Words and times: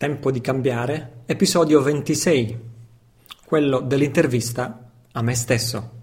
Tempo 0.00 0.30
di 0.30 0.40
cambiare, 0.40 1.24
episodio 1.26 1.82
26, 1.82 2.58
quello 3.44 3.80
dell'intervista 3.80 4.90
a 5.12 5.20
me 5.20 5.34
stesso. 5.34 5.99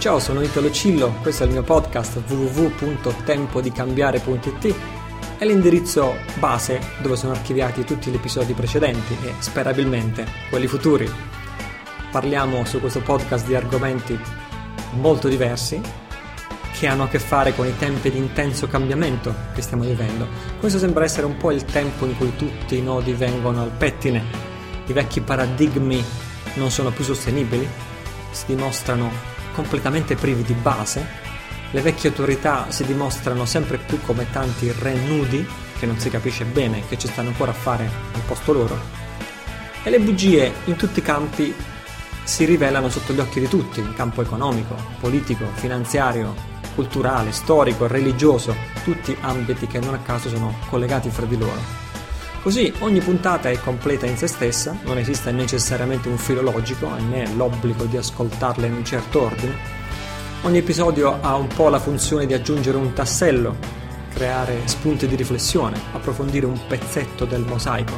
Ciao, 0.00 0.18
sono 0.18 0.40
Italo 0.40 0.70
Cillo, 0.70 1.12
questo 1.20 1.42
è 1.42 1.46
il 1.46 1.52
mio 1.52 1.62
podcast 1.62 2.22
www.tempodicambiare.it 2.26 4.74
è 5.36 5.44
l'indirizzo 5.44 6.16
base 6.38 6.80
dove 7.02 7.16
sono 7.16 7.32
archiviati 7.32 7.84
tutti 7.84 8.10
gli 8.10 8.14
episodi 8.14 8.54
precedenti 8.54 9.14
e 9.22 9.34
sperabilmente 9.40 10.26
quelli 10.48 10.66
futuri. 10.66 11.06
Parliamo 12.10 12.64
su 12.64 12.80
questo 12.80 13.02
podcast 13.02 13.46
di 13.46 13.54
argomenti 13.54 14.18
molto 14.92 15.28
diversi 15.28 15.78
che 16.72 16.86
hanno 16.86 17.02
a 17.02 17.08
che 17.08 17.18
fare 17.18 17.54
con 17.54 17.66
i 17.66 17.76
tempi 17.76 18.10
di 18.10 18.16
intenso 18.16 18.68
cambiamento 18.68 19.34
che 19.52 19.60
stiamo 19.60 19.84
vivendo. 19.84 20.26
Questo 20.58 20.78
sembra 20.78 21.04
essere 21.04 21.26
un 21.26 21.36
po' 21.36 21.50
il 21.50 21.66
tempo 21.66 22.06
in 22.06 22.16
cui 22.16 22.34
tutti 22.36 22.78
i 22.78 22.82
nodi 22.82 23.12
vengono 23.12 23.60
al 23.60 23.70
pettine, 23.70 24.24
i 24.86 24.94
vecchi 24.94 25.20
paradigmi 25.20 26.02
non 26.54 26.70
sono 26.70 26.88
più 26.88 27.04
sostenibili, 27.04 27.68
si 28.30 28.46
dimostrano 28.46 29.29
completamente 29.52 30.14
privi 30.14 30.42
di 30.42 30.54
base, 30.54 31.28
le 31.70 31.80
vecchie 31.80 32.10
autorità 32.10 32.66
si 32.70 32.84
dimostrano 32.84 33.44
sempre 33.44 33.78
più 33.78 34.00
come 34.00 34.30
tanti 34.30 34.72
re 34.78 34.94
nudi, 34.94 35.46
che 35.78 35.86
non 35.86 35.98
si 35.98 36.10
capisce 36.10 36.44
bene 36.44 36.86
che 36.88 36.98
ci 36.98 37.06
stanno 37.06 37.28
ancora 37.28 37.52
a 37.52 37.54
fare 37.54 37.88
al 38.12 38.20
posto 38.26 38.52
loro, 38.52 38.78
e 39.82 39.90
le 39.90 40.00
bugie 40.00 40.52
in 40.64 40.76
tutti 40.76 40.98
i 40.98 41.02
campi 41.02 41.54
si 42.22 42.44
rivelano 42.44 42.88
sotto 42.88 43.12
gli 43.12 43.20
occhi 43.20 43.40
di 43.40 43.48
tutti, 43.48 43.80
in 43.80 43.94
campo 43.94 44.22
economico, 44.22 44.74
politico, 45.00 45.46
finanziario, 45.54 46.34
culturale, 46.74 47.32
storico, 47.32 47.86
religioso, 47.86 48.54
tutti 48.84 49.16
ambiti 49.20 49.66
che 49.66 49.80
non 49.80 49.94
a 49.94 49.98
caso 49.98 50.28
sono 50.28 50.54
collegati 50.68 51.10
fra 51.10 51.26
di 51.26 51.38
loro. 51.38 51.89
Così 52.42 52.72
ogni 52.78 53.00
puntata 53.00 53.50
è 53.50 53.60
completa 53.60 54.06
in 54.06 54.16
se 54.16 54.26
stessa, 54.26 54.74
non 54.84 54.96
esiste 54.96 55.30
necessariamente 55.30 56.08
un 56.08 56.16
filo 56.16 56.40
logico 56.40 56.88
né 56.96 57.30
l'obbligo 57.34 57.84
di 57.84 57.98
ascoltarla 57.98 58.64
in 58.64 58.72
un 58.72 58.84
certo 58.84 59.24
ordine. 59.24 59.54
Ogni 60.40 60.56
episodio 60.56 61.18
ha 61.20 61.34
un 61.36 61.48
po' 61.48 61.68
la 61.68 61.78
funzione 61.78 62.24
di 62.24 62.32
aggiungere 62.32 62.78
un 62.78 62.94
tassello, 62.94 63.58
creare 64.14 64.62
spunti 64.64 65.06
di 65.06 65.16
riflessione, 65.16 65.78
approfondire 65.92 66.46
un 66.46 66.58
pezzetto 66.66 67.26
del 67.26 67.42
mosaico. 67.42 67.92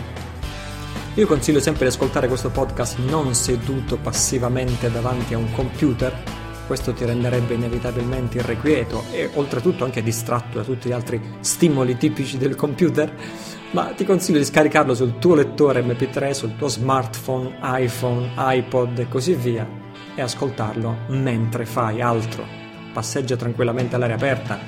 Io 1.15 1.27
consiglio 1.29 1.61
sempre 1.61 1.87
di 1.87 1.95
ascoltare 1.95 2.27
questo 2.27 2.51
podcast 2.51 2.99
non 2.99 3.37
seduto 3.37 3.97
passivamente 3.97 4.91
davanti 4.91 5.35
a 5.35 5.39
un 5.39 5.53
computer, 5.53 6.21
questo 6.67 6.93
ti 6.93 7.05
renderebbe 7.05 7.55
inevitabilmente 7.55 8.39
irrequieto 8.39 9.05
e 9.13 9.31
oltretutto 9.35 9.85
anche 9.85 10.03
distratto 10.03 10.59
da 10.59 10.65
tutti 10.65 10.89
gli 10.89 10.93
altri 10.93 11.21
stimoli 11.39 11.97
tipici 11.97 12.39
del 12.39 12.57
computer 12.57 13.61
ma 13.73 13.93
ti 13.97 14.05
consiglio 14.05 14.39
di 14.39 14.45
scaricarlo 14.45 14.95
sul 14.95 15.19
tuo 15.19 15.35
lettore 15.35 15.83
MP3, 15.83 16.33
sul 16.33 16.57
tuo 16.57 16.69
smartphone, 16.69 17.59
iPhone, 17.63 18.33
iPod 18.37 18.99
e 18.99 19.09
così 19.09 19.35
via 19.35 19.67
e 20.15 20.21
ascoltarlo 20.21 21.07
mentre 21.09 21.65
fai 21.65 22.01
altro. 22.03 22.45
Passeggia 22.93 23.37
tranquillamente 23.37 23.95
all'aria 23.97 24.17
aperta, 24.17 24.59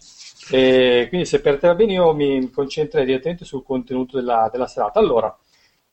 E 0.51 1.05
quindi 1.07 1.25
se 1.25 1.39
per 1.39 1.59
te 1.59 1.67
va 1.67 1.75
bene 1.75 1.93
io 1.93 2.13
mi 2.13 2.51
concentrerei 2.51 3.07
direttamente 3.07 3.45
sul 3.45 3.63
contenuto 3.63 4.17
della, 4.17 4.49
della 4.51 4.67
serata. 4.67 4.99
Allora, 4.99 5.33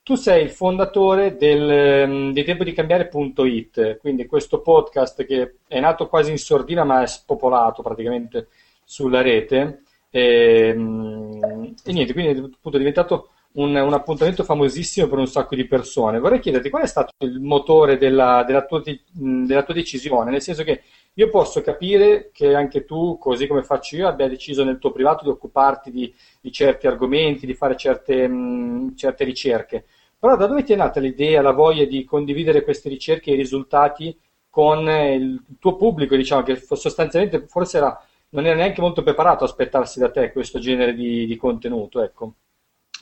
tu 0.02 0.16
sei 0.16 0.42
il 0.42 0.50
fondatore 0.50 1.36
del, 1.36 2.08
mm, 2.08 2.30
di 2.32 2.42
tempo 2.42 2.64
di 2.64 2.72
cambiare.it, 2.72 3.98
quindi 3.98 4.26
questo 4.26 4.60
podcast 4.60 5.24
che 5.26 5.58
è 5.68 5.78
nato 5.78 6.08
quasi 6.08 6.32
in 6.32 6.38
sordina 6.38 6.82
ma 6.82 7.02
è 7.02 7.06
spopolato 7.06 7.82
praticamente 7.82 8.48
sulla 8.84 9.22
rete. 9.22 9.82
E, 10.14 10.74
mm, 10.76 11.42
e 11.84 11.92
niente, 11.92 12.12
quindi 12.12 12.38
appunto 12.38 12.76
è 12.76 12.78
diventato 12.78 13.30
un, 13.52 13.74
un, 13.74 13.92
appuntamento 13.94 14.44
famosissimo 14.44 15.08
per 15.08 15.18
un 15.18 15.26
sacco 15.26 15.54
di 15.54 15.66
persone. 15.66 16.18
Vorrei 16.18 16.38
chiederti 16.38 16.68
qual 16.68 16.82
è 16.82 16.86
stato 16.86 17.12
il 17.24 17.40
motore 17.40 17.96
della, 17.96 18.44
della, 18.46 18.66
tua, 18.66 18.82
della, 19.10 19.62
tua, 19.62 19.72
decisione, 19.72 20.30
nel 20.30 20.42
senso 20.42 20.64
che 20.64 20.82
io 21.14 21.30
posso 21.30 21.62
capire 21.62 22.30
che 22.30 22.54
anche 22.54 22.84
tu, 22.84 23.16
così 23.18 23.46
come 23.46 23.62
faccio 23.62 23.96
io, 23.96 24.06
abbia 24.06 24.28
deciso 24.28 24.64
nel 24.64 24.78
tuo 24.78 24.92
privato 24.92 25.24
di 25.24 25.30
occuparti 25.30 25.90
di, 25.90 26.14
di 26.42 26.52
certi 26.52 26.86
argomenti, 26.86 27.46
di 27.46 27.54
fare 27.54 27.74
certe, 27.76 28.28
mh, 28.28 28.94
certe 28.96 29.24
ricerche. 29.24 29.84
Però 30.18 30.36
da 30.36 30.46
dove 30.46 30.62
ti 30.62 30.74
è 30.74 30.76
nata 30.76 31.00
l'idea, 31.00 31.40
la 31.40 31.52
voglia 31.52 31.86
di 31.86 32.04
condividere 32.04 32.62
queste 32.62 32.90
ricerche 32.90 33.30
e 33.30 33.34
i 33.34 33.36
risultati 33.36 34.16
con 34.48 34.86
il 34.86 35.42
tuo 35.58 35.76
pubblico, 35.76 36.14
diciamo, 36.14 36.42
che 36.42 36.56
sostanzialmente 36.56 37.46
forse 37.48 37.78
era, 37.78 38.06
non 38.32 38.46
era 38.46 38.56
neanche 38.56 38.80
molto 38.80 39.02
preparato 39.02 39.44
a 39.44 39.46
aspettarsi 39.46 39.98
da 39.98 40.10
te 40.10 40.32
questo 40.32 40.58
genere 40.58 40.94
di, 40.94 41.26
di 41.26 41.36
contenuto, 41.36 42.02
ecco. 42.02 42.34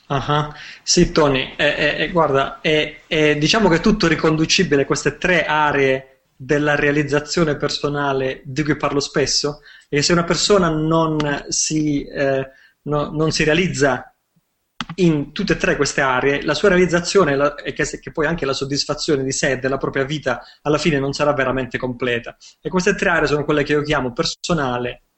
Uh-huh. 0.09 0.53
Sì, 0.83 1.13
Tony, 1.13 1.55
eh, 1.57 1.97
eh, 1.99 2.11
guarda, 2.11 2.61
è, 2.61 3.03
diciamo 3.39 3.69
che 3.69 3.77
è 3.77 3.81
tutto 3.81 4.09
riconducibile 4.09 4.83
a 4.83 4.87
queste 4.87 5.19
tre 5.19 5.45
aree 5.45 6.23
della 6.35 6.75
realizzazione 6.75 7.57
personale 7.57 8.41
di 8.45 8.65
cui 8.65 8.77
parlo 8.77 8.99
spesso, 8.99 9.61
E 9.89 10.03
se 10.03 10.13
una 10.13 10.25
persona 10.25 10.69
non 10.69 11.45
si, 11.49 12.05
eh, 12.05 12.49
no, 12.83 13.11
non 13.11 13.31
si 13.31 13.45
realizza 13.45 14.13
in 14.97 15.33
tutte 15.33 15.53
e 15.53 15.57
tre 15.57 15.77
queste 15.77 16.01
aree, 16.01 16.43
la 16.43 16.55
sua 16.55 16.71
realizzazione 16.71 17.55
e 17.63 17.73
che, 17.73 17.85
che, 17.85 18.11
poi 18.11 18.27
anche 18.27 18.47
la 18.47 18.53
soddisfazione 18.53 19.23
di 19.23 19.33
sé 19.33 19.53
e 19.53 19.59
della 19.59 19.77
propria 19.77 20.05
vita 20.05 20.43
alla 20.63 20.79
fine 20.79 20.99
non 20.99 21.13
sarà 21.13 21.33
veramente 21.35 21.79
completa. 21.79 22.37
E 22.61 22.69
queste 22.69 22.95
tre 22.95 23.11
aree 23.11 23.29
sono 23.29 23.45
quelle 23.45 23.63
che 23.63 23.73
io 23.73 23.83
chiamo 23.83 24.13
personale, 24.13 25.10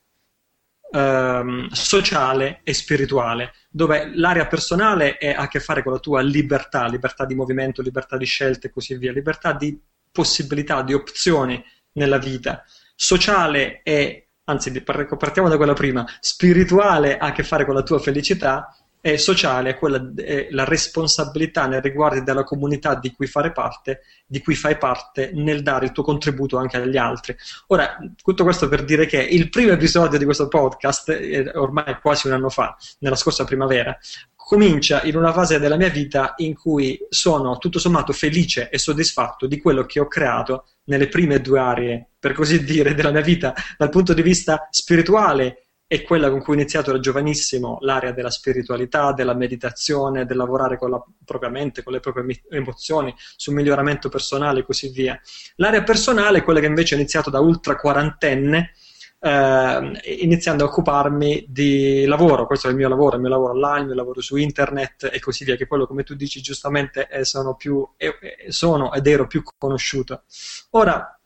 ehm, 0.92 1.68
sociale 1.70 2.60
e 2.62 2.74
spirituale, 2.74 3.52
dove 3.70 4.12
l'area 4.14 4.46
personale 4.46 5.16
è, 5.16 5.30
ha 5.30 5.42
a 5.42 5.48
che 5.48 5.60
fare 5.60 5.82
con 5.82 5.92
la 5.92 5.98
tua 5.98 6.20
libertà, 6.20 6.86
libertà 6.86 7.24
di 7.24 7.34
movimento, 7.34 7.82
libertà 7.82 8.16
di 8.16 8.26
scelte 8.26 8.68
e 8.68 8.70
così 8.70 8.96
via, 8.96 9.12
libertà 9.12 9.52
di 9.52 9.80
possibilità, 10.10 10.82
di 10.82 10.92
opzioni 10.92 11.62
nella 11.92 12.18
vita. 12.18 12.62
Sociale 12.94 13.80
è, 13.82 14.26
anzi 14.44 14.82
partiamo 14.82 15.48
da 15.48 15.56
quella 15.56 15.72
prima, 15.72 16.04
spirituale 16.20 17.16
ha 17.16 17.26
a 17.26 17.32
che 17.32 17.42
fare 17.42 17.64
con 17.64 17.74
la 17.74 17.82
tua 17.82 17.98
felicità 17.98 18.76
e 19.04 19.18
sociale 19.18 19.70
è, 19.70 19.76
quella, 19.76 20.12
è 20.14 20.46
la 20.50 20.62
responsabilità 20.62 21.66
nei 21.66 21.80
riguardi 21.80 22.22
della 22.22 22.44
comunità 22.44 22.94
di 22.94 23.10
cui, 23.10 23.26
fare 23.26 23.50
parte, 23.50 24.02
di 24.24 24.40
cui 24.40 24.54
fai 24.54 24.78
parte 24.78 25.32
nel 25.34 25.62
dare 25.62 25.86
il 25.86 25.92
tuo 25.92 26.04
contributo 26.04 26.56
anche 26.56 26.76
agli 26.76 26.96
altri. 26.96 27.34
Ora, 27.66 27.98
tutto 28.22 28.44
questo 28.44 28.68
per 28.68 28.84
dire 28.84 29.06
che 29.06 29.20
il 29.20 29.48
primo 29.48 29.72
episodio 29.72 30.18
di 30.18 30.24
questo 30.24 30.46
podcast, 30.46 31.18
ormai 31.54 31.98
quasi 32.00 32.28
un 32.28 32.34
anno 32.34 32.48
fa, 32.48 32.76
nella 33.00 33.16
scorsa 33.16 33.42
primavera, 33.42 33.98
comincia 34.36 35.02
in 35.02 35.16
una 35.16 35.32
fase 35.32 35.58
della 35.58 35.76
mia 35.76 35.88
vita 35.88 36.34
in 36.36 36.54
cui 36.54 36.96
sono 37.08 37.58
tutto 37.58 37.80
sommato 37.80 38.12
felice 38.12 38.70
e 38.70 38.78
soddisfatto 38.78 39.48
di 39.48 39.60
quello 39.60 39.84
che 39.84 39.98
ho 39.98 40.06
creato 40.06 40.66
nelle 40.84 41.08
prime 41.08 41.40
due 41.40 41.58
aree, 41.58 42.08
per 42.20 42.34
così 42.34 42.62
dire, 42.62 42.94
della 42.94 43.10
mia 43.10 43.20
vita 43.20 43.52
dal 43.76 43.88
punto 43.88 44.14
di 44.14 44.22
vista 44.22 44.68
spirituale 44.70 45.64
è 45.92 46.00
quella 46.00 46.30
con 46.30 46.40
cui 46.40 46.54
ho 46.54 46.56
iniziato 46.56 46.90
da 46.90 46.98
giovanissimo, 46.98 47.76
l'area 47.82 48.12
della 48.12 48.30
spiritualità, 48.30 49.12
della 49.12 49.34
meditazione, 49.34 50.24
del 50.24 50.38
lavorare 50.38 50.78
con 50.78 50.88
la 50.88 51.04
propria 51.22 51.50
mente, 51.50 51.82
con 51.82 51.92
le 51.92 52.00
proprie 52.00 52.44
emozioni, 52.48 53.14
sul 53.36 53.52
miglioramento 53.52 54.08
personale 54.08 54.60
e 54.60 54.64
così 54.64 54.88
via. 54.88 55.20
L'area 55.56 55.82
personale 55.82 56.38
è 56.38 56.42
quella 56.42 56.60
che 56.60 56.66
invece 56.66 56.94
ho 56.94 56.96
iniziato 56.96 57.28
da 57.28 57.40
ultra 57.40 57.76
quarantenne, 57.76 58.72
eh, 59.20 60.00
iniziando 60.22 60.64
a 60.64 60.68
occuparmi 60.68 61.44
di 61.46 62.06
lavoro, 62.06 62.46
questo 62.46 62.68
è 62.68 62.70
il 62.70 62.76
mio 62.76 62.88
lavoro, 62.88 63.16
il 63.16 63.20
mio 63.20 63.30
lavoro 63.30 63.52
online, 63.52 63.80
il 63.80 63.86
mio 63.88 63.94
lavoro 63.94 64.22
su 64.22 64.36
internet 64.36 65.10
e 65.12 65.20
così 65.20 65.44
via, 65.44 65.56
che 65.56 65.66
quello 65.66 65.86
come 65.86 66.04
tu 66.04 66.14
dici 66.14 66.40
giustamente 66.40 67.06
eh, 67.10 67.26
sono, 67.26 67.54
più, 67.54 67.86
eh, 67.98 68.16
sono 68.48 68.94
ed 68.94 69.06
ero 69.06 69.26
più 69.26 69.42
conosciuto. 69.58 70.22
Ora, 70.70 71.20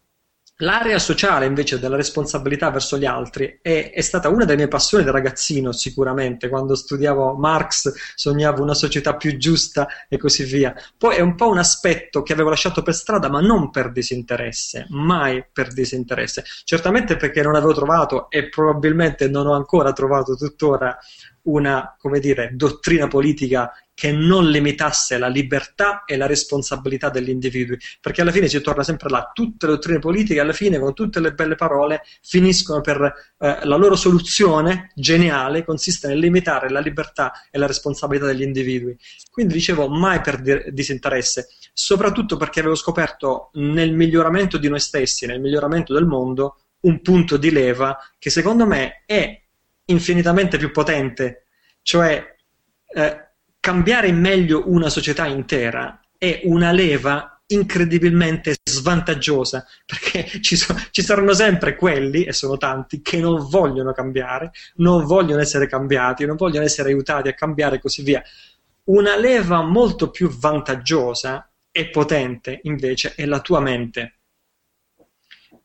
L'area 0.60 0.98
sociale 0.98 1.44
invece 1.44 1.78
della 1.78 1.96
responsabilità 1.96 2.70
verso 2.70 2.96
gli 2.96 3.04
altri 3.04 3.58
è, 3.60 3.90
è, 3.92 4.00
stata 4.00 4.30
una 4.30 4.46
delle 4.46 4.56
mie 4.56 4.68
passioni 4.68 5.04
da 5.04 5.10
ragazzino 5.10 5.70
sicuramente, 5.70 6.48
quando 6.48 6.74
studiavo 6.74 7.34
Marx 7.34 7.92
sognavo 8.14 8.62
una 8.62 8.72
società 8.72 9.16
più 9.16 9.36
giusta 9.36 9.86
e 10.08 10.16
così 10.16 10.44
via. 10.44 10.74
Poi 10.96 11.16
è 11.16 11.20
un 11.20 11.34
po' 11.34 11.50
un 11.50 11.58
aspetto 11.58 12.22
che 12.22 12.32
avevo 12.32 12.48
lasciato 12.48 12.80
per 12.80 12.94
strada 12.94 13.28
ma 13.28 13.42
non 13.42 13.68
per 13.70 13.92
disinteresse, 13.92 14.86
mai 14.88 15.44
per 15.52 15.74
disinteresse. 15.74 16.42
Certamente 16.64 17.16
perché 17.16 17.42
non 17.42 17.54
avevo 17.54 17.74
trovato 17.74 18.30
e 18.30 18.48
probabilmente 18.48 19.28
non 19.28 19.46
ho 19.46 19.52
ancora 19.52 19.92
trovato 19.92 20.36
tuttora 20.36 20.96
una, 21.46 21.96
dire, 22.20 22.50
dottrina 22.54 23.08
politica 23.08 23.72
che 23.96 24.12
non 24.12 24.50
limitasse 24.50 25.16
la 25.16 25.28
libertà 25.28 26.04
e 26.04 26.18
la 26.18 26.26
responsabilità 26.26 27.08
degli 27.08 27.30
individui, 27.30 27.78
perché 27.98 28.20
alla 28.20 28.30
fine 28.30 28.46
si 28.46 28.60
torna 28.60 28.82
sempre 28.82 29.08
là, 29.08 29.30
tutte 29.32 29.64
le 29.64 29.72
dottrine 29.72 29.98
politiche 29.98 30.38
alla 30.38 30.52
fine 30.52 30.78
con 30.78 30.92
tutte 30.92 31.18
le 31.18 31.32
belle 31.32 31.54
parole 31.54 32.02
finiscono 32.20 32.82
per 32.82 33.00
eh, 33.38 33.58
la 33.62 33.76
loro 33.76 33.96
soluzione 33.96 34.90
geniale 34.94 35.64
consiste 35.64 36.08
nel 36.08 36.18
limitare 36.18 36.68
la 36.68 36.80
libertà 36.80 37.46
e 37.50 37.58
la 37.58 37.66
responsabilità 37.66 38.26
degli 38.26 38.42
individui. 38.42 38.96
Quindi 39.30 39.54
dicevo 39.54 39.88
mai 39.88 40.20
per 40.20 40.70
disinteresse, 40.70 41.48
soprattutto 41.72 42.36
perché 42.36 42.60
avevo 42.60 42.74
scoperto 42.74 43.48
nel 43.54 43.94
miglioramento 43.94 44.58
di 44.58 44.68
noi 44.68 44.80
stessi, 44.80 45.24
nel 45.24 45.40
miglioramento 45.40 45.94
del 45.94 46.04
mondo, 46.04 46.58
un 46.80 47.00
punto 47.00 47.38
di 47.38 47.50
leva 47.50 47.98
che 48.18 48.28
secondo 48.28 48.66
me 48.66 49.02
è 49.06 49.42
infinitamente 49.86 50.58
più 50.58 50.70
potente, 50.70 51.46
cioè 51.82 52.34
eh, 52.86 53.28
cambiare 53.60 54.08
in 54.08 54.18
meglio 54.18 54.64
una 54.66 54.88
società 54.88 55.26
intera 55.26 56.00
è 56.16 56.42
una 56.44 56.72
leva 56.72 57.40
incredibilmente 57.48 58.56
svantaggiosa 58.64 59.64
perché 59.84 60.24
ci, 60.40 60.56
so, 60.56 60.74
ci, 60.90 61.02
saranno 61.02 61.34
sempre 61.34 61.76
quelli, 61.76 62.24
e 62.24 62.32
sono 62.32 62.56
tanti, 62.56 63.02
che 63.02 63.18
non 63.18 63.48
vogliono 63.48 63.92
cambiare, 63.92 64.50
non 64.76 65.04
vogliono 65.04 65.40
essere 65.40 65.68
cambiati, 65.68 66.26
non 66.26 66.36
vogliono 66.36 66.64
essere 66.64 66.90
aiutati 66.90 67.28
a 67.28 67.34
cambiare 67.34 67.76
e 67.76 67.80
così 67.80 68.02
via. 68.02 68.22
Una 68.84 69.16
leva 69.16 69.62
molto 69.62 70.10
più 70.10 70.28
vantaggiosa 70.28 71.48
e 71.70 71.90
potente 71.90 72.60
invece 72.62 73.14
è 73.14 73.26
la 73.26 73.40
tua 73.40 73.60
mente 73.60 74.15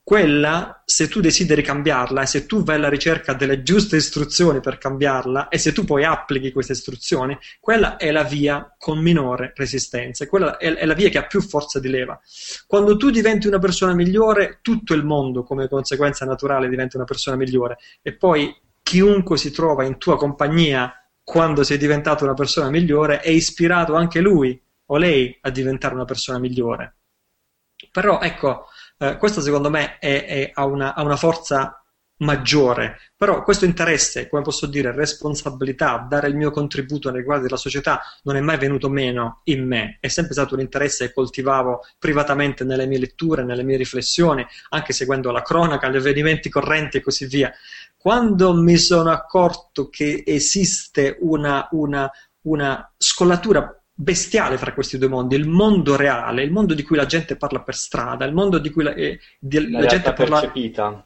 quella, 0.03 0.81
se 0.83 1.07
tu 1.07 1.21
desideri 1.21 1.61
cambiarla 1.61 2.23
e 2.23 2.25
se 2.25 2.45
tu 2.45 2.63
vai 2.63 2.75
alla 2.75 2.89
ricerca 2.89 3.33
delle 3.33 3.61
giuste 3.61 3.97
istruzioni 3.97 4.59
per 4.59 4.77
cambiarla 4.77 5.47
e 5.47 5.57
se 5.57 5.71
tu 5.73 5.85
poi 5.85 6.03
applichi 6.03 6.51
queste 6.51 6.73
istruzioni, 6.73 7.37
quella 7.59 7.97
è 7.97 8.11
la 8.11 8.23
via 8.23 8.75
con 8.77 8.99
minore 8.99 9.53
resistenza, 9.55 10.25
quella 10.27 10.57
è, 10.57 10.73
è 10.73 10.85
la 10.85 10.95
via 10.95 11.09
che 11.09 11.19
ha 11.19 11.27
più 11.27 11.41
forza 11.41 11.79
di 11.79 11.87
leva. 11.87 12.19
Quando 12.65 12.97
tu 12.97 13.09
diventi 13.09 13.47
una 13.47 13.59
persona 13.59 13.93
migliore, 13.93 14.59
tutto 14.61 14.93
il 14.93 15.05
mondo 15.05 15.43
come 15.43 15.67
conseguenza 15.67 16.25
naturale 16.25 16.67
diventa 16.67 16.97
una 16.97 17.05
persona 17.05 17.37
migliore 17.37 17.77
e 18.01 18.13
poi 18.13 18.53
chiunque 18.81 19.37
si 19.37 19.51
trova 19.51 19.83
in 19.85 19.97
tua 19.97 20.17
compagnia 20.17 20.93
quando 21.23 21.63
sei 21.63 21.77
diventato 21.77 22.23
una 22.23 22.33
persona 22.33 22.69
migliore 22.69 23.19
è 23.19 23.29
ispirato 23.29 23.95
anche 23.95 24.19
lui 24.19 24.59
o 24.87 24.97
lei 24.97 25.37
a 25.41 25.49
diventare 25.51 25.93
una 25.93 26.05
persona 26.05 26.39
migliore. 26.39 26.95
Però 27.91 28.19
ecco, 28.19 28.67
eh, 29.01 29.17
questo 29.17 29.41
secondo 29.41 29.71
me 29.71 29.97
è, 29.97 30.25
è, 30.25 30.51
ha, 30.53 30.65
una, 30.65 30.93
ha, 30.93 31.01
una, 31.01 31.15
forza 31.15 31.83
maggiore, 32.17 32.99
però 33.17 33.41
questo 33.41 33.65
interesse, 33.65 34.29
come 34.29 34.43
posso 34.43 34.67
dire, 34.67 34.91
responsabilità, 34.91 36.05
dare 36.07 36.27
il 36.27 36.35
mio 36.35 36.51
contributo 36.51 37.09
nei 37.09 37.21
riguardi 37.21 37.45
della 37.45 37.57
società 37.57 37.99
non 38.23 38.35
è 38.35 38.41
mai 38.41 38.59
venuto 38.59 38.89
meno 38.89 39.41
in 39.45 39.65
me, 39.65 39.97
è 39.99 40.07
sempre 40.07 40.33
stato 40.33 40.53
un 40.53 40.59
interesse 40.59 41.07
che 41.07 41.13
coltivavo 41.13 41.79
privatamente 41.97 42.63
nelle 42.63 42.85
mie 42.85 42.99
letture, 42.99 43.43
nelle 43.43 43.63
mie 43.63 43.77
riflessioni, 43.77 44.45
anche 44.69 44.93
seguendo 44.93 45.31
la 45.31 45.41
cronaca, 45.41 45.89
gli 45.89 45.95
avvenimenti 45.95 46.49
correnti 46.49 46.97
e 46.97 47.01
così 47.01 47.25
via. 47.25 47.51
Quando 47.97 48.53
mi 48.53 48.77
sono 48.77 49.09
accorto 49.09 49.89
che 49.89 50.23
esiste 50.27 51.17
una, 51.21 51.67
una, 51.71 52.07
una 52.41 52.93
scollatura 52.97 53.80
bestiale 54.01 54.57
fra 54.57 54.73
questi 54.73 54.97
due 54.97 55.07
mondi, 55.07 55.35
il 55.35 55.47
mondo 55.47 55.95
reale, 55.95 56.43
il 56.43 56.51
mondo 56.51 56.73
di 56.73 56.81
cui 56.81 56.95
la 56.95 57.05
gente 57.05 57.35
parla 57.35 57.61
per 57.61 57.75
strada, 57.75 58.25
il 58.25 58.33
mondo 58.33 58.57
di 58.57 58.71
cui 58.71 58.83
la, 58.83 58.93
eh, 58.93 59.19
di, 59.39 59.69
la, 59.69 59.81
la 59.81 59.85
gente 59.85 60.13
parla... 60.13 60.39
percepita. 60.39 61.05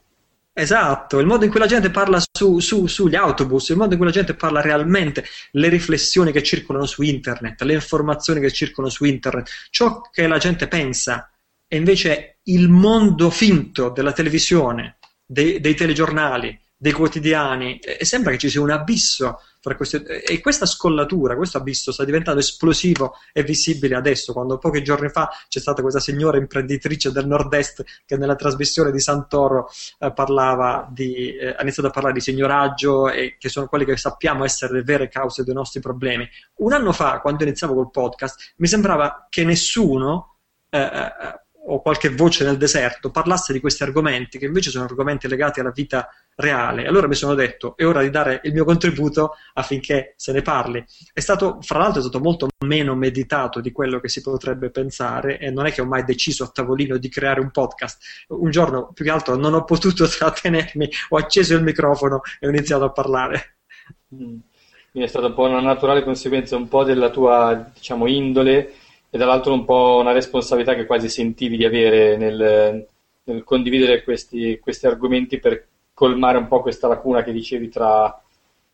Esatto, 0.58 1.20
il 1.20 1.26
modo 1.26 1.44
in 1.44 1.52
cui 1.52 1.60
la 1.60 1.66
gente 1.66 1.90
parla 1.90 2.18
su, 2.32 2.60
su, 2.60 2.88
sugli 2.88 3.16
autobus, 3.16 3.68
il 3.70 3.76
modo 3.76 3.92
in 3.92 3.98
cui 3.98 4.08
la 4.08 4.14
gente 4.14 4.36
parla 4.36 4.62
realmente, 4.62 5.26
le 5.52 5.68
riflessioni 5.68 6.32
che 6.32 6.42
circolano 6.42 6.86
su 6.86 7.02
internet, 7.02 7.62
le 7.64 7.74
informazioni 7.74 8.40
che 8.40 8.50
circolano 8.50 8.94
su 8.94 9.04
internet, 9.04 9.50
ciò 9.70 10.00
che 10.10 10.26
la 10.28 10.38
gente 10.38 10.70
pensa, 10.70 11.30
e 11.68 11.76
invece 11.76 12.38
il 12.44 12.70
mondo 12.70 13.30
finto 13.30 13.90
della 13.90 14.14
televisione, 14.14 14.98
dei, 15.26 15.60
dei 15.60 15.76
telegiornali, 15.76 16.58
dei 16.78 16.94
quotidiani, 16.94 17.80
e 17.80 18.06
sembra 18.06 18.32
che 18.32 18.38
ci 18.38 18.50
sia 18.50 18.62
un 18.62 18.72
abisso 18.72 19.42
fra 19.66 19.76
questi, 19.76 19.98
e 20.04 20.40
questa 20.42 20.68
scollatura, 20.68 21.36
questo 21.36 21.58
abisso 21.58 21.92
sta 21.92 22.06
diventando 22.06 22.40
esplosivo 22.40 23.16
e 23.34 23.42
visibile 23.42 23.96
adesso, 23.96 24.32
quando 24.32 24.60
pochi 24.60 24.84
giorni 24.84 25.10
fa 25.10 25.28
c'è 25.48 25.60
stata 25.60 25.82
questa 25.82 26.00
signora 26.00 26.38
imprenditrice 26.38 27.12
del 27.12 27.26
nord-est 27.26 27.84
che 28.06 28.16
nella 28.16 28.36
trasmissione 28.36 28.92
di 28.92 29.00
Santoro 29.00 29.68
eh, 29.98 30.14
parlava 30.14 30.88
di, 30.92 31.36
eh, 31.36 31.56
ha 31.58 31.62
iniziato 31.64 31.90
a 31.90 31.92
parlare 31.92 32.14
di 32.14 32.22
signoraggio 32.22 33.10
e 33.10 33.38
che 33.40 33.50
sono 33.50 33.66
quelli 33.66 33.86
che 33.86 33.98
sappiamo 33.98 34.44
essere 34.44 34.74
le 34.74 34.84
vere 34.84 35.10
cause 35.10 35.44
dei 35.44 35.56
nostri 35.56 35.80
problemi. 35.80 36.30
Un 36.58 36.74
anno 36.74 36.92
fa, 36.92 37.20
quando 37.20 37.42
iniziavo 37.42 37.74
col 37.74 37.90
podcast, 37.90 38.54
mi 38.58 38.68
sembrava 38.68 39.26
che 39.30 39.44
nessuno 39.44 40.38
eh, 40.70 40.80
eh 40.80 41.44
o 41.68 41.82
qualche 41.82 42.10
voce 42.10 42.44
nel 42.44 42.58
deserto 42.58 43.10
parlasse 43.10 43.54
di 43.54 43.60
questi 43.60 43.84
argomenti, 43.84 44.38
che 44.38 44.46
invece 44.46 44.70
sono 44.70 44.86
argomenti 44.86 45.28
legati 45.28 45.60
alla 45.60 45.72
vita 45.72 46.08
reale. 46.36 46.86
Allora 46.86 47.08
mi 47.08 47.16
sono 47.16 47.34
detto, 47.34 47.76
è 47.78 47.86
ora 47.86 48.02
di 48.02 48.10
dare 48.10 48.42
il 48.44 48.54
mio 48.54 48.66
contributo 48.66 49.36
affinché 49.54 50.14
se 50.18 50.32
ne 50.32 50.42
parli. 50.42 50.84
È 51.14 51.20
stato, 51.20 51.60
fra 51.62 51.80
l'altro, 51.80 52.00
è 52.00 52.04
stato 52.04 52.20
molto 52.20 52.48
meno 52.66 52.96
meditato 52.96 53.62
di 53.62 53.72
quello 53.72 54.00
che 54.00 54.10
si 54.10 54.22
potrebbe 54.22 54.70
pensare 54.70 55.40
e 55.40 55.50
non 55.50 55.66
è 55.66 55.72
che 55.72 55.82
ho 55.82 55.86
mai 55.86 56.04
deciso 56.04 56.44
a 56.44 56.50
tavolino 56.50 56.98
di 56.98 57.10
creare 57.10 57.40
un 57.40 57.52
podcast. 57.52 58.26
Un 58.30 58.52
giorno, 58.52 58.92
più 58.94 59.06
che 59.06 59.12
altro, 59.12 59.36
non 59.36 59.54
ho 59.54 59.64
potuto 59.64 60.06
trattenermi, 60.10 60.90
ho 61.10 61.18
acceso 61.18 61.56
il 61.56 61.64
microfono 61.64 62.22
e 62.40 62.48
ho 62.48 62.50
iniziato 62.50 62.84
a 62.84 62.92
parlare. 62.92 63.58
Mm. 64.14 64.38
Quindi 64.92 65.10
è 65.10 65.14
stata 65.14 65.28
un 65.28 65.34
po' 65.34 65.44
una 65.44 65.60
naturale 65.60 66.04
conseguenza 66.04 66.56
un 66.56 66.70
po' 66.70 66.86
della 66.86 67.10
tua, 67.10 67.70
diciamo, 67.74 68.08
indole 68.08 68.76
e 69.10 69.18
dall'altro 69.18 69.54
un 69.54 69.66
po' 69.66 69.98
una 70.02 70.12
responsabilità 70.12 70.76
che 70.76 70.86
quasi 70.86 71.10
sentivi 71.10 71.58
di 71.58 71.66
avere 71.66 72.18
nel, 72.18 72.86
nel 73.24 73.44
condividere 73.44 74.04
questi, 74.04 74.60
questi 74.60 74.88
argomenti 74.88 75.40
per 75.40 75.68
colmare 75.94 76.38
un 76.38 76.48
po' 76.48 76.62
questa 76.62 76.88
lacuna 76.88 77.24
che 77.24 77.32
dicevi 77.32 77.70
tra 77.70 78.22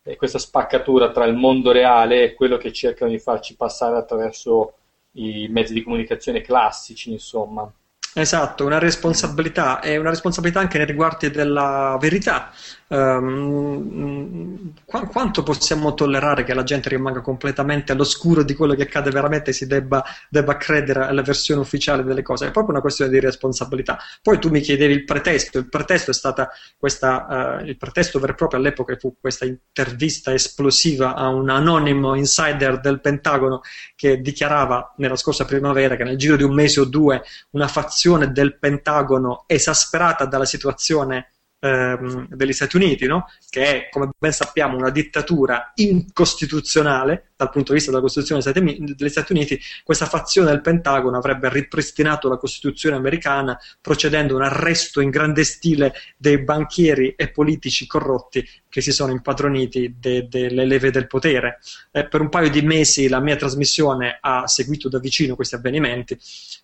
eh, 0.03 0.15
questa 0.15 0.39
spaccatura 0.39 1.11
tra 1.11 1.25
il 1.25 1.35
mondo 1.35 1.71
reale 1.71 2.23
e 2.23 2.33
quello 2.33 2.57
che 2.57 2.73
cercano 2.73 3.11
di 3.11 3.19
farci 3.19 3.55
passare 3.55 3.97
attraverso 3.97 4.73
i 5.13 5.47
mezzi 5.49 5.73
di 5.73 5.83
comunicazione 5.83 6.41
classici, 6.41 7.11
insomma. 7.11 7.71
Esatto, 8.13 8.65
una 8.65 8.79
responsabilità 8.79 9.79
e 9.79 9.97
una 9.97 10.09
responsabilità 10.09 10.59
anche 10.59 10.77
nei 10.77 10.85
riguardi 10.85 11.29
della 11.29 11.97
verità. 11.99 12.51
Um, 12.93 14.73
qu- 14.83 15.07
quanto 15.07 15.43
possiamo 15.43 15.93
tollerare 15.93 16.43
che 16.43 16.53
la 16.53 16.63
gente 16.63 16.89
rimanga 16.89 17.21
completamente 17.21 17.93
all'oscuro 17.93 18.43
di 18.43 18.53
quello 18.53 18.75
che 18.75 18.81
accade 18.81 19.11
veramente 19.11 19.51
e 19.51 19.53
si 19.53 19.65
debba, 19.65 20.03
debba, 20.29 20.57
credere 20.57 21.05
alla 21.05 21.21
versione 21.21 21.61
ufficiale 21.61 22.03
delle 22.03 22.21
cose? 22.21 22.47
È 22.47 22.51
proprio 22.51 22.73
una 22.73 22.81
questione 22.81 23.09
di 23.09 23.21
responsabilità. 23.21 23.97
Poi 24.21 24.39
tu 24.39 24.49
mi 24.49 24.59
chiedevi 24.59 24.91
il 24.91 25.05
pretesto, 25.05 25.57
il 25.57 25.69
pretesto 25.69 26.11
è 26.11 26.13
stata 26.13 26.49
questa, 26.77 27.59
uh, 27.61 27.65
il 27.65 27.77
pretesto 27.77 28.19
vero 28.19 28.33
e 28.33 28.35
proprio 28.35 28.59
all'epoca 28.59 28.93
fu 28.97 29.15
questa 29.21 29.45
intervista 29.45 30.33
esplosiva 30.33 31.15
a 31.15 31.29
un 31.29 31.49
anonimo 31.49 32.13
insider 32.15 32.81
del 32.81 32.99
Pentagono 32.99 33.61
che 33.95 34.19
dichiarava 34.19 34.95
nella 34.97 35.15
scorsa 35.15 35.45
primavera 35.45 35.95
che 35.95 36.03
nel 36.03 36.17
giro 36.17 36.35
di 36.35 36.43
un 36.43 36.53
mese 36.53 36.81
o 36.81 36.85
due 36.85 37.21
una 37.51 37.69
fazione 37.69 38.33
del 38.33 38.59
Pentagono 38.59 39.45
esasperata 39.47 40.25
dalla 40.25 40.43
situazione 40.43 41.27
ehm, 41.61 42.27
degli 42.29 42.51
Stati 42.53 42.75
Uniti, 42.75 43.05
no? 43.05 43.27
che 43.49 43.65
è, 43.65 43.89
come 43.89 44.09
ben 44.17 44.33
sappiamo, 44.33 44.75
una 44.75 44.89
dittatura 44.89 45.71
incostituzionale 45.75 47.31
dal 47.35 47.49
punto 47.49 47.71
di 47.71 47.77
vista 47.77 47.91
della 47.91 48.03
Costituzione 48.03 48.41
degli 48.41 49.09
Stati 49.09 49.31
Uniti, 49.31 49.59
questa 49.83 50.05
fazione 50.05 50.49
del 50.49 50.61
Pentagono 50.61 51.17
avrebbe 51.17 51.49
ripristinato 51.49 52.29
la 52.29 52.37
Costituzione 52.37 52.95
americana 52.95 53.57
procedendo 53.79 54.33
a 54.33 54.37
un 54.37 54.43
arresto 54.43 55.01
in 55.01 55.09
grande 55.09 55.43
stile 55.43 55.93
dei 56.17 56.39
banchieri 56.43 57.13
e 57.15 57.31
politici 57.31 57.87
corrotti 57.87 58.47
che 58.69 58.81
si 58.81 58.91
sono 58.91 59.11
impadroniti 59.11 59.95
de- 59.99 60.27
delle 60.27 60.65
leve 60.65 60.91
del 60.91 61.07
potere. 61.07 61.59
Eh, 61.91 62.07
per 62.07 62.21
un 62.21 62.29
paio 62.29 62.49
di 62.49 62.61
mesi 62.61 63.07
la 63.07 63.19
mia 63.19 63.35
trasmissione 63.35 64.17
ha 64.21 64.47
seguito 64.47 64.87
da 64.87 64.99
vicino 64.99 65.35
questi 65.35 65.55
avvenimenti, 65.55 66.17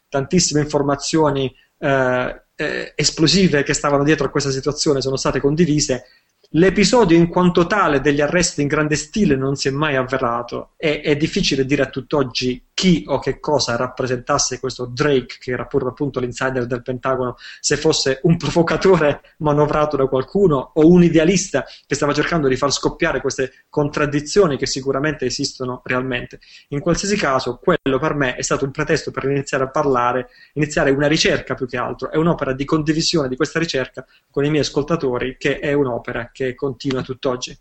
tantissime 0.08 0.62
informazioni 0.62 1.54
eh, 1.80 2.42
eh, 2.58 2.94
esplosive 2.96 3.64
che 3.64 3.74
stavano 3.74 4.04
dietro 4.04 4.26
a 4.26 4.30
questa 4.30 4.52
situazione 4.52 5.00
sono 5.00 5.16
state 5.16 5.40
condivise. 5.40 6.06
L'episodio 6.52 7.16
in 7.18 7.28
quanto 7.28 7.68
tale 7.68 8.02
degli 8.02 8.22
arresti 8.22 8.62
in 8.62 8.68
grande 8.68 8.96
stile 8.96 9.36
non 9.36 9.56
si 9.56 9.68
è 9.68 9.72
mai 9.72 9.96
avverato 9.96 10.72
e 10.78 11.02
è 11.02 11.16
difficile 11.16 11.66
dire 11.66 11.84
a 11.84 11.90
tutt'oggi 11.90 12.62
chi 12.78 13.04
o 13.08 13.18
che 13.18 13.40
cosa 13.40 13.76
rappresentasse 13.76 14.60
questo 14.60 14.86
Drake, 14.86 15.38
che 15.40 15.50
era 15.50 15.66
pur 15.66 15.88
appunto 15.88 16.20
l'insider 16.20 16.68
del 16.68 16.84
Pentagono, 16.84 17.36
se 17.60 17.76
fosse 17.76 18.20
un 18.22 18.38
provocatore 18.38 19.34
manovrato 19.38 19.98
da 19.98 20.06
qualcuno 20.06 20.74
o 20.76 20.88
un 20.88 21.02
idealista 21.02 21.66
che 21.88 21.96
stava 21.96 22.14
cercando 22.14 22.48
di 22.48 22.56
far 22.56 22.72
scoppiare 22.72 23.20
queste 23.20 23.66
contraddizioni 23.68 24.58
che 24.58 24.68
sicuramente 24.68 25.26
esistono 25.26 25.82
realmente. 25.86 26.40
In 26.68 26.80
qualsiasi 26.80 27.18
caso, 27.18 27.60
quello 27.60 27.98
per 27.98 28.14
me 28.14 28.36
è 28.36 28.44
stato 28.44 28.66
un 28.66 28.70
pretesto 28.70 29.10
per 29.10 29.24
iniziare 29.24 29.64
a 29.64 29.70
parlare, 29.70 30.28
iniziare 30.54 30.92
una 30.92 31.08
ricerca 31.08 31.56
più 31.56 31.66
che 31.66 31.78
altro, 31.78 32.12
è 32.12 32.18
un'opera 32.18 32.54
di 32.54 32.64
condivisione 32.64 33.28
di 33.28 33.36
questa 33.36 33.58
ricerca 33.58 34.06
con 34.30 34.46
i 34.46 34.52
miei 34.52 34.62
ascoltatori, 34.62 35.36
che 35.40 35.58
è 35.58 35.74
un'opera 35.74 36.30
che 36.32 36.54
continua 36.54 37.02
tutt'oggi. 37.02 37.58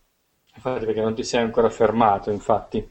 Infatti, 0.56 0.84
perché 0.84 1.00
non 1.00 1.14
ti 1.14 1.24
sei 1.24 1.40
ancora 1.40 1.70
fermato, 1.70 2.30
infatti. 2.30 2.86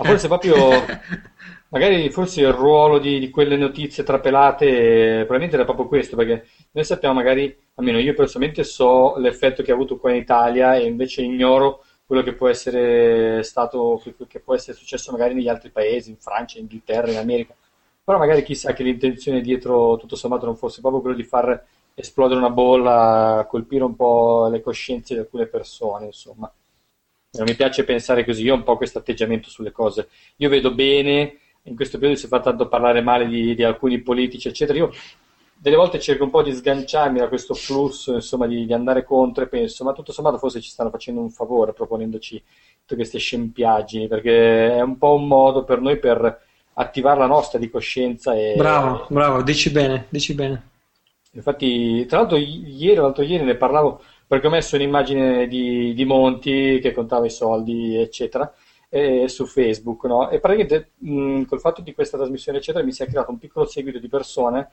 Ma 0.00 0.08
forse 0.08 0.28
proprio, 0.28 0.56
magari 1.68 2.08
forse 2.08 2.40
il 2.40 2.52
ruolo 2.52 2.98
di, 2.98 3.18
di, 3.18 3.28
quelle 3.28 3.58
notizie 3.58 4.02
trapelate 4.02 5.24
probabilmente 5.26 5.56
era 5.56 5.64
proprio 5.66 5.88
questo, 5.88 6.16
perché 6.16 6.46
noi 6.70 6.84
sappiamo 6.84 7.14
magari, 7.14 7.54
almeno 7.74 7.98
io 7.98 8.14
personalmente 8.14 8.64
so 8.64 9.18
l'effetto 9.18 9.62
che 9.62 9.70
ha 9.70 9.74
avuto 9.74 9.98
qua 9.98 10.10
in 10.10 10.16
Italia 10.16 10.74
e 10.74 10.86
invece 10.86 11.20
ignoro 11.20 11.84
quello 12.06 12.22
che 12.22 12.32
può 12.32 12.48
essere 12.48 13.42
stato, 13.42 14.02
che 14.26 14.40
può 14.40 14.54
essere 14.54 14.76
successo 14.76 15.12
magari 15.12 15.34
negli 15.34 15.48
altri 15.48 15.68
paesi, 15.68 16.08
in 16.08 16.16
Francia, 16.16 16.56
in 16.56 16.64
Inghilterra, 16.64 17.10
in 17.10 17.18
America. 17.18 17.54
Però 18.02 18.16
magari 18.16 18.42
chissà 18.42 18.72
che 18.72 18.82
l'intenzione 18.82 19.42
dietro 19.42 19.98
tutto 19.98 20.16
sommato 20.16 20.46
non 20.46 20.56
fosse 20.56 20.80
proprio 20.80 21.02
quello 21.02 21.16
di 21.16 21.24
far 21.24 21.62
esplodere 21.94 22.40
una 22.40 22.50
bolla, 22.50 23.46
colpire 23.48 23.84
un 23.84 23.94
po' 23.94 24.48
le 24.50 24.62
coscienze 24.62 25.12
di 25.12 25.20
alcune 25.20 25.46
persone, 25.46 26.06
insomma. 26.06 26.50
Non 27.32 27.46
mi 27.46 27.54
piace 27.54 27.84
pensare 27.84 28.24
così, 28.24 28.42
io 28.42 28.54
ho 28.54 28.56
un 28.56 28.64
po' 28.64 28.76
questo 28.76 28.98
atteggiamento 28.98 29.48
sulle 29.48 29.70
cose. 29.70 30.08
Io 30.36 30.48
vedo 30.48 30.74
bene, 30.74 31.38
in 31.64 31.76
questo 31.76 31.98
periodo 31.98 32.18
si 32.18 32.26
fa 32.26 32.40
tanto 32.40 32.66
parlare 32.66 33.02
male 33.02 33.28
di, 33.28 33.54
di 33.54 33.62
alcuni 33.62 34.00
politici, 34.00 34.48
eccetera. 34.48 34.78
Io 34.78 34.90
delle 35.56 35.76
volte 35.76 36.00
cerco 36.00 36.24
un 36.24 36.30
po' 36.30 36.42
di 36.42 36.52
sganciarmi 36.52 37.18
da 37.18 37.28
questo 37.28 37.54
flusso, 37.54 38.14
insomma, 38.14 38.46
di, 38.46 38.66
di, 38.66 38.72
andare 38.72 39.04
contro 39.04 39.44
e 39.44 39.46
penso, 39.46 39.84
ma 39.84 39.92
tutto 39.92 40.10
sommato 40.10 40.38
forse 40.38 40.60
ci 40.60 40.70
stanno 40.70 40.90
facendo 40.90 41.20
un 41.20 41.30
favore 41.30 41.72
proponendoci 41.72 42.42
tutte 42.80 42.96
queste 42.96 43.18
scempiaggini, 43.18 44.08
perché 44.08 44.76
è 44.76 44.80
un 44.80 44.98
po' 44.98 45.14
un 45.14 45.26
modo 45.28 45.62
per 45.62 45.80
noi 45.80 45.98
per 45.98 46.40
attivare 46.72 47.18
la 47.18 47.26
nostra 47.26 47.58
di 47.58 47.68
coscienza 47.68 48.34
e... 48.34 48.54
Bravo, 48.56 49.06
bravo, 49.08 49.42
dici 49.42 49.70
bene, 49.70 50.06
dici 50.08 50.34
bene. 50.34 50.68
Infatti, 51.32 52.06
tra 52.06 52.18
l'altro, 52.18 52.38
ieri 52.38 52.96
l'altro 52.96 53.22
ieri 53.22 53.44
ne 53.44 53.54
parlavo 53.54 54.02
perché 54.30 54.46
ho 54.46 54.50
messo 54.50 54.76
un'immagine 54.76 55.48
di, 55.48 55.92
di 55.92 56.04
Monti 56.04 56.78
che 56.80 56.92
contava 56.92 57.26
i 57.26 57.30
soldi, 57.30 57.96
eccetera, 57.96 58.54
su 59.26 59.44
Facebook, 59.44 60.04
no? 60.04 60.30
E 60.30 60.38
praticamente 60.38 60.92
mh, 60.98 61.42
col 61.46 61.58
fatto 61.58 61.82
di 61.82 61.92
questa 61.92 62.16
trasmissione, 62.16 62.58
eccetera, 62.58 62.84
mi 62.84 62.92
si 62.92 63.02
è 63.02 63.08
creato 63.08 63.32
un 63.32 63.38
piccolo 63.38 63.66
seguito 63.66 63.98
di 63.98 64.06
persone 64.06 64.68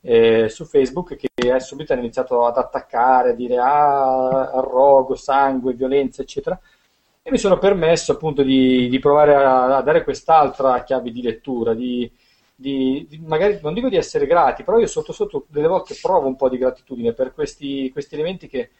eh, 0.00 0.48
su 0.48 0.64
Facebook 0.64 1.16
che 1.16 1.28
subito 1.60 1.92
hanno 1.92 2.00
iniziato 2.00 2.46
ad 2.46 2.56
attaccare, 2.56 3.32
a 3.32 3.34
dire 3.34 3.58
ah, 3.58 4.50
arrogo, 4.50 5.14
sangue, 5.14 5.74
violenza, 5.74 6.22
eccetera. 6.22 6.58
E 7.20 7.30
mi 7.30 7.36
sono 7.36 7.58
permesso 7.58 8.12
appunto 8.12 8.42
di, 8.42 8.88
di 8.88 8.98
provare 8.98 9.34
a, 9.34 9.76
a, 9.76 9.82
dare 9.82 10.04
quest'altra 10.04 10.82
chiave 10.84 11.10
di 11.10 11.20
lettura, 11.20 11.74
di, 11.74 12.10
di, 12.54 13.06
di, 13.10 13.18
magari 13.18 13.58
non 13.60 13.74
dico 13.74 13.90
di 13.90 13.96
essere 13.96 14.26
grati, 14.26 14.62
però 14.62 14.78
io 14.78 14.86
sotto 14.86 15.12
sotto 15.12 15.44
delle 15.48 15.68
volte 15.68 15.94
provo 16.00 16.26
un 16.28 16.36
po' 16.36 16.48
di 16.48 16.56
gratitudine 16.56 17.12
per 17.12 17.34
questi, 17.34 17.90
questi 17.92 18.14
elementi 18.14 18.48
che, 18.48 18.70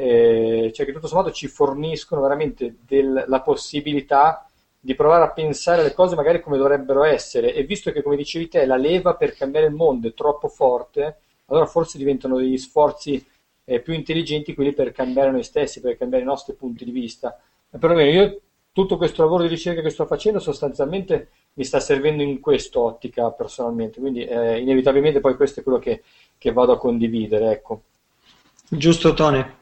eh, 0.00 0.72
cioè 0.72 0.86
che 0.86 0.92
tutto 0.92 1.08
sommato 1.08 1.30
ci 1.30 1.46
forniscono 1.46 2.22
veramente 2.22 2.76
del, 2.86 3.24
la 3.26 3.40
possibilità 3.42 4.46
di 4.80 4.94
provare 4.94 5.24
a 5.24 5.30
pensare 5.30 5.82
le 5.82 5.92
cose 5.92 6.14
magari 6.14 6.40
come 6.40 6.56
dovrebbero 6.56 7.04
essere 7.04 7.52
e 7.52 7.64
visto 7.64 7.92
che 7.92 8.02
come 8.02 8.16
dicevi 8.16 8.48
te 8.48 8.64
la 8.64 8.76
leva 8.76 9.14
per 9.14 9.34
cambiare 9.34 9.66
il 9.66 9.74
mondo 9.74 10.08
è 10.08 10.14
troppo 10.14 10.48
forte, 10.48 11.18
allora 11.46 11.66
forse 11.66 11.98
diventano 11.98 12.38
degli 12.38 12.56
sforzi 12.56 13.22
eh, 13.64 13.80
più 13.80 13.92
intelligenti 13.92 14.54
quelli 14.54 14.72
per 14.72 14.90
cambiare 14.90 15.30
noi 15.30 15.42
stessi, 15.42 15.82
per 15.82 15.98
cambiare 15.98 16.24
i 16.24 16.26
nostri 16.26 16.54
punti 16.54 16.86
di 16.86 16.92
vista. 16.92 17.38
E 17.70 17.76
perlomeno 17.76 18.10
io 18.10 18.40
tutto 18.72 18.96
questo 18.96 19.22
lavoro 19.22 19.42
di 19.42 19.50
ricerca 19.50 19.82
che 19.82 19.90
sto 19.90 20.06
facendo 20.06 20.38
sostanzialmente 20.38 21.28
mi 21.54 21.64
sta 21.64 21.78
servendo 21.78 22.22
in 22.22 22.40
quest'ottica 22.40 23.30
personalmente, 23.32 24.00
quindi 24.00 24.24
eh, 24.24 24.60
inevitabilmente 24.60 25.20
poi 25.20 25.36
questo 25.36 25.60
è 25.60 25.62
quello 25.62 25.78
che, 25.78 26.02
che 26.38 26.52
vado 26.52 26.72
a 26.72 26.78
condividere. 26.78 27.50
Ecco. 27.50 27.82
Giusto 28.66 29.12
Tony. 29.12 29.58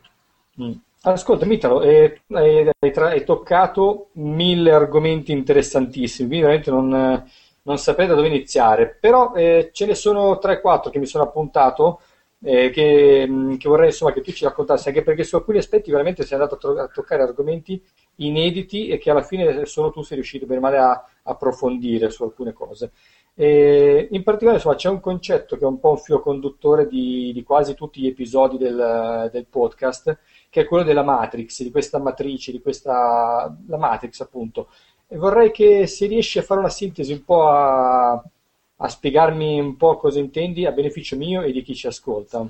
Mm. 0.61 0.73
Ascolta, 1.03 1.47
Mitalo, 1.47 1.83
eh, 1.83 2.23
hai, 2.33 2.69
hai, 2.81 3.25
toccato 3.25 4.09
mille 4.15 4.73
argomenti 4.73 5.31
interessantissimi, 5.31 6.27
quindi 6.27 6.45
veramente 6.45 6.71
non, 6.71 7.25
non 7.63 7.79
saprei 7.79 8.09
da 8.09 8.15
dove 8.15 8.27
iniziare, 8.27 8.97
però 9.01 9.33
eh, 9.35 9.71
ce 9.73 9.87
ne 9.87 9.95
sono 9.95 10.39
3-4 10.39 10.91
che 10.91 10.99
mi 10.99 11.07
sono 11.07 11.25
appuntato 11.25 12.01
eh, 12.41 12.71
che, 12.71 13.25
mm, 13.29 13.57
che, 13.57 13.69
vorrei 13.69 13.89
insomma 13.89 14.13
che 14.13 14.23
tu 14.23 14.33
ci 14.33 14.45
raccontassi, 14.45 14.89
anche 14.89 15.03
perché 15.03 15.23
su 15.25 15.37
alcuni 15.37 15.59
aspetti 15.59 15.91
veramente 15.91 16.25
sei 16.25 16.39
andato 16.39 16.55
a, 16.55 16.59
tro- 16.59 16.81
a 16.83 16.89
toccare 16.89 17.23
argomenti 17.23 17.81
inediti 18.17 18.89
e 18.89 18.99
che 18.99 19.11
alla 19.11 19.23
fine 19.23 19.67
solo 19.67 19.91
tu 19.91 20.03
sei 20.03 20.17
riuscito 20.17 20.47
per 20.47 20.59
male 20.61 20.79
a 20.79 21.05
approfondire 21.23 22.11
su 22.11 22.25
alcune 22.25 22.53
cose. 22.53 22.91
E 23.41 24.09
in 24.11 24.25
particolare 24.25 24.57
insomma, 24.57 24.75
c'è 24.75 24.89
un 24.89 24.99
concetto 24.99 25.57
che 25.57 25.63
è 25.63 25.67
un 25.69 25.79
po' 25.79 25.91
un 25.91 25.99
filo 25.99 26.19
conduttore 26.21 26.89
di, 26.89 27.31
di 27.33 27.45
quasi 27.45 27.75
tutti 27.75 28.01
gli 28.01 28.09
episodi 28.09 28.59
del, 28.59 29.29
del, 29.31 29.47
podcast, 29.49 30.19
che 30.51 30.63
è 30.63 30.67
quello 30.67 30.83
della 30.83 31.05
Matrix, 31.05 31.63
di 31.63 31.71
questa 31.71 32.01
matrice, 32.01 32.51
di 32.51 32.61
questa 32.61 33.57
la 33.69 33.77
Matrix 33.77 34.19
appunto. 34.23 34.71
E 35.07 35.17
vorrei 35.17 35.53
che 35.53 35.87
se 35.87 36.07
riesci 36.09 36.41
a 36.41 36.43
fare 36.43 36.59
una 36.59 36.69
sintesi 36.69 37.13
un 37.13 37.25
po' 37.25 37.47
a, 37.47 38.11
a 38.15 38.89
spiegarmi 38.89 39.61
un 39.61 39.77
po' 39.77 39.99
cosa 39.99 40.19
intendi 40.19 40.67
a 40.67 40.73
beneficio 40.73 41.17
mio 41.17 41.43
e 41.43 41.53
di 41.53 41.63
chi 41.63 41.77
ci 41.77 41.87
ascolta. 41.87 42.45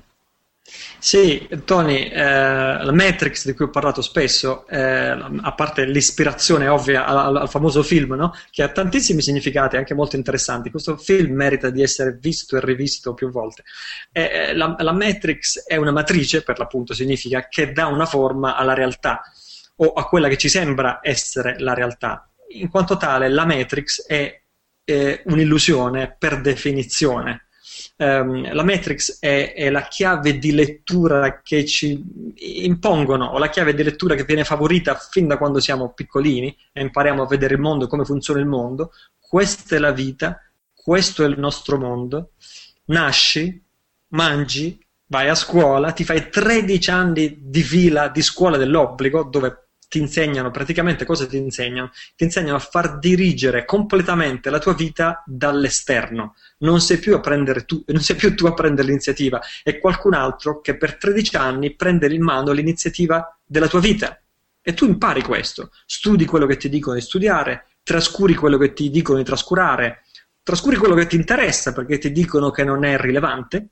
Sì, 1.00 1.48
Tony, 1.64 2.08
eh, 2.08 2.20
la 2.20 2.92
Matrix 2.92 3.46
di 3.46 3.54
cui 3.54 3.66
ho 3.66 3.70
parlato 3.70 4.02
spesso, 4.02 4.66
eh, 4.66 5.08
a 5.08 5.54
parte 5.54 5.84
l'ispirazione 5.86 6.68
ovvia 6.68 7.06
al, 7.06 7.36
al 7.36 7.48
famoso 7.48 7.82
film, 7.82 8.14
no? 8.14 8.34
che 8.50 8.62
ha 8.62 8.68
tantissimi 8.68 9.22
significati 9.22 9.76
anche 9.76 9.94
molto 9.94 10.16
interessanti, 10.16 10.70
questo 10.70 10.96
film 10.96 11.34
merita 11.34 11.70
di 11.70 11.82
essere 11.82 12.18
visto 12.20 12.56
e 12.56 12.60
rivisto 12.60 13.14
più 13.14 13.30
volte. 13.30 13.62
Eh, 14.12 14.54
la, 14.54 14.74
la, 14.78 14.92
Matrix 14.92 15.64
è 15.64 15.76
una 15.76 15.92
matrice, 15.92 16.42
per 16.42 16.58
l'appunto 16.58 16.92
significa, 16.92 17.48
che 17.48 17.72
dà 17.72 17.86
una 17.86 18.06
forma 18.06 18.56
alla 18.56 18.74
realtà 18.74 19.22
o 19.76 19.92
a 19.92 20.06
quella 20.06 20.28
che 20.28 20.36
ci 20.36 20.48
sembra 20.48 20.98
essere 21.02 21.58
la 21.60 21.72
realtà. 21.72 22.28
In 22.50 22.68
quanto 22.68 22.96
tale, 22.96 23.28
la 23.28 23.46
Matrix 23.46 24.04
è 24.04 24.42
un'illusione 25.24 26.16
per 26.18 26.40
definizione 26.40 27.47
ehm, 27.98 28.54
la 28.54 28.64
Matrix 28.64 29.18
è, 29.18 29.52
è, 29.54 29.70
la 29.70 29.82
chiave 29.82 30.38
di 30.38 30.52
lettura 30.52 31.40
che 31.42 31.66
ci 31.66 32.00
impongono, 32.62 33.26
o 33.26 33.38
la 33.38 33.50
chiave 33.50 33.74
di 33.74 33.82
lettura 33.82 34.14
che 34.14 34.24
viene 34.24 34.44
favorita 34.44 34.94
fin 34.94 35.26
da 35.26 35.36
quando 35.36 35.60
siamo 35.60 35.92
piccolini 35.92 36.56
e 36.72 36.80
impariamo 36.80 37.22
a 37.22 37.26
vedere 37.26 37.54
il 37.54 37.60
mondo, 37.60 37.88
come 37.88 38.04
funziona 38.04 38.40
il 38.40 38.46
mondo. 38.46 38.92
Questa 39.18 39.76
è 39.76 39.78
la 39.78 39.90
vita, 39.90 40.40
questo 40.72 41.24
è 41.24 41.26
il 41.26 41.38
nostro 41.38 41.76
mondo. 41.76 42.30
Nasci, 42.86 43.62
mangi, 44.08 44.78
vai 45.06 45.28
a 45.28 45.34
scuola, 45.34 45.92
ti 45.92 46.04
fai 46.04 46.30
13 46.30 46.90
anni 46.90 47.38
di 47.42 47.62
fila 47.62 48.08
di 48.08 48.22
scuola 48.22 48.56
dell'obbligo, 48.56 49.24
dove 49.24 49.67
ti 49.88 49.98
insegnano 49.98 50.50
praticamente 50.50 51.06
cosa 51.06 51.26
ti 51.26 51.38
insegnano? 51.38 51.90
Ti 52.14 52.24
insegnano 52.24 52.56
a 52.56 52.60
far 52.60 52.98
dirigere 52.98 53.64
completamente 53.64 54.50
la 54.50 54.58
tua 54.58 54.74
vita 54.74 55.22
dall'esterno. 55.26 56.34
Non 56.58 56.80
sei 56.80 56.98
più 56.98 57.18
tu, 57.64 57.82
non 57.86 58.02
sei 58.02 58.16
più 58.16 58.34
tu 58.36 58.46
a 58.46 58.52
prendere 58.52 58.88
l'iniziativa, 58.88 59.40
è 59.62 59.78
qualcun 59.78 60.12
altro 60.14 60.60
che 60.60 60.76
per 60.76 60.96
13 60.96 61.36
anni 61.36 61.74
prende 61.74 62.06
in 62.06 62.22
mano 62.22 62.52
l'iniziativa 62.52 63.36
della 63.44 63.68
tua 63.68 63.80
vita. 63.80 64.20
E 64.60 64.74
tu 64.74 64.84
impari 64.84 65.22
questo, 65.22 65.70
studi 65.86 66.26
quello 66.26 66.44
che 66.44 66.58
ti 66.58 66.68
dicono 66.68 66.94
di 66.94 67.00
studiare, 67.00 67.68
trascuri 67.82 68.34
quello 68.34 68.58
che 68.58 68.74
ti 68.74 68.90
dicono 68.90 69.16
di 69.16 69.24
trascurare, 69.24 70.02
trascuri 70.42 70.76
quello 70.76 70.94
che 70.94 71.06
ti 71.06 71.16
interessa 71.16 71.72
perché 71.72 71.96
ti 71.96 72.12
dicono 72.12 72.50
che 72.50 72.64
non 72.64 72.84
è 72.84 72.98
rilevante 72.98 73.68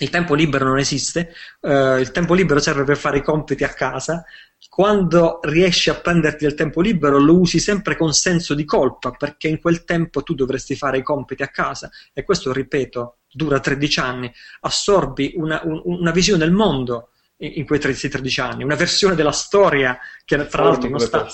il 0.00 0.10
tempo 0.10 0.34
libero 0.34 0.64
non 0.66 0.78
esiste, 0.78 1.32
uh, 1.60 1.96
il 1.96 2.10
tempo 2.10 2.34
libero 2.34 2.60
serve 2.60 2.84
per 2.84 2.96
fare 2.96 3.18
i 3.18 3.22
compiti 3.22 3.64
a 3.64 3.68
casa, 3.68 4.24
quando 4.68 5.40
riesci 5.42 5.90
a 5.90 5.94
prenderti 5.94 6.44
il 6.44 6.54
tempo 6.54 6.80
libero 6.80 7.18
lo 7.18 7.38
usi 7.38 7.58
sempre 7.58 7.96
con 7.96 8.12
senso 8.12 8.54
di 8.54 8.64
colpa 8.64 9.10
perché 9.10 9.48
in 9.48 9.60
quel 9.60 9.84
tempo 9.84 10.22
tu 10.22 10.34
dovresti 10.34 10.76
fare 10.76 10.98
i 10.98 11.02
compiti 11.02 11.42
a 11.42 11.48
casa. 11.48 11.90
E 12.12 12.24
questo, 12.24 12.52
ripeto, 12.52 13.18
dura 13.30 13.60
13 13.60 14.00
anni, 14.00 14.32
assorbi 14.60 15.32
una, 15.36 15.60
un, 15.64 15.80
una 15.84 16.10
visione 16.10 16.38
del 16.38 16.52
mondo 16.52 17.10
in 17.42 17.64
quei 17.64 17.78
13 17.78 18.40
anni, 18.40 18.64
una 18.64 18.74
versione 18.74 19.14
della 19.14 19.32
storia 19.32 19.98
che 20.24 20.46
tra 20.46 20.64
l'altro 20.64 20.88
non 20.90 21.00
sta... 21.00 21.26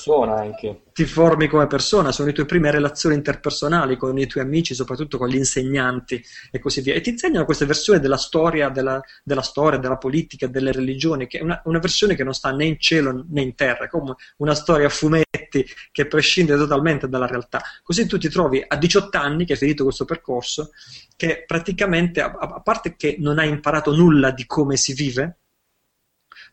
Ti 0.92 1.04
formi 1.04 1.48
come 1.48 1.66
persona, 1.66 2.12
sono 2.12 2.28
le 2.28 2.34
tue 2.34 2.44
prime 2.44 2.70
relazioni 2.70 3.16
interpersonali 3.16 3.96
con 3.96 4.16
i 4.16 4.26
tuoi 4.26 4.44
amici, 4.44 4.74
soprattutto 4.74 5.18
con 5.18 5.28
gli 5.28 5.34
insegnanti 5.34 6.22
e 6.50 6.58
così 6.60 6.80
via. 6.80 6.94
E 6.94 7.00
ti 7.00 7.10
insegnano 7.10 7.44
questa 7.44 7.66
versione 7.66 7.98
della 7.98 8.16
storia, 8.16 8.68
della, 8.68 9.00
della 9.24 9.42
storia, 9.42 9.78
della 9.78 9.96
politica, 9.96 10.46
delle 10.46 10.70
religioni, 10.70 11.26
che 11.26 11.38
è 11.38 11.42
una, 11.42 11.60
una, 11.64 11.80
versione 11.80 12.14
che 12.14 12.24
non 12.24 12.32
sta 12.32 12.52
né 12.52 12.64
in 12.64 12.78
cielo 12.78 13.24
né 13.28 13.42
in 13.42 13.54
terra, 13.56 13.88
come 13.88 14.14
una 14.38 14.54
storia 14.54 14.86
a 14.86 14.90
fumetti 14.90 15.66
che 15.90 16.06
prescinde 16.06 16.56
totalmente 16.56 17.08
dalla 17.08 17.26
realtà. 17.26 17.60
Così 17.82 18.06
tu 18.06 18.16
ti 18.16 18.28
trovi 18.28 18.64
a 18.66 18.76
18 18.76 19.18
anni 19.18 19.44
che 19.44 19.54
hai 19.54 19.58
finito 19.58 19.82
questo 19.82 20.04
percorso, 20.04 20.70
che 21.16 21.42
praticamente, 21.46 22.20
a, 22.20 22.30
a 22.30 22.60
parte 22.60 22.94
che 22.96 23.16
non 23.18 23.38
hai 23.38 23.48
imparato 23.48 23.94
nulla 23.94 24.30
di 24.30 24.46
come 24.46 24.76
si 24.76 24.94
vive, 24.94 25.40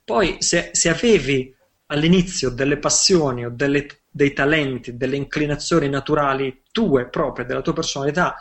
poi 0.04 0.38
se, 0.40 0.70
se 0.74 0.90
avevi 0.90 1.56
all'inizio 1.88 2.50
delle 2.50 2.78
passioni 2.78 3.46
o 3.46 3.50
delle, 3.50 3.88
dei 4.10 4.34
talenti, 4.34 4.98
delle 4.98 5.16
inclinazioni 5.16 5.90
naturali 5.90 6.64
tue 6.72 7.08
proprie, 7.08 7.46
della 7.46 7.62
tua 7.62 7.74
personalità, 7.74 8.36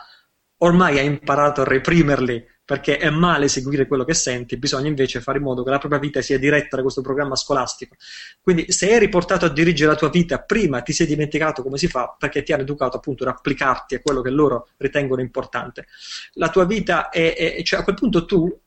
ormai 0.57 0.99
hai 0.99 1.05
imparato 1.05 1.61
a 1.61 1.65
reprimerli 1.65 2.51
perché 2.65 2.97
è 2.97 3.09
male 3.09 3.49
seguire 3.49 3.87
quello 3.87 4.05
che 4.05 4.13
senti, 4.13 4.55
bisogna 4.57 4.87
invece 4.87 5.19
fare 5.19 5.37
in 5.37 5.43
modo 5.43 5.63
che 5.63 5.69
la 5.69 5.79
propria 5.79 5.99
vita 5.99 6.21
sia 6.21 6.39
diretta 6.39 6.77
da 6.77 6.81
questo 6.81 7.01
programma 7.01 7.35
scolastico. 7.35 7.95
Quindi 8.41 8.71
se 8.71 8.89
eri 8.89 9.09
portato 9.09 9.45
a 9.45 9.49
dirigere 9.49 9.91
la 9.91 9.97
tua 9.97 10.09
vita 10.09 10.39
prima 10.39 10.81
ti 10.81 10.93
sei 10.93 11.05
dimenticato 11.05 11.61
come 11.61 11.77
si 11.77 11.87
fa 11.87 12.15
perché 12.17 12.41
ti 12.41 12.53
hanno 12.53 12.61
educato 12.61 12.97
appunto 12.97 13.23
ad 13.23 13.29
applicarti 13.35 13.95
a 13.95 13.99
quello 14.01 14.21
che 14.21 14.29
loro 14.29 14.69
ritengono 14.77 15.21
importante. 15.21 15.87
La 16.33 16.49
tua 16.49 16.65
vita 16.65 17.09
è, 17.09 17.35
è 17.35 17.61
cioè 17.63 17.81
a 17.81 17.83
quel 17.83 17.95
punto 17.95 18.25
tu 18.25 18.57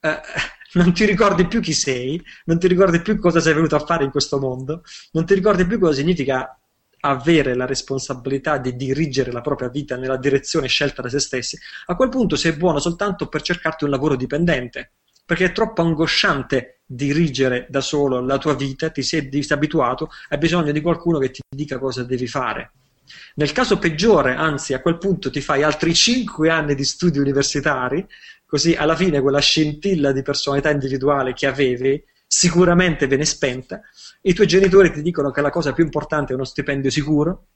eh, 0.00 0.20
non 0.74 0.92
ti 0.92 1.04
ricordi 1.04 1.46
più 1.46 1.60
chi 1.60 1.72
sei, 1.72 2.22
non 2.44 2.58
ti 2.58 2.68
ricordi 2.68 3.00
più 3.00 3.18
cosa 3.18 3.40
sei 3.40 3.54
venuto 3.54 3.76
a 3.76 3.84
fare 3.84 4.04
in 4.04 4.10
questo 4.10 4.38
mondo, 4.38 4.82
non 5.12 5.24
ti 5.24 5.34
ricordi 5.34 5.66
più 5.66 5.78
cosa 5.78 5.94
significa 5.94 6.58
avere 7.00 7.54
la 7.54 7.66
responsabilità 7.66 8.56
di 8.56 8.76
dirigere 8.76 9.30
la 9.30 9.42
propria 9.42 9.68
vita 9.68 9.96
nella 9.96 10.16
direzione 10.16 10.68
scelta 10.68 11.02
da 11.02 11.08
se 11.08 11.20
stessi, 11.20 11.58
a 11.86 11.96
quel 11.96 12.08
punto 12.08 12.36
sei 12.36 12.52
buono 12.52 12.78
soltanto 12.78 13.28
per 13.28 13.42
cercarti 13.42 13.84
un 13.84 13.90
lavoro 13.90 14.16
dipendente, 14.16 14.92
perché 15.24 15.46
è 15.46 15.52
troppo 15.52 15.82
angosciante 15.82 16.80
dirigere 16.86 17.66
da 17.68 17.80
solo 17.80 18.20
la 18.20 18.38
tua 18.38 18.54
vita, 18.54 18.90
ti 18.90 19.02
sei 19.02 19.28
disabituato, 19.28 20.10
hai 20.30 20.38
bisogno 20.38 20.72
di 20.72 20.80
qualcuno 20.80 21.18
che 21.18 21.30
ti 21.30 21.40
dica 21.48 21.78
cosa 21.78 22.02
devi 22.04 22.26
fare. 22.26 22.72
Nel 23.36 23.52
caso 23.52 23.78
peggiore, 23.78 24.34
anzi, 24.34 24.72
a 24.72 24.80
quel 24.80 24.98
punto 24.98 25.30
ti 25.30 25.40
fai 25.40 25.62
altri 25.62 25.94
5 25.94 26.48
anni 26.48 26.74
di 26.74 26.84
studi 26.84 27.18
universitari 27.18 28.06
Così 28.46 28.74
alla 28.74 28.94
fine 28.94 29.20
quella 29.20 29.40
scintilla 29.40 30.12
di 30.12 30.22
personalità 30.22 30.70
individuale 30.70 31.32
che 31.32 31.46
avevi 31.46 32.02
sicuramente 32.26 33.06
viene 33.06 33.24
spenta. 33.24 33.80
I 34.22 34.34
tuoi 34.34 34.46
genitori 34.46 34.92
ti 34.92 35.02
dicono 35.02 35.30
che 35.30 35.40
la 35.40 35.50
cosa 35.50 35.72
più 35.72 35.84
importante 35.84 36.32
è 36.32 36.34
uno 36.34 36.44
stipendio 36.44 36.90
sicuro. 36.90 37.46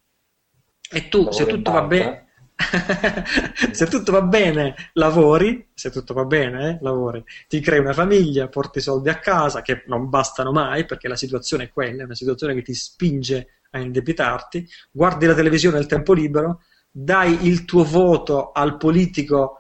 E 0.91 1.09
tu, 1.09 1.31
se 1.31 1.45
tutto 1.47 1.71
va 1.71 1.83
bene, 1.83 2.29
se 3.73 3.87
tutto 3.87 4.13
va 4.13 4.23
bene, 4.23 4.75
lavori, 4.95 5.69
se 5.75 5.91
tutto 5.91 6.15
va 6.15 6.25
bene, 6.25 6.71
eh, 6.71 6.79
lavori, 6.81 7.23
ti 7.47 7.61
crei 7.61 7.79
una 7.79 7.93
famiglia, 7.93 8.49
porti 8.49 8.81
soldi 8.81 9.09
a 9.09 9.19
casa, 9.19 9.63
che 9.63 9.85
non 9.87 10.09
bastano 10.09 10.51
mai 10.51 10.85
perché 10.87 11.09
la 11.09 11.17
situazione 11.17 11.65
è 11.65 11.71
quella, 11.71 12.03
è 12.03 12.05
una 12.05 12.15
situazione 12.15 12.55
che 12.55 12.63
ti 12.63 12.75
spinge 12.75 13.61
a 13.71 13.81
indebitarti, 13.81 14.67
guardi 14.91 15.27
la 15.27 15.35
televisione 15.35 15.77
nel 15.77 15.87
tempo 15.87 16.13
libero, 16.13 16.63
dai 16.91 17.47
il 17.47 17.65
tuo 17.65 17.85
voto 17.85 18.51
al 18.53 18.77
politico 18.77 19.58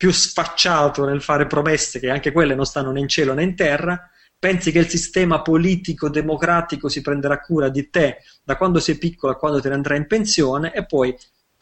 più 0.00 0.12
sfacciato 0.12 1.04
nel 1.04 1.20
fare 1.20 1.46
promesse 1.46 2.00
che 2.00 2.08
anche 2.08 2.32
quelle 2.32 2.54
non 2.54 2.64
stanno 2.64 2.90
né 2.90 3.00
in 3.00 3.08
cielo 3.08 3.34
né 3.34 3.42
in 3.42 3.54
terra, 3.54 4.10
pensi 4.38 4.72
che 4.72 4.78
il 4.78 4.88
sistema 4.88 5.42
politico 5.42 6.08
democratico 6.08 6.88
si 6.88 7.02
prenderà 7.02 7.38
cura 7.38 7.68
di 7.68 7.90
te 7.90 8.22
da 8.42 8.56
quando 8.56 8.80
sei 8.80 8.96
piccolo 8.96 9.34
a 9.34 9.36
quando 9.36 9.60
te 9.60 9.68
ne 9.68 9.74
andrai 9.74 9.98
in 9.98 10.06
pensione 10.06 10.72
e 10.72 10.86
poi 10.86 11.14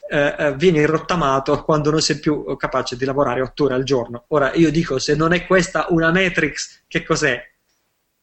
eh, 0.08 0.34
eh 0.38 0.54
vieni 0.54 0.84
rottamato 0.84 1.64
quando 1.64 1.90
non 1.90 2.00
sei 2.00 2.20
più 2.20 2.56
capace 2.56 2.96
di 2.96 3.04
lavorare 3.04 3.40
otto 3.40 3.64
ore 3.64 3.74
al 3.74 3.82
giorno. 3.82 4.26
Ora 4.28 4.54
io 4.54 4.70
dico, 4.70 5.00
se 5.00 5.16
non 5.16 5.32
è 5.32 5.44
questa 5.44 5.86
una 5.88 6.12
Matrix, 6.12 6.82
che 6.86 7.02
cos'è? 7.02 7.42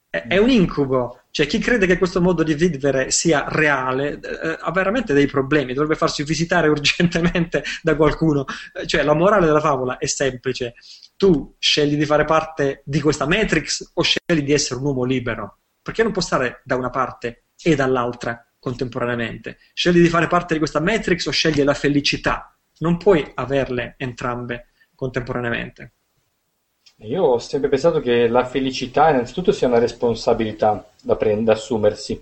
È, 0.09 0.27
è 0.29 0.37
un 0.37 0.49
incubo. 0.49 1.23
Cioè, 1.35 1.47
chi 1.47 1.59
crede 1.59 1.85
che 1.85 1.97
questo 1.97 2.21
modo 2.21 2.43
di 2.43 2.53
vivere 2.53 3.11
sia 3.11 3.43
reale 3.49 4.21
eh, 4.21 4.57
ha 4.57 4.71
veramente 4.71 5.13
dei 5.13 5.25
problemi, 5.25 5.73
dovrebbe 5.73 5.97
farsi 5.97 6.23
visitare 6.23 6.69
urgentemente 6.71 7.61
da 7.81 7.97
qualcuno. 7.97 8.45
Cioè, 8.85 9.03
la 9.03 9.13
morale 9.13 9.45
della 9.45 9.59
favola 9.59 9.97
è 9.97 10.05
semplice. 10.05 10.75
Tu 11.17 11.53
scegli 11.59 11.97
di 11.97 12.05
fare 12.05 12.23
parte 12.23 12.83
di 12.85 13.01
questa 13.01 13.27
Matrix 13.27 13.91
o 13.95 14.01
scegli 14.01 14.43
di 14.43 14.53
essere 14.53 14.79
un 14.79 14.85
uomo 14.85 15.03
libero? 15.03 15.57
Perché 15.81 16.03
non 16.03 16.13
può 16.13 16.21
stare 16.21 16.61
da 16.63 16.77
una 16.77 16.89
parte 16.89 17.47
e 17.61 17.75
dall'altra 17.75 18.41
contemporaneamente. 18.57 19.57
Scegli 19.73 20.01
di 20.01 20.07
fare 20.07 20.27
parte 20.27 20.53
di 20.53 20.59
questa 20.59 20.79
Matrix 20.79 21.25
o 21.25 21.31
scegli 21.31 21.61
la 21.63 21.73
felicità? 21.73 22.57
Non 22.77 22.95
puoi 22.95 23.29
averle 23.33 23.95
entrambe 23.97 24.67
contemporaneamente. 24.95 25.95
Io 26.99 27.23
ho 27.23 27.39
sempre 27.39 27.69
pensato 27.69 27.99
che 27.99 28.27
la 28.27 28.45
felicità 28.45 29.09
innanzitutto 29.09 29.51
sia 29.51 29.67
una 29.67 29.79
responsabilità 29.79 30.89
da, 31.01 31.15
prend- 31.15 31.45
da 31.45 31.51
assumersi 31.53 32.19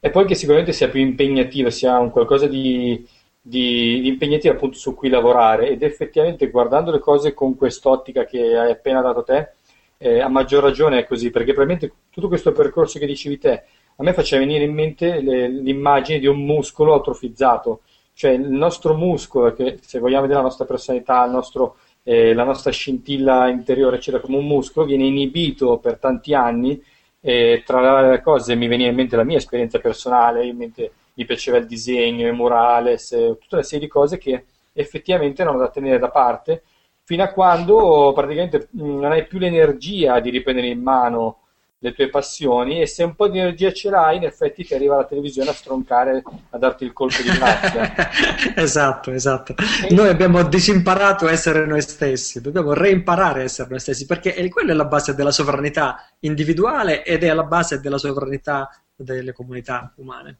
e 0.00 0.10
poi 0.10 0.24
che 0.26 0.34
sicuramente 0.34 0.72
sia 0.72 0.88
più 0.88 1.00
impegnativa, 1.00 1.70
sia 1.70 1.98
un 1.98 2.10
qualcosa 2.10 2.46
di, 2.46 3.06
di, 3.40 4.06
impegnativo 4.06 4.54
appunto 4.54 4.78
su 4.78 4.94
cui 4.94 5.08
lavorare 5.10 5.68
ed 5.68 5.82
effettivamente 5.82 6.48
guardando 6.50 6.90
le 6.90 6.98
cose 6.98 7.34
con 7.34 7.56
quest'ottica 7.56 8.24
che 8.24 8.56
hai 8.56 8.70
appena 8.70 9.02
dato 9.02 9.22
te, 9.22 9.50
eh, 9.98 10.20
a 10.20 10.28
maggior 10.28 10.62
ragione 10.62 10.98
è 11.00 11.06
così, 11.06 11.30
perché 11.30 11.52
probabilmente 11.52 11.94
tutto 12.10 12.28
questo 12.28 12.52
percorso 12.52 12.98
che 12.98 13.06
dicevi 13.06 13.38
te 13.38 13.64
a 13.98 14.02
me 14.02 14.12
faceva 14.12 14.44
venire 14.44 14.64
in 14.64 14.74
mente 14.74 15.20
le, 15.20 15.48
l'immagine 15.48 16.18
di 16.18 16.26
un 16.26 16.42
muscolo 16.44 16.94
atrofizzato, 16.94 17.82
cioè 18.12 18.32
il 18.32 18.48
nostro 18.48 18.94
muscolo, 18.94 19.52
che 19.52 19.78
se 19.82 19.98
vogliamo 19.98 20.22
vedere 20.22 20.40
la 20.40 20.46
nostra 20.46 20.66
personalità, 20.66 21.24
il 21.24 21.32
nostro 21.32 21.76
eh, 22.08 22.34
la 22.34 22.44
nostra 22.44 22.70
scintilla 22.70 23.48
interiore, 23.48 23.96
eccetera, 23.96 24.22
come 24.22 24.36
un 24.36 24.46
muscolo, 24.46 24.86
viene 24.86 25.06
inibito 25.06 25.78
per 25.78 25.98
tanti 25.98 26.34
anni. 26.34 26.80
E 27.20 27.64
tra 27.66 28.08
le 28.10 28.22
cose 28.22 28.54
mi 28.54 28.68
veniva 28.68 28.90
in 28.90 28.94
mente 28.94 29.16
la 29.16 29.24
mia 29.24 29.38
esperienza 29.38 29.80
personale, 29.80 30.52
mente 30.52 30.92
mi 31.14 31.24
piaceva 31.24 31.56
il 31.56 31.66
disegno, 31.66 32.28
i 32.28 32.32
murales, 32.32 33.08
tutta 33.40 33.56
una 33.56 33.62
serie 33.64 33.86
di 33.86 33.90
cose 33.90 34.18
che 34.18 34.44
effettivamente 34.72 35.42
erano 35.42 35.58
da 35.58 35.68
tenere 35.68 35.98
da 35.98 36.10
parte 36.10 36.62
fino 37.02 37.22
a 37.22 37.28
quando 37.32 38.12
praticamente 38.14 38.68
non 38.72 39.10
hai 39.10 39.26
più 39.26 39.38
l'energia 39.38 40.20
di 40.20 40.30
riprendere 40.30 40.68
in 40.68 40.82
mano 40.82 41.38
le 41.78 41.92
tue 41.92 42.08
passioni 42.08 42.80
e 42.80 42.86
se 42.86 43.04
un 43.04 43.14
po' 43.14 43.28
di 43.28 43.38
energia 43.38 43.70
ce 43.70 43.90
l'hai 43.90 44.16
in 44.16 44.24
effetti 44.24 44.64
ti 44.64 44.74
arriva 44.74 44.96
la 44.96 45.04
televisione 45.04 45.50
a 45.50 45.52
stroncare 45.52 46.22
a 46.50 46.58
darti 46.58 46.84
il 46.84 46.92
colpo 46.92 47.20
di 47.22 47.28
grazia. 47.28 47.94
Esatto 48.56 49.10
esatto. 49.10 49.54
E... 49.86 49.94
noi 49.94 50.08
abbiamo 50.08 50.42
disimparato 50.42 51.26
a 51.26 51.32
essere 51.32 51.66
noi 51.66 51.82
stessi 51.82 52.40
dobbiamo 52.40 52.72
reimparare 52.72 53.40
a 53.40 53.44
essere 53.44 53.68
noi 53.68 53.80
stessi 53.80 54.06
perché 54.06 54.34
è, 54.34 54.48
quella 54.48 54.72
è 54.72 54.74
la 54.74 54.86
base 54.86 55.14
della 55.14 55.30
sovranità 55.30 56.08
individuale 56.20 57.04
ed 57.04 57.24
è 57.24 57.32
la 57.32 57.42
base 57.42 57.80
della 57.80 57.98
sovranità 57.98 58.70
delle 58.94 59.32
comunità 59.32 59.92
umane. 59.96 60.38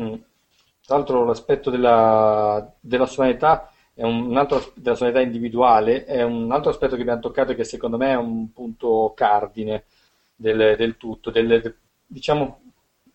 Mm. 0.00 0.14
tra 0.86 0.96
l'altro 0.96 1.24
l'aspetto 1.24 1.70
della, 1.70 2.72
della 2.78 3.06
sovranità 3.06 3.72
è 3.92 4.04
un 4.04 4.36
altro 4.36 4.70
della 4.76 4.94
sovranità 4.94 5.24
individuale, 5.24 6.04
è 6.04 6.22
un 6.22 6.52
altro 6.52 6.70
aspetto 6.70 6.94
che 6.94 7.00
abbiamo 7.00 7.20
toccato 7.20 7.50
e 7.50 7.54
che 7.56 7.64
secondo 7.64 7.96
me 7.96 8.10
è 8.10 8.16
un 8.16 8.52
punto 8.52 9.12
cardine 9.16 9.86
del, 10.38 10.76
del 10.76 10.96
tutto, 10.96 11.30
del, 11.30 11.76
diciamo, 12.06 12.60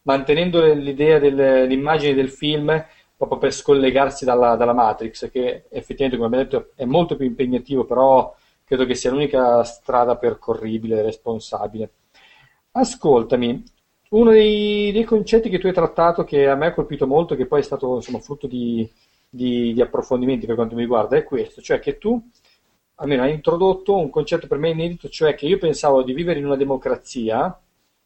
mantenendo 0.03 0.62
l'idea 0.73 1.19
dell'immagine 1.19 2.13
del 2.13 2.29
film 2.29 2.86
proprio 3.15 3.38
per 3.38 3.53
scollegarsi 3.53 4.25
dalla, 4.25 4.55
dalla, 4.55 4.73
Matrix, 4.73 5.31
che 5.31 5.63
effettivamente, 5.69 6.17
come 6.17 6.27
abbiamo 6.27 6.43
detto, 6.43 6.71
è 6.75 6.86
molto 6.86 7.15
più 7.15 7.25
impegnativo, 7.25 7.86
però 7.86 8.36
credo 8.65 8.86
che 8.86 8.95
sia 8.95 9.12
l'unica 9.12 9.63
strada 9.63 10.17
percorribile 10.17 10.99
e 10.99 11.03
responsabile. 11.03 11.91
Ascoltami, 12.71 13.63
uno 14.09 14.31
dei, 14.31 14.91
dei, 14.91 15.03
concetti 15.05 15.49
che 15.49 15.59
tu 15.59 15.67
hai 15.67 15.73
trattato 15.73 16.23
che 16.23 16.47
a 16.47 16.55
me 16.55 16.67
ha 16.67 16.73
colpito 16.73 17.07
molto, 17.07 17.36
che 17.36 17.45
poi 17.45 17.62
è 17.62 17.63
stato 17.63 17.95
insomma, 17.95 18.19
frutto 18.19 18.47
di, 18.47 18.89
di, 19.29 19.73
di, 19.73 19.81
approfondimenti 19.81 20.45
per 20.45 20.55
quanto 20.55 20.75
mi 20.75 20.81
riguarda, 20.81 21.15
è 21.15 21.23
questo, 21.23 21.62
cioè 21.62 21.79
che 21.79 21.97
tu 21.97 22.21
almeno 22.95 23.23
hai 23.23 23.34
introdotto 23.34 23.97
un 23.97 24.10
concetto 24.10 24.47
per 24.47 24.58
me 24.58 24.69
inedito, 24.69 25.10
cioè 25.10 25.36
che 25.36 25.45
io 25.45 25.58
pensavo 25.58 26.03
di 26.03 26.13
vivere 26.13 26.39
in 26.39 26.45
una 26.45 26.56
democrazia, 26.56 27.58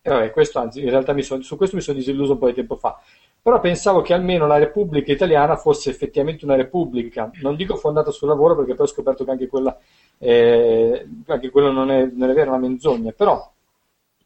e 0.01 0.09
vabbè, 0.09 0.31
questo 0.31 0.59
anzi, 0.59 0.81
in 0.81 0.89
realtà 0.89 1.19
son, 1.21 1.43
su 1.43 1.57
questo 1.57 1.75
mi 1.75 1.81
sono 1.81 1.97
disilluso 1.97 2.33
un 2.33 2.37
po' 2.39 2.47
di 2.47 2.53
tempo 2.53 2.75
fa, 2.75 2.99
però 3.41 3.59
pensavo 3.59 4.01
che 4.01 4.13
almeno 4.13 4.47
la 4.47 4.57
Repubblica 4.57 5.11
italiana 5.11 5.55
fosse 5.55 5.89
effettivamente 5.89 6.45
una 6.45 6.55
Repubblica, 6.55 7.29
non 7.41 7.55
dico 7.55 7.75
fondata 7.75 8.11
sul 8.11 8.27
lavoro 8.27 8.55
perché 8.55 8.73
poi 8.75 8.85
ho 8.85 8.89
scoperto 8.89 9.23
che 9.23 9.31
anche 9.31 9.47
quella, 9.47 9.77
eh, 10.17 11.07
anche 11.27 11.49
quello 11.49 11.71
non 11.71 11.91
è, 11.91 12.09
non 12.11 12.29
è 12.29 12.33
vero, 12.33 12.47
è 12.47 12.49
una 12.49 12.67
menzogna, 12.67 13.11
però 13.11 13.51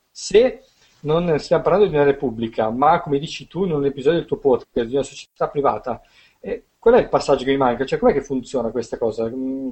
se 0.10 0.64
non 1.02 1.38
stiamo 1.40 1.64
parlando 1.64 1.88
di 1.88 1.96
una 1.96 2.04
repubblica, 2.04 2.70
ma 2.70 3.02
come 3.02 3.20
dici 3.20 3.48
tu 3.48 3.66
in 3.66 3.72
un 3.72 3.86
episodio 3.86 4.20
del 4.20 4.28
tuo 4.28 4.38
podcast, 4.38 4.88
di 4.88 4.94
una 4.94 5.04
società 5.04 5.48
privata, 5.48 6.02
eh, 6.40 6.66
qual 6.78 6.96
è 6.96 7.00
il 7.00 7.10
passaggio 7.10 7.44
che 7.44 7.52
mi 7.52 7.58
manca? 7.58 7.86
Cioè, 7.86 8.00
com'è 8.00 8.14
che 8.14 8.24
funziona 8.24 8.70
questa 8.70 8.98
cosa? 8.98 9.30
Mm? 9.30 9.70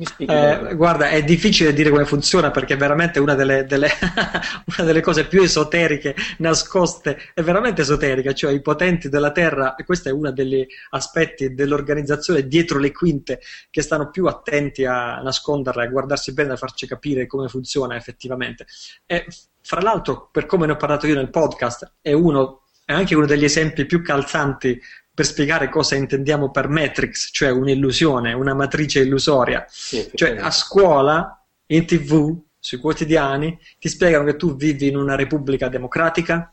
Eh, 0.00 0.76
guarda, 0.76 1.08
è 1.08 1.24
difficile 1.24 1.72
dire 1.72 1.90
come 1.90 2.04
funziona 2.04 2.52
perché 2.52 2.74
è 2.74 2.76
veramente 2.76 3.18
una 3.18 3.34
delle, 3.34 3.64
delle, 3.64 3.90
una 4.78 4.86
delle, 4.86 5.00
cose 5.00 5.26
più 5.26 5.42
esoteriche 5.42 6.14
nascoste, 6.38 7.18
è 7.34 7.42
veramente 7.42 7.82
esoterica, 7.82 8.32
cioè 8.32 8.52
i 8.52 8.62
potenti 8.62 9.08
della 9.08 9.32
Terra, 9.32 9.74
e 9.74 9.84
questo 9.84 10.08
è 10.08 10.12
uno 10.12 10.30
degli 10.30 10.64
aspetti 10.90 11.52
dell'organizzazione 11.52 12.46
dietro 12.46 12.78
le 12.78 12.92
quinte 12.92 13.40
che 13.70 13.82
stanno 13.82 14.08
più 14.10 14.26
attenti 14.26 14.84
a 14.84 15.20
nasconderla, 15.20 15.82
a 15.82 15.88
guardarsi 15.88 16.32
bene, 16.32 16.52
a 16.52 16.56
farci 16.56 16.86
capire 16.86 17.26
come 17.26 17.48
funziona 17.48 17.96
effettivamente. 17.96 18.66
E, 19.04 19.26
fra 19.62 19.80
l'altro, 19.80 20.28
per 20.30 20.46
come 20.46 20.66
ne 20.66 20.72
ho 20.72 20.76
parlato 20.76 21.08
io 21.08 21.16
nel 21.16 21.30
podcast, 21.30 21.94
è, 22.00 22.12
uno, 22.12 22.66
è 22.84 22.92
anche 22.92 23.16
uno 23.16 23.26
degli 23.26 23.44
esempi 23.44 23.84
più 23.84 24.00
calzanti 24.00 24.80
per 25.18 25.26
spiegare 25.26 25.68
cosa 25.68 25.96
intendiamo 25.96 26.52
per 26.52 26.68
Matrix, 26.68 27.30
cioè 27.32 27.50
un'illusione, 27.50 28.34
una 28.34 28.54
matrice 28.54 29.00
illusoria. 29.00 29.64
Sì, 29.68 30.08
cioè 30.14 30.36
a 30.38 30.52
scuola, 30.52 31.44
in 31.66 31.84
tv, 31.86 32.40
sui 32.56 32.78
quotidiani, 32.78 33.58
ti 33.80 33.88
spiegano 33.88 34.22
che 34.22 34.36
tu 34.36 34.54
vivi 34.54 34.86
in 34.86 34.96
una 34.96 35.16
repubblica 35.16 35.66
democratica, 35.66 36.52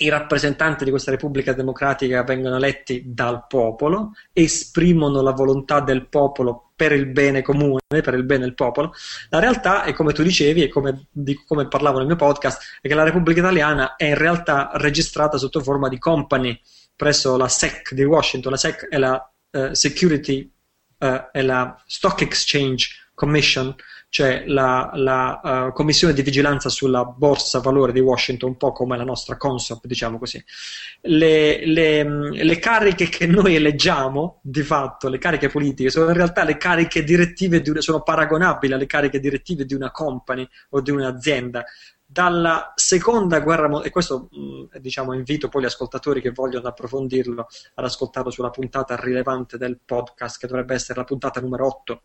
i 0.00 0.10
rappresentanti 0.10 0.84
di 0.84 0.90
questa 0.90 1.10
Repubblica 1.10 1.54
Democratica 1.54 2.22
vengono 2.22 2.56
eletti 2.56 3.02
dal 3.06 3.46
popolo, 3.46 4.12
esprimono 4.34 5.22
la 5.22 5.32
volontà 5.32 5.80
del 5.80 6.06
popolo 6.06 6.72
per 6.76 6.92
il 6.92 7.06
bene 7.06 7.40
comune, 7.40 7.80
per 7.86 8.12
il 8.12 8.24
bene 8.24 8.44
del 8.44 8.54
popolo. 8.54 8.92
La 9.30 9.38
realtà 9.38 9.84
è 9.84 9.94
come 9.94 10.12
tu 10.12 10.22
dicevi 10.22 10.64
e 10.64 10.68
come, 10.68 11.06
di, 11.10 11.34
come 11.46 11.66
parlavo 11.66 11.96
nel 11.96 12.06
mio 12.06 12.16
podcast, 12.16 12.78
è 12.82 12.88
che 12.88 12.94
la 12.94 13.04
Repubblica 13.04 13.40
Italiana 13.40 13.96
è 13.96 14.04
in 14.04 14.16
realtà 14.16 14.70
registrata 14.74 15.38
sotto 15.38 15.62
forma 15.62 15.88
di 15.88 15.98
company 15.98 16.60
presso 17.00 17.38
la 17.38 17.48
SEC 17.48 17.94
di 17.94 18.04
Washington. 18.04 18.52
La 18.52 18.58
SEC 18.58 18.88
è 18.88 18.98
la 18.98 19.32
uh, 19.52 19.72
Security, 19.72 20.52
uh, 20.98 21.30
è 21.32 21.40
la 21.40 21.82
Stock 21.86 22.20
Exchange 22.20 22.88
Commission, 23.14 23.74
cioè 24.10 24.44
la, 24.46 24.90
la 24.92 25.40
uh, 25.42 25.72
commissione 25.72 26.12
di 26.12 26.20
vigilanza 26.20 26.68
sulla 26.68 27.06
borsa 27.06 27.60
valore 27.60 27.92
di 27.92 28.00
Washington, 28.00 28.50
un 28.50 28.56
po' 28.58 28.72
come 28.72 28.98
la 28.98 29.04
nostra 29.04 29.38
Consop, 29.38 29.86
diciamo 29.86 30.18
così. 30.18 30.44
Le, 31.00 31.64
le, 31.64 32.04
le, 32.32 32.58
cariche 32.58 33.08
che 33.08 33.26
noi 33.26 33.54
eleggiamo, 33.54 34.40
di 34.42 34.62
fatto, 34.62 35.08
le 35.08 35.16
cariche 35.16 35.48
politiche, 35.48 35.88
sono 35.88 36.08
in 36.10 36.16
realtà 36.16 36.44
le 36.44 36.58
cariche 36.58 37.02
direttive, 37.02 37.62
di 37.62 37.70
una, 37.70 37.80
sono 37.80 38.02
paragonabili 38.02 38.74
alle 38.74 38.86
cariche 38.86 39.20
direttive 39.20 39.64
di 39.64 39.72
una 39.72 39.90
company 39.90 40.46
o 40.70 40.82
di 40.82 40.90
un'azienda 40.90 41.64
dalla 42.12 42.72
seconda 42.74 43.38
guerra 43.38 43.68
mondiale, 43.68 43.86
e 43.86 43.90
questo 43.90 44.28
mh, 44.32 44.78
diciamo 44.78 45.12
invito 45.12 45.48
poi 45.48 45.62
gli 45.62 45.66
ascoltatori 45.66 46.20
che 46.20 46.32
vogliono 46.32 46.66
approfondirlo 46.66 47.46
ad 47.74 47.84
ascoltarlo 47.84 48.30
sulla 48.30 48.50
puntata 48.50 48.96
rilevante 48.96 49.56
del 49.56 49.78
podcast, 49.84 50.40
che 50.40 50.48
dovrebbe 50.48 50.74
essere 50.74 50.98
la 50.98 51.04
puntata 51.04 51.40
numero 51.40 51.66
8 51.66 52.02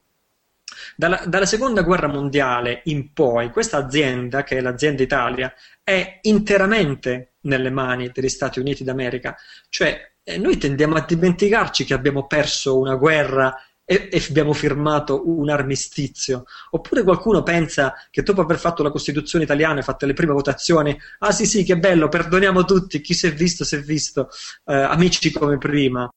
dalla, 0.96 1.24
dalla, 1.26 1.48
seconda 1.48 1.82
guerra 1.82 2.08
mondiale 2.08 2.82
in 2.86 3.14
poi, 3.14 3.50
questa 3.50 3.78
azienda, 3.78 4.44
che 4.44 4.58
è 4.58 4.62
l'azienda 4.62 5.02
Italia, 5.02 5.52
è 5.84 6.20
interamente 6.22 7.34
nelle 7.42 7.72
mani 7.72 8.12
degli 8.14 8.30
Stati 8.30 8.60
Uniti 8.60 8.84
d'America. 8.84 9.36
Cioè, 9.70 10.14
eh, 10.24 10.38
noi 10.38 10.58
tendiamo 10.58 10.96
a 10.96 11.06
dimenticarci 11.06 11.84
che 11.84 11.96
abbiamo 11.96 12.28
perso 12.28 12.78
una 12.78 12.96
guerra 12.96 13.56
e, 13.86 14.10
abbiamo 14.30 14.54
firmato 14.54 15.30
un 15.30 15.50
armistizio. 15.50 16.46
Oppure 16.72 17.04
qualcuno 17.04 17.44
pensa 17.44 17.94
che 18.10 18.24
dopo 18.24 18.42
aver 18.42 18.58
fatto 18.58 18.84
la 18.84 18.92
Costituzione 18.92 19.46
italiana 19.46 19.80
e 19.80 19.84
fatte 19.84 20.06
le 20.06 20.14
prime 20.14 20.34
votazioni, 20.34 20.98
ah 21.20 21.32
sì 21.32 21.46
sì, 21.46 21.64
che 21.64 21.78
bello, 21.78 22.10
perdoniamo 22.10 22.66
tutti, 22.66 23.02
chi 23.02 23.14
si 23.14 23.28
è 23.28 23.34
visto 23.34 23.64
si 23.64 23.76
è 23.76 23.80
visto, 23.82 24.30
eh, 24.66 24.74
amici 24.74 25.32
come 25.32 25.58
prima. 25.58 26.10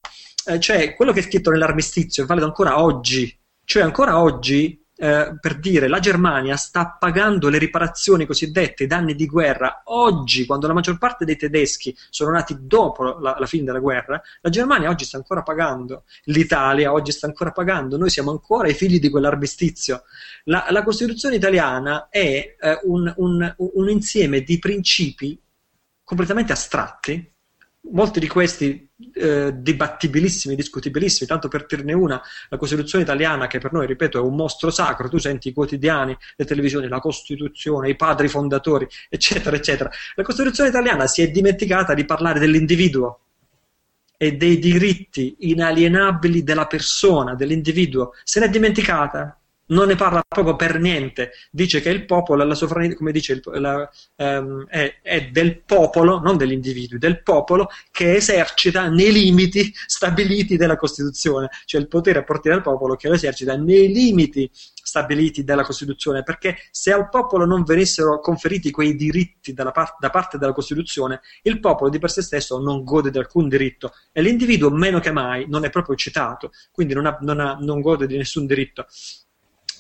Eh, 0.47 0.59
cioè, 0.61 0.95
quello 0.95 1.13
che 1.13 1.21
è 1.21 1.23
scritto 1.23 1.51
nell'armistizio 1.51 2.25
è 2.25 2.27
valido 2.27 2.47
ancora 2.47 2.83
oggi 2.83 3.39
cioè 3.69 3.83
ancora 3.83 4.19
oggi, 4.19 4.78
eh, 5.01 5.39
per 5.41 5.61
dire, 5.61 5.87
la 5.87 6.01
Germania 6.01 6.57
sta 6.57 6.97
pagando 6.99 7.49
le 7.49 7.59
riparazioni 7.59 8.27
cosiddette, 8.27 8.83
i 8.83 8.87
danni 8.89 9.15
di 9.15 9.27
guerra. 9.27 9.83
Oggi, 9.85 10.45
quando 10.45 10.67
la 10.67 10.73
maggior 10.73 10.99
parte 10.99 11.25
dei 11.25 11.37
tedeschi 11.37 11.97
sono 12.11 12.33
nati 12.33 12.57
dopo 12.61 13.19
la, 13.21 13.37
la 13.39 13.47
fine 13.47 13.63
della 13.63 13.79
guerra, 13.79 14.21
la 14.41 14.51
Germania 14.51 14.89
oggi 14.89 15.05
sta 15.05 15.17
ancora 15.17 15.43
pagando. 15.43 16.03
L'Italia 16.25 16.93
oggi 16.93 17.13
sta 17.13 17.27
ancora 17.27 17.53
pagando. 17.53 17.97
Noi 17.97 18.11
siamo 18.11 18.33
ancora 18.33 18.67
i 18.67 18.75
figli 18.75 18.99
di 18.99 19.09
quell'armistizio. 19.09 20.03
La, 20.45 20.67
la 20.71 20.83
Costituzione 20.83 21.37
italiana 21.37 22.09
è 22.11 22.57
eh, 22.59 22.81
un, 22.83 23.13
un, 23.19 23.55
un 23.57 23.89
insieme 23.89 24.41
di 24.41 24.59
principi 24.59 25.41
completamente 26.03 26.53
astratti, 26.53 27.33
molti 27.93 28.21
di 28.21 28.29
questi 28.29 28.89
eh, 29.15 29.53
dibattibilissimi, 29.57 30.55
discutibilissimi, 30.55 31.29
tanto 31.29 31.49
per 31.49 31.67
dirne 31.67 31.93
una, 31.93 32.21
la 32.49 32.57
Costituzione 32.57 33.05
italiana 33.05 33.47
che 33.47 33.59
per 33.59 33.73
noi, 33.73 33.87
ripeto, 33.87 34.19
è 34.19 34.21
un 34.21 34.35
mostro 34.35 34.71
sacro, 34.71 35.09
tu 35.09 35.19
senti 35.19 35.49
i 35.49 35.53
quotidiani, 35.53 36.17
le 36.37 36.45
televisioni, 36.45 36.89
la 36.89 37.01
Costituzione, 37.01 37.91
i 37.91 37.97
padri 37.97 38.29
fondatori, 38.29 38.87
eccetera, 39.09 39.57
eccetera. 39.57 39.91
La 40.15 40.23
Costituzione 40.23 40.69
italiana 40.69 41.07
si 41.07 41.23
è 41.23 41.31
dimenticata 41.31 41.95
di 41.95 42.05
parlare 42.05 42.39
dell'individuo 42.39 43.21
e 44.17 44.33
dei 44.33 44.59
diritti 44.59 45.37
inalienabili 45.41 46.43
della 46.43 46.67
persona, 46.67 47.35
dell'individuo, 47.35 48.13
se 48.25 48.41
n'è 48.41 48.49
dimenticata 48.49 49.39
non 49.69 49.89
ne 49.89 49.95
parla 49.95 50.23
proprio 50.27 50.57
per 50.57 50.79
niente. 50.79 51.33
Dice 51.51 51.81
che 51.81 51.91
il 51.91 52.05
popolo, 52.05 52.45
la 52.45 52.55
sovranità, 52.55 52.95
come 52.95 53.13
dice, 53.13 53.33
il, 53.33 53.43
la, 53.61 53.89
um, 54.17 54.67
è, 54.67 55.01
è, 55.03 55.29
del 55.31 55.63
popolo, 55.63 56.21
non 56.21 56.37
degli 56.37 56.53
individui, 56.53 56.99
del 56.99 57.23
popolo 57.23 57.69
che 57.91 58.17
esercita 58.17 58.89
nei 58.89 59.13
limiti 59.13 59.73
stabiliti 59.87 60.57
dalla 60.57 60.77
Costituzione, 60.77 61.49
cioè 61.65 61.81
il 61.81 61.89
potere 61.89 62.21
appartiene 62.21 62.57
al 62.59 62.63
popolo 62.63 62.97
che 62.97 63.09
lo 63.09 63.15
esercita 63.15 63.57
nei 63.57 63.93
limiti 63.93 64.51
stabiliti 64.89 65.45
dalla 65.45 65.65
Costituzione, 65.65 66.23
perché 66.23 66.57
se 66.71 66.93
al 66.93 67.09
popolo 67.11 67.45
non 67.45 67.63
venissero 67.63 68.21
conferiti 68.21 68.71
quei 68.71 68.95
diritti 68.97 69.53
par- 69.53 69.97
da 69.99 70.11
parte 70.11 70.39
della 70.39 70.53
Costituzione, 70.53 71.21
il 71.43 71.61
popolo 71.61 71.91
di 71.91 71.99
per 71.99 72.11
sé 72.11 72.23
stesso 72.23 72.59
non 72.59 72.85
gode 72.85 73.11
di 73.11 73.19
alcun 73.19 73.49
diritto 73.49 73.93
e 74.13 74.23
l'individuo 74.23 74.71
meno 74.71 74.99
che 74.99 75.13
mai 75.13 75.47
non 75.49 75.65
è 75.65 75.71
proprio 75.71 75.95
citato, 75.95 76.53
quindi 76.73 76.95
non, 76.95 77.07
ha, 77.07 77.19
non, 77.21 77.41
ha, 77.41 77.59
non 77.61 77.81
gode 77.81 78.07
di 78.07 78.17
nessun 78.17 78.47
diritto. 78.47 78.87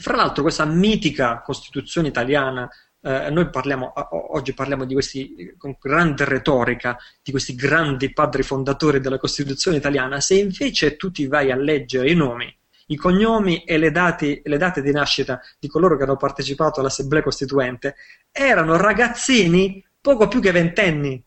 Fra 0.01 0.15
l'altro 0.17 0.43
questa 0.43 0.65
mitica 0.65 1.43
Costituzione 1.43 2.09
italiana, 2.09 2.69
eh, 3.03 3.31
noi 3.31 3.51
parliamo, 3.51 3.93
oggi 4.35 4.55
parliamo 4.55 4.85
di 4.85 4.93
questi, 4.95 5.55
con 5.59 5.77
grande 5.81 6.25
retorica, 6.25 6.97
di 7.23 7.31
questi 7.31 7.55
grandi 7.55 8.13
padri 8.13 8.43
fondatori 8.43 9.01
della 9.01 9.19
Costituzione 9.19 9.77
italiana, 9.77 10.21
se 10.21 10.35
invece 10.39 10.97
tu 10.97 11.11
ti 11.11 11.27
vai 11.27 11.51
a 11.51 11.57
leggere 11.57 12.11
i 12.11 12.15
nomi, 12.15 12.53
i 12.87 12.97
cognomi 12.97 13.65
e 13.65 13.77
le, 13.77 13.91
dati, 13.91 14.41
le 14.45 14.57
date 14.57 14.83
di 14.83 14.93
nascita 14.93 15.41
di 15.59 15.69
coloro 15.69 15.97
che 15.97 16.05
hanno 16.05 16.17
partecipato 16.17 16.81
all'Assemblea 16.81 17.23
Costituente, 17.23 17.97
erano 18.31 18.77
ragazzini 18.77 19.85
poco 20.01 20.29
più 20.29 20.41
che 20.41 20.53
ventenni, 20.53 21.23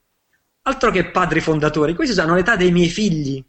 altro 0.64 0.92
che 0.92 1.12
padri 1.12 1.42
fondatori, 1.42 1.94
questi 1.94 2.16
sono 2.16 2.36
l'età 2.36 2.56
dei 2.56 2.72
miei 2.72 2.90
figli, 2.90 3.44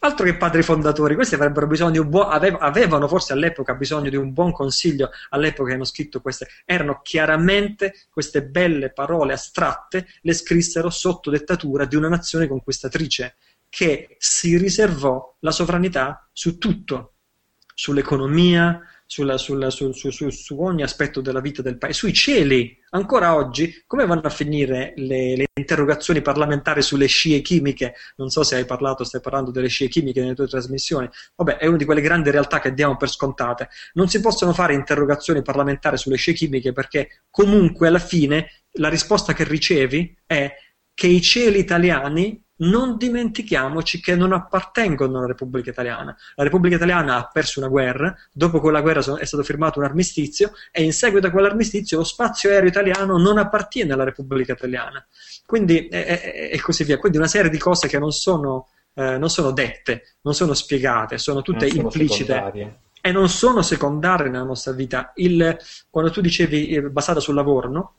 Altro 0.00 0.24
che 0.24 0.36
padri 0.36 0.62
fondatori, 0.62 1.14
questi 1.14 1.34
avrebbero 1.34 1.66
bisogno 1.66 1.90
di 1.90 1.98
un 1.98 2.08
buon, 2.08 2.28
avevano 2.30 3.08
forse 3.08 3.32
all'epoca 3.32 3.74
bisogno 3.74 4.10
di 4.10 4.16
un 4.16 4.32
buon 4.32 4.52
consiglio, 4.52 5.10
all'epoca 5.30 5.72
hanno 5.72 5.84
scritto 5.84 6.20
queste, 6.20 6.48
erano 6.64 7.00
chiaramente 7.02 8.06
queste 8.10 8.44
belle 8.44 8.92
parole 8.92 9.32
astratte, 9.32 10.06
le 10.20 10.32
scrissero 10.34 10.90
sotto 10.90 11.30
dettatura 11.30 11.86
di 11.86 11.96
una 11.96 12.08
nazione 12.08 12.46
conquistatrice 12.46 13.36
che 13.68 14.16
si 14.18 14.56
riservò 14.56 15.36
la 15.40 15.50
sovranità 15.50 16.28
su 16.32 16.58
tutto, 16.58 17.14
sull'economia, 17.74 18.80
sulla, 19.06 19.38
sulla, 19.38 19.70
su, 19.70 19.92
su, 19.92 20.10
su, 20.10 20.30
su, 20.30 20.60
ogni 20.60 20.82
aspetto 20.82 21.20
della 21.20 21.40
vita 21.40 21.62
del 21.62 21.78
paese, 21.78 21.98
sui 21.98 22.12
cieli. 22.12 22.76
Ancora 22.90 23.36
oggi, 23.36 23.84
come 23.86 24.04
vanno 24.04 24.22
a 24.22 24.30
finire 24.30 24.92
le, 24.96 25.36
le, 25.36 25.44
interrogazioni 25.54 26.20
parlamentari 26.20 26.82
sulle 26.82 27.06
scie 27.06 27.40
chimiche? 27.40 27.94
Non 28.16 28.30
so 28.30 28.42
se 28.42 28.56
hai 28.56 28.64
parlato, 28.64 29.04
stai 29.04 29.20
parlando 29.20 29.50
delle 29.50 29.68
scie 29.68 29.88
chimiche 29.88 30.20
nelle 30.20 30.34
tue 30.34 30.48
trasmissioni. 30.48 31.08
Vabbè, 31.36 31.58
è 31.58 31.66
una 31.66 31.76
di 31.76 31.84
quelle 31.84 32.00
grandi 32.00 32.30
realtà 32.30 32.58
che 32.58 32.74
diamo 32.74 32.96
per 32.96 33.08
scontate. 33.08 33.68
Non 33.94 34.08
si 34.08 34.20
possono 34.20 34.52
fare 34.52 34.74
interrogazioni 34.74 35.42
parlamentari 35.42 35.96
sulle 35.96 36.16
scie 36.16 36.32
chimiche 36.32 36.72
perché 36.72 37.22
comunque 37.30 37.88
alla 37.88 37.98
fine 37.98 38.50
la 38.72 38.88
risposta 38.88 39.32
che 39.32 39.44
ricevi 39.44 40.16
è 40.26 40.52
che 40.92 41.06
i 41.06 41.20
cieli 41.20 41.58
italiani 41.58 42.42
non 42.58 42.96
dimentichiamoci 42.96 44.00
che 44.00 44.14
non 44.14 44.32
appartengono 44.32 45.18
alla 45.18 45.26
Repubblica 45.26 45.70
Italiana. 45.70 46.16
La 46.34 46.44
Repubblica 46.44 46.76
Italiana 46.76 47.16
ha 47.16 47.28
perso 47.30 47.60
una 47.60 47.68
guerra, 47.68 48.14
dopo 48.32 48.60
quella 48.60 48.80
guerra 48.80 49.18
è 49.18 49.24
stato 49.24 49.42
firmato 49.42 49.78
un 49.78 49.84
armistizio 49.84 50.52
e 50.70 50.82
in 50.82 50.92
seguito 50.92 51.26
a 51.26 51.30
quell'armistizio 51.30 51.98
lo 51.98 52.04
spazio 52.04 52.50
aereo 52.50 52.68
italiano 52.68 53.18
non 53.18 53.38
appartiene 53.38 53.92
alla 53.92 54.04
Repubblica 54.04 54.52
Italiana. 54.52 55.04
Quindi, 55.44 55.88
e, 55.88 56.50
e 56.52 56.60
così 56.60 56.84
via. 56.84 56.98
Quindi 56.98 57.18
una 57.18 57.26
serie 57.28 57.50
di 57.50 57.58
cose 57.58 57.88
che 57.88 57.98
non 57.98 58.12
sono, 58.12 58.68
eh, 58.94 59.18
non 59.18 59.28
sono 59.28 59.50
dette, 59.50 60.16
non 60.22 60.34
sono 60.34 60.54
spiegate, 60.54 61.18
sono 61.18 61.42
tutte 61.42 61.68
sono 61.68 61.82
implicite. 61.82 62.32
Secondarie. 62.32 62.78
E 63.00 63.12
non 63.12 63.28
sono 63.28 63.62
secondarie 63.62 64.28
nella 64.28 64.44
nostra 64.44 64.72
vita. 64.72 65.12
Il, 65.16 65.56
quando 65.90 66.10
tu 66.10 66.20
dicevi 66.20 66.68
eh, 66.68 66.82
basata 66.82 67.20
sul 67.20 67.34
lavoro, 67.34 67.70
no? 67.70 67.94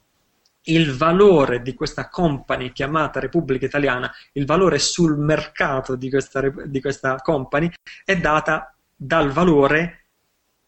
Il 0.67 0.95
valore 0.95 1.61
di 1.61 1.73
questa 1.73 2.09
company 2.09 2.71
chiamata 2.71 3.19
Repubblica 3.19 3.65
Italiana, 3.65 4.11
il 4.33 4.45
valore 4.45 4.79
sul 4.79 5.17
mercato 5.17 5.95
di 5.95 6.09
questa, 6.09 6.41
di 6.65 6.81
questa 6.81 7.15
company 7.17 7.71
è 8.03 8.17
data 8.17 8.73
dal 8.95 9.31
valore 9.31 10.05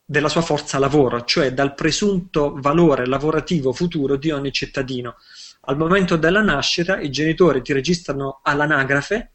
della 0.06 0.30
sua 0.30 0.42
forza 0.42 0.80
lavoro, 0.80 1.24
cioè 1.24 1.54
dal 1.54 1.76
presunto 1.76 2.56
valore 2.58 3.06
lavorativo 3.06 3.72
futuro 3.74 4.16
di 4.16 4.32
ogni 4.32 4.52
cittadino. 4.52 5.16
Al 5.62 5.78
momento 5.78 6.16
della 6.16 6.42
nascita 6.42 7.00
i 7.00 7.12
genitori 7.12 7.62
ti 7.62 7.74
registrano 7.74 8.40
all'anagrafe, 8.42 9.34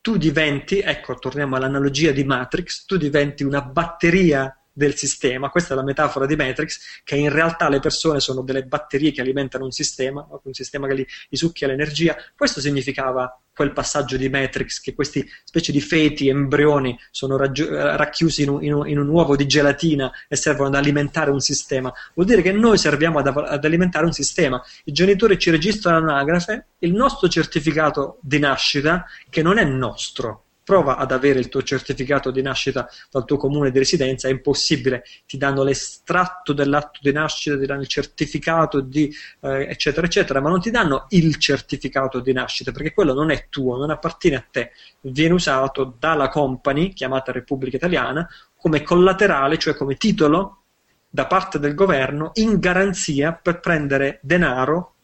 tu 0.00 0.16
diventi, 0.16 0.80
ecco, 0.80 1.14
torniamo 1.14 1.56
all'analogia 1.56 2.10
di 2.10 2.24
Matrix, 2.24 2.86
tu 2.86 2.96
diventi 2.96 3.44
una 3.44 3.60
batteria 3.62 4.59
del 4.72 4.94
sistema. 4.94 5.50
Questa 5.50 5.74
è 5.74 5.76
la 5.76 5.82
metafora 5.82 6.26
di 6.26 6.36
Matrix, 6.36 7.00
che 7.04 7.16
in 7.16 7.30
realtà 7.30 7.68
le 7.68 7.80
persone 7.80 8.20
sono 8.20 8.42
delle 8.42 8.64
batterie 8.64 9.12
che 9.12 9.20
alimentano 9.20 9.64
un 9.64 9.72
sistema, 9.72 10.26
un 10.42 10.52
sistema 10.52 10.86
che 10.86 10.96
gli, 10.96 11.06
gli 11.28 11.36
succhia 11.36 11.66
l'energia. 11.66 12.16
Questo 12.36 12.60
significava 12.60 13.38
quel 13.52 13.72
passaggio 13.72 14.16
di 14.16 14.28
Matrix, 14.30 14.80
che 14.80 14.94
questi 14.94 15.28
specie 15.44 15.70
di 15.70 15.80
feti, 15.80 16.28
embrioni, 16.28 16.98
sono 17.10 17.36
raggi- 17.36 17.68
racchiusi 17.68 18.44
in 18.44 18.48
un, 18.48 18.64
in, 18.64 18.72
un, 18.72 18.88
in 18.88 18.98
un, 18.98 19.08
uovo 19.08 19.36
di 19.36 19.46
gelatina 19.46 20.10
e 20.28 20.36
servono 20.36 20.68
ad 20.68 20.76
alimentare 20.76 21.30
un 21.30 21.40
sistema. 21.40 21.92
Vuol 22.14 22.26
dire 22.26 22.40
che 22.40 22.52
noi 22.52 22.78
serviamo 22.78 23.18
ad, 23.18 23.26
ad 23.26 23.64
alimentare 23.64 24.06
un 24.06 24.12
sistema. 24.12 24.62
I 24.84 24.92
genitori 24.92 25.38
ci 25.38 25.50
registrano 25.50 26.06
l'anagrafe, 26.06 26.68
il 26.78 26.94
nostro 26.94 27.28
certificato 27.28 28.18
di 28.22 28.38
nascita, 28.38 29.04
che 29.28 29.42
non 29.42 29.58
è 29.58 29.64
nostro, 29.64 30.44
prova 30.70 30.98
ad 30.98 31.10
avere 31.10 31.40
il 31.40 31.48
tuo 31.48 31.64
certificato 31.64 32.30
di 32.30 32.42
nascita 32.42 32.88
dal 33.10 33.24
tuo 33.24 33.36
comune 33.36 33.72
di 33.72 33.78
residenza, 33.78 34.28
è 34.28 34.30
impossibile, 34.30 35.02
ti 35.26 35.36
danno 35.36 35.64
l'estratto 35.64 36.52
dell'atto 36.52 37.00
di 37.02 37.10
nascita, 37.10 37.58
ti 37.58 37.66
danno 37.66 37.80
il 37.80 37.88
certificato 37.88 38.78
di 38.78 39.12
eh, 39.40 39.66
eccetera 39.68 40.06
eccetera, 40.06 40.40
ma 40.40 40.48
non 40.48 40.60
ti 40.60 40.70
danno 40.70 41.06
il 41.08 41.38
certificato 41.38 42.20
di 42.20 42.32
nascita 42.32 42.70
perché 42.70 42.92
quello 42.92 43.14
non 43.14 43.32
è 43.32 43.46
tuo, 43.48 43.78
non 43.78 43.90
appartiene 43.90 44.36
a 44.36 44.46
te, 44.48 44.70
viene 45.00 45.34
usato 45.34 45.96
dalla 45.98 46.28
company 46.28 46.92
chiamata 46.92 47.32
Repubblica 47.32 47.76
Italiana 47.76 48.28
come 48.54 48.84
collaterale, 48.84 49.58
cioè 49.58 49.74
come 49.74 49.96
titolo 49.96 50.66
da 51.08 51.26
parte 51.26 51.58
del 51.58 51.74
governo 51.74 52.30
in 52.34 52.60
garanzia 52.60 53.32
per 53.32 53.58
prendere 53.58 54.20
denaro 54.22 54.94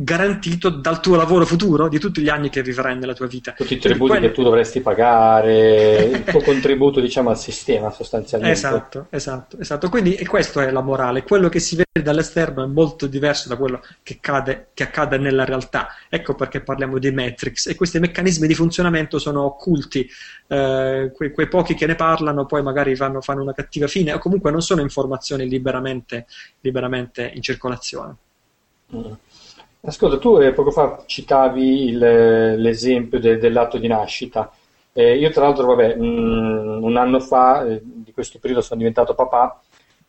garantito 0.00 0.68
dal 0.68 1.00
tuo 1.00 1.16
lavoro 1.16 1.44
futuro, 1.44 1.88
di 1.88 1.98
tutti 1.98 2.20
gli 2.20 2.28
anni 2.28 2.50
che 2.50 2.62
vivrai 2.62 2.96
nella 2.96 3.14
tua 3.14 3.26
vita. 3.26 3.50
Tutti 3.50 3.74
i 3.74 3.78
tributi 3.78 4.12
quello... 4.12 4.28
che 4.28 4.32
tu 4.32 4.44
dovresti 4.44 4.80
pagare, 4.80 6.02
il 6.04 6.22
tuo 6.22 6.38
contributo 6.40 7.00
diciamo 7.00 7.30
al 7.30 7.38
sistema 7.38 7.90
sostanzialmente. 7.90 8.56
Esatto, 8.56 9.06
esatto, 9.10 9.58
esatto. 9.58 9.88
Quindi 9.88 10.14
e 10.14 10.24
questa 10.24 10.64
è 10.64 10.70
la 10.70 10.82
morale, 10.82 11.24
quello 11.24 11.48
che 11.48 11.58
si 11.58 11.74
vede 11.74 12.00
dall'esterno 12.00 12.62
è 12.62 12.66
molto 12.68 13.08
diverso 13.08 13.48
da 13.48 13.56
quello 13.56 13.82
che, 14.04 14.18
cade, 14.20 14.68
che 14.72 14.84
accade 14.84 15.18
nella 15.18 15.44
realtà. 15.44 15.88
Ecco 16.08 16.36
perché 16.36 16.60
parliamo 16.60 16.98
di 16.98 17.10
Matrix 17.10 17.66
e 17.66 17.74
questi 17.74 17.98
meccanismi 17.98 18.46
di 18.46 18.54
funzionamento 18.54 19.18
sono 19.18 19.42
occulti, 19.42 20.08
eh, 20.46 21.10
quei, 21.12 21.32
quei, 21.32 21.48
pochi 21.48 21.74
che 21.74 21.86
ne 21.86 21.96
parlano 21.96 22.46
poi 22.46 22.62
magari 22.62 22.94
fanno, 22.94 23.20
fanno, 23.20 23.42
una 23.42 23.52
cattiva 23.52 23.88
fine 23.88 24.12
o 24.12 24.18
comunque 24.18 24.52
non 24.52 24.62
sono 24.62 24.80
informazioni 24.80 25.48
liberamente, 25.48 26.26
liberamente 26.60 27.32
in 27.34 27.42
circolazione. 27.42 28.14
Mm. 28.94 29.12
Ascolta, 29.88 30.18
tu 30.18 30.36
eh, 30.36 30.52
poco 30.52 30.70
fa 30.70 31.02
citavi 31.06 31.88
il, 31.88 31.98
l'esempio 32.60 33.18
de, 33.18 33.38
dell'atto 33.38 33.78
di 33.78 33.86
nascita. 33.86 34.52
Eh, 34.92 35.16
io 35.16 35.30
tra 35.30 35.44
l'altro, 35.44 35.66
vabbè, 35.66 35.96
mh, 35.96 36.82
un 36.82 36.96
anno 36.98 37.20
fa, 37.20 37.66
eh, 37.66 37.80
di 37.82 38.12
questo 38.12 38.38
periodo 38.38 38.60
sono 38.60 38.78
diventato 38.78 39.14
papà 39.14 39.62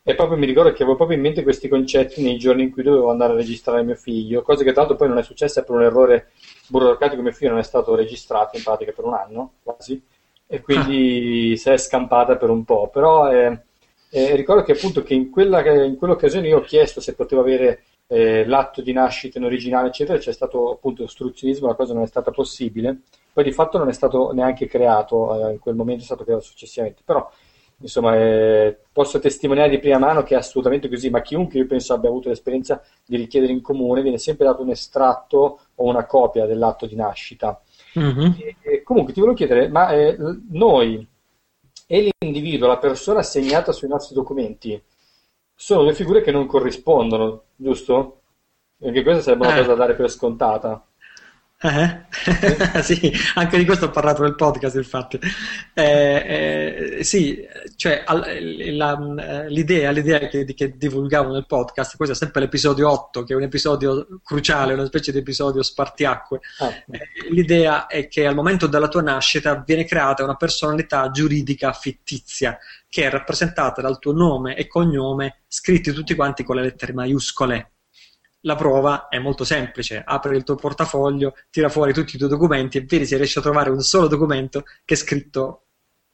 e 0.04 0.16
proprio 0.16 0.38
mi 0.38 0.46
ricordo 0.46 0.72
che 0.72 0.84
avevo 0.84 0.98
proprio 0.98 1.16
in 1.16 1.24
mente 1.24 1.44
questi 1.44 1.70
concetti 1.70 2.22
nei 2.22 2.38
giorni 2.38 2.64
in 2.64 2.72
cui 2.72 2.84
dovevo 2.84 3.10
andare 3.10 3.32
a 3.32 3.36
registrare 3.38 3.84
mio 3.84 3.96
figlio, 3.96 4.42
cosa 4.42 4.64
che 4.64 4.72
tra 4.72 4.82
l'altro 4.82 4.98
poi 4.98 5.08
non 5.08 5.18
è 5.18 5.24
successa 5.24 5.64
per 5.64 5.76
un 5.76 5.84
errore 5.84 6.32
burocratico, 6.68 7.22
mio 7.22 7.32
figlio 7.32 7.52
non 7.52 7.60
è 7.60 7.64
stato 7.64 7.96
registrato 7.96 8.58
in 8.58 8.64
pratica 8.64 8.92
per 8.92 9.06
un 9.06 9.14
anno, 9.14 9.54
quasi, 9.64 10.02
e 10.46 10.60
quindi 10.62 11.52
ah. 11.54 11.58
si 11.58 11.70
è 11.70 11.78
scampata 11.78 12.36
per 12.36 12.50
un 12.50 12.66
po', 12.66 12.90
però 12.92 13.32
eh, 13.32 13.62
eh, 14.10 14.36
ricordo 14.36 14.64
che 14.64 14.74
appunto 14.74 15.04
che 15.04 15.14
in, 15.14 15.30
quella, 15.30 15.62
in 15.86 15.96
quell'occasione 15.96 16.48
io 16.50 16.58
ho 16.58 16.62
chiesto 16.62 17.00
se 17.00 17.14
potevo 17.14 17.42
avere 17.42 17.84
eh, 18.12 18.44
l'atto 18.48 18.82
di 18.82 18.92
nascita 18.92 19.38
in 19.38 19.44
originale, 19.44 19.90
eccetera, 19.90 20.18
c'è 20.18 20.34
stato 20.34 20.72
appunto 20.72 21.04
ostruzionismo, 21.04 21.68
la 21.68 21.76
cosa 21.76 21.94
non 21.94 22.02
è 22.02 22.08
stata 22.08 22.32
possibile. 22.32 23.02
Poi 23.32 23.44
di 23.44 23.52
fatto 23.52 23.78
non 23.78 23.88
è 23.88 23.94
stato 23.94 24.32
neanche 24.32 24.66
creato, 24.66 25.48
eh, 25.48 25.54
in 25.54 25.60
quel 25.60 25.76
momento 25.76 26.02
è 26.02 26.06
stato 26.06 26.24
creato 26.24 26.42
successivamente. 26.42 27.04
Però, 27.06 27.30
insomma, 27.82 28.18
eh, 28.18 28.76
posso 28.92 29.20
testimoniare 29.20 29.70
di 29.70 29.78
prima 29.78 30.00
mano 30.00 30.24
che 30.24 30.34
è 30.34 30.38
assolutamente 30.38 30.90
così, 30.90 31.12
ma 31.12 31.22
chiunque 31.22 31.60
io 31.60 31.68
penso 31.68 31.94
abbia 31.94 32.10
avuto 32.10 32.30
l'esperienza 32.30 32.82
di 33.06 33.16
richiedere 33.16 33.54
in 33.54 33.62
comune 33.62 34.02
viene 34.02 34.18
sempre 34.18 34.48
dato 34.48 34.64
un 34.64 34.72
estratto 34.72 35.60
o 35.76 35.84
una 35.84 36.08
copia 36.08 36.48
dell'atto 36.48 36.88
di 36.88 36.96
nascita. 36.96 37.62
Mm-hmm. 38.00 38.32
E, 38.40 38.56
e 38.60 38.82
comunque 38.82 39.14
ti 39.14 39.20
volevo 39.20 39.38
chiedere, 39.38 39.68
ma 39.68 39.92
eh, 39.92 40.18
noi 40.50 41.08
e 41.86 42.12
l'individuo, 42.20 42.68
la 42.68 42.78
persona 42.78 43.20
assegnata 43.20 43.72
sui 43.72 43.88
nostri 43.88 44.16
documenti, 44.16 44.82
sono 45.62 45.84
due 45.84 45.94
figure 45.94 46.22
che 46.22 46.32
non 46.32 46.46
corrispondono, 46.46 47.44
giusto? 47.58 48.22
Perché 48.78 49.04
questa 49.04 49.22
sarebbe 49.22 49.46
una 49.46 49.56
eh. 49.56 49.58
cosa 49.58 49.74
da 49.74 49.76
dare 49.76 49.94
per 49.94 50.10
scontata. 50.10 50.88
Eh? 51.62 52.06
sì, 52.84 53.12
anche 53.36 53.58
di 53.58 53.66
questo 53.66 53.88
ho 53.88 53.90
parlato 53.90 54.22
nel 54.22 54.36
podcast, 54.36 54.76
infatti. 54.76 55.20
Eh, 55.74 56.94
eh, 57.00 57.04
sì, 57.04 57.46
cioè 57.76 58.06
la, 58.08 58.98
l'idea, 59.50 59.92
l'idea 59.92 60.20
che, 60.20 60.46
che, 60.46 60.78
divulgavo 60.78 61.34
nel 61.34 61.46
podcast, 61.46 61.98
questo 61.98 62.16
è 62.16 62.18
sempre 62.18 62.40
l'episodio 62.40 62.90
8, 62.90 63.24
che 63.24 63.34
è 63.34 63.36
un 63.36 63.42
episodio 63.42 64.08
cruciale, 64.24 64.72
una 64.72 64.86
specie 64.86 65.12
di 65.12 65.18
episodio 65.18 65.62
spartiacque. 65.62 66.40
Eh, 66.92 67.32
l'idea 67.32 67.88
è 67.88 68.08
che 68.08 68.26
al 68.26 68.36
momento 68.36 68.66
della 68.66 68.88
tua 68.88 69.02
nascita 69.02 69.62
viene 69.66 69.84
creata 69.84 70.24
una 70.24 70.38
personalità 70.38 71.12
giuridica 71.12 71.74
fittizia, 71.74 72.58
che 72.88 73.04
è 73.04 73.10
rappresentata 73.10 73.82
dal 73.82 74.00
tuo 74.00 74.14
nome 74.14 74.56
e 74.56 74.66
cognome 74.66 75.42
scritti 75.50 75.92
tutti 75.92 76.16
quanti 76.16 76.46
con 76.46 76.56
le 76.56 76.62
lettere 76.62 76.94
maiuscole 76.94 77.72
la 78.42 78.56
prova 78.56 79.08
è 79.10 79.20
molto 79.20 79.44
semplice, 79.44 80.02
apri 80.06 80.36
il 80.36 80.44
tuo 80.44 80.56
portafoglio, 80.56 81.36
tira 81.50 81.70
fuori 81.70 81.94
tutti 81.94 82.16
i 82.16 82.18
tuoi 82.18 82.30
documenti 82.30 82.78
e 82.78 82.86
vedi 82.86 83.06
se 83.06 83.18
riesci 83.18 83.40
a 83.40 83.42
trovare 83.42 83.70
un 83.70 83.82
solo 83.82 84.08
documento 84.08 84.64
che 84.86 84.94
è 84.94 84.98
scritto 84.98 85.64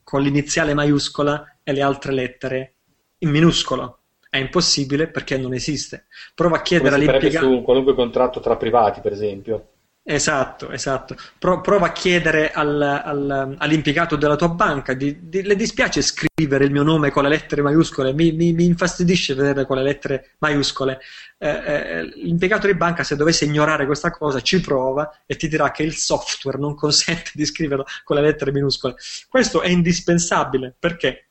con 0.04 0.22
l'iniziale 0.22 0.74
maiuscola 0.74 1.58
e 1.64 1.74
le 1.74 1.82
altre 1.82 2.14
lettere 2.14 2.74
in 3.20 3.30
minuscolo. 3.30 4.00
È 4.30 4.38
impossibile 4.38 5.08
perché 5.08 5.38
non 5.38 5.54
esiste. 5.54 6.08
Prova 6.34 6.58
a 6.58 6.62
chiedere 6.62 6.96
all'impiegato. 6.96 7.46
su 7.46 7.52
un 7.52 7.64
qualunque 7.64 7.96
contratto 7.96 8.40
tra 8.40 8.58
privati, 8.58 9.02
per 9.02 9.14
esempio. 9.14 9.70
Esatto, 10.08 10.70
esatto. 10.70 11.16
Pro- 11.40 11.62
prova 11.62 11.88
a 11.88 11.92
chiedere 11.92 12.52
al, 12.52 12.80
al, 12.80 13.56
all'impiegato 13.58 14.16
della 14.16 14.36
tua 14.36 14.50
banca, 14.50 14.94
di, 14.94 15.28
di, 15.28 15.42
le 15.42 15.56
dispiace 15.56 16.04
scrivere 16.04 16.64
il 16.66 16.72
mio 16.72 16.84
nome 16.84 17.10
con 17.10 17.24
le 17.24 17.30
lettere 17.30 17.64
maiuscole, 17.64 18.14
mi, 18.14 18.32
mi, 18.32 18.54
mi 18.54 18.66
infastidisce 18.66 19.34
vedere 19.34 19.66
con 19.66 19.78
le 19.78 19.82
lettere 19.84 20.36
maiuscole. 20.38 21.00
Eh, 21.40 21.50
eh, 21.50 22.04
l'impiegato 22.18 22.68
di 22.68 22.76
banca, 22.76 23.04
se 23.04 23.16
dovesse 23.16 23.46
ignorare 23.46 23.88
questa 23.88 24.12
cosa, 24.12 24.42
ci 24.42 24.62
prova 24.62 25.24
e 25.26 25.38
ti 25.38 25.48
dirà 25.48 25.72
che 25.72 25.82
il 25.82 25.96
software 25.96 26.60
non 26.60 26.76
consente 26.76 27.32
di 27.34 27.46
scriverlo 27.46 27.86
con 28.04 28.18
le 28.18 28.22
lettere 28.22 28.52
minuscole. 28.52 28.94
Questo 29.28 29.62
è 29.62 29.70
indispensabile 29.70 30.76
perché? 30.78 31.30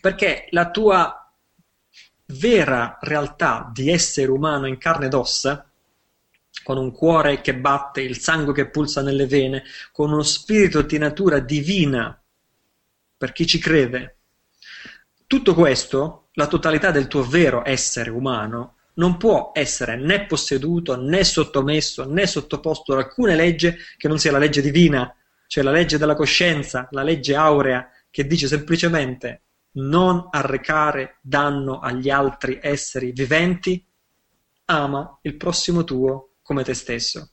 Perché 0.00 0.48
la 0.50 0.68
tua 0.70 1.32
vera 2.26 2.98
realtà 3.00 3.70
di 3.72 3.88
essere 3.88 4.32
umano 4.32 4.66
in 4.66 4.78
carne 4.78 5.06
ed 5.06 5.14
ossa 5.14 5.69
con 6.62 6.78
un 6.78 6.92
cuore 6.92 7.40
che 7.40 7.54
batte, 7.54 8.00
il 8.00 8.18
sangue 8.18 8.52
che 8.52 8.68
pulsa 8.68 9.02
nelle 9.02 9.26
vene, 9.26 9.64
con 9.92 10.12
uno 10.12 10.22
spirito 10.22 10.82
di 10.82 10.98
natura 10.98 11.38
divina 11.38 12.20
per 13.16 13.32
chi 13.32 13.46
ci 13.46 13.58
crede, 13.58 14.16
Tutto 15.30 15.54
questo, 15.54 16.30
la 16.32 16.48
totalità 16.48 16.90
del 16.90 17.06
tuo 17.06 17.22
vero 17.22 17.62
essere 17.64 18.10
umano, 18.10 18.78
non 18.94 19.16
può 19.16 19.52
essere 19.54 19.94
né 19.94 20.26
posseduto, 20.26 21.00
né 21.00 21.22
sottomesso, 21.22 22.04
né 22.04 22.26
sottoposto 22.26 22.92
ad 22.92 22.98
alcuna 22.98 23.36
legge 23.36 23.76
che 23.96 24.08
non 24.08 24.18
sia 24.18 24.32
la 24.32 24.38
legge 24.38 24.60
divina, 24.60 25.14
cioè 25.46 25.62
la 25.62 25.70
legge 25.70 25.98
della 25.98 26.16
coscienza, 26.16 26.88
la 26.90 27.04
legge 27.04 27.36
aurea, 27.36 27.88
che 28.10 28.26
dice 28.26 28.48
semplicemente 28.48 29.42
non 29.74 30.26
arrecare 30.32 31.18
danno 31.20 31.78
agli 31.78 32.10
altri 32.10 32.58
esseri 32.60 33.12
viventi, 33.12 33.86
ama 34.64 35.16
il 35.22 35.36
prossimo 35.36 35.84
tuo 35.84 36.29
come 36.50 36.64
te 36.64 36.74
stesso. 36.74 37.30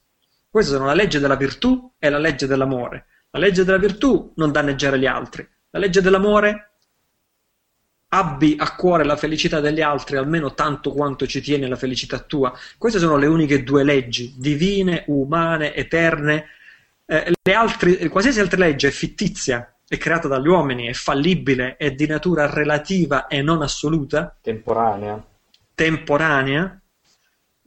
Queste 0.47 0.73
sono 0.73 0.85
la 0.85 0.93
legge 0.93 1.17
della 1.17 1.35
virtù 1.35 1.91
e 1.97 2.07
la 2.07 2.19
legge 2.19 2.45
dell'amore. 2.45 3.07
La 3.31 3.39
legge 3.39 3.63
della 3.63 3.79
virtù 3.79 4.31
non 4.35 4.51
danneggiare 4.51 4.99
gli 4.99 5.07
altri. 5.07 5.47
La 5.71 5.79
legge 5.79 6.01
dell'amore 6.01 6.73
abbi 8.09 8.55
a 8.59 8.75
cuore 8.75 9.03
la 9.03 9.15
felicità 9.15 9.59
degli 9.59 9.81
altri 9.81 10.17
almeno 10.17 10.53
tanto 10.53 10.91
quanto 10.91 11.25
ci 11.25 11.41
tiene 11.41 11.67
la 11.67 11.75
felicità 11.75 12.19
tua. 12.19 12.53
Queste 12.77 12.99
sono 12.99 13.17
le 13.17 13.25
uniche 13.25 13.63
due 13.63 13.83
leggi, 13.83 14.35
divine, 14.37 15.03
umane, 15.07 15.73
eterne. 15.73 16.49
Eh, 17.07 17.33
altri, 17.53 18.07
qualsiasi 18.09 18.39
altra 18.39 18.59
legge 18.59 18.89
è 18.89 18.91
fittizia, 18.91 19.75
è 19.87 19.97
creata 19.97 20.27
dagli 20.27 20.47
uomini, 20.47 20.85
è 20.85 20.93
fallibile, 20.93 21.75
è 21.75 21.91
di 21.91 22.05
natura 22.05 22.47
relativa 22.47 23.25
e 23.25 23.41
non 23.41 23.63
assoluta. 23.63 24.37
Temporanea. 24.39 25.25
Temporanea 25.73 26.81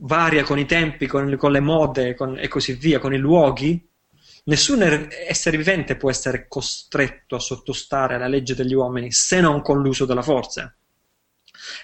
varia 0.01 0.45
con 0.45 0.59
i 0.59 0.67
tempi, 0.67 1.07
con, 1.07 1.37
con 1.37 1.53
le 1.53 1.61
mode 1.61 2.15
con, 2.15 2.39
e 2.39 2.49
così 2.49 2.75
via, 2.75 2.99
con 2.99 3.13
i 3.13 3.19
luoghi, 3.19 3.89
nessun 4.45 4.83
er-, 4.83 5.09
essere 5.27 5.57
vivente 5.57 5.97
può 5.97 6.11
essere 6.11 6.47
costretto 6.49 7.37
a 7.37 7.41
sottostare 7.41 8.15
alla 8.15 8.29
legge 8.29 8.55
degli 8.55 8.75
uomini 8.75 9.13
se 9.13 9.41
non 9.41 9.63
con 9.63 9.81
l'uso 9.83 10.05
della 10.05 10.23
forza. 10.23 10.75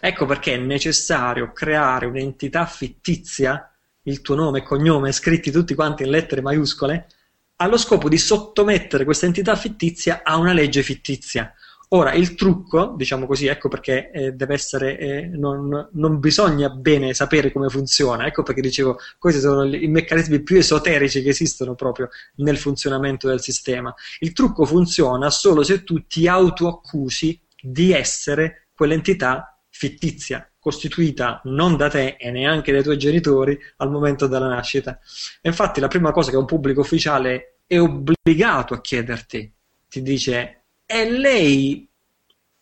Ecco 0.00 0.26
perché 0.26 0.55
è 0.55 0.59
necessario 0.59 1.52
creare 1.52 2.07
un'entità 2.07 2.66
fittizia, 2.66 3.70
il 4.02 4.20
tuo 4.20 4.35
nome 4.35 4.59
e 4.59 4.62
cognome 4.62 5.12
scritti 5.12 5.50
tutti 5.50 5.74
quanti 5.74 6.02
in 6.05 6.11
lettere 6.11 6.40
maiuscole, 6.40 7.09
allo 7.57 7.76
scopo 7.76 8.09
di 8.09 8.18
sottomettere 8.18 9.05
questa 9.05 9.26
entità 9.26 9.57
fittizia 9.57 10.20
a 10.22 10.37
una 10.37 10.52
legge 10.52 10.83
fittizia. 10.83 11.52
Ora, 11.90 12.12
il 12.14 12.35
trucco, 12.35 12.94
diciamo 12.96 13.27
così, 13.27 13.46
ecco 13.46 13.68
perché 13.68 14.11
eh, 14.11 14.33
deve 14.33 14.55
essere, 14.55 14.99
eh, 14.99 15.27
non, 15.27 15.88
non, 15.92 16.18
bisogna 16.18 16.68
bene 16.68 17.14
sapere 17.14 17.53
come 17.53 17.68
funziona, 17.68 18.27
ecco 18.27 18.42
perché 18.42 18.61
dicevo, 18.61 18.99
questi 19.18 19.40
sono 19.40 19.62
i 19.64 19.87
meccanismi 19.87 20.42
più 20.42 20.57
esoterici 20.57 21.22
che 21.22 21.29
esistono 21.29 21.77
proprio 21.77 22.09
nel 22.37 22.59
funzionamento 22.59 23.29
del 23.29 23.40
sistema. 23.40 23.94
Il 24.18 24.33
trucco 24.33 24.64
funziona 24.64 25.31
solo 25.31 25.62
se 25.62 25.85
tu 25.85 26.05
ti 26.09 26.27
autoaccusi 26.27 27.40
di 27.61 27.92
essere 27.92 28.68
quell'entità 28.75 29.57
fittizia, 29.70 30.49
costituita 30.59 31.40
non 31.44 31.77
da 31.77 31.88
te 31.88 32.16
e 32.18 32.31
neanche 32.33 32.72
dai 32.72 32.83
tuoi 32.83 32.99
genitori 32.99 33.57
al 33.77 33.92
momento 33.92 34.27
della 34.27 34.49
nascita. 34.49 34.99
E 35.40 35.49
infatti 35.49 35.79
la 35.79 35.88
prima 35.88 36.11
cosa 36.11 36.31
che 36.31 36.37
un 36.37 36.46
pubblico 36.46 36.81
ufficiale 36.81 37.59
è 37.64 37.79
obbligato 37.79 38.75
a 38.75 38.81
chiederti, 38.81 39.53
ti 39.88 40.03
dice 40.03 40.62
è 40.87 41.11
lei 41.11 41.88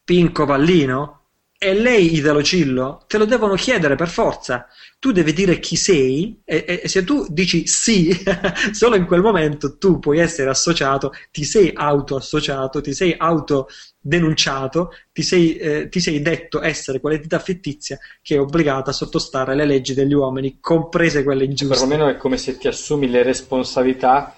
Pinco 0.02 0.46
Pallino? 0.46 1.20
È 1.56 1.72
lei 1.72 2.14
Italo 2.14 2.42
Cillo? 2.42 3.04
Te 3.06 3.16
lo 3.16 3.24
devono 3.24 3.54
chiedere 3.54 3.94
per 3.94 4.08
forza. 4.08 4.66
Tu 4.98 5.12
devi 5.12 5.32
dire 5.32 5.60
chi 5.60 5.76
sei 5.76 6.42
e, 6.44 6.80
e 6.82 6.88
se 6.88 7.04
tu 7.04 7.26
dici 7.30 7.66
sì, 7.66 8.14
solo 8.72 8.96
in 8.96 9.06
quel 9.06 9.20
momento 9.20 9.78
tu 9.78 9.98
puoi 9.98 10.18
essere 10.18 10.50
associato, 10.50 11.12
ti 11.30 11.44
sei 11.44 11.70
autoassociato, 11.74 12.80
ti 12.82 12.92
sei 12.92 13.14
autodenunciato, 13.16 14.90
ti 15.12 15.22
sei, 15.22 15.56
eh, 15.56 15.88
ti 15.88 16.00
sei 16.00 16.20
detto 16.20 16.60
essere 16.60 17.00
quell'entità 17.00 17.38
fittizia 17.38 17.98
che 18.20 18.34
è 18.34 18.40
obbligata 18.40 18.90
a 18.90 18.94
sottostare 18.94 19.52
alle 19.52 19.64
leggi 19.64 19.94
degli 19.94 20.12
uomini, 20.12 20.58
comprese 20.60 21.22
quelle 21.22 21.44
ingiuste. 21.44 21.78
Perlomeno 21.78 22.08
è 22.08 22.16
come 22.16 22.36
se 22.36 22.58
ti 22.58 22.68
assumi 22.68 23.08
le 23.08 23.22
responsabilità 23.22 24.34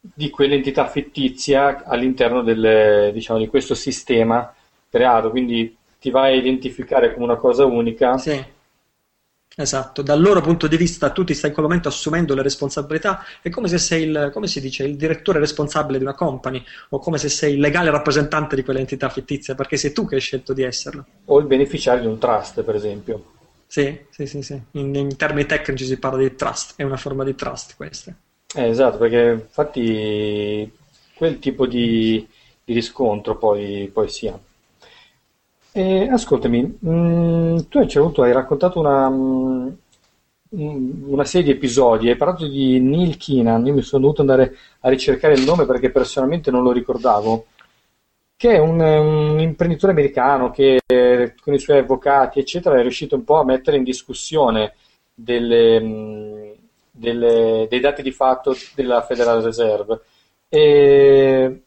di 0.00 0.30
quell'entità 0.30 0.86
fittizia 0.88 1.84
all'interno 1.84 2.42
del, 2.42 3.12
diciamo, 3.12 3.38
di 3.38 3.48
questo 3.48 3.74
sistema 3.74 4.52
creato, 4.88 5.30
quindi 5.30 5.76
ti 6.00 6.10
vai 6.10 6.32
a 6.32 6.36
identificare 6.36 7.12
come 7.12 7.26
una 7.26 7.36
cosa 7.36 7.64
unica. 7.66 8.16
Sì. 8.16 8.42
Esatto, 9.56 10.00
dal 10.00 10.20
loro 10.20 10.40
punto 10.40 10.66
di 10.68 10.76
vista 10.76 11.10
tu 11.10 11.24
ti 11.24 11.34
stai 11.34 11.50
in 11.50 11.54
quel 11.54 11.66
momento 11.66 11.88
assumendo 11.88 12.34
le 12.34 12.42
responsabilità, 12.42 13.24
è 13.42 13.50
come 13.50 13.68
se 13.68 13.78
sei 13.78 14.04
il, 14.04 14.30
come 14.32 14.46
si 14.46 14.60
dice, 14.60 14.84
il 14.84 14.96
direttore 14.96 15.38
responsabile 15.38 15.98
di 15.98 16.04
una 16.04 16.14
company 16.14 16.64
o 16.90 16.98
come 16.98 17.18
se 17.18 17.28
sei 17.28 17.54
il 17.54 17.60
legale 17.60 17.90
rappresentante 17.90 18.56
di 18.56 18.62
quell'entità 18.62 19.10
fittizia, 19.10 19.54
perché 19.54 19.76
sei 19.76 19.92
tu 19.92 20.06
che 20.06 20.14
hai 20.14 20.20
scelto 20.20 20.54
di 20.54 20.62
esserlo. 20.62 21.04
O 21.26 21.38
il 21.40 21.46
beneficiario 21.46 22.02
di 22.02 22.06
un 22.06 22.18
trust, 22.18 22.62
per 22.62 22.74
esempio. 22.76 23.32
Sì, 23.66 24.00
sì, 24.08 24.26
sì, 24.26 24.40
sì. 24.40 24.60
In, 24.72 24.94
in 24.94 25.16
termini 25.16 25.46
tecnici 25.46 25.84
si 25.84 25.98
parla 25.98 26.18
di 26.18 26.34
trust, 26.34 26.74
è 26.76 26.82
una 26.84 26.96
forma 26.96 27.24
di 27.24 27.34
trust 27.34 27.74
questa. 27.76 28.14
Eh, 28.54 28.68
esatto, 28.68 28.98
perché 28.98 29.30
infatti 29.42 30.70
quel 31.14 31.38
tipo 31.38 31.66
di, 31.66 32.26
di 32.64 32.72
riscontro 32.74 33.36
poi, 33.36 33.88
poi 33.92 34.08
si 34.08 34.26
ha. 34.26 34.38
E, 35.72 36.08
ascoltami, 36.10 36.78
mh, 36.80 36.90
mm, 36.90 37.56
tu 37.68 37.78
hai, 37.78 37.88
avuto, 37.94 38.22
hai 38.22 38.32
raccontato 38.32 38.80
una, 38.80 39.08
mh, 39.08 39.76
mm, 40.56 41.12
una, 41.12 41.24
serie 41.24 41.52
di 41.52 41.56
episodi, 41.58 42.08
hai 42.08 42.16
parlato 42.16 42.46
di 42.48 42.80
Neil 42.80 43.16
Keenan, 43.16 43.66
io 43.66 43.74
mi 43.74 43.82
sono 43.82 44.02
dovuto 44.02 44.22
andare 44.22 44.56
a 44.80 44.88
ricercare 44.88 45.34
il 45.34 45.44
nome 45.44 45.66
perché 45.66 45.90
personalmente 45.90 46.50
non 46.50 46.62
lo 46.64 46.72
ricordavo, 46.72 47.46
che 48.36 48.54
è 48.54 48.58
un, 48.58 48.80
un 48.80 49.38
imprenditore 49.40 49.92
americano 49.92 50.50
che 50.50 50.80
con 51.40 51.54
i 51.54 51.58
suoi 51.58 51.78
avvocati, 51.78 52.40
eccetera, 52.40 52.78
è 52.78 52.82
riuscito 52.82 53.14
un 53.14 53.24
po' 53.24 53.38
a 53.38 53.44
mettere 53.44 53.76
in 53.76 53.84
discussione 53.84 54.74
delle, 55.14 55.80
mh, 55.80 55.86
mm, 55.86 56.49
delle, 56.90 57.66
dei 57.68 57.80
dati 57.80 58.02
di 58.02 58.12
fatto 58.12 58.56
della 58.74 59.02
Federal 59.02 59.42
Reserve 59.42 60.00
e 60.48 61.62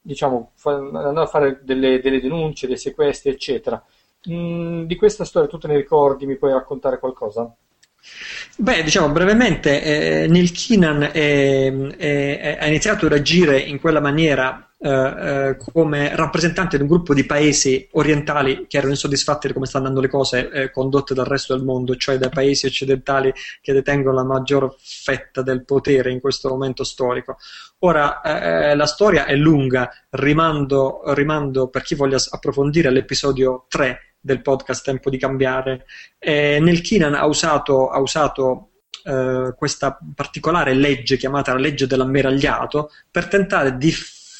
diciamo 0.00 0.52
andando 0.64 1.20
a 1.20 1.26
fare 1.26 1.60
delle, 1.62 2.00
delle 2.00 2.20
denunce, 2.20 2.66
dei 2.66 2.76
sequestri 2.76 3.30
eccetera 3.30 3.82
mm, 4.30 4.84
di 4.84 4.96
questa 4.96 5.24
storia 5.24 5.48
tu 5.48 5.58
te 5.58 5.68
ne 5.68 5.76
ricordi? 5.76 6.26
Mi 6.26 6.36
puoi 6.36 6.52
raccontare 6.52 6.98
qualcosa? 6.98 7.54
Beh, 8.58 8.82
diciamo 8.82 9.08
brevemente, 9.10 9.82
eh, 9.82 10.26
Neil 10.28 10.52
Keenan 10.52 11.02
ha 11.02 12.66
iniziato 12.66 13.06
ad 13.06 13.12
agire 13.12 13.58
in 13.58 13.80
quella 13.80 14.00
maniera 14.00 14.65
eh, 14.78 14.90
eh, 14.90 15.56
come 15.72 16.14
rappresentante 16.14 16.76
di 16.76 16.82
un 16.82 16.88
gruppo 16.88 17.14
di 17.14 17.24
paesi 17.24 17.88
orientali 17.92 18.66
che 18.68 18.76
erano 18.76 18.92
insoddisfatti 18.92 19.46
di 19.46 19.54
come 19.54 19.64
stanno 19.64 19.86
andando 19.86 20.06
le 20.06 20.12
cose 20.12 20.50
eh, 20.50 20.70
condotte 20.70 21.14
dal 21.14 21.24
resto 21.24 21.56
del 21.56 21.64
mondo, 21.64 21.96
cioè 21.96 22.18
dai 22.18 22.28
paesi 22.28 22.66
occidentali 22.66 23.32
che 23.62 23.72
detengono 23.72 24.14
la 24.14 24.24
maggior 24.24 24.76
fetta 24.78 25.40
del 25.40 25.64
potere 25.64 26.10
in 26.10 26.20
questo 26.20 26.50
momento 26.50 26.84
storico. 26.84 27.38
Ora, 27.80 28.20
eh, 28.20 28.74
la 28.74 28.86
storia 28.86 29.24
è 29.24 29.34
lunga, 29.34 29.90
rimando, 30.10 31.00
rimando 31.14 31.68
per 31.68 31.82
chi 31.82 31.94
voglia 31.94 32.18
approfondire 32.30 32.90
l'episodio 32.90 33.64
3 33.68 34.16
del 34.20 34.42
podcast 34.42 34.84
Tempo 34.84 35.08
di 35.08 35.16
cambiare. 35.16 35.86
Eh, 36.18 36.58
nel 36.60 36.82
Kinan 36.82 37.14
ha 37.14 37.24
usato, 37.26 37.88
ha 37.88 37.98
usato 37.98 38.72
eh, 39.04 39.54
questa 39.56 39.98
particolare 40.14 40.74
legge 40.74 41.16
chiamata 41.16 41.52
la 41.52 41.60
legge 41.60 41.86
dell'ammeragliato 41.86 42.90
per 43.10 43.28
tentare 43.28 43.76
di 43.78 43.90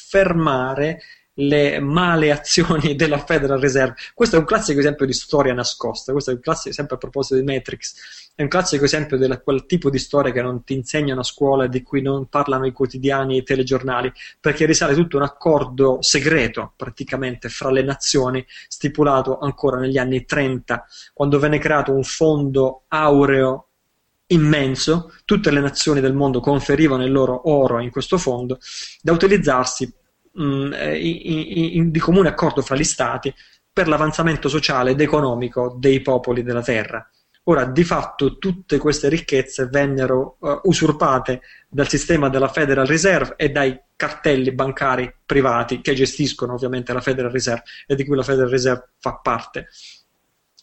fermare 0.07 1.01
le 1.39 1.79
male 1.79 2.31
azioni 2.31 2.95
della 2.97 3.19
Federal 3.19 3.59
Reserve. 3.59 3.95
Questo 4.13 4.35
è 4.35 4.39
un 4.39 4.45
classico 4.45 4.79
esempio 4.79 5.05
di 5.05 5.13
storia 5.13 5.53
nascosta, 5.53 6.11
questo 6.11 6.31
è 6.31 6.33
un 6.35 6.39
classico 6.39 6.69
esempio 6.69 6.95
a 6.95 6.99
proposito 6.99 7.35
di 7.35 7.43
Matrix, 7.43 8.31
è 8.35 8.41
un 8.41 8.47
classico 8.47 8.85
esempio 8.85 9.17
di 9.17 9.27
quel 9.43 9.65
tipo 9.65 9.89
di 9.89 9.99
storia 9.99 10.31
che 10.31 10.41
non 10.41 10.63
ti 10.63 10.73
insegnano 10.73 11.21
a 11.21 11.23
scuola 11.23 11.65
e 11.65 11.69
di 11.69 11.81
cui 11.81 12.01
non 12.01 12.27
parlano 12.27 12.65
i 12.65 12.71
quotidiani 12.71 13.35
e 13.35 13.39
i 13.39 13.43
telegiornali, 13.43 14.11
perché 14.39 14.65
risale 14.65 14.95
tutto 14.95 15.17
un 15.17 15.23
accordo 15.23 15.97
segreto 16.01 16.73
praticamente 16.75 17.49
fra 17.49 17.71
le 17.71 17.83
nazioni, 17.83 18.45
stipulato 18.67 19.39
ancora 19.39 19.77
negli 19.77 19.97
anni 19.97 20.25
30, 20.25 20.85
quando 21.13 21.39
venne 21.39 21.59
creato 21.59 21.93
un 21.93 22.03
fondo 22.03 22.83
aureo 22.87 23.63
immenso, 24.27 25.13
tutte 25.25 25.51
le 25.51 25.61
nazioni 25.61 26.01
del 26.01 26.13
mondo 26.13 26.39
conferivano 26.39 27.05
il 27.05 27.11
loro 27.11 27.49
oro 27.49 27.79
in 27.79 27.89
questo 27.89 28.17
fondo, 28.17 28.59
da 29.01 29.13
utilizzarsi 29.13 29.93
mh, 30.37 30.43
mm, 30.43 30.73
in, 30.95 31.69
in, 31.73 31.91
di 31.91 31.99
comune 31.99 32.29
accordo 32.29 32.61
fra 32.61 32.75
gli 32.75 32.83
stati 32.83 33.33
per 33.71 33.87
l'avanzamento 33.87 34.49
sociale 34.49 34.91
ed 34.91 35.01
economico 35.01 35.75
dei 35.77 36.01
popoli 36.01 36.43
della 36.43 36.63
terra. 36.63 37.07
Ora, 37.43 37.63
di 37.65 37.83
fatto, 37.83 38.37
tutte 38.39 38.77
queste 38.77 39.07
ricchezze 39.07 39.67
vennero 39.67 40.35
uh, 40.39 40.59
usurpate 40.63 41.41
dal 41.69 41.87
sistema 41.87 42.27
della 42.27 42.49
Federal 42.49 42.85
Reserve 42.85 43.35
e 43.37 43.49
dai 43.49 43.79
cartelli 43.95 44.51
bancari 44.51 45.13
privati 45.25 45.79
che 45.79 45.93
gestiscono 45.93 46.53
ovviamente 46.53 46.91
la 46.91 47.01
Federal 47.01 47.31
Reserve 47.31 47.63
e 47.85 47.95
di 47.95 48.05
cui 48.05 48.17
la 48.17 48.23
Federal 48.23 48.49
Reserve 48.49 48.89
fa 48.99 49.15
parte 49.15 49.67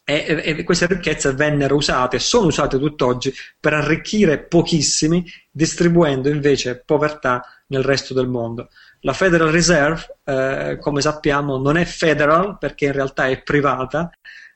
e, 0.05 0.43
e, 0.45 0.65
queste 0.65 0.87
ricchezze 0.87 1.33
vennero 1.33 1.77
usate, 1.77 2.19
sono 2.19 2.49
usate 2.49 2.79
tutt'oggi 2.79 3.33
per 3.59 3.73
arricchire 3.73 4.45
pochissimi, 4.45 5.25
distribuendo 5.51 6.29
invece 6.29 6.83
povertà 6.85 7.43
nel 7.69 7.83
resto 7.83 8.13
del 8.13 8.29
mondo. 8.29 8.69
La 9.05 9.13
Federal 9.13 9.51
Reserve, 9.51 10.17
eh, 10.25 10.79
come 10.81 11.03
sappiamo, 11.03 11.59
non 11.59 11.77
è 11.77 11.85
federal 11.85 12.57
perché 12.57 12.87
in 12.87 12.93
realtà 12.93 13.29
è 13.29 13.43
privata 13.43 14.11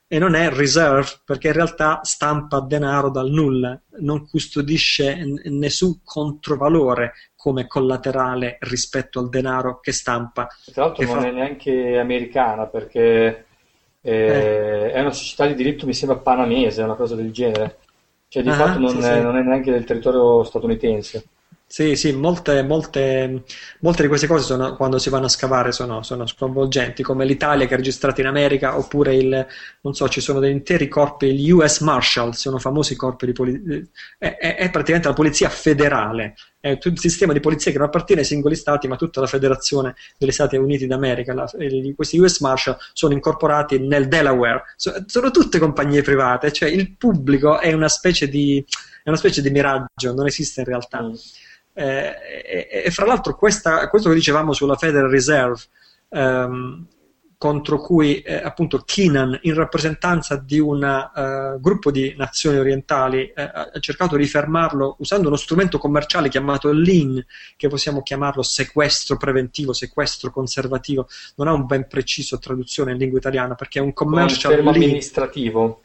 e 0.07 0.17
non 0.17 0.33
è 0.33 0.49
reserve 0.49 1.19
perché 1.23 1.49
in 1.49 1.53
realtà 1.53 1.99
stampa 2.01 2.59
denaro 2.59 3.11
dal 3.11 3.29
nulla, 3.29 3.79
non 3.99 4.27
custodisce 4.27 5.23
n- 5.23 5.39
nessun 5.59 5.99
controvalore 6.03 7.13
come 7.35 7.67
collaterale 7.67 8.57
rispetto 8.61 9.19
al 9.19 9.29
denaro 9.29 9.79
che 9.81 9.91
stampa. 9.91 10.47
Tra 10.73 10.85
l'altro 10.85 11.05
non 11.05 11.21
fa... 11.21 11.27
è 11.27 11.31
neanche 11.31 11.99
americana 11.99 12.65
perché 12.65 13.45
eh, 14.01 14.11
eh. 14.11 14.91
è 14.91 14.99
una 14.99 15.11
società 15.11 15.45
di 15.45 15.53
diritto, 15.53 15.85
mi 15.85 15.93
sembra 15.93 16.17
panamese, 16.17 16.81
una 16.81 16.95
cosa 16.95 17.13
del 17.13 17.31
genere. 17.31 17.77
Cioè 18.27 18.41
di 18.41 18.49
ah, 18.49 18.53
fatto 18.53 18.79
non, 18.79 18.89
sì, 18.89 18.97
è, 18.97 19.13
sì. 19.13 19.21
non 19.21 19.37
è 19.37 19.41
neanche 19.43 19.69
del 19.71 19.83
territorio 19.83 20.43
statunitense. 20.43 21.23
Sì, 21.71 21.95
sì, 21.95 22.11
molte, 22.13 22.63
molte, 22.63 23.43
molte, 23.81 24.01
di 24.01 24.07
queste 24.07 24.25
cose 24.25 24.43
sono, 24.43 24.75
quando 24.75 24.97
si 24.97 25.11
vanno 25.11 25.25
a 25.25 25.29
scavare 25.29 25.71
sono, 25.71 26.01
sono, 26.01 26.25
sconvolgenti, 26.25 27.03
come 27.03 27.25
l'Italia 27.25 27.67
che 27.67 27.75
è 27.75 27.77
registrata 27.77 28.21
in 28.21 28.27
America, 28.27 28.75
oppure 28.75 29.15
il, 29.15 29.45
non 29.81 29.93
so, 29.93 30.09
ci 30.09 30.19
sono 30.19 30.39
degli 30.39 30.51
interi 30.51 30.87
corpi, 30.87 31.31
gli 31.35 31.51
US 31.51 31.81
Marshals, 31.81 32.39
sono 32.39 32.57
famosi 32.57 32.95
corpi 32.95 33.27
di 33.27 33.33
polizia, 33.33 33.87
è, 34.17 34.35
è, 34.37 34.55
è, 34.55 34.71
praticamente 34.71 35.09
la 35.09 35.13
polizia 35.13 35.47
federale, 35.49 36.33
è 36.59 36.75
il 36.81 36.99
sistema 36.99 37.33
di 37.33 37.39
polizia 37.39 37.71
che 37.71 37.77
non 37.77 37.85
appartiene 37.85 38.21
ai 38.21 38.27
singoli 38.27 38.55
stati, 38.55 38.87
ma 38.87 38.95
tutta 38.95 39.21
la 39.21 39.27
federazione 39.27 39.93
degli 40.17 40.31
Stati 40.31 40.55
Uniti 40.57 40.87
d'America. 40.87 41.35
La, 41.35 41.47
questi 41.95 42.17
US 42.17 42.39
Marshal 42.39 42.77
sono 42.93 43.13
incorporati 43.13 43.77
nel 43.77 44.07
Delaware, 44.07 44.63
so, 44.75 44.91
sono 45.05 45.29
tutte 45.29 45.59
compagnie 45.59 46.01
private, 46.01 46.51
cioè 46.51 46.67
il 46.67 46.95
pubblico 46.97 47.59
è 47.59 47.71
una 47.73 47.89
specie 47.89 48.27
di, 48.27 48.65
una 49.03 49.17
specie 49.17 49.43
di 49.43 49.51
miraggio, 49.51 50.15
non 50.15 50.25
esiste 50.25 50.61
in 50.61 50.65
realtà. 50.65 51.03
Mm. 51.03 51.13
Eh, 51.79 52.13
e, 52.43 52.83
e, 52.83 52.91
fra 52.91 53.05
l'altro 53.05 53.37
questa, 53.37 53.87
questo 53.87 54.09
che 54.09 54.15
dicevamo 54.15 54.51
sulla 54.51 54.75
Federal 54.75 55.09
Reserve, 55.09 55.61
ehm, 56.09 56.85
contro 57.37 57.79
cui 57.79 58.19
eh, 58.19 58.35
appunto 58.35 58.83
Keenan, 58.85 59.39
in 59.43 59.53
rappresentanza 59.53 60.35
di 60.35 60.59
un 60.59 60.83
uh, 60.83 61.57
gruppo 61.61 61.89
di 61.89 62.13
nazioni 62.17 62.57
orientali, 62.57 63.31
eh, 63.33 63.41
ha 63.41 63.79
cercato 63.79 64.17
di 64.17 64.25
fermarlo 64.25 64.97
usando 64.99 65.29
uno 65.29 65.37
strumento 65.37 65.77
commerciale 65.77 66.27
chiamato 66.27 66.69
lean, 66.73 67.25
che 67.55 67.69
possiamo 67.69 68.03
chiamarlo 68.03 68.41
sequestro 68.41 69.15
preventivo, 69.15 69.71
sequestro 69.71 70.31
conservativo, 70.31 71.07
non 71.35 71.47
ha 71.47 71.53
un 71.53 71.65
ben 71.65 71.87
preciso 71.87 72.39
traduzione 72.39 72.91
in 72.91 72.97
lingua 72.97 73.19
italiana 73.19 73.55
perché 73.55 73.79
è 73.79 73.81
un 73.81 73.93
commercial 73.93 74.59
un 74.59 74.67
amministrativo 74.67 75.79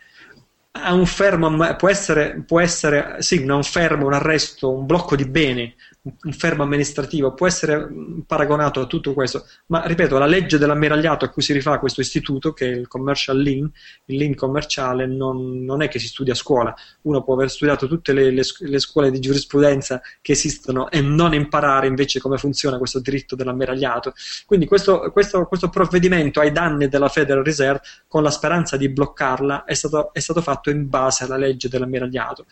ha 0.76 0.92
un 0.92 1.06
fermo, 1.06 1.76
può 1.76 1.88
essere, 1.88 2.42
può 2.46 2.60
essere 2.60 3.22
sì, 3.22 3.38
un 3.38 3.62
fermo, 3.62 4.06
un 4.06 4.12
arresto, 4.12 4.70
un 4.72 4.86
blocco 4.86 5.14
di 5.16 5.24
beni, 5.24 5.72
un 6.04 6.32
fermo 6.32 6.64
amministrativo 6.64 7.32
può 7.32 7.46
essere 7.46 7.88
paragonato 8.26 8.80
a 8.80 8.86
tutto 8.86 9.14
questo, 9.14 9.46
ma 9.66 9.84
ripeto, 9.86 10.18
la 10.18 10.26
legge 10.26 10.58
dell'ammiragliato 10.58 11.24
a 11.24 11.28
cui 11.28 11.40
si 11.40 11.54
rifà 11.54 11.78
questo 11.78 12.02
istituto, 12.02 12.52
che 12.52 12.70
è 12.70 12.74
il 12.74 12.88
commercial 12.88 13.40
lean, 13.40 13.70
il 14.06 14.18
lean 14.18 14.34
commerciale, 14.34 15.06
non, 15.06 15.64
non 15.64 15.80
è 15.80 15.88
che 15.88 15.98
si 15.98 16.06
studia 16.06 16.34
a 16.34 16.36
scuola, 16.36 16.74
uno 17.02 17.22
può 17.24 17.34
aver 17.34 17.50
studiato 17.50 17.86
tutte 17.86 18.12
le, 18.12 18.30
le, 18.30 18.42
le, 18.58 18.78
scuole 18.78 19.10
di 19.10 19.18
giurisprudenza 19.18 20.02
che 20.20 20.32
esistono 20.32 20.90
e 20.90 21.00
non 21.00 21.32
imparare 21.32 21.86
invece 21.86 22.20
come 22.20 22.36
funziona 22.36 22.76
questo 22.76 23.00
diritto 23.00 23.34
dell'ammiragliato. 23.34 24.12
Quindi 24.44 24.66
questo, 24.66 25.10
questo, 25.10 25.46
questo 25.46 25.70
provvedimento 25.70 26.40
ai 26.40 26.52
danni 26.52 26.88
della 26.88 27.08
Federal 27.08 27.44
Reserve, 27.44 27.80
con 28.06 28.22
la 28.22 28.30
speranza 28.30 28.76
di 28.76 28.90
bloccarla, 28.90 29.64
è 29.64 29.72
stato, 29.72 30.12
è 30.12 30.20
stato 30.20 30.42
fatto 30.42 30.68
in 30.68 30.86
base 30.88 31.24
alla 31.24 31.38
legge 31.38 31.70
dell'ammiragliato. 31.70 32.44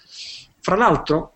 Fra 0.58 0.76
l'altro, 0.76 1.34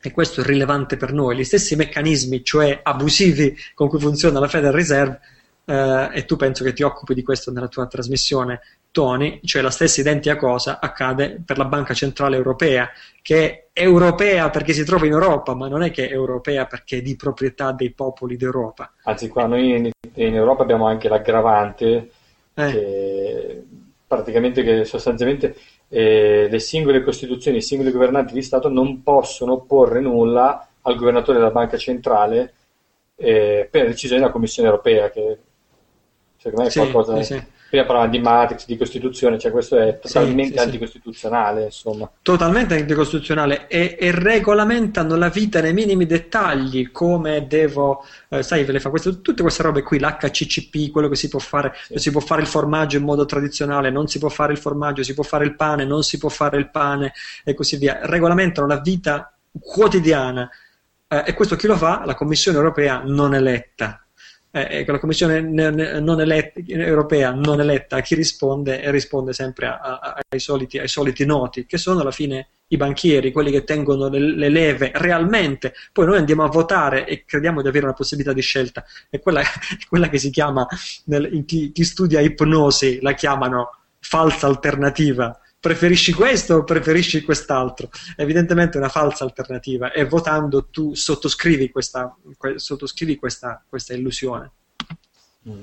e 0.00 0.12
questo 0.12 0.40
è 0.40 0.44
rilevante 0.44 0.96
per 0.96 1.12
noi, 1.12 1.36
gli 1.36 1.44
stessi 1.44 1.76
meccanismi, 1.76 2.44
cioè 2.44 2.80
abusivi, 2.82 3.56
con 3.74 3.88
cui 3.88 3.98
funziona 3.98 4.38
la 4.38 4.48
Federal 4.48 4.74
Reserve, 4.74 5.20
eh, 5.64 6.08
e 6.12 6.24
tu 6.24 6.36
penso 6.36 6.64
che 6.64 6.72
ti 6.72 6.82
occupi 6.82 7.14
di 7.14 7.22
questo 7.22 7.50
nella 7.50 7.68
tua 7.68 7.86
trasmissione, 7.86 8.60
Tony, 8.90 9.40
cioè 9.44 9.60
la 9.60 9.70
stessa 9.70 10.00
identica 10.00 10.36
cosa 10.36 10.80
accade 10.80 11.42
per 11.44 11.58
la 11.58 11.66
Banca 11.66 11.94
Centrale 11.94 12.36
Europea, 12.36 12.88
che 13.20 13.68
è 13.72 13.82
europea 13.82 14.50
perché 14.50 14.72
si 14.72 14.84
trova 14.84 15.06
in 15.06 15.12
Europa, 15.12 15.54
ma 15.54 15.68
non 15.68 15.82
è 15.82 15.90
che 15.90 16.08
è 16.08 16.12
europea 16.12 16.64
perché 16.66 16.98
è 16.98 17.02
di 17.02 17.16
proprietà 17.16 17.72
dei 17.72 17.92
popoli 17.92 18.36
d'Europa. 18.36 18.92
Anzi, 19.04 19.28
qua 19.28 19.46
noi 19.46 19.76
in, 19.76 19.90
in 20.14 20.34
Europa 20.34 20.62
abbiamo 20.62 20.86
anche 20.86 21.08
l'aggravante, 21.08 22.10
eh. 22.54 22.70
che 22.70 23.62
praticamente 24.06 24.62
che 24.62 24.84
sostanzialmente 24.86 25.54
eh, 25.88 26.48
le 26.50 26.58
singole 26.58 27.02
costituzioni, 27.02 27.58
i 27.58 27.62
singoli 27.62 27.90
governanti 27.90 28.34
di 28.34 28.42
Stato 28.42 28.68
non 28.68 29.02
possono 29.02 29.54
opporre 29.54 30.00
nulla 30.00 30.68
al 30.82 30.96
governatore 30.96 31.38
della 31.38 31.50
banca 31.50 31.76
centrale 31.76 32.54
eh, 33.16 33.68
per 33.70 33.86
decisione 33.86 34.20
della 34.20 34.32
Commissione 34.32 34.68
europea, 34.68 35.10
che 35.10 35.38
secondo 36.36 36.62
me 36.62 36.68
è 36.68 36.70
sì, 36.70 36.78
qualcosa... 36.78 37.22
Sì, 37.22 37.42
prima 37.68 37.84
parlavamo 37.84 38.10
di 38.10 38.18
Matrix, 38.18 38.66
di 38.66 38.76
Costituzione, 38.76 39.38
cioè 39.38 39.50
questo 39.50 39.76
è 39.76 39.98
totalmente 39.98 40.52
sì, 40.52 40.58
sì, 40.58 40.64
anticostituzionale, 40.64 41.64
insomma. 41.64 42.10
Totalmente 42.22 42.74
anticostituzionale 42.74 43.66
e, 43.68 43.96
e, 43.98 44.10
regolamentano 44.10 45.16
la 45.16 45.28
vita 45.28 45.60
nei 45.60 45.74
minimi 45.74 46.06
dettagli, 46.06 46.90
come 46.90 47.46
devo, 47.46 48.04
eh, 48.28 48.42
sai, 48.42 48.64
ve 48.64 48.72
le 48.72 48.80
fa 48.80 48.88
queste, 48.88 49.20
tutte 49.20 49.42
queste 49.42 49.62
robe 49.62 49.82
qui, 49.82 49.98
l'HCCP, 49.98 50.90
quello 50.90 51.08
che 51.08 51.16
si 51.16 51.28
può 51.28 51.38
fare, 51.38 51.74
sì. 51.88 51.98
si 51.98 52.10
può 52.10 52.20
fare 52.20 52.40
il 52.40 52.46
formaggio 52.46 52.96
in 52.96 53.04
modo 53.04 53.26
tradizionale, 53.26 53.90
non 53.90 54.06
si 54.08 54.18
può 54.18 54.30
fare 54.30 54.52
il 54.52 54.58
formaggio, 54.58 55.02
si 55.02 55.12
può 55.12 55.24
fare 55.24 55.44
il 55.44 55.54
pane, 55.54 55.84
non 55.84 56.02
si 56.02 56.16
può 56.16 56.30
fare 56.30 56.56
il 56.56 56.70
pane 56.70 57.12
e 57.44 57.52
così 57.52 57.76
via. 57.76 58.00
Regolamentano 58.02 58.66
la 58.66 58.80
vita 58.80 59.30
quotidiana 59.60 60.48
eh, 61.06 61.24
e 61.26 61.34
questo 61.34 61.56
chi 61.56 61.66
lo 61.66 61.76
fa? 61.76 62.02
La 62.06 62.14
Commissione 62.14 62.56
europea 62.56 63.02
non 63.04 63.34
eletta 63.34 64.02
eh, 64.50 64.84
che 64.84 64.92
la 64.92 64.98
Commissione 64.98 65.40
non 65.40 66.20
eletta, 66.20 66.60
europea 66.66 67.32
non 67.32 67.60
eletta 67.60 67.96
a 67.96 68.00
chi 68.00 68.14
risponde 68.14 68.80
e 68.80 68.90
risponde 68.90 69.32
sempre 69.32 69.66
a, 69.66 69.78
a, 69.78 70.18
ai, 70.28 70.40
soliti, 70.40 70.78
ai, 70.78 70.88
soliti, 70.88 71.24
noti, 71.26 71.66
che 71.66 71.78
sono 71.78 72.00
alla 72.00 72.10
fine 72.10 72.48
i 72.68 72.76
banchieri, 72.76 73.32
quelli 73.32 73.50
che 73.50 73.64
tengono 73.64 74.08
le, 74.08 74.18
le, 74.18 74.48
leve 74.48 74.90
realmente. 74.94 75.74
Poi 75.92 76.06
noi 76.06 76.18
andiamo 76.18 76.44
a 76.44 76.48
votare 76.48 77.06
e 77.06 77.24
crediamo 77.24 77.62
di 77.62 77.68
avere 77.68 77.84
una 77.84 77.94
possibilità 77.94 78.32
di 78.32 78.42
scelta. 78.42 78.84
È 79.08 79.18
quella, 79.20 79.42
quella 79.88 80.08
che 80.08 80.18
si 80.18 80.30
chiama, 80.30 80.66
nel, 81.04 81.44
chi, 81.44 81.72
chi 81.72 81.84
studia 81.84 82.20
ipnosi, 82.20 83.00
la 83.00 83.12
chiamano 83.12 83.76
falsa 84.00 84.46
alternativa 84.46 85.38
preferisci 85.60 86.12
questo 86.12 86.56
o 86.56 86.64
preferisci 86.64 87.22
quest'altro? 87.22 87.88
Evidentemente 88.16 88.76
è 88.76 88.80
una 88.80 88.88
falsa 88.88 89.24
alternativa 89.24 89.92
e 89.92 90.04
votando 90.04 90.66
tu 90.66 90.94
sottoscrivi 90.94 91.70
questa, 91.70 92.16
sottoscrivi 92.56 93.16
questa, 93.16 93.62
questa 93.68 93.94
illusione. 93.94 94.50
Mm. 95.48 95.62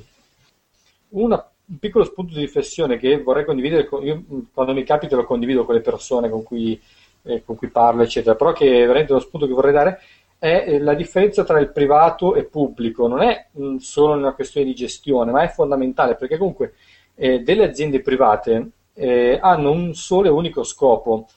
Una, 1.09 1.49
un 1.67 1.79
piccolo 1.79 2.03
spunto 2.03 2.33
di 2.33 2.41
riflessione 2.41 2.97
che 2.97 3.21
vorrei 3.21 3.45
condividere, 3.45 3.85
con, 3.85 4.05
io 4.05 4.23
quando 4.53 4.73
mi 4.73 4.83
capita 4.83 5.15
lo 5.15 5.25
condivido 5.25 5.65
con 5.65 5.75
le 5.75 5.81
persone 5.81 6.29
con 6.29 6.43
cui, 6.43 6.79
eh, 7.23 7.43
con 7.43 7.55
cui 7.55 7.69
parlo, 7.69 8.03
eccetera, 8.03 8.35
però 8.35 8.51
che 8.51 8.67
veramente 8.85 9.13
lo 9.13 9.19
spunto 9.19 9.47
che 9.47 9.53
vorrei 9.53 9.73
dare 9.73 9.99
è 10.37 10.65
eh, 10.67 10.79
la 10.79 10.93
differenza 10.93 11.43
tra 11.43 11.59
il 11.59 11.71
privato 11.71 12.35
e 12.35 12.43
pubblico, 12.43 13.07
non 13.07 13.21
è 13.21 13.47
mh, 13.51 13.65
mm, 13.65 13.77
solo 13.77 14.13
una 14.13 14.33
questione 14.33 14.67
di 14.67 14.75
gestione, 14.75 15.31
ma 15.31 15.43
è 15.43 15.47
fondamentale 15.47 16.15
perché 16.15 16.37
comunque 16.37 16.73
eh, 17.15 17.39
delle 17.39 17.63
aziende 17.63 18.01
private 18.01 18.69
eh, 18.95 19.37
hanno 19.41 19.71
un 19.71 19.93
solo 19.93 20.27
e 20.27 20.31
unico 20.31 20.63
scopo, 20.63 21.27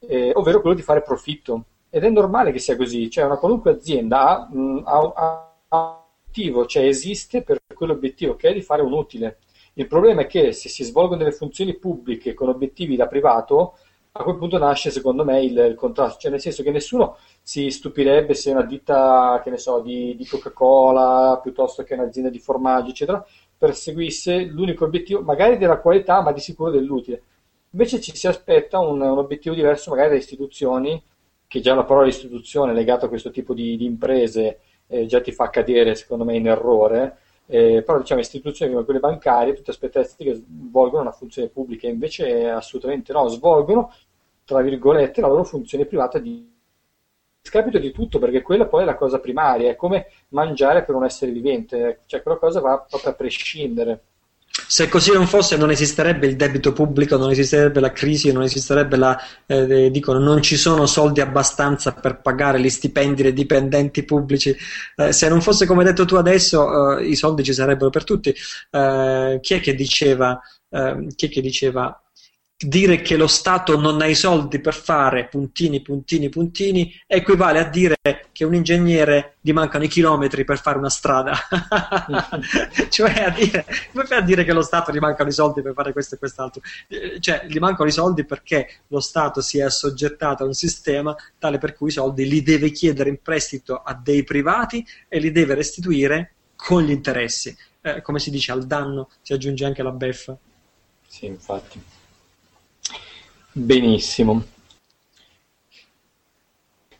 eh, 0.00 0.30
ovvero 0.34 0.60
quello 0.60 0.76
di 0.76 0.82
fare 0.82 1.02
profitto. 1.02 1.64
Ed 1.90 2.04
è 2.04 2.10
normale 2.10 2.52
che 2.52 2.58
sia 2.58 2.76
così, 2.76 3.10
cioè 3.10 3.24
una 3.24 3.38
qualunque 3.38 3.72
azienda 3.72 4.28
ha, 4.28 4.48
mh, 4.50 4.82
ha, 4.84 5.12
ha 5.14 5.48
un 5.70 5.98
obiettivo, 6.28 6.66
cioè 6.66 6.84
esiste 6.84 7.42
per 7.42 7.60
quell'obiettivo 7.74 8.36
che 8.36 8.50
è 8.50 8.52
di 8.52 8.62
fare 8.62 8.82
un 8.82 8.92
utile. 8.92 9.38
Il 9.74 9.86
problema 9.86 10.22
è 10.22 10.26
che 10.26 10.52
se 10.52 10.68
si 10.68 10.84
svolgono 10.84 11.18
delle 11.18 11.32
funzioni 11.32 11.76
pubbliche 11.78 12.34
con 12.34 12.48
obiettivi 12.48 12.96
da 12.96 13.06
privato, 13.06 13.76
a 14.12 14.22
quel 14.24 14.36
punto 14.36 14.58
nasce 14.58 14.90
secondo 14.90 15.24
me 15.24 15.42
il, 15.42 15.56
il, 15.56 15.74
contrasto, 15.76 16.18
cioè 16.18 16.30
nel 16.32 16.40
senso 16.40 16.64
che 16.64 16.72
nessuno 16.72 17.16
si 17.40 17.70
stupirebbe 17.70 18.34
se 18.34 18.50
una 18.50 18.64
ditta, 18.64 19.40
so, 19.54 19.80
di, 19.80 20.16
di 20.16 20.26
Coca-Cola 20.26 21.38
piuttosto 21.40 21.84
che 21.84 21.94
un'azienda 21.94 22.28
di 22.30 22.40
formaggi, 22.40 22.90
eccetera, 22.90 23.24
perseguisse 23.58 24.44
l'unico 24.44 24.84
obiettivo, 24.84 25.20
magari 25.20 25.58
della 25.58 25.78
qualità, 25.78 26.22
ma 26.22 26.32
di 26.32 26.40
sicuro 26.40 26.70
dell'utile. 26.70 27.22
Invece 27.70 28.00
ci 28.00 28.16
si 28.16 28.26
aspetta 28.26 28.78
un, 28.78 29.00
un 29.00 29.18
obiettivo 29.18 29.54
diverso, 29.54 29.90
magari 29.90 30.10
da 30.10 30.16
istituzioni, 30.16 31.02
che 31.46 31.60
già 31.60 31.74
la 31.74 31.84
parola 31.84 32.06
istituzione 32.06 32.72
legata 32.72 33.06
a 33.06 33.08
questo 33.08 33.30
tipo 33.30 33.54
di, 33.54 33.76
di 33.76 33.84
imprese 33.84 34.60
eh, 34.86 35.06
già 35.06 35.20
ti 35.20 35.32
fa 35.32 35.50
cadere, 35.50 35.94
secondo 35.94 36.24
me, 36.24 36.36
in 36.36 36.46
errore. 36.46 37.18
Eh, 37.46 37.82
però 37.82 37.98
diciamo 37.98 38.20
istituzioni 38.20 38.72
come 38.72 38.84
quelle 38.84 39.00
bancarie, 39.00 39.54
tutte 39.54 39.70
aspettezze 39.70 40.16
che 40.18 40.34
svolgono 40.34 41.02
una 41.02 41.12
funzione 41.12 41.48
pubblica, 41.48 41.88
invece 41.88 42.48
assolutamente 42.48 43.12
no, 43.12 43.26
svolgono, 43.28 43.92
tra 44.44 44.60
virgolette, 44.60 45.20
la 45.20 45.28
loro 45.28 45.44
funzione 45.44 45.86
privata 45.86 46.18
di 46.18 46.56
scapito 47.48 47.78
di 47.78 47.90
tutto, 47.90 48.18
perché 48.18 48.42
quella 48.42 48.66
poi 48.66 48.82
è 48.82 48.84
la 48.84 48.94
cosa 48.94 49.18
primaria, 49.18 49.70
è 49.70 49.76
come 49.76 50.06
mangiare 50.28 50.84
per 50.84 50.94
un 50.94 51.04
essere 51.04 51.32
vivente, 51.32 52.00
cioè 52.06 52.22
quella 52.22 52.38
cosa 52.38 52.60
va 52.60 52.84
proprio 52.88 53.10
a 53.10 53.14
prescindere. 53.14 54.02
Se 54.66 54.88
così 54.88 55.12
non 55.12 55.26
fosse, 55.26 55.56
non 55.56 55.70
esisterebbe 55.70 56.26
il 56.26 56.36
debito 56.36 56.72
pubblico, 56.72 57.16
non 57.16 57.30
esisterebbe 57.30 57.80
la 57.80 57.92
crisi, 57.92 58.32
non 58.32 58.42
esisterebbe 58.42 58.96
la. 58.96 59.16
Eh, 59.46 59.90
dicono 59.90 60.18
non 60.18 60.42
ci 60.42 60.56
sono 60.56 60.84
soldi 60.86 61.20
abbastanza 61.20 61.92
per 61.92 62.20
pagare 62.20 62.60
gli 62.60 62.68
stipendi 62.68 63.22
dei 63.22 63.32
dipendenti 63.32 64.04
pubblici. 64.04 64.54
Eh, 64.96 65.12
se 65.12 65.28
non 65.28 65.40
fosse 65.40 65.64
come 65.64 65.80
hai 65.80 65.86
detto 65.86 66.04
tu 66.04 66.16
adesso, 66.16 66.98
eh, 66.98 67.06
i 67.06 67.14
soldi 67.14 67.44
ci 67.44 67.52
sarebbero 67.54 67.88
per 67.90 68.04
tutti. 68.04 68.34
Eh, 68.70 69.38
chi 69.40 69.54
è 69.54 69.60
che 69.60 69.74
diceva? 69.74 70.38
Eh, 70.68 71.06
chi 71.14 71.26
è 71.26 71.28
che 71.30 71.40
diceva 71.40 72.02
dire 72.60 73.02
che 73.02 73.16
lo 73.16 73.28
Stato 73.28 73.78
non 73.78 74.00
ha 74.00 74.06
i 74.06 74.16
soldi 74.16 74.58
per 74.58 74.74
fare 74.74 75.28
puntini, 75.28 75.80
puntini, 75.80 76.28
puntini 76.28 76.92
equivale 77.06 77.60
a 77.60 77.68
dire 77.68 77.96
che 78.32 78.44
un 78.44 78.54
ingegnere 78.54 79.36
gli 79.40 79.52
mancano 79.52 79.84
i 79.84 79.88
chilometri 79.88 80.44
per 80.44 80.58
fare 80.58 80.76
una 80.76 80.90
strada. 80.90 81.36
cioè 82.90 83.22
a 83.22 83.30
dire, 83.30 83.64
come 83.92 84.06
fai 84.06 84.18
a 84.18 84.22
dire 84.22 84.44
che 84.44 84.52
lo 84.52 84.62
Stato 84.62 84.90
gli 84.92 84.98
mancano 84.98 85.28
i 85.28 85.32
soldi 85.32 85.62
per 85.62 85.72
fare 85.72 85.92
questo 85.92 86.16
e 86.16 86.18
quest'altro? 86.18 86.60
Eh, 86.88 87.20
cioè, 87.20 87.46
gli 87.46 87.58
mancano 87.58 87.88
i 87.88 87.92
soldi 87.92 88.24
perché 88.24 88.80
lo 88.88 88.98
Stato 88.98 89.40
si 89.40 89.58
è 89.58 89.62
assoggettato 89.62 90.42
a 90.42 90.46
un 90.46 90.54
sistema 90.54 91.14
tale 91.38 91.58
per 91.58 91.76
cui 91.76 91.88
i 91.88 91.92
soldi 91.92 92.26
li 92.26 92.42
deve 92.42 92.72
chiedere 92.72 93.08
in 93.08 93.22
prestito 93.22 93.76
a 93.76 93.94
dei 93.94 94.24
privati 94.24 94.84
e 95.06 95.20
li 95.20 95.30
deve 95.30 95.54
restituire 95.54 96.32
con 96.56 96.82
gli 96.82 96.90
interessi. 96.90 97.56
Eh, 97.80 98.02
come 98.02 98.18
si 98.18 98.30
dice, 98.30 98.50
al 98.50 98.66
danno 98.66 99.10
si 99.22 99.32
aggiunge 99.32 99.64
anche 99.64 99.84
la 99.84 99.92
beffa. 99.92 100.36
Sì, 101.06 101.26
infatti. 101.26 101.96
Benissimo. 103.52 104.42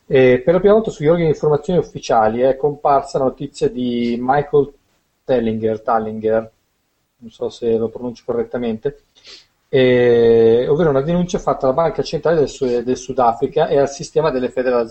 E 0.06 0.40
per 0.42 0.54
la 0.54 0.60
prima 0.60 0.74
volta 0.74 0.90
sugli 0.90 1.06
organi 1.06 1.26
di 1.26 1.32
informazione 1.32 1.78
ufficiali 1.78 2.40
è 2.40 2.56
comparsa 2.56 3.18
la 3.18 3.24
notizia 3.24 3.68
di 3.68 4.16
Michael 4.18 4.72
Tellinger, 5.24 5.82
Tallinger, 5.82 6.50
non 7.18 7.30
so 7.30 7.50
se 7.50 7.76
lo 7.76 7.88
pronuncio 7.88 8.22
correttamente, 8.24 9.02
eh, 9.68 10.66
ovvero 10.68 10.90
una 10.90 11.02
denuncia 11.02 11.38
fatta 11.38 11.66
alla 11.66 11.74
Banca 11.74 12.02
Centrale 12.02 12.36
del, 12.36 12.84
del 12.84 12.96
Sudafrica 12.96 13.68
e 13.68 13.78
al 13.78 13.90
sistema 13.90 14.30
delle 14.30 14.48
Federal, 14.48 14.90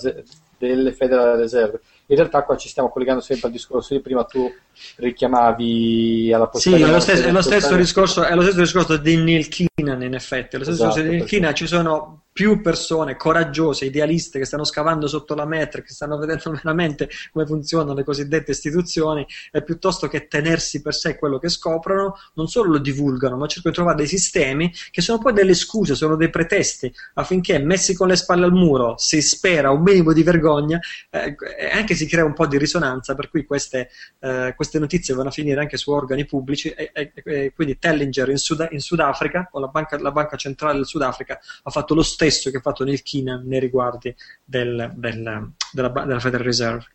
delle 0.58 0.92
Federal 0.94 1.38
Reserve 1.38 1.82
in 2.10 2.16
realtà 2.16 2.44
qua 2.44 2.56
ci 2.56 2.70
stiamo 2.70 2.90
collegando 2.90 3.22
sempre 3.22 3.48
al 3.48 3.54
discorso 3.54 3.94
di 3.94 4.00
prima, 4.00 4.24
tu 4.24 4.50
richiamavi 4.98 6.32
alla 6.34 6.48
possibilità... 6.48 6.86
Sì, 6.86 6.92
è 6.92 6.94
lo, 6.94 7.02
stesso, 7.02 7.28
è 7.28 7.32
lo 7.32 7.42
stesso 7.42 7.76
discorso, 7.76 8.24
è 8.24 8.34
lo 8.36 8.42
stesso 8.42 8.60
discorso 8.60 8.98
di 8.98 9.16
Neil 9.18 9.48
Keenan 9.48 10.02
in 10.02 10.14
effetti, 10.14 10.56
è 10.56 10.60
lo 10.60 10.66
stesso 10.66 10.86
esatto, 10.86 11.02
di 11.02 11.10
Neil 11.10 11.26
Keenan, 11.26 11.56
ci 11.56 11.68
sono 11.68 12.24
più 12.38 12.62
persone 12.62 13.16
coraggiose, 13.16 13.86
idealiste 13.86 14.38
che 14.38 14.46
stanno 14.46 14.64
scavando 14.64 15.08
sotto 15.08 15.34
la 15.34 15.48
metra, 15.48 15.82
che 15.82 15.92
stanno 15.92 16.20
vedendo 16.20 16.52
veramente 16.64 17.10
come 17.32 17.48
funzionano 17.48 17.96
le 17.96 18.04
cosiddette 18.04 18.52
istituzioni 18.52 19.26
e 19.52 19.64
piuttosto 19.64 20.08
che 20.08 20.28
tenersi 20.28 20.84
per 20.84 20.94
sé 20.94 21.18
quello 21.18 21.40
che 21.40 21.50
scoprono, 21.50 22.16
non 22.36 22.48
solo 22.48 22.74
lo 22.74 22.78
divulgano, 22.78 23.38
ma 23.38 23.48
cercano 23.48 23.72
di 23.72 23.76
trovare 23.76 23.98
dei 23.98 24.08
sistemi 24.08 24.72
che 24.92 25.02
sono 25.02 25.18
poi 25.18 25.34
delle 25.34 25.56
scuse, 25.56 25.96
sono 25.96 26.16
dei 26.16 26.30
pretesti 26.30 26.94
affinché 27.16 27.58
messi 27.58 27.96
con 27.96 28.08
le 28.08 28.16
spalle 28.16 28.46
al 28.46 28.54
muro 28.54 28.94
si 29.00 29.20
spera 29.20 29.72
un 29.72 29.82
minimo 29.82 30.14
di 30.14 30.22
vergogna 30.22 30.80
eh, 31.10 31.36
e 31.58 31.72
anche 31.72 31.96
si 31.96 32.06
crea 32.06 32.24
un 32.24 32.34
po' 32.34 32.46
di 32.46 32.60
risonanza, 32.60 33.16
per 33.16 33.32
cui 33.32 33.46
queste, 33.46 33.90
eh, 34.20 34.54
queste 34.56 34.67
notizie 34.74 35.14
vanno 35.14 35.30
a 35.30 35.32
finire 35.32 35.60
anche 35.60 35.78
su 35.78 35.92
organi 35.92 36.26
pubblici 36.26 36.70
e, 36.70 36.92
e, 36.94 37.12
e 37.24 37.54
quindi 37.54 37.78
Tellinger 37.78 38.30
in, 38.30 38.38
Sud- 38.38 38.68
in 38.72 38.80
Sudafrica, 38.80 39.50
o 39.52 39.60
la 39.60 39.68
banca, 39.68 40.00
la 40.00 40.12
banca 40.12 40.38
centrale 40.38 40.76
del 40.76 40.86
Sudafrica, 40.86 41.40
ha 41.64 41.70
fatto 41.70 41.94
lo 41.94 42.04
stesso 42.04 42.50
che 42.50 42.58
ha 42.58 42.62
fatto 42.62 42.84
Neil 42.84 43.02
Keenan 43.04 43.44
nei 43.46 43.60
riguardi 43.60 44.14
del, 44.44 44.92
del, 44.96 45.52
della, 45.72 45.90
della 45.90 46.20
Federal 46.20 46.46
Reserve. 46.46 46.86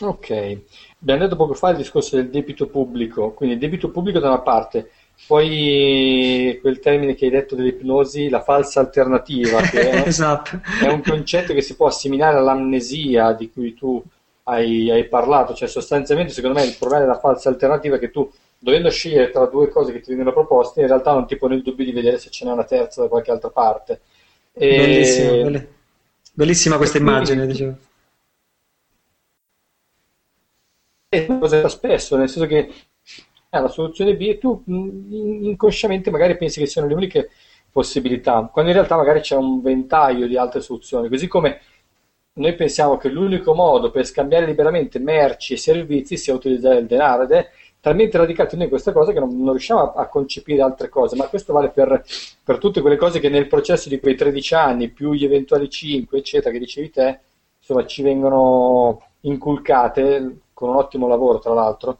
Ok, 0.00 0.30
abbiamo 1.00 1.20
detto 1.22 1.36
poco 1.36 1.54
fa 1.54 1.70
il 1.70 1.76
discorso 1.76 2.16
del 2.16 2.30
debito 2.30 2.66
pubblico, 2.66 3.32
quindi 3.32 3.54
il 3.54 3.60
debito 3.60 3.90
pubblico 3.90 4.18
da 4.18 4.28
una 4.28 4.40
parte, 4.40 4.90
poi 5.26 6.58
quel 6.60 6.80
termine 6.80 7.14
che 7.14 7.26
hai 7.26 7.30
detto 7.30 7.54
dell'ipnosi, 7.54 8.28
la 8.28 8.42
falsa 8.42 8.80
alternativa, 8.80 9.60
che 9.60 9.90
è, 9.90 10.02
esatto. 10.08 10.60
è 10.82 10.88
un 10.88 11.02
concetto 11.02 11.52
che 11.52 11.60
si 11.60 11.76
può 11.76 11.86
assimilare 11.86 12.38
all'amnesia 12.38 13.32
di 13.32 13.50
cui 13.52 13.74
tu 13.74 14.02
hai, 14.44 14.90
hai, 14.90 15.08
parlato, 15.08 15.54
cioè 15.54 15.68
sostanzialmente 15.68 16.32
secondo 16.32 16.58
me 16.58 16.64
il 16.64 16.76
problema 16.78 17.04
della 17.04 17.18
falsa 17.18 17.48
alternativa 17.48 17.96
è 17.96 17.98
che 17.98 18.10
tu 18.10 18.30
dovendo 18.58 18.90
scegliere 18.90 19.30
tra 19.30 19.46
due 19.46 19.68
cose 19.68 19.92
che 19.92 20.00
ti 20.00 20.10
vengono 20.10 20.32
proposte, 20.32 20.80
in 20.80 20.86
realtà 20.86 21.12
non 21.12 21.26
ti 21.26 21.36
pone 21.36 21.56
il 21.56 21.62
dubbio 21.62 21.84
di 21.84 21.92
vedere 21.92 22.18
se 22.18 22.30
ce 22.30 22.44
n'è 22.44 22.52
una 22.52 22.64
terza 22.64 23.02
da 23.02 23.08
qualche 23.08 23.30
altra 23.30 23.50
parte. 23.50 24.00
E... 24.52 24.76
Bellissima, 24.76 25.66
bellissima 26.32 26.76
questa 26.76 26.98
immagine, 26.98 27.46
dicevo. 27.46 27.76
E 31.08 31.26
cosa 31.26 31.68
spesso, 31.68 32.16
nel 32.16 32.28
senso 32.28 32.46
che 32.46 32.72
eh, 33.50 33.60
la 33.60 33.68
soluzione 33.68 34.16
B 34.16 34.22
e 34.22 34.38
tu 34.38 34.62
mm, 34.70 35.44
inconsciamente 35.44 36.10
magari 36.10 36.36
pensi 36.38 36.58
che 36.58 36.66
siano 36.66 36.88
le 36.88 36.94
uniche 36.94 37.30
possibilità, 37.70 38.48
quando 38.50 38.70
in 38.70 38.76
realtà 38.76 38.96
magari 38.96 39.20
c'è 39.20 39.36
un 39.36 39.60
ventaglio 39.60 40.26
di 40.26 40.36
altre 40.36 40.60
soluzioni, 40.60 41.08
così 41.08 41.26
come 41.26 41.60
noi 42.34 42.54
pensiamo 42.54 42.96
che 42.96 43.08
l'unico 43.08 43.54
modo 43.54 43.90
per 43.90 44.06
scambiare 44.06 44.46
liberamente 44.46 44.98
merci 44.98 45.54
e 45.54 45.58
servizi 45.58 46.16
sia 46.16 46.32
utilizzare 46.34 46.78
il 46.78 46.86
denaro 46.86 47.24
ed 47.24 47.32
è 47.32 47.50
talmente 47.78 48.16
radicati 48.16 48.56
noi 48.56 48.68
questa 48.68 48.92
cosa 48.92 49.12
che 49.12 49.18
non, 49.18 49.36
non 49.36 49.50
riusciamo 49.50 49.92
a, 49.92 50.02
a, 50.02 50.08
concepire 50.08 50.62
altre 50.62 50.88
cose, 50.88 51.16
ma 51.16 51.26
questo 51.26 51.52
vale 51.52 51.70
per, 51.70 52.02
per, 52.42 52.58
tutte 52.58 52.80
quelle 52.80 52.96
cose 52.96 53.18
che 53.18 53.28
nel 53.28 53.48
processo 53.48 53.88
di 53.88 53.98
quei 53.98 54.14
13 54.14 54.54
anni, 54.54 54.88
più 54.88 55.12
gli 55.12 55.24
eventuali 55.24 55.68
5, 55.68 56.16
eccetera, 56.16 56.52
che 56.52 56.60
dicevi 56.60 56.90
te, 56.90 57.20
insomma, 57.58 57.84
ci 57.84 58.02
vengono 58.02 59.02
inculcate 59.22 60.38
con 60.54 60.70
un 60.70 60.76
ottimo 60.76 61.08
lavoro, 61.08 61.40
tra 61.40 61.52
l'altro, 61.52 61.98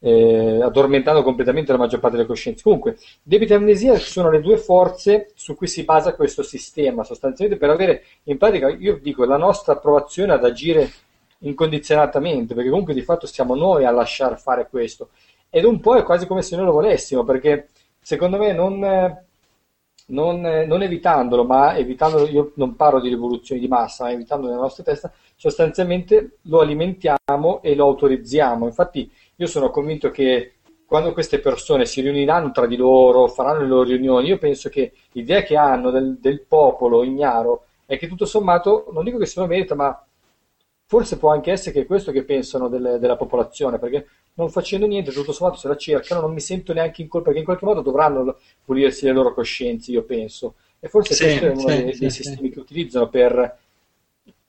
eh, 0.00 0.60
addormentando 0.62 1.22
completamente 1.22 1.72
la 1.72 1.78
maggior 1.78 2.00
parte 2.00 2.16
delle 2.16 2.28
coscienze. 2.28 2.62
Comunque, 2.62 2.96
debito 3.22 3.52
e 3.52 3.56
amnesia 3.56 3.96
sono 3.98 4.30
le 4.30 4.40
due 4.40 4.56
forze 4.56 5.30
su 5.34 5.54
cui 5.54 5.68
si 5.68 5.84
basa 5.84 6.14
questo 6.14 6.42
sistema, 6.42 7.04
sostanzialmente 7.04 7.60
per 7.60 7.70
avere, 7.70 8.04
in 8.24 8.38
pratica, 8.38 8.68
io 8.68 8.98
dico, 9.00 9.24
la 9.24 9.36
nostra 9.36 9.74
approvazione 9.74 10.32
ad 10.32 10.44
agire 10.44 10.90
incondizionatamente, 11.40 12.54
perché 12.54 12.70
comunque 12.70 12.94
di 12.94 13.02
fatto 13.02 13.26
siamo 13.26 13.54
noi 13.54 13.84
a 13.84 13.90
lasciar 13.90 14.38
fare 14.40 14.68
questo. 14.68 15.10
Ed 15.50 15.64
un 15.64 15.80
po' 15.80 15.96
è 15.96 16.02
quasi 16.02 16.26
come 16.26 16.42
se 16.42 16.56
noi 16.56 16.66
lo 16.66 16.72
volessimo, 16.72 17.24
perché 17.24 17.68
secondo 18.00 18.38
me 18.38 18.52
non, 18.52 18.78
non, 20.06 20.40
non 20.40 20.82
evitandolo, 20.82 21.44
ma 21.44 21.76
evitandolo, 21.76 22.26
io 22.28 22.52
non 22.54 22.76
parlo 22.76 23.00
di 23.00 23.08
rivoluzioni 23.08 23.60
di 23.60 23.68
massa, 23.68 24.04
ma 24.04 24.12
evitandolo 24.12 24.50
nella 24.50 24.62
nostra 24.62 24.84
testa, 24.84 25.12
sostanzialmente 25.36 26.38
lo 26.42 26.60
alimentiamo 26.60 27.60
e 27.62 27.74
lo 27.74 27.86
autorizziamo. 27.86 28.66
Infatti 28.66 29.10
io 29.40 29.46
sono 29.46 29.70
convinto 29.70 30.10
che 30.10 30.56
quando 30.84 31.14
queste 31.14 31.38
persone 31.38 31.86
si 31.86 32.02
riuniranno 32.02 32.50
tra 32.50 32.66
di 32.66 32.76
loro, 32.76 33.26
faranno 33.26 33.60
le 33.60 33.68
loro 33.68 33.84
riunioni, 33.84 34.28
io 34.28 34.36
penso 34.36 34.68
che 34.68 34.92
l'idea 35.12 35.42
che 35.42 35.56
hanno 35.56 35.90
del, 35.90 36.18
del 36.20 36.42
popolo 36.42 37.02
ignaro 37.04 37.64
è 37.86 37.96
che 37.96 38.06
tutto 38.06 38.26
sommato, 38.26 38.90
non 38.92 39.02
dico 39.02 39.16
che 39.16 39.24
se 39.24 39.40
lo 39.40 39.46
merita, 39.46 39.74
ma 39.74 40.04
forse 40.84 41.16
può 41.16 41.30
anche 41.30 41.52
essere 41.52 41.72
che 41.72 41.80
è 41.82 41.86
questo 41.86 42.12
che 42.12 42.24
pensano 42.24 42.68
delle, 42.68 42.98
della 42.98 43.16
popolazione, 43.16 43.78
perché 43.78 44.08
non 44.34 44.50
facendo 44.50 44.86
niente, 44.86 45.10
tutto 45.10 45.32
sommato 45.32 45.56
se 45.56 45.68
la 45.68 45.76
cercano, 45.76 46.20
non 46.20 46.34
mi 46.34 46.40
sento 46.40 46.74
neanche 46.74 47.00
in 47.00 47.08
colpa, 47.08 47.26
perché 47.26 47.38
in 47.38 47.46
qualche 47.46 47.64
modo 47.64 47.80
dovranno 47.80 48.38
pulirsi 48.62 49.06
le 49.06 49.12
loro 49.12 49.32
coscienze, 49.32 49.90
io 49.90 50.02
penso. 50.02 50.56
E 50.80 50.88
forse 50.88 51.14
sì, 51.14 51.24
questo 51.24 51.46
è 51.46 51.50
uno 51.50 51.60
sì, 51.60 51.66
dei, 51.66 51.94
sì, 51.94 52.00
dei 52.00 52.10
sistemi 52.10 52.50
che 52.50 52.58
utilizzano 52.58 53.08
per, 53.08 53.58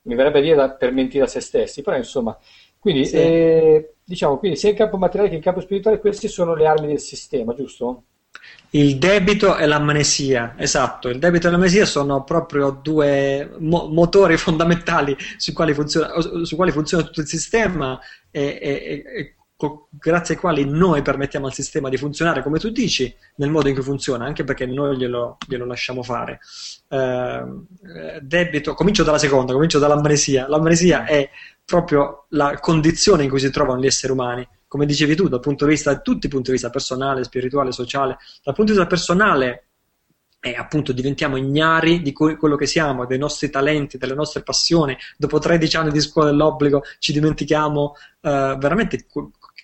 mi 0.01 0.15
verrebbe 0.15 0.39
a 0.39 0.41
dire, 0.41 0.75
per 0.77 0.91
mentire 0.91 1.23
a 1.23 1.27
se 1.27 1.39
stessi, 1.39 1.81
però 1.81 1.95
insomma, 1.95 2.37
quindi, 2.81 3.07
eh, 3.11 3.93
diciamo, 4.12 4.38
quindi 4.38 4.57
sia 4.57 4.70
in 4.70 4.76
campo 4.76 4.97
materiale 4.97 5.30
che 5.30 5.38
in 5.38 5.41
campo 5.41 5.62
spirituale, 5.62 5.99
queste 5.99 6.28
sono 6.28 6.53
le 6.53 6.68
armi 6.68 6.88
del 6.88 6.99
sistema, 6.99 7.53
giusto? 7.53 8.03
Il 8.72 8.97
debito 8.97 9.57
e 9.57 9.66
l'amnesia, 9.66 10.55
esatto, 10.57 11.09
il 11.09 11.20
debito 11.20 11.47
e 11.47 11.51
l'amnesia 11.51 11.86
sono 11.86 12.24
proprio 12.24 12.72
due 12.72 13.51
mo- 13.59 13.88
motori 13.88 14.36
fondamentali 14.38 15.16
su 15.38 15.53
quali, 15.53 15.74
funziona, 15.74 16.09
su 16.20 16.55
quali, 16.55 16.72
funziona, 16.72 17.03
tutto 17.03 17.22
il 17.22 17.28
sistema 17.28 17.99
e, 18.30 18.59
e, 18.62 19.03
e 19.05 19.36
grazie 19.89 20.36
ai 20.36 20.39
quali 20.39 20.66
noi 20.66 21.01
permettiamo 21.01 21.45
al 21.45 21.53
sistema 21.53 21.89
di 21.89 21.97
funzionare, 21.97 22.43
come 22.43 22.59
tu 22.59 22.70
dici, 22.70 23.14
nel 23.36 23.49
modo 23.49 23.68
in 23.68 23.74
cui 23.74 23.84
funziona, 23.84 24.26
anche 24.26 24.43
perché 24.43 24.66
noi 24.66 24.97
glielo, 24.97 25.38
glielo 25.47 25.66
lasciamo 25.66 26.03
fare. 26.03 26.39
Eh, 26.88 27.43
debito, 28.22 28.74
comincio 28.74 29.03
dalla 29.03 29.18
seconda, 29.18 29.53
comincio 29.53 29.80
dall'amnesia. 29.80 30.47
L'amnesia 30.47 31.05
è 31.05 31.30
proprio 31.64 32.26
la 32.30 32.57
condizione 32.59 33.24
in 33.24 33.30
cui 33.30 33.39
si 33.39 33.49
trovano 33.49 33.82
gli 33.82 33.86
esseri 33.88 34.12
umani 34.14 34.47
come 34.72 34.86
dicevi 34.86 35.16
tu, 35.16 35.28
dal 35.28 35.41
punto 35.41 35.66
di 35.66 35.72
vista, 35.72 35.91
da 35.91 35.99
tutti 35.99 36.28
i 36.28 36.30
punti 36.30 36.45
di 36.45 36.51
vista, 36.53 36.70
personale, 36.70 37.26
spirituale, 37.26 37.74
sociale, 37.74 38.18
dal 38.41 38.55
punto 38.55 38.72
di 38.72 38.78
vista 38.78 38.88
personale, 38.88 39.66
e 40.43 40.55
appunto 40.55 40.91
diventiamo 40.91 41.36
ignari 41.36 42.01
di 42.01 42.14
quello 42.14 42.55
che 42.55 42.66
siamo, 42.66 43.05
dei 43.05 43.20
nostri 43.20 43.51
talenti, 43.51 43.97
delle 43.97 44.16
nostre 44.16 44.41
passioni. 44.41 44.97
Dopo 45.16 45.38
13 45.38 45.78
anni 45.78 45.91
di 45.91 46.01
scuola 46.01 46.32
dell'obbligo 46.32 46.82
ci 46.97 47.14
dimentichiamo 47.14 47.84
uh, 48.22 48.30
veramente 48.57 49.05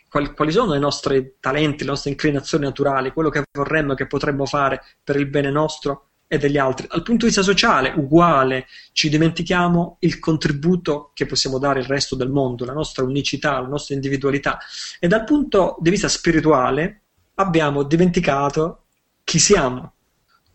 quali, 0.10 0.52
sono 0.52 0.74
i 0.74 0.80
nostri 0.80 1.36
talenti, 1.40 1.84
le 1.84 1.92
nostre 1.92 2.12
inclinazioni 2.12 2.64
naturali, 2.66 3.12
quello 3.12 3.30
che 3.30 3.44
vorremmo 3.52 3.94
che 3.94 4.08
potremmo 4.08 4.46
fare 4.46 4.82
per 5.04 5.18
il 5.18 5.28
bene 5.28 5.52
nostro 5.52 6.04
e 6.28 6.38
degli 6.38 6.58
altri. 6.58 6.88
Dal 6.88 7.04
punto 7.04 7.26
di 7.26 7.32
vista 7.32 7.42
sociale, 7.42 7.94
uguale, 7.96 8.68
ci 8.92 9.10
dimentichiamo 9.10 9.98
il 10.02 10.20
contributo 10.20 11.12
che 11.14 11.26
possiamo 11.26 11.58
dare 11.58 11.80
al 11.80 11.86
resto 11.86 12.16
del 12.16 12.30
mondo, 12.30 12.66
la 12.66 12.74
nostra 12.74 13.04
unicità, 13.04 13.60
la 13.60 13.68
nostra 13.68 13.96
individualità. 13.96 14.58
E 15.00 15.08
dal 15.08 15.24
punto 15.24 15.78
di 15.80 15.90
vista 15.90 16.10
spirituale, 16.10 17.02
abbiamo 17.36 17.84
dimenticato 17.84 18.84
chi 19.24 19.40
siamo, 19.40 19.94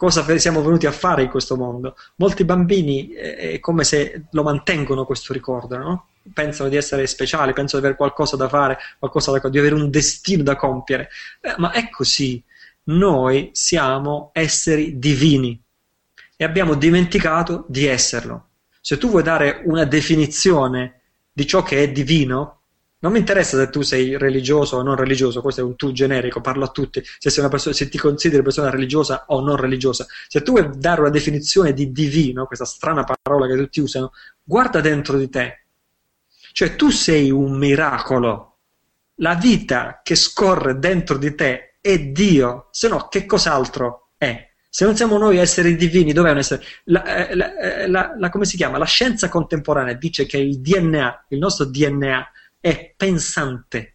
cosa 0.03 0.37
siamo 0.37 0.63
venuti 0.63 0.87
a 0.87 0.91
fare 0.91 1.23
in 1.23 1.29
questo 1.29 1.57
mondo. 1.57 1.95
Molti 2.17 2.43
bambini 2.45 3.13
eh, 3.13 3.37
è 3.37 3.61
come 3.61 3.85
se 3.85 4.25
lo 4.33 4.43
mantengono 4.43 5.05
questo 5.05 5.33
ricordo, 5.33 5.79
no? 5.79 6.07
pensano 6.33 6.69
di 6.69 6.75
essere 6.75 7.07
speciali, 7.07 7.53
pensano 7.53 7.81
di 7.81 7.87
avere 7.87 7.97
qualcosa 7.97 8.35
da 8.35 8.49
fare, 8.49 8.79
qualcosa 8.99 9.31
da, 9.31 9.49
di 9.49 9.61
avere 9.61 9.77
un 9.77 9.91
destino 9.91 10.43
da 10.43 10.57
compiere. 10.57 11.09
Eh, 11.41 11.55
ma 11.59 11.71
è 11.71 11.89
così. 11.89 12.43
Noi 12.85 13.51
siamo 13.53 14.31
esseri 14.33 14.99
divini 14.99 15.63
e 16.35 16.45
abbiamo 16.45 16.75
dimenticato 16.75 17.65
di 17.69 17.87
esserlo. 17.87 18.49
Se 18.81 18.99
tu 18.99 19.09
vuoi 19.09 19.23
dare 19.23 19.63
una 19.67 19.85
definizione 19.85 21.03
di 21.33 21.47
ciò 21.47 21.63
che 21.63 21.81
è 21.81 21.93
divino, 21.93 22.62
non 23.03 23.11
mi 23.11 23.19
interessa 23.19 23.59
se 23.59 23.69
tu 23.69 23.83
sei 23.83 24.17
religioso 24.17 24.77
o 24.77 24.83
non 24.83 24.95
religioso, 24.95 25.43
questo 25.43 25.61
è 25.61 25.65
un 25.65 25.75
tu 25.75 25.91
generico, 25.91 26.41
parlo 26.41 26.65
a 26.65 26.69
tutti, 26.69 27.03
se, 27.19 27.41
una 27.41 27.49
persona, 27.49 27.75
se 27.75 27.89
ti 27.89 27.99
consideri 27.99 28.45
persona 28.45 28.71
religiosa 28.71 29.25
o 29.29 29.41
non 29.41 29.57
religiosa. 29.57 30.07
Se 30.29 30.41
tu 30.43 30.53
vuoi 30.53 30.71
dare 30.77 31.01
una 31.01 31.11
definizione 31.11 31.73
di 31.73 31.91
divino, 31.91 32.47
questa 32.47 32.65
strana 32.65 33.05
parola 33.05 33.49
che 33.49 33.57
tutti 33.57 33.81
usano, 33.81 34.13
guarda 34.45 34.81
dentro 34.81 35.19
di 35.19 35.29
te, 35.29 35.65
cioè 36.53 36.77
tu 36.77 36.91
sei 36.91 37.31
un 37.33 37.57
miracolo. 37.57 38.59
La 39.17 39.35
vita 39.35 40.01
che 40.05 40.15
scorre 40.15 40.79
dentro 40.79 41.17
di 41.19 41.35
te 41.35 41.75
è 41.81 41.99
Dio, 41.99 42.69
se 42.71 42.87
no 42.87 43.09
che 43.09 43.27
cos'altro 43.27 44.11
è? 44.17 44.49
Se 44.69 44.85
non 44.85 44.95
siamo 44.95 45.19
noi 45.19 45.39
esseri 45.39 45.75
divini, 45.75 46.13
dov'è 46.13 46.31
un 46.31 46.39
essere? 46.39 46.65
La, 46.85 47.05
eh, 47.05 47.35
la, 47.35 47.57
eh, 47.59 47.89
la, 47.89 48.15
la, 48.17 48.31
come 48.31 48.45
si 48.45 48.57
chiama? 48.57 48.79
La 48.79 48.87
scienza 48.87 49.29
contemporanea 49.29 49.95
dice 49.95 50.25
che 50.25 50.39
il 50.39 50.61
DNA, 50.61 51.27
il 51.31 51.39
nostro 51.39 51.65
DNA, 51.67 52.32
è 52.63 52.95
pensante 52.97 53.92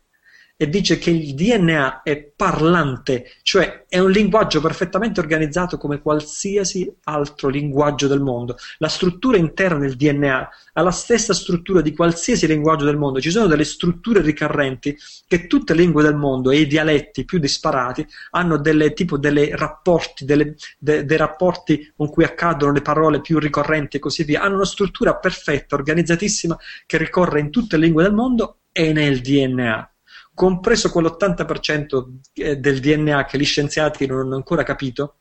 e 0.60 0.68
dice 0.70 0.98
che 0.98 1.12
il 1.12 1.36
DNA 1.36 2.02
è 2.02 2.18
parlante, 2.36 3.32
cioè 3.44 3.86
è 3.88 4.00
un 4.00 4.10
linguaggio 4.10 4.60
perfettamente 4.60 5.20
organizzato 5.20 5.78
come 5.78 6.02
qualsiasi 6.02 6.92
altro 7.04 7.50
linguaggio 7.50 8.08
del 8.08 8.22
mondo. 8.22 8.58
La 8.80 8.88
struttura 8.88 9.38
interna 9.38 9.78
del 9.78 9.96
DNA 9.96 10.50
ha 10.74 10.82
la 10.82 10.90
stessa 10.90 11.36
struttura 11.36 11.82
di 11.82 11.94
qualsiasi 11.94 12.48
linguaggio 12.48 12.86
del 12.86 12.98
mondo. 12.98 13.22
Ci 13.22 13.30
sono 13.30 13.46
delle 13.46 13.66
strutture 13.66 14.22
ricorrenti 14.22 14.98
che 15.28 15.46
tutte 15.46 15.76
le 15.76 15.82
lingue 15.82 16.02
del 16.02 16.16
mondo 16.16 16.50
e 16.50 16.62
i 16.62 16.66
dialetti 16.66 17.24
più 17.24 17.38
disparati 17.38 18.04
hanno 18.32 18.58
delle, 18.58 18.94
tipo 18.94 19.20
delle 19.20 19.56
rapporti, 19.56 20.26
delle, 20.26 20.56
de, 20.80 21.06
dei 21.06 21.18
rapporti 21.18 21.94
con 21.96 22.10
cui 22.10 22.24
accadono 22.24 22.72
le 22.72 22.82
parole 22.82 23.22
più 23.22 23.38
ricorrenti 23.38 23.98
e 23.98 24.00
così 24.00 24.24
via. 24.24 24.42
Hanno 24.42 24.56
una 24.56 24.66
struttura 24.66 25.16
perfetta, 25.18 25.76
organizzatissima, 25.76 26.58
che 26.88 26.98
ricorre 26.98 27.42
in 27.42 27.52
tutte 27.52 27.78
le 27.78 27.86
lingue 27.86 28.02
del 28.02 28.14
mondo 28.14 28.62
e 28.72 28.92
nel 28.92 29.22
DNA 29.22 29.92
compreso 30.38 30.92
quell'80% 30.92 32.06
eh, 32.34 32.58
del 32.58 32.80
DNA 32.80 33.26
che 33.26 33.40
gli 33.40 33.44
scienziati 33.44 34.06
non 34.06 34.20
hanno 34.20 34.36
ancora 34.36 34.62
capito 34.62 35.16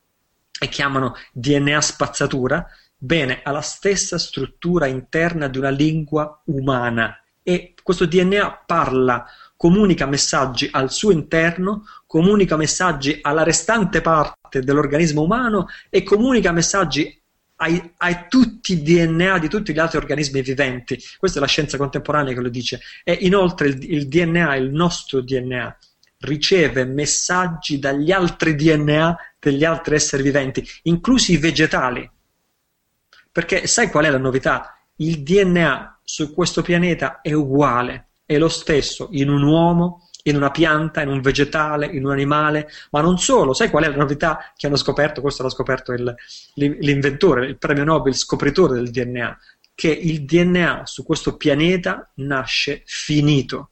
e 0.60 0.68
chiamano 0.68 1.14
DNA 1.32 1.80
spazzatura, 1.80 2.66
bene, 2.94 3.40
ha 3.42 3.50
la 3.50 3.62
stessa 3.62 4.18
struttura 4.18 4.84
interna 4.84 5.48
di 5.48 5.56
una 5.56 5.70
lingua 5.70 6.42
umana. 6.46 7.18
E 7.42 7.72
questo 7.82 8.04
DNA 8.04 8.64
parla, 8.66 9.24
comunica 9.56 10.04
messaggi 10.04 10.68
al 10.70 10.92
suo 10.92 11.12
interno, 11.12 11.86
comunica 12.06 12.58
messaggi 12.58 13.18
alla 13.22 13.42
restante 13.42 14.02
parte 14.02 14.60
dell'organismo 14.60 15.22
umano 15.22 15.68
e 15.88 16.02
comunica 16.02 16.52
messaggi 16.52 17.22
hai, 17.56 17.92
hai, 17.98 18.26
tutti 18.28 18.72
i 18.72 18.82
DNA 18.82 19.38
di 19.38 19.48
tutti 19.48 19.72
gli 19.72 19.78
altri 19.78 19.98
organismi 19.98 20.42
viventi. 20.42 20.98
Questa 21.18 21.38
è 21.38 21.40
la 21.40 21.46
scienza 21.46 21.76
contemporanea 21.76 22.34
che 22.34 22.40
lo 22.40 22.48
dice. 22.48 22.80
E 23.04 23.12
inoltre 23.12 23.68
il, 23.68 23.90
il 23.90 24.08
DNA, 24.08 24.56
il 24.56 24.70
nostro 24.70 25.20
DNA, 25.20 25.76
riceve 26.18 26.84
messaggi 26.84 27.78
dagli 27.78 28.10
altri 28.10 28.54
DNA 28.54 29.16
degli 29.38 29.64
altri 29.64 29.94
esseri 29.94 30.22
viventi, 30.22 30.66
inclusi 30.84 31.32
i 31.32 31.36
vegetali. 31.36 32.10
Perché 33.30 33.66
sai 33.66 33.90
qual 33.90 34.06
è 34.06 34.10
la 34.10 34.18
novità? 34.18 34.78
Il 34.96 35.22
DNA 35.22 36.00
su 36.02 36.32
questo 36.32 36.62
pianeta 36.62 37.20
è 37.20 37.32
uguale, 37.32 38.08
è 38.24 38.38
lo 38.38 38.48
stesso 38.48 39.08
in 39.12 39.28
un 39.28 39.42
uomo, 39.42 40.05
in 40.26 40.36
una 40.36 40.50
pianta, 40.50 41.02
in 41.02 41.08
un 41.08 41.20
vegetale, 41.20 41.86
in 41.86 42.04
un 42.04 42.12
animale, 42.12 42.68
ma 42.90 43.00
non 43.00 43.18
solo. 43.18 43.52
Sai 43.52 43.70
qual 43.70 43.84
è 43.84 43.88
la 43.88 43.96
novità 43.96 44.52
che 44.56 44.66
hanno 44.66 44.76
scoperto? 44.76 45.20
Questo 45.20 45.42
l'ha 45.42 45.48
scoperto 45.48 45.92
il, 45.92 46.14
l'inventore, 46.54 47.46
il 47.46 47.58
premio 47.58 47.84
Nobel 47.84 48.14
scopritore 48.14 48.74
del 48.74 48.90
DNA, 48.90 49.38
che 49.74 49.88
il 49.88 50.24
DNA 50.24 50.82
su 50.86 51.04
questo 51.04 51.36
pianeta 51.36 52.10
nasce 52.16 52.82
finito, 52.86 53.70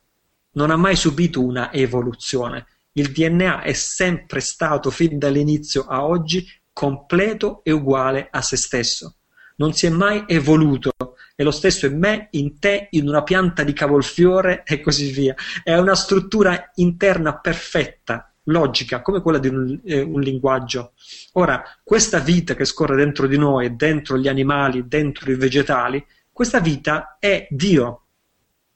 non 0.53 0.71
ha 0.71 0.77
mai 0.77 0.97
subito 0.97 1.43
una 1.43 1.73
evoluzione. 1.73 2.67
Il 2.93 3.11
DNA 3.11 3.63
è 3.63 3.73
sempre 3.73 4.41
stato 4.41 4.91
fin 4.91 5.19
dall'inizio 5.19 5.85
a 5.87 6.05
oggi 6.05 6.47
completo 6.73 7.63
e 7.65 7.73
uguale 7.73 8.29
a 8.31 8.41
se 8.43 8.57
stesso. 8.57 9.17
Non 9.57 9.73
si 9.73 9.87
è 9.87 9.91
mai 9.91 10.25
evoluto 10.27 10.93
e 11.37 11.43
lo 11.43 11.51
stesso 11.51 11.87
in 11.87 11.99
me, 11.99 12.29
in 12.33 12.59
te, 12.59 12.89
in 12.91 13.09
una 13.09 13.23
pianta 13.23 13.63
di 13.63 13.73
cavolfiore 13.73 14.63
e 14.67 14.81
così 14.81 15.11
via. 15.11 15.35
È 15.63 15.77
una 15.77 15.95
struttura 15.95 16.71
interna 16.75 17.37
perfetta, 17.39 18.33
logica, 18.45 19.01
come 19.03 19.21
quella 19.21 19.39
di 19.39 19.49
un, 19.49 19.81
eh, 19.85 20.01
un, 20.01 20.21
linguaggio. 20.21 20.93
Ora, 21.33 21.63
questa 21.83 22.19
vita 22.19 22.55
che 22.55 22.65
scorre 22.65 22.97
dentro 22.97 23.27
di 23.27 23.39
noi, 23.39 23.75
dentro 23.77 24.19
gli 24.19 24.29
animali, 24.29 24.87
dentro 24.87 25.31
i 25.31 25.37
vegetali, 25.37 26.05
questa 26.31 26.61
vita 26.61 27.17
è 27.19 27.47
Dio. 27.51 28.01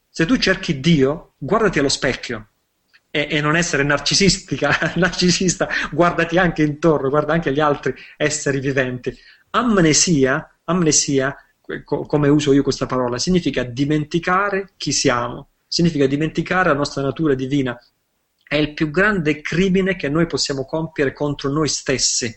Se 0.08 0.26
tu 0.26 0.36
cerchi 0.36 0.80
Dio, 0.80 1.34
guardati 1.38 1.78
allo 1.78 1.88
specchio. 1.88 2.48
E, 3.10 3.26
e 3.30 3.40
non 3.40 3.56
essere 3.56 3.84
narcisistica, 3.84 4.92
narcisista, 4.96 5.68
guardati 5.90 6.36
anche 6.38 6.62
intorno, 6.62 7.08
guarda 7.08 7.32
anche 7.32 7.52
gli 7.52 7.60
altri 7.60 7.94
esseri 8.16 8.60
viventi. 8.60 9.16
Amnesia, 9.50 10.46
amnesia 10.68 11.36
co- 11.84 12.06
come 12.06 12.28
uso 12.28 12.52
io 12.52 12.62
questa 12.62 12.86
parola, 12.86 13.18
significa 13.18 13.62
dimenticare 13.62 14.70
chi 14.76 14.92
siamo, 14.92 15.50
significa 15.66 16.06
dimenticare 16.06 16.70
la 16.70 16.74
nostra 16.74 17.02
natura 17.02 17.34
divina. 17.34 17.78
È 18.42 18.56
il 18.56 18.72
più 18.72 18.90
grande 18.90 19.40
crimine 19.42 19.96
che 19.96 20.08
noi 20.08 20.26
possiamo 20.26 20.64
compiere 20.64 21.12
contro 21.12 21.50
noi 21.50 21.68
stessi. 21.68 22.34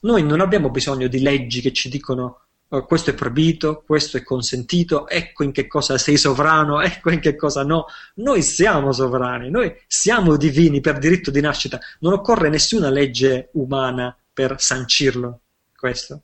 Noi 0.00 0.22
non 0.22 0.40
abbiamo 0.40 0.70
bisogno 0.70 1.06
di 1.08 1.20
leggi 1.20 1.60
che 1.60 1.72
ci 1.72 1.88
dicono 1.90 2.40
uh, 2.68 2.84
questo 2.86 3.10
è 3.10 3.14
proibito, 3.14 3.82
questo 3.86 4.16
è 4.16 4.22
consentito, 4.22 5.06
ecco 5.08 5.44
in 5.44 5.52
che 5.52 5.66
cosa 5.66 5.98
sei 5.98 6.16
sovrano, 6.16 6.80
ecco 6.82 7.10
in 7.10 7.20
che 7.20 7.36
cosa 7.36 7.62
no. 7.62 7.86
Noi 8.16 8.42
siamo 8.42 8.92
sovrani, 8.92 9.50
noi 9.50 9.74
siamo 9.86 10.36
divini 10.36 10.80
per 10.80 10.98
diritto 10.98 11.30
di 11.30 11.40
nascita. 11.40 11.78
Non 12.00 12.14
occorre 12.14 12.48
nessuna 12.48 12.88
legge 12.88 13.50
umana 13.52 14.16
per 14.32 14.60
sancirlo. 14.60 15.40
Questo. 15.76 16.22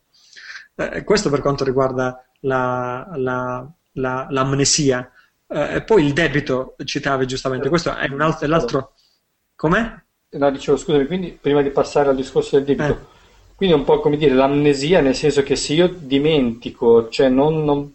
Eh, 0.75 1.05
questo 1.05 1.31
per 1.31 1.41
quanto 1.41 1.64
riguarda 1.64 2.25
la, 2.41 3.09
la, 3.16 3.71
la, 3.93 4.27
l'amnesia. 4.31 5.11
Eh, 5.47 5.83
poi 5.83 6.05
il 6.05 6.12
debito, 6.12 6.77
citavi 6.85 7.27
giustamente, 7.27 7.68
questo 7.68 7.95
è 7.95 8.09
un 8.09 8.21
altro... 8.21 8.47
L'altro... 8.47 8.93
Com'è? 9.57 10.03
No, 10.31 10.51
dicevo, 10.51 10.77
scusami, 10.77 11.07
quindi 11.07 11.37
prima 11.39 11.61
di 11.61 11.71
passare 11.71 12.09
al 12.09 12.16
discorso 12.16 12.57
del 12.57 12.64
debito, 12.64 12.93
eh. 12.93 13.55
quindi 13.57 13.75
è 13.75 13.79
un 13.79 13.85
po' 13.85 14.01
come 14.01 14.16
dire 14.16 14.35
l'amnesia, 14.35 15.01
nel 15.01 15.14
senso 15.14 15.43
che 15.43 15.57
se 15.57 15.75
io 15.75 15.89
dimentico, 15.89 17.09
cioè 17.09 17.29
non, 17.29 17.64
non, 17.64 17.95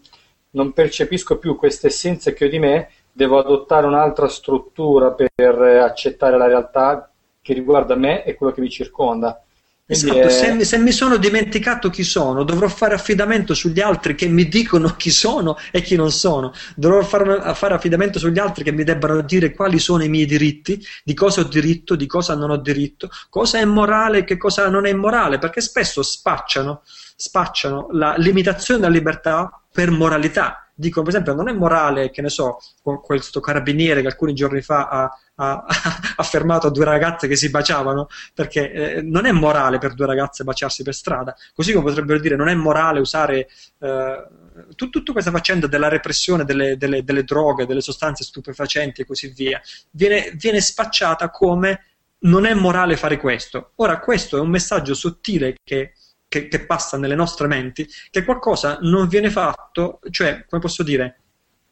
non 0.52 0.74
percepisco 0.74 1.38
più 1.38 1.56
questa 1.56 1.88
essenza 1.88 2.32
che 2.32 2.46
ho 2.46 2.50
di 2.50 2.60
me, 2.60 2.90
devo 3.12 3.40
adottare 3.40 3.88
un'altra 3.88 4.28
struttura 4.28 5.12
per 5.12 5.60
accettare 5.62 6.38
la 6.38 6.48
realtà 6.48 7.10
che 7.42 7.54
riguarda 7.54 7.96
me 7.96 8.26
e 8.26 8.36
quello 8.36 8.52
che 8.52 8.60
mi 8.60 8.70
circonda. 8.70 9.45
Esatto, 9.88 10.20
è... 10.20 10.30
se, 10.30 10.64
se, 10.64 10.78
mi 10.80 10.92
sono 10.92 11.18
dimenticato 11.18 11.92
chi 11.92 12.04
sono, 12.04 12.44
dovrò 12.44 12.68
fare 12.68 12.96
affidamento 12.96 13.54
sugli 13.54 13.80
altri 13.80 14.16
che 14.16 14.26
mi 14.28 14.48
dicono 14.48 14.96
chi 14.96 15.12
sono 15.12 15.58
e 15.72 15.82
chi 15.82 15.96
non 15.96 16.12
sono. 16.12 16.54
Dovrò 16.76 17.04
fare, 17.04 17.54
fare 17.54 17.76
affidamento 17.76 18.18
sugli 18.18 18.40
altri 18.40 18.64
che 18.64 18.72
mi 18.72 18.84
debbano 18.84 19.22
dire 19.22 19.54
quali 19.54 19.78
sono 19.78 20.04
i 20.04 20.10
miei 20.10 20.26
diritti, 20.26 20.84
di 21.04 21.14
cosa 21.14 21.42
ho 21.42 21.44
diritto, 21.44 21.96
di 21.96 22.08
cosa 22.08 22.34
non 22.34 22.50
ho 22.50 22.58
diritto, 22.58 23.10
cosa 23.30 23.60
è 23.60 23.66
morale 23.66 24.20
e 24.20 24.24
che 24.24 24.38
cosa 24.38 24.68
non 24.70 24.88
è 24.88 24.90
immorale, 24.90 25.38
perché 25.38 25.62
spesso 25.62 26.02
spacciano, 26.02 26.82
spacciano 27.16 27.88
la 27.92 28.16
limitazione 28.18 28.80
della 28.80 28.92
libertà 28.92 29.62
per 29.72 29.92
moralità. 29.92 30.65
Dicono, 30.78 31.06
per 31.06 31.14
esempio, 31.14 31.34
non 31.34 31.48
è 31.48 31.54
morale, 31.54 32.12
che 32.12 32.22
ne 32.22 32.30
so, 32.30 32.60
questo 33.02 33.40
carabiniere 33.40 34.02
che 34.02 34.08
alcuni 34.08 34.34
giorni 34.34 34.62
fa 34.62 34.88
ha 34.90 35.20
ha, 35.36 35.66
ha 36.16 36.24
fermato 36.24 36.70
due 36.70 36.86
ragazze 36.86 37.28
che 37.28 37.36
si 37.36 37.50
baciavano, 37.50 38.08
perché 38.34 38.72
eh, 38.72 39.02
non 39.02 39.26
è 39.26 39.32
morale 39.32 39.78
per 39.78 39.94
due 39.94 40.06
ragazze 40.06 40.44
baciarsi 40.44 40.84
per 40.84 40.94
strada, 40.94 41.36
così 41.54 41.74
come 41.74 41.86
potrebbero 41.86 42.20
dire 42.20 42.36
non 42.36 42.50
è 42.50 42.54
morale 42.54 43.00
usare 43.00 43.48
eh, 43.80 44.28
tut, 44.76 44.92
tutta 44.92 45.12
questa 45.12 45.32
faccenda 45.32 45.68
della 45.68 45.88
repressione 45.88 46.46
delle, 46.46 46.78
delle, 46.78 47.04
delle, 47.04 47.24
droghe, 47.24 47.66
delle 47.66 47.82
sostanze 47.82 48.24
stupefacenti 48.24 49.02
e 49.02 49.06
così 49.06 49.28
via, 49.30 49.62
viene, 49.92 50.32
viene 50.36 50.62
spacciata 50.62 51.30
come 51.30 51.86
non 52.20 52.46
è 52.46 52.54
morale 52.54 52.98
fare 52.98 53.18
questo. 53.18 53.72
Ora, 53.76 54.00
questo 54.00 54.38
è 54.38 54.40
un 54.40 54.50
messaggio 54.50 54.94
sottile 54.96 55.56
che, 55.64 55.94
che, 56.36 56.48
che, 56.50 56.66
passa 56.66 56.98
nelle 56.98 57.16
nostre 57.16 57.48
menti, 57.48 57.88
che 58.10 58.26
qualcosa 58.26 58.80
non 58.82 59.08
viene 59.08 59.30
fatto, 59.30 60.00
cioè, 60.10 60.46
come 60.50 60.62
posso 60.62 60.84
dire, 60.84 61.20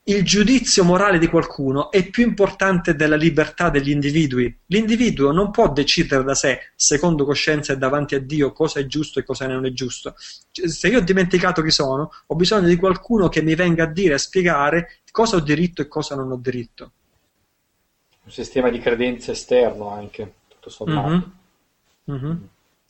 il 0.05 0.23
giudizio 0.23 0.83
morale 0.83 1.17
di 1.17 1.27
qualcuno 1.27 1.91
è 1.91 2.09
più 2.09 2.25
importante 2.25 2.95
della 2.95 3.15
libertà 3.15 3.69
degli 3.69 3.89
individui. 3.89 4.57
L'individuo 4.67 5.31
non 5.31 5.51
può 5.51 5.71
decidere 5.71 6.23
da 6.23 6.35
sé, 6.35 6.71
secondo 6.75 7.25
coscienza 7.25 7.73
e 7.73 7.77
davanti 7.77 8.15
a 8.15 8.19
Dio, 8.19 8.53
cosa 8.53 8.79
è 8.79 8.85
giusto 8.85 9.19
e 9.19 9.23
cosa 9.23 9.47
non 9.47 9.65
è 9.65 9.71
giusto. 9.71 10.15
Cioè, 10.51 10.67
se 10.69 10.87
io 10.87 10.99
ho 10.99 11.03
dimenticato 11.03 11.61
chi 11.61 11.71
sono, 11.71 12.09
ho 12.25 12.35
bisogno 12.35 12.67
di 12.67 12.75
qualcuno 12.77 13.27
che 13.27 13.41
mi 13.41 13.55
venga 13.55 13.83
a 13.83 13.91
dire, 13.91 14.13
a 14.13 14.17
spiegare 14.17 14.99
cosa 15.11 15.37
ho 15.37 15.41
diritto 15.41 15.81
e 15.81 15.87
cosa 15.87 16.15
non 16.15 16.31
ho 16.31 16.37
diritto. 16.37 16.91
Un 18.23 18.31
sistema 18.31 18.69
di 18.69 18.79
credenze 18.79 19.31
esterno 19.31 19.89
anche, 19.89 20.33
tutto 20.47 20.69
sommato. 20.69 21.09
Mm-hmm. 21.09 22.25
Mm-hmm. 22.25 22.37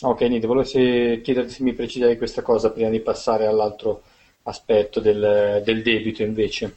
Ok, 0.04 0.20
niente, 0.22 0.48
volevo 0.48 0.68
chiederti 0.68 1.50
se 1.50 1.64
mi 1.64 1.74
precisavi 1.74 2.18
questa 2.18 2.42
cosa 2.42 2.72
prima 2.72 2.90
di 2.90 3.00
passare 3.00 3.46
all'altro 3.46 4.04
aspetto 4.44 5.00
del, 5.00 5.62
del 5.64 5.82
debito 5.82 6.24
invece. 6.24 6.76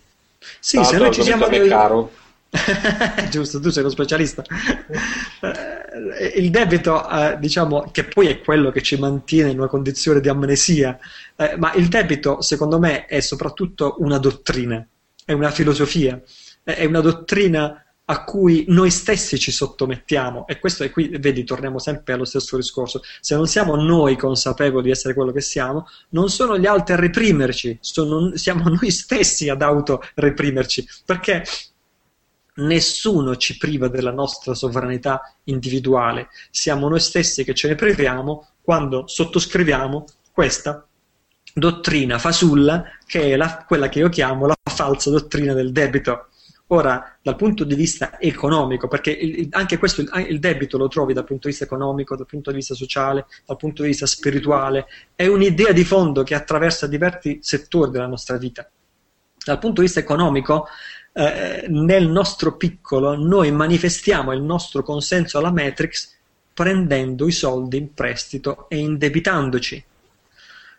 Sì, 0.60 0.82
se 0.84 0.96
noi 0.96 1.12
ci 1.12 1.22
siamo... 1.22 1.46
Caro. 1.46 2.12
Giusto, 3.28 3.58
tu 3.58 3.70
sei 3.70 3.82
uno 3.82 3.90
specialista. 3.90 4.44
Eh, 5.40 6.34
il 6.36 6.50
debito, 6.50 7.08
eh, 7.10 7.36
diciamo, 7.40 7.90
che 7.90 8.04
poi 8.04 8.28
è 8.28 8.40
quello 8.40 8.70
che 8.70 8.80
ci 8.80 8.96
mantiene 8.96 9.50
in 9.50 9.58
una 9.58 9.66
condizione 9.66 10.20
di 10.20 10.28
amnesia, 10.28 10.96
eh, 11.34 11.56
ma 11.56 11.72
il 11.74 11.88
debito, 11.88 12.40
secondo 12.42 12.78
me, 12.78 13.06
è 13.06 13.18
soprattutto 13.18 13.96
una 13.98 14.18
dottrina, 14.18 14.86
è 15.24 15.32
una 15.32 15.50
filosofia, 15.50 16.20
è 16.62 16.84
una 16.84 17.00
dottrina 17.00 17.85
a 18.08 18.24
cui 18.24 18.64
noi 18.68 18.90
stessi 18.90 19.38
ci 19.38 19.50
sottomettiamo. 19.50 20.46
E 20.46 20.58
questo 20.58 20.84
è 20.84 20.90
qui, 20.90 21.08
vedi, 21.18 21.44
torniamo 21.44 21.78
sempre 21.78 22.14
allo 22.14 22.24
stesso 22.24 22.56
discorso, 22.56 23.02
se 23.20 23.34
non 23.34 23.46
siamo 23.46 23.74
noi 23.76 24.16
consapevoli 24.16 24.84
di 24.84 24.90
essere 24.90 25.14
quello 25.14 25.32
che 25.32 25.40
siamo, 25.40 25.86
non 26.10 26.28
sono 26.28 26.58
gli 26.58 26.66
altri 26.66 26.94
a 26.94 26.96
reprimerci, 26.96 27.78
sono, 27.80 28.36
siamo 28.36 28.68
noi 28.70 28.90
stessi 28.90 29.48
ad 29.48 29.62
auto-reprimerci, 29.62 30.86
perché 31.04 31.44
nessuno 32.56 33.36
ci 33.36 33.58
priva 33.58 33.88
della 33.88 34.12
nostra 34.12 34.54
sovranità 34.54 35.34
individuale, 35.44 36.28
siamo 36.50 36.88
noi 36.88 37.00
stessi 37.00 37.44
che 37.44 37.54
ce 37.54 37.68
ne 37.68 37.74
priviamo 37.74 38.48
quando 38.62 39.06
sottoscriviamo 39.06 40.04
questa 40.32 40.86
dottrina 41.52 42.18
fasulla 42.18 42.84
che 43.06 43.32
è 43.32 43.36
la, 43.36 43.64
quella 43.66 43.88
che 43.88 44.00
io 44.00 44.08
chiamo 44.08 44.46
la 44.46 44.56
falsa 44.62 45.10
dottrina 45.10 45.54
del 45.54 45.72
debito 45.72 46.28
Ora, 46.68 47.16
dal 47.22 47.36
punto 47.36 47.62
di 47.62 47.76
vista 47.76 48.20
economico, 48.20 48.88
perché 48.88 49.10
il, 49.12 49.46
anche 49.52 49.78
questo, 49.78 50.00
il, 50.00 50.10
il, 50.28 50.40
debito 50.40 50.76
lo 50.76 50.88
trovi 50.88 51.12
dal 51.12 51.24
punto 51.24 51.42
di 51.46 51.50
vista 51.50 51.64
economico, 51.64 52.16
dal 52.16 52.26
punto 52.26 52.50
di 52.50 52.56
vista 52.56 52.74
sociale, 52.74 53.26
dal 53.44 53.56
punto 53.56 53.82
di 53.82 53.88
vista 53.88 54.06
spirituale, 54.06 54.86
è 55.14 55.28
un'idea 55.28 55.70
di 55.70 55.84
fondo 55.84 56.24
che 56.24 56.34
attraversa 56.34 56.88
diversi 56.88 57.38
settori 57.40 57.92
della 57.92 58.08
nostra 58.08 58.36
vita. 58.36 58.68
Dal 59.44 59.60
punto 59.60 59.80
di 59.80 59.86
vista 59.86 60.00
economico, 60.00 60.66
eh, 61.12 61.66
nel 61.68 62.08
nostro 62.08 62.56
piccolo, 62.56 63.14
noi 63.14 63.52
manifestiamo 63.52 64.32
il 64.32 64.42
nostro 64.42 64.82
consenso 64.82 65.38
alla 65.38 65.52
Matrix 65.52 66.14
prendendo 66.52 67.28
i 67.28 67.32
soldi 67.32 67.76
in 67.76 67.94
prestito 67.94 68.68
e 68.68 68.78
indebitandoci. 68.78 69.84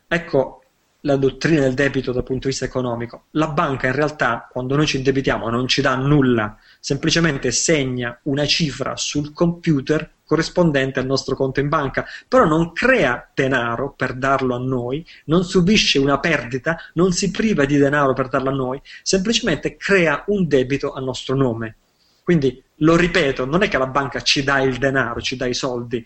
Ecco, 0.05 0.63
la 1.07 1.15
dottrina 1.15 1.61
del 1.61 1.73
debito 1.73 2.11
dal 2.11 2.23
punto 2.23 2.43
di 2.43 2.49
vista 2.49 2.65
economico. 2.65 3.27
La 3.31 3.47
banca 3.47 3.87
in 3.87 3.93
realtà, 3.93 4.47
quando 4.51 4.75
noi 4.75 4.85
ci 4.85 4.97
indebitiamo, 4.97 5.49
non 5.49 5.65
ci 5.65 5.79
dà 5.81 5.95
nulla, 5.95 6.57
semplicemente 6.81 7.51
segna 7.51 8.19
una 8.23 8.45
cifra 8.45 8.97
sul 8.97 9.31
computer 9.31 10.15
corrispondente 10.25 10.99
al 10.99 11.05
nostro 11.05 11.37
conto 11.37 11.61
in 11.61 11.69
banca, 11.69 12.05
però 12.27 12.43
non 12.43 12.73
crea 12.73 13.31
denaro 13.33 13.93
per 13.95 14.15
darlo 14.15 14.55
a 14.55 14.59
noi, 14.59 15.05
non 15.25 15.45
subisce 15.45 15.97
una 15.97 16.19
perdita, 16.19 16.77
non 16.95 17.13
si 17.13 17.31
priva 17.31 17.63
di 17.63 17.77
denaro 17.77 18.11
per 18.11 18.27
darlo 18.27 18.49
a 18.49 18.53
noi, 18.53 18.81
semplicemente 19.01 19.77
crea 19.77 20.25
un 20.27 20.45
debito 20.45 20.91
a 20.91 20.99
nostro 20.99 21.35
nome. 21.35 21.77
Quindi, 22.21 22.61
lo 22.81 22.97
ripeto, 22.97 23.45
non 23.45 23.63
è 23.63 23.69
che 23.69 23.77
la 23.77 23.87
banca 23.87 24.21
ci 24.21 24.43
dà 24.43 24.59
il 24.59 24.75
denaro, 24.75 25.21
ci 25.21 25.37
dà 25.37 25.45
i 25.45 25.53
soldi, 25.53 26.05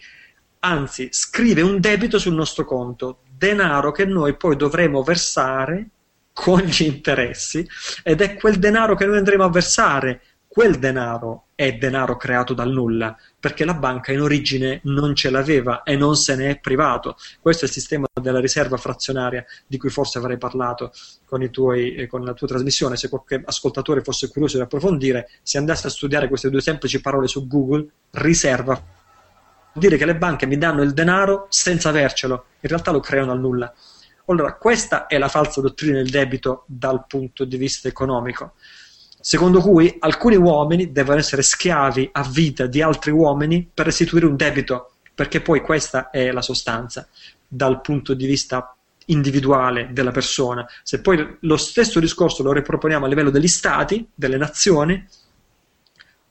anzi 0.59 1.09
scrive 1.11 1.61
un 1.61 1.79
debito 1.79 2.19
sul 2.19 2.35
nostro 2.35 2.65
conto, 2.65 3.20
denaro 3.41 3.91
che 3.91 4.05
noi 4.05 4.37
poi 4.37 4.55
dovremo 4.55 5.01
versare 5.01 5.87
con 6.31 6.59
gli 6.59 6.83
interessi 6.83 7.67
ed 8.03 8.21
è 8.21 8.35
quel 8.35 8.59
denaro 8.59 8.95
che 8.95 9.07
noi 9.07 9.17
andremo 9.17 9.43
a 9.43 9.49
versare. 9.49 10.21
Quel 10.47 10.77
denaro 10.77 11.45
è 11.55 11.73
denaro 11.73 12.17
creato 12.17 12.53
dal 12.53 12.69
nulla, 12.69 13.17
perché 13.39 13.65
la 13.65 13.73
banca 13.73 14.11
in 14.11 14.21
origine 14.21 14.81
non 14.83 15.15
ce 15.15 15.31
l'aveva 15.31 15.81
e 15.81 15.95
non 15.95 16.15
se 16.17 16.35
ne 16.35 16.49
è 16.51 16.59
privato. 16.59 17.15
Questo 17.39 17.65
è 17.65 17.67
il 17.67 17.73
sistema 17.73 18.05
della 18.21 18.41
riserva 18.41 18.77
frazionaria 18.77 19.43
di 19.65 19.77
cui 19.77 19.89
forse 19.89 20.19
avrei 20.19 20.37
parlato 20.37 20.91
con, 21.25 21.49
tuoi, 21.49 21.95
eh, 21.95 22.07
con 22.07 22.23
la 22.23 22.33
tua 22.33 22.47
trasmissione. 22.47 22.97
Se 22.97 23.09
qualche 23.09 23.41
ascoltatore 23.43 24.03
fosse 24.03 24.29
curioso 24.29 24.57
di 24.57 24.63
approfondire, 24.63 25.29
se 25.41 25.57
andasse 25.57 25.87
a 25.87 25.89
studiare 25.89 26.27
queste 26.27 26.49
due 26.49 26.61
semplici 26.61 27.01
parole 27.01 27.27
su 27.27 27.47
Google, 27.47 27.87
riserva 28.11 29.00
dire 29.73 29.97
che 29.97 30.05
le 30.05 30.15
banche 30.15 30.45
mi 30.45 30.57
danno 30.57 30.81
il 30.81 30.93
denaro 30.93 31.47
senza 31.49 31.89
avercelo, 31.89 32.45
in 32.59 32.69
realtà 32.69 32.91
lo 32.91 32.99
creano 32.99 33.31
al 33.31 33.39
nulla. 33.39 33.73
Allora, 34.25 34.53
questa 34.53 35.07
è 35.07 35.17
la 35.17 35.27
falsa 35.27 35.61
dottrina 35.61 35.97
del 35.97 36.09
debito 36.09 36.63
dal 36.67 37.05
punto 37.07 37.43
di 37.43 37.57
vista 37.57 37.87
economico, 37.87 38.53
secondo 39.19 39.59
cui 39.59 39.95
alcuni 39.99 40.35
uomini 40.35 40.91
devono 40.91 41.19
essere 41.19 41.41
schiavi 41.41 42.09
a 42.11 42.23
vita 42.23 42.65
di 42.65 42.81
altri 42.81 43.11
uomini 43.11 43.69
per 43.73 43.85
restituire 43.85 44.25
un 44.25 44.35
debito, 44.35 44.93
perché 45.13 45.41
poi 45.41 45.61
questa 45.61 46.09
è 46.09 46.31
la 46.31 46.41
sostanza 46.41 47.07
dal 47.47 47.81
punto 47.81 48.13
di 48.13 48.25
vista 48.25 48.75
individuale 49.05 49.89
della 49.91 50.11
persona. 50.11 50.65
Se 50.83 51.01
poi 51.01 51.37
lo 51.41 51.57
stesso 51.57 51.99
discorso 51.99 52.43
lo 52.43 52.53
riproponiamo 52.53 53.05
a 53.05 53.09
livello 53.09 53.29
degli 53.29 53.47
stati, 53.47 54.07
delle 54.13 54.37
nazioni, 54.37 55.05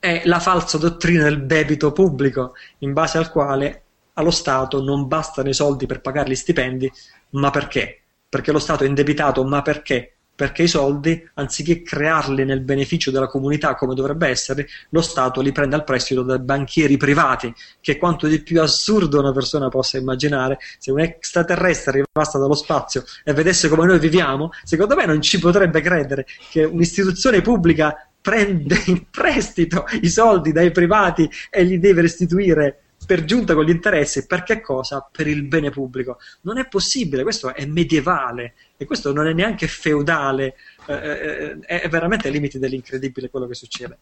è 0.01 0.23
la 0.25 0.41
falsa 0.41 0.79
dottrina 0.79 1.25
del 1.25 1.45
debito 1.45 1.93
pubblico, 1.93 2.55
in 2.79 2.95
base 2.95 3.19
al 3.19 3.31
quale 3.31 3.83
allo 4.15 4.31
Stato 4.31 4.83
non 4.83 5.07
bastano 5.07 5.51
i 5.51 5.55
soldi 5.55 5.85
per 5.85 6.01
pagare 6.01 6.31
gli 6.31 6.35
stipendi, 6.35 6.91
ma 7.31 7.51
perché? 7.51 8.01
Perché 8.27 8.51
lo 8.51 8.59
Stato 8.59 8.85
è 8.85 8.87
indebitato, 8.87 9.45
ma 9.45 9.61
perché? 9.61 10.15
Perché 10.35 10.63
i 10.63 10.69
soldi, 10.69 11.23
anziché 11.35 11.83
crearli 11.83 12.47
nel 12.47 12.63
beneficio 12.63 13.11
della 13.11 13.27
comunità 13.27 13.75
come 13.75 13.95
dovrebbe 13.95 14.27
essere, 14.27 14.67
lo 14.89 15.03
Stato 15.03 15.43
li 15.43 15.53
prende 15.53 15.77
al 15.77 15.85
prestito 15.85 16.23
dai 16.23 16.41
banchieri 16.41 16.97
privati, 16.97 17.55
che 17.79 17.93
è 17.93 17.99
quanto 17.99 18.27
di 18.27 18.43
più 18.43 18.63
assurdo 18.63 19.19
una 19.19 19.33
persona 19.33 19.69
possa 19.69 19.99
immaginare. 19.99 20.59
Se 20.79 20.91
un 20.91 21.01
extraterrestre 21.01 21.91
arrivasse 21.91 22.39
dallo 22.39 22.55
spazio 22.55 23.05
e 23.23 23.35
vedesse 23.35 23.69
come 23.69 23.85
noi 23.85 23.99
viviamo, 23.99 24.49
secondo 24.65 24.95
me 24.95 25.05
non 25.05 25.21
ci 25.21 25.39
potrebbe 25.39 25.83
credere 25.83 26.25
che 26.51 26.65
un'istituzione 26.65 27.43
pubblica 27.43 28.10
prende 28.21 28.83
in 28.87 29.09
prestito 29.11 29.85
i 30.03 30.09
soldi 30.09 30.53
dai 30.53 30.71
privati 30.71 31.29
e 31.49 31.63
li 31.63 31.79
deve 31.79 32.03
restituire 32.03 32.83
per 33.07 33.25
giunta 33.25 33.55
con 33.55 33.65
gli 33.65 33.71
interessi, 33.71 34.27
per 34.27 34.43
che 34.43 34.61
cosa? 34.61 35.09
Per 35.11 35.27
il 35.27 35.45
bene 35.45 35.71
pubblico. 35.71 36.19
Non 36.43 36.59
è 36.59 36.69
possibile, 36.69 37.23
questo 37.23 37.55
è 37.55 37.65
medievale 37.67 38.55
e 38.77 38.85
questo 38.85 39.13
non 39.13 39.27
è 39.27 39.33
neanche 39.33 39.67
feudale, 39.67 40.55
eh, 40.87 40.95
eh, 40.95 41.59
eh 41.67 41.81
è 41.81 41.89
veramente 41.89 42.29
ai 42.29 42.33
limiti 42.35 42.59
dell'incredibile 42.59 43.31
quello 43.31 43.47
che 43.47 43.55
succede. 43.55 43.99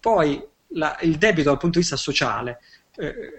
Poi 0.00 0.44
la, 0.72 0.98
il 1.02 1.16
debito 1.16 1.48
dal 1.48 1.58
punto 1.58 1.78
di 1.78 1.84
vista 1.84 1.96
sociale, 1.96 2.60
eh, 2.96 3.32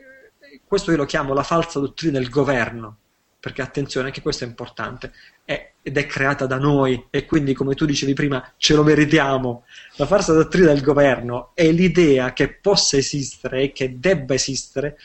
questo 0.66 0.92
io 0.92 0.98
lo 0.98 1.06
chiamo 1.06 1.34
la 1.34 1.44
falsa 1.44 1.80
dottrina 1.80 2.18
del 2.18 2.30
governo, 2.30 2.98
perché 3.40 3.62
attenzione, 3.62 4.08
anche 4.08 4.22
questo 4.22 4.44
è 4.44 4.48
importante, 4.48 5.14
è, 5.46 5.72
ed 5.82 5.98
è 5.98 6.06
creata 6.06 6.46
da 6.46 6.58
noi 6.58 7.06
e 7.10 7.26
quindi, 7.26 7.54
come 7.54 7.74
tu 7.74 7.86
dicevi 7.86 8.14
prima, 8.14 8.54
ce 8.58 8.76
lo 8.76 8.84
meritiamo. 8.84 9.64
La 9.96 10.06
falsa 10.06 10.34
dottrina 10.34 10.68
del 10.68 10.82
governo 10.82 11.52
è 11.54 11.72
l'idea 11.72 12.34
che 12.34 12.50
possa 12.50 12.98
esistere 12.98 13.64
e 13.64 13.72
che 13.72 13.98
debba 14.00 14.34
esistere 14.34 14.98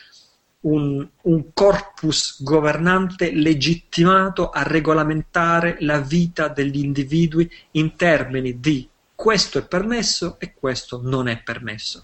un, 0.61 1.07
un, 1.21 1.53
corpus 1.53 2.41
governante 2.41 3.31
legittimato 3.31 4.49
a 4.49 4.63
regolamentare 4.63 5.77
la 5.81 5.99
vita 5.99 6.47
degli 6.47 6.83
individui 6.83 7.49
in 7.71 7.95
termini 7.95 8.59
di 8.59 8.89
questo 9.13 9.59
è 9.59 9.65
permesso 9.65 10.37
e 10.39 10.53
questo 10.53 10.99
non 11.01 11.29
è 11.29 11.41
permesso. 11.41 12.03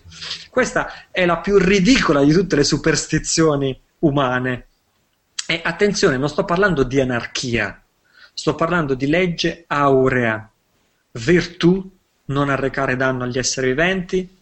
Questa 0.49 1.09
è 1.11 1.25
la 1.25 1.39
più 1.39 1.57
ridicola 1.57 2.23
di 2.23 2.31
tutte 2.31 2.55
le 2.55 2.63
superstizioni 2.63 3.77
umane 3.99 4.67
e 5.51 5.59
attenzione, 5.61 6.15
non 6.15 6.29
sto 6.29 6.45
parlando 6.45 6.83
di 6.83 7.01
anarchia, 7.01 7.83
sto 8.33 8.55
parlando 8.55 8.93
di 8.93 9.07
legge 9.07 9.65
aurea, 9.67 10.49
virtù, 11.11 11.91
non 12.25 12.47
arrecare 12.47 12.95
danno 12.95 13.25
agli 13.25 13.37
esseri 13.37 13.67
viventi, 13.67 14.37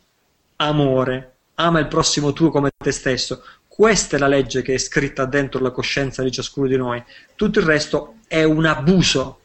amore, 0.58 1.34
ama 1.56 1.80
il 1.80 1.88
prossimo 1.88 2.32
tuo 2.32 2.52
come 2.52 2.70
te 2.78 2.92
stesso. 2.92 3.44
Questa 3.68 4.18
è 4.18 4.20
la 4.20 4.28
legge 4.28 4.62
che 4.62 4.76
è 4.76 4.78
scritta 4.78 5.26
dentro 5.26 5.60
la 5.62 5.72
coscienza 5.72 6.22
di 6.22 6.32
ciascuno 6.32 6.68
di 6.68 6.78
noi. 6.78 7.04
Tutto 7.34 7.58
il 7.58 7.66
resto 7.66 8.18
è 8.28 8.44
un 8.44 8.66
abuso. 8.66 9.40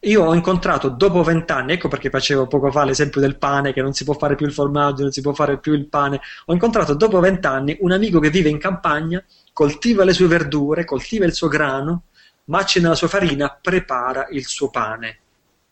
Io 0.00 0.24
ho 0.24 0.34
incontrato 0.34 0.88
dopo 0.88 1.22
vent'anni, 1.22 1.74
ecco 1.74 1.86
perché 1.86 2.10
facevo 2.10 2.48
poco 2.48 2.72
fa 2.72 2.84
l'esempio 2.84 3.20
del 3.20 3.36
pane, 3.36 3.72
che 3.72 3.82
non 3.82 3.92
si 3.92 4.02
può 4.02 4.14
fare 4.14 4.34
più 4.34 4.46
il 4.46 4.52
formaggio, 4.52 5.02
non 5.02 5.12
si 5.12 5.20
può 5.20 5.32
fare 5.32 5.58
più 5.58 5.74
il 5.74 5.86
pane. 5.86 6.20
Ho 6.46 6.52
incontrato 6.52 6.94
dopo 6.94 7.20
vent'anni 7.20 7.76
un 7.82 7.92
amico 7.92 8.18
che 8.18 8.30
vive 8.30 8.48
in 8.48 8.58
campagna 8.58 9.22
coltiva 9.58 10.04
le 10.04 10.12
sue 10.12 10.28
verdure, 10.28 10.84
coltiva 10.84 11.24
il 11.24 11.34
suo 11.34 11.48
grano, 11.48 12.04
macina 12.44 12.90
la 12.90 12.94
sua 12.94 13.08
farina, 13.08 13.58
prepara 13.60 14.28
il 14.30 14.46
suo 14.46 14.70
pane. 14.70 15.18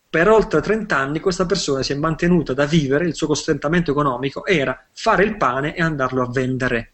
per 0.09 0.27
oltre 0.27 0.59
30 0.59 0.97
anni 0.97 1.21
questa 1.21 1.45
persona 1.45 1.83
si 1.83 1.93
è 1.93 1.95
mantenuta 1.95 2.53
da 2.53 2.65
vivere, 2.65 3.07
il 3.07 3.15
suo 3.15 3.27
costentamento 3.27 3.91
economico 3.91 4.45
era 4.45 4.77
fare 4.91 5.23
il 5.23 5.37
pane 5.37 5.73
e 5.73 5.81
andarlo 5.81 6.21
a 6.21 6.29
vendere. 6.29 6.91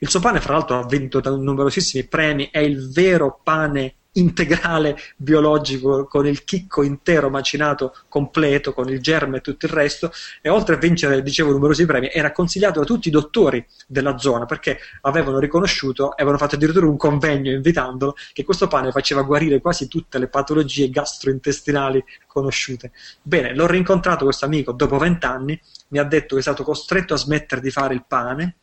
Il 0.00 0.08
suo 0.08 0.18
pane, 0.18 0.40
fra 0.40 0.54
l'altro, 0.54 0.80
ha 0.80 0.84
vinto 0.84 1.20
numerosissimi 1.22 2.08
premi, 2.08 2.48
è 2.50 2.58
il 2.58 2.90
vero 2.90 3.38
pane 3.40 3.94
integrale 4.14 4.98
biologico 5.16 6.04
con 6.04 6.26
il 6.26 6.44
chicco 6.44 6.82
intero 6.82 7.30
macinato 7.30 7.94
completo 8.08 8.74
con 8.74 8.90
il 8.90 9.00
germe 9.00 9.38
e 9.38 9.40
tutto 9.40 9.64
il 9.64 9.72
resto 9.72 10.12
e 10.42 10.50
oltre 10.50 10.74
a 10.74 10.78
vincere 10.78 11.22
dicevo 11.22 11.50
numerosi 11.50 11.86
premi 11.86 12.10
era 12.12 12.30
consigliato 12.30 12.80
da 12.80 12.84
tutti 12.84 13.08
i 13.08 13.10
dottori 13.10 13.64
della 13.86 14.18
zona 14.18 14.44
perché 14.44 14.78
avevano 15.02 15.38
riconosciuto 15.38 16.10
avevano 16.10 16.36
fatto 16.36 16.56
addirittura 16.56 16.86
un 16.86 16.98
convegno 16.98 17.52
invitandolo 17.52 18.14
che 18.34 18.44
questo 18.44 18.68
pane 18.68 18.90
faceva 18.90 19.22
guarire 19.22 19.60
quasi 19.60 19.88
tutte 19.88 20.18
le 20.18 20.28
patologie 20.28 20.90
gastrointestinali 20.90 22.04
conosciute. 22.26 22.92
Bene 23.22 23.54
l'ho 23.54 23.66
rincontrato 23.66 24.24
questo 24.24 24.44
amico 24.44 24.72
dopo 24.72 24.98
vent'anni 24.98 25.58
mi 25.88 25.98
ha 25.98 26.04
detto 26.04 26.34
che 26.34 26.40
è 26.40 26.42
stato 26.42 26.64
costretto 26.64 27.14
a 27.14 27.16
smettere 27.16 27.62
di 27.62 27.70
fare 27.70 27.94
il 27.94 28.04
pane 28.06 28.56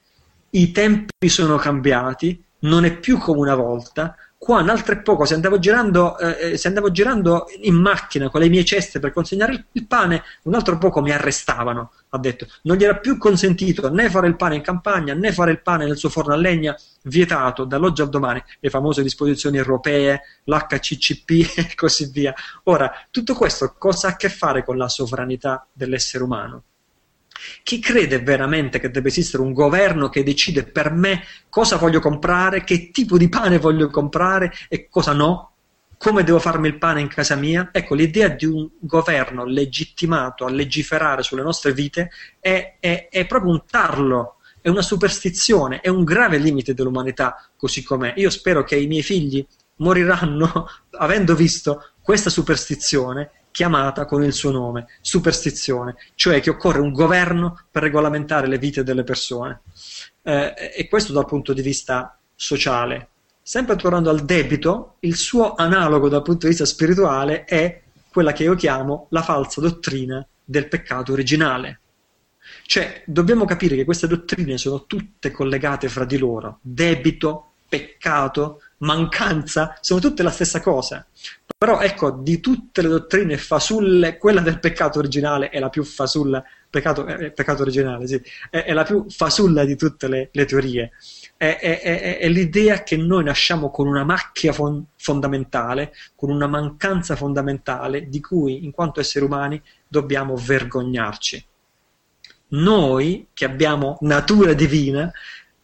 i 0.52 0.72
tempi 0.72 1.28
sono 1.28 1.58
cambiati 1.58 2.44
non 2.60 2.86
è 2.86 2.98
più 2.98 3.18
come 3.18 3.40
una 3.40 3.56
volta 3.56 4.16
Qua 4.42 4.62
un 4.62 4.70
altro 4.70 5.02
poco, 5.02 5.26
se 5.26 5.34
andavo, 5.34 5.60
girando, 5.60 6.18
eh, 6.18 6.52
eh, 6.52 6.58
se 6.58 6.70
andavo 6.70 6.92
girando 6.92 7.48
in 7.64 7.76
macchina 7.76 8.30
con 8.30 8.40
le 8.40 8.48
mie 8.48 8.64
ceste 8.64 8.98
per 9.00 9.12
consegnare 9.12 9.52
il, 9.52 9.66
il, 9.74 9.86
pane, 9.86 10.24
un 10.44 10.54
altro 10.54 10.78
poco 10.78 11.02
mi 11.02 11.12
arrestavano. 11.12 11.92
Ha 12.08 12.18
detto, 12.18 12.48
non 12.64 12.78
gli 12.78 12.86
era 12.86 12.96
più 12.96 13.18
consentito 13.18 13.92
né 13.92 14.10
fare 14.10 14.28
il 14.28 14.38
pane 14.38 14.56
in 14.56 14.62
campagna 14.62 15.14
né 15.14 15.34
fare 15.34 15.52
il 15.52 15.62
pane 15.62 15.86
nel 15.86 15.98
suo 15.98 16.08
forno 16.08 16.34
a 16.34 16.38
legna, 16.38 16.74
vietato 17.04 17.66
dall'oggi 17.66 18.02
al 18.02 18.08
domani, 18.08 18.42
le 18.62 18.70
famose 18.70 19.04
disposizioni 19.04 19.58
europee, 19.58 20.22
l'HCCP 20.46 21.58
e 21.60 21.76
così 21.76 22.10
via. 22.10 22.34
Ora, 22.64 22.90
tutto 23.12 23.34
questo 23.34 23.76
cosa 23.78 24.08
ha 24.08 24.12
a 24.12 24.16
che 24.16 24.30
fare 24.30 24.64
con 24.64 24.78
la 24.78 24.88
sovranità 24.88 25.68
dell'essere 25.74 26.24
umano? 26.24 26.64
Chi 27.64 27.80
crede 27.80 28.20
veramente 28.20 28.80
che 28.80 28.90
deve 28.90 29.10
esistere 29.10 29.44
un 29.44 29.54
governo 29.54 30.10
che 30.10 30.24
decide 30.24 30.64
per 30.64 30.92
me 30.92 31.24
cosa 31.50 31.78
voglio 31.78 32.00
comprare, 32.00 32.64
che 32.64 32.92
tipo 32.92 33.18
di 33.18 33.30
pane 33.30 33.60
voglio 33.60 33.90
comprare 33.90 34.52
e 34.68 34.88
cosa 34.90 35.14
no? 35.14 35.52
Come 35.98 36.24
devo 36.24 36.40
farmi 36.40 36.68
il 36.68 36.78
pane 36.78 37.02
in 37.02 37.10
casa 37.10 37.36
mia? 37.36 37.70
Ecco, 37.74 37.94
l'idea 37.94 38.30
di 38.30 38.46
un 38.46 38.70
governo 38.80 39.44
legittimato 39.44 40.46
a 40.46 40.50
legiferare 40.50 41.24
sulle 41.24 41.44
nostre 41.44 41.74
vite 41.74 42.10
è, 42.40 42.78
è, 42.80 43.10
è 43.10 43.26
proprio 43.26 43.52
un 43.52 43.64
tarlo 43.70 44.36
è 44.62 44.70
una 44.70 44.82
superstizione, 44.82 45.80
è 45.80 45.88
un 45.88 46.04
grave 46.04 46.38
limite 46.38 46.74
dell'umanità 46.74 47.50
così 47.56 47.84
com'è. 47.84 48.14
Io 48.18 48.30
spero 48.30 48.64
che 48.64 48.76
i 48.76 48.88
miei 48.88 49.04
figli 49.04 49.46
moriranno 49.78 50.68
avendo 51.00 51.36
visto 51.36 51.92
questa 52.10 52.32
superstizione 52.32 53.30
chiamata 53.52 54.06
con 54.06 54.24
il 54.24 54.34
suo 54.34 54.50
nome, 54.50 54.88
superstizione, 55.00 55.96
cioè 56.16 56.42
che 56.42 56.50
occorre 56.50 56.80
un 56.80 56.92
governo 56.92 57.66
per 57.70 57.84
regolamentare 57.84 58.48
le 58.48 58.58
vite 58.58 58.82
delle 58.82 59.04
persone. 59.04 59.62
Eh, 60.24 60.74
e 60.76 60.88
questo 60.88 61.14
dal 61.14 61.28
punto 61.28 61.54
di 61.54 61.62
vista 61.62 62.18
sociale. 62.34 63.10
Sempre 63.44 63.76
tornando 63.76 64.10
al 64.10 64.26
debito, 64.26 64.96
il 65.02 65.16
suo 65.16 65.54
analogo 65.54 66.10
dal 66.10 66.24
punto 66.24 66.48
di 66.48 66.48
vista 66.48 66.66
spirituale 66.66 67.46
è 67.46 67.80
quella 68.12 68.32
che 68.32 68.42
io 68.42 68.56
chiamo 68.56 69.06
la 69.12 69.22
falsa 69.22 69.62
dottrina 69.62 70.26
del 70.44 70.68
peccato 70.68 71.12
originale. 71.12 71.80
Cioè, 72.64 73.04
dobbiamo 73.06 73.46
capire 73.46 73.76
che 73.76 73.86
queste 73.86 74.08
dottrine 74.08 74.58
sono 74.58 74.86
tutte 74.88 75.30
collegate 75.30 75.88
fra 75.90 76.06
di 76.06 76.18
loro. 76.18 76.58
Debito, 76.64 77.52
peccato, 77.70 78.62
mancanza, 78.78 79.78
sono 79.80 80.00
tutte 80.00 80.24
la 80.24 80.32
stessa 80.32 80.60
cosa. 80.60 81.06
Però 81.60 81.82
ecco, 81.82 82.12
di 82.12 82.40
tutte 82.40 82.82
le 82.82 82.88
dottrine 82.88 83.38
fasulle, 83.38 84.18
quella 84.18 84.40
del 84.40 84.62
peccato 84.62 84.98
originale 84.98 85.50
è 85.50 85.60
la 85.60 85.68
più 85.68 85.84
fasulla, 85.84 86.42
peccato, 86.70 87.06
eh, 87.06 87.32
peccato 87.32 87.64
originale, 87.64 88.08
sì, 88.08 88.16
è, 88.50 88.64
è, 88.64 88.72
la 88.72 88.86
più 88.86 89.04
fasulla 89.10 89.66
di 89.66 89.76
tutte 89.76 90.08
le, 90.08 90.30
le 90.32 90.46
teorie. 90.46 90.92
È, 91.36 91.58
è, 91.60 92.18
è, 92.18 92.30
l'idea 92.30 92.82
che 92.84 92.96
noi 92.96 93.26
nasciamo 93.26 93.72
con 93.72 93.88
una 93.88 94.06
macchia 94.06 94.54
fon- 94.54 94.86
fondamentale, 94.96 95.92
con 96.16 96.30
una 96.30 96.48
mancanza 96.48 97.18
fondamentale 97.18 98.08
di 98.08 98.22
cui, 98.22 98.64
in 98.64 98.72
quanto 98.72 99.02
esseri 99.02 99.26
umani, 99.26 99.62
dobbiamo 99.86 100.38
vergognarci. 100.38 101.46
Noi, 102.52 103.28
che 103.34 103.44
abbiamo 103.44 103.98
natura 104.00 104.54
divina, 104.54 105.12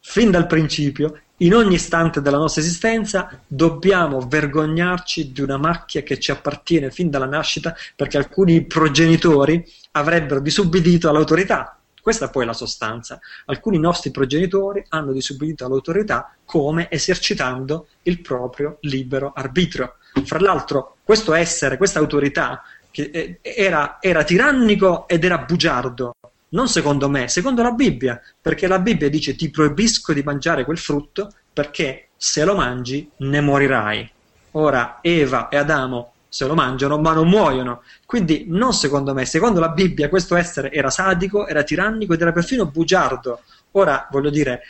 fin 0.02 0.30
dal 0.30 0.46
principio, 0.46 1.22
in 1.40 1.54
ogni 1.54 1.76
istante 1.76 2.22
della 2.22 2.38
nostra 2.38 2.62
esistenza 2.62 3.38
dobbiamo 3.46 4.22
vergognarci 4.22 5.34
di 5.34 5.42
una 5.42 5.58
macchia 5.58 6.02
che 6.02 6.18
ci 6.18 6.32
appartiene 6.32 6.92
fin 6.92 7.10
dalla 7.10 7.26
nascita 7.26 7.76
perché 7.94 8.16
alcuni 8.16 8.64
progenitori 8.66 9.66
avrebbero 9.92 10.40
disubbidito 10.40 11.10
all'autorità. 11.10 11.78
Questa 12.02 12.28
è 12.28 12.30
poi 12.30 12.46
la 12.46 12.54
sostanza. 12.54 13.20
Alcuni 13.46 13.80
nostri 13.80 14.12
progenitori 14.12 14.86
hanno 14.90 15.12
disubbidito 15.12 15.66
all'autorità 15.66 16.34
come 16.46 16.88
esercitando 16.90 17.88
il 18.04 18.22
proprio 18.22 18.78
libero 18.82 19.34
arbitrio. 19.36 19.96
Fra 20.24 20.40
l'altro, 20.40 20.98
questo 21.04 21.34
essere, 21.34 21.76
questa 21.76 22.00
autorità, 22.00 22.64
che 22.92 23.10
eh, 23.12 23.40
era, 23.42 23.98
era 24.00 24.24
tirannico 24.24 25.06
ed 25.08 25.26
era 25.26 25.40
bugiardo, 25.40 26.16
non 26.56 26.70
secondo 26.70 27.10
me, 27.10 27.28
secondo 27.28 27.62
la 27.62 27.72
Bibbia, 27.72 28.20
perché 28.41 28.66
la 28.66 28.80
Bibbia 28.80 29.10
dice 29.10 29.36
ti 29.36 29.49
proibisco 29.51 30.14
di 30.14 30.24
mangiare 30.24 30.64
quel 30.64 30.78
frutto 30.78 31.32
perché 31.53 32.08
se 32.16 32.43
lo 32.45 32.56
mangi 32.56 33.10
ne 33.18 33.41
morirai. 33.41 34.10
Ora 34.51 34.99
Eva 35.01 35.49
e 35.49 35.58
Adamo 35.58 36.14
se 36.30 36.47
lo 36.47 36.53
mangiano 36.53 36.97
ma 36.97 37.14
non 37.14 37.28
muoiono. 37.28 37.84
Quindi 38.06 38.45
non 38.47 38.74
secondo 38.74 39.14
me, 39.14 39.26
secondo 39.26 39.60
la 39.60 39.70
Bibbia 39.70 40.10
questo 40.10 40.36
essere 40.36 40.72
era 40.72 40.89
sadico, 40.89 41.45
era 41.45 41.64
tirannico 41.64 42.14
ed 42.14 42.22
era 42.22 42.32
perfino 42.32 42.66
bugiardo. 42.66 43.41
Ora 43.72 44.08
voglio 44.10 44.30
dire, 44.30 44.62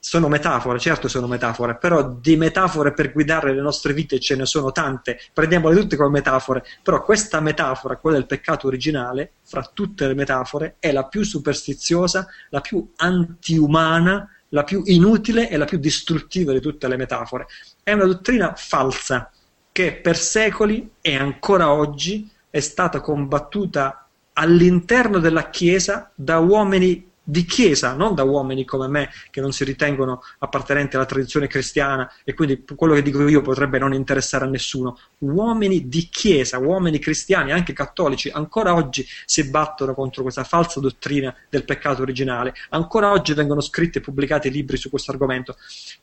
sono 0.00 0.28
metafore, 0.28 0.78
certo 0.78 1.08
sono 1.08 1.26
metafore, 1.26 1.76
però 1.76 2.10
di 2.10 2.34
metafore 2.36 2.94
per 2.94 3.12
guidare 3.12 3.54
le 3.54 3.60
nostre 3.60 3.92
vite 3.92 4.18
ce 4.18 4.34
ne 4.34 4.46
sono 4.46 4.72
tante, 4.72 5.20
prendiamole 5.32 5.76
tutte 5.76 5.96
come 5.96 6.08
metafore, 6.08 6.64
però 6.82 7.02
questa 7.02 7.40
metafora, 7.40 7.96
quella 7.96 8.16
del 8.16 8.26
peccato 8.26 8.66
originale, 8.66 9.32
fra 9.44 9.68
tutte 9.72 10.06
le 10.06 10.14
metafore, 10.14 10.76
è 10.78 10.90
la 10.90 11.04
più 11.04 11.22
superstiziosa, 11.22 12.26
la 12.48 12.62
più 12.62 12.90
antiumana, 12.96 14.26
la 14.48 14.64
più 14.64 14.82
inutile 14.86 15.50
e 15.50 15.58
la 15.58 15.66
più 15.66 15.78
distruttiva 15.78 16.52
di 16.52 16.60
tutte 16.60 16.88
le 16.88 16.96
metafore. 16.96 17.46
È 17.82 17.92
una 17.92 18.06
dottrina 18.06 18.54
falsa 18.56 19.30
che 19.70 19.92
per 19.92 20.16
secoli 20.16 20.92
e 21.00 21.14
ancora 21.14 21.72
oggi 21.72 22.28
è 22.48 22.60
stata 22.60 23.00
combattuta 23.00 24.08
all'interno 24.32 25.18
della 25.18 25.50
Chiesa 25.50 26.10
da 26.14 26.38
uomini 26.38 27.09
di 27.30 27.44
chiesa, 27.44 27.94
non 27.94 28.14
da 28.14 28.24
uomini 28.24 28.64
come 28.64 28.88
me 28.88 29.10
che 29.30 29.40
non 29.40 29.52
si 29.52 29.62
ritengono 29.62 30.22
appartenenti 30.38 30.96
alla 30.96 31.06
tradizione 31.06 31.46
cristiana 31.46 32.10
e 32.24 32.34
quindi 32.34 32.64
quello 32.74 32.94
che 32.94 33.02
dico 33.02 33.26
io 33.28 33.40
potrebbe 33.40 33.78
non 33.78 33.94
interessare 33.94 34.44
a 34.44 34.48
nessuno. 34.48 34.98
Uomini 35.18 35.88
di 35.88 36.08
chiesa, 36.10 36.58
uomini 36.58 36.98
cristiani, 36.98 37.52
anche 37.52 37.72
cattolici, 37.72 38.28
ancora 38.30 38.74
oggi 38.74 39.06
si 39.24 39.48
battono 39.48 39.94
contro 39.94 40.22
questa 40.22 40.42
falsa 40.42 40.80
dottrina 40.80 41.34
del 41.48 41.64
peccato 41.64 42.02
originale, 42.02 42.52
ancora 42.70 43.12
oggi 43.12 43.32
vengono 43.32 43.60
scritti 43.60 43.98
e 43.98 44.00
pubblicati 44.00 44.50
libri 44.50 44.76
su 44.76 44.90
questo 44.90 45.12
argomento. 45.12 45.56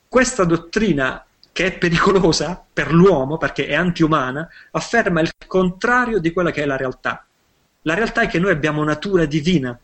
Questa 0.08 0.44
dottrina 0.44 1.22
che 1.52 1.66
è 1.66 1.76
pericolosa 1.76 2.64
per 2.72 2.92
l'uomo 2.92 3.36
perché 3.36 3.66
è 3.66 3.74
antiumana, 3.74 4.48
afferma 4.70 5.20
il 5.20 5.30
contrario 5.46 6.20
di 6.20 6.32
quella 6.32 6.50
che 6.52 6.62
è 6.62 6.66
la 6.66 6.76
realtà. 6.76 7.26
La 7.82 7.94
realtà 7.94 8.22
è 8.22 8.28
che 8.28 8.38
noi 8.38 8.52
abbiamo 8.52 8.82
natura 8.84 9.24
divina, 9.24 9.78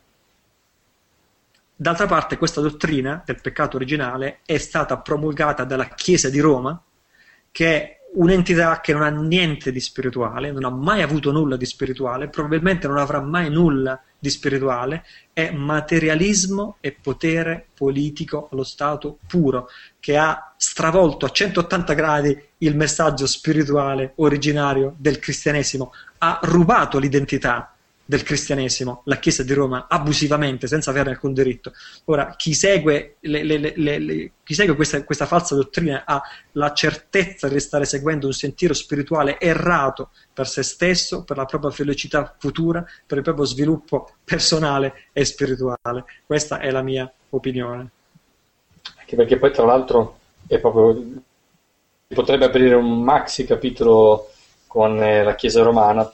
D'altra 1.76 2.06
parte 2.06 2.38
questa 2.38 2.60
dottrina 2.60 3.20
del 3.26 3.40
peccato 3.40 3.74
originale 3.76 4.38
è 4.44 4.58
stata 4.58 4.96
promulgata 4.98 5.64
dalla 5.64 5.88
Chiesa 5.88 6.30
di 6.30 6.38
Roma, 6.38 6.80
che 7.50 7.66
è 7.66 8.00
un'entità 8.14 8.80
che 8.80 8.92
non 8.92 9.02
ha 9.02 9.08
niente 9.08 9.72
di 9.72 9.80
spirituale, 9.80 10.52
non 10.52 10.62
ha 10.62 10.70
mai 10.70 11.02
avuto 11.02 11.32
nulla 11.32 11.56
di 11.56 11.66
spirituale, 11.66 12.28
probabilmente 12.28 12.86
non 12.86 12.98
avrà 12.98 13.20
mai 13.20 13.50
nulla 13.50 14.00
di 14.16 14.30
spirituale, 14.30 15.04
è 15.32 15.50
materialismo 15.50 16.76
e 16.80 16.92
potere 16.92 17.66
politico 17.74 18.48
allo 18.52 18.62
stato 18.62 19.18
puro, 19.26 19.68
che 19.98 20.16
ha 20.16 20.54
stravolto 20.56 21.26
a 21.26 21.30
180 21.30 21.92
gradi 21.94 22.40
il 22.58 22.76
messaggio 22.76 23.26
spirituale 23.26 24.12
originario 24.16 24.94
del 24.96 25.18
cristianesimo, 25.18 25.92
ha 26.18 26.38
rubato 26.42 27.00
l'identità 27.00 27.73
del 28.04 28.22
cristianesimo, 28.22 29.02
la 29.04 29.16
Chiesa 29.16 29.42
di 29.42 29.54
Roma, 29.54 29.86
abusivamente, 29.88 30.66
senza 30.66 30.90
avere 30.90 31.10
alcun 31.10 31.32
diritto. 31.32 31.72
Ora, 32.06 32.34
chi 32.36 32.52
segue, 32.52 33.16
le, 33.20 33.42
le, 33.42 33.72
le, 33.74 34.30
chi 34.42 34.54
segue 34.54 34.74
questa, 34.74 35.02
questa, 35.04 35.26
falsa 35.26 35.54
dottrina 35.54 36.04
ha 36.04 36.22
la 36.52 36.72
certezza 36.72 37.48
di 37.48 37.58
stare 37.60 37.86
seguendo 37.86 38.26
un 38.26 38.32
sentiero 38.32 38.74
spirituale 38.74 39.40
errato 39.40 40.10
per 40.32 40.46
se 40.46 40.62
stesso, 40.62 41.24
per 41.24 41.38
la 41.38 41.46
propria 41.46 41.70
felicità 41.70 42.34
futura, 42.38 42.84
per 43.06 43.18
il 43.18 43.24
proprio 43.24 43.46
sviluppo 43.46 44.10
personale 44.22 45.06
e 45.12 45.24
spirituale. 45.24 46.04
Questa 46.26 46.58
è 46.58 46.70
la 46.70 46.82
mia 46.82 47.10
opinione. 47.30 47.90
Anche 48.98 49.16
perché 49.16 49.38
poi, 49.38 49.52
tra 49.52 49.64
l'altro, 49.64 50.18
è 50.46 50.58
proprio 50.58 51.22
potrebbe 52.06 52.44
aprire 52.44 52.74
un 52.74 53.02
maxi 53.02 53.44
capitolo 53.44 54.30
con 54.66 55.02
eh, 55.02 55.24
la 55.24 55.34
Chiesa 55.34 55.62
romana 55.62 56.10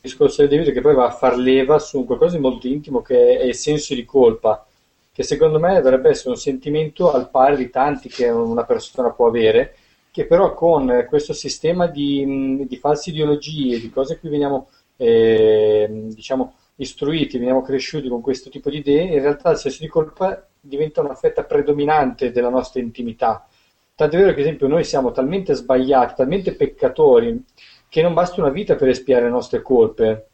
discorso 0.00 0.40
del 0.40 0.50
debito 0.50 0.72
che 0.72 0.80
poi 0.80 0.94
va 0.94 1.06
a 1.06 1.10
far 1.10 1.36
leva 1.36 1.78
su 1.78 2.04
qualcosa 2.04 2.36
di 2.36 2.42
molto 2.42 2.66
intimo 2.66 3.02
che 3.02 3.38
è 3.38 3.44
il 3.44 3.54
senso 3.54 3.94
di 3.94 4.04
colpa, 4.04 4.66
che 5.12 5.22
secondo 5.22 5.58
me 5.58 5.80
dovrebbe 5.80 6.10
essere 6.10 6.30
un 6.30 6.36
sentimento 6.36 7.12
al 7.12 7.30
pari 7.30 7.56
di 7.56 7.70
tanti 7.70 8.08
che 8.08 8.28
una 8.28 8.64
persona 8.64 9.10
può 9.10 9.26
avere, 9.26 9.76
che 10.10 10.26
però 10.26 10.54
con 10.54 11.04
questo 11.08 11.32
sistema 11.32 11.86
di, 11.86 12.64
di 12.66 12.76
false 12.76 13.10
ideologie, 13.10 13.78
di 13.78 13.90
cose 13.90 14.14
a 14.14 14.18
cui 14.18 14.30
veniamo, 14.30 14.68
eh, 14.96 15.88
diciamo, 16.14 16.54
istruiti, 16.76 17.38
veniamo 17.38 17.62
cresciuti 17.62 18.08
con 18.08 18.20
questo 18.20 18.48
tipo 18.50 18.70
di 18.70 18.78
idee, 18.78 19.04
in 19.04 19.20
realtà 19.20 19.50
il 19.50 19.58
senso 19.58 19.82
di 19.82 19.88
colpa 19.88 20.46
diventa 20.58 21.00
una 21.00 21.14
fetta 21.14 21.44
predominante 21.44 22.32
della 22.32 22.48
nostra 22.48 22.80
intimità. 22.80 23.46
Tant'è 23.94 24.16
vero 24.16 24.28
che, 24.32 24.40
ad 24.40 24.46
esempio, 24.46 24.66
noi 24.66 24.84
siamo 24.84 25.12
talmente 25.12 25.52
sbagliati, 25.52 26.14
talmente 26.16 26.54
peccatori, 26.54 27.44
che 27.90 28.02
non 28.02 28.14
basta 28.14 28.40
una 28.40 28.50
vita 28.50 28.76
per 28.76 28.88
espiare 28.88 29.24
le 29.24 29.30
nostre 29.30 29.60
colpe. 29.60 30.28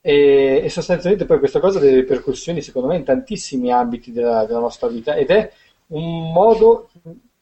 E, 0.00 0.62
e 0.64 0.68
sostanzialmente 0.70 1.26
poi 1.26 1.38
questa 1.38 1.60
cosa 1.60 1.78
ha 1.78 1.80
delle 1.82 1.96
ripercussioni, 1.96 2.62
secondo 2.62 2.88
me, 2.88 2.96
in 2.96 3.04
tantissimi 3.04 3.70
ambiti 3.70 4.12
della, 4.12 4.46
della 4.46 4.60
nostra 4.60 4.88
vita 4.88 5.14
ed 5.14 5.30
è 5.30 5.52
un 5.88 6.32
modo, 6.32 6.88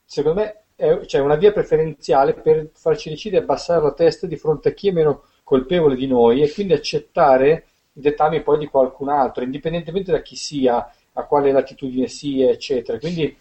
secondo 0.04 0.40
me, 0.40 0.62
è, 0.74 1.06
cioè 1.06 1.20
una 1.20 1.36
via 1.36 1.52
preferenziale 1.52 2.34
per 2.34 2.70
farci 2.72 3.10
decidere 3.10 3.44
di 3.44 3.50
abbassare 3.50 3.80
la 3.80 3.92
testa 3.92 4.26
di 4.26 4.36
fronte 4.36 4.70
a 4.70 4.72
chi 4.72 4.88
è 4.88 4.92
meno 4.92 5.22
colpevole 5.44 5.94
di 5.94 6.08
noi 6.08 6.42
e 6.42 6.52
quindi 6.52 6.72
accettare 6.72 7.66
i 7.92 8.00
dettami 8.00 8.42
poi 8.42 8.58
di 8.58 8.66
qualcun 8.66 9.08
altro, 9.08 9.44
indipendentemente 9.44 10.10
da 10.10 10.20
chi 10.20 10.34
sia, 10.34 10.92
a 11.12 11.24
quale 11.26 11.52
latitudine 11.52 12.08
sia, 12.08 12.50
eccetera. 12.50 12.98
Quindi 12.98 13.36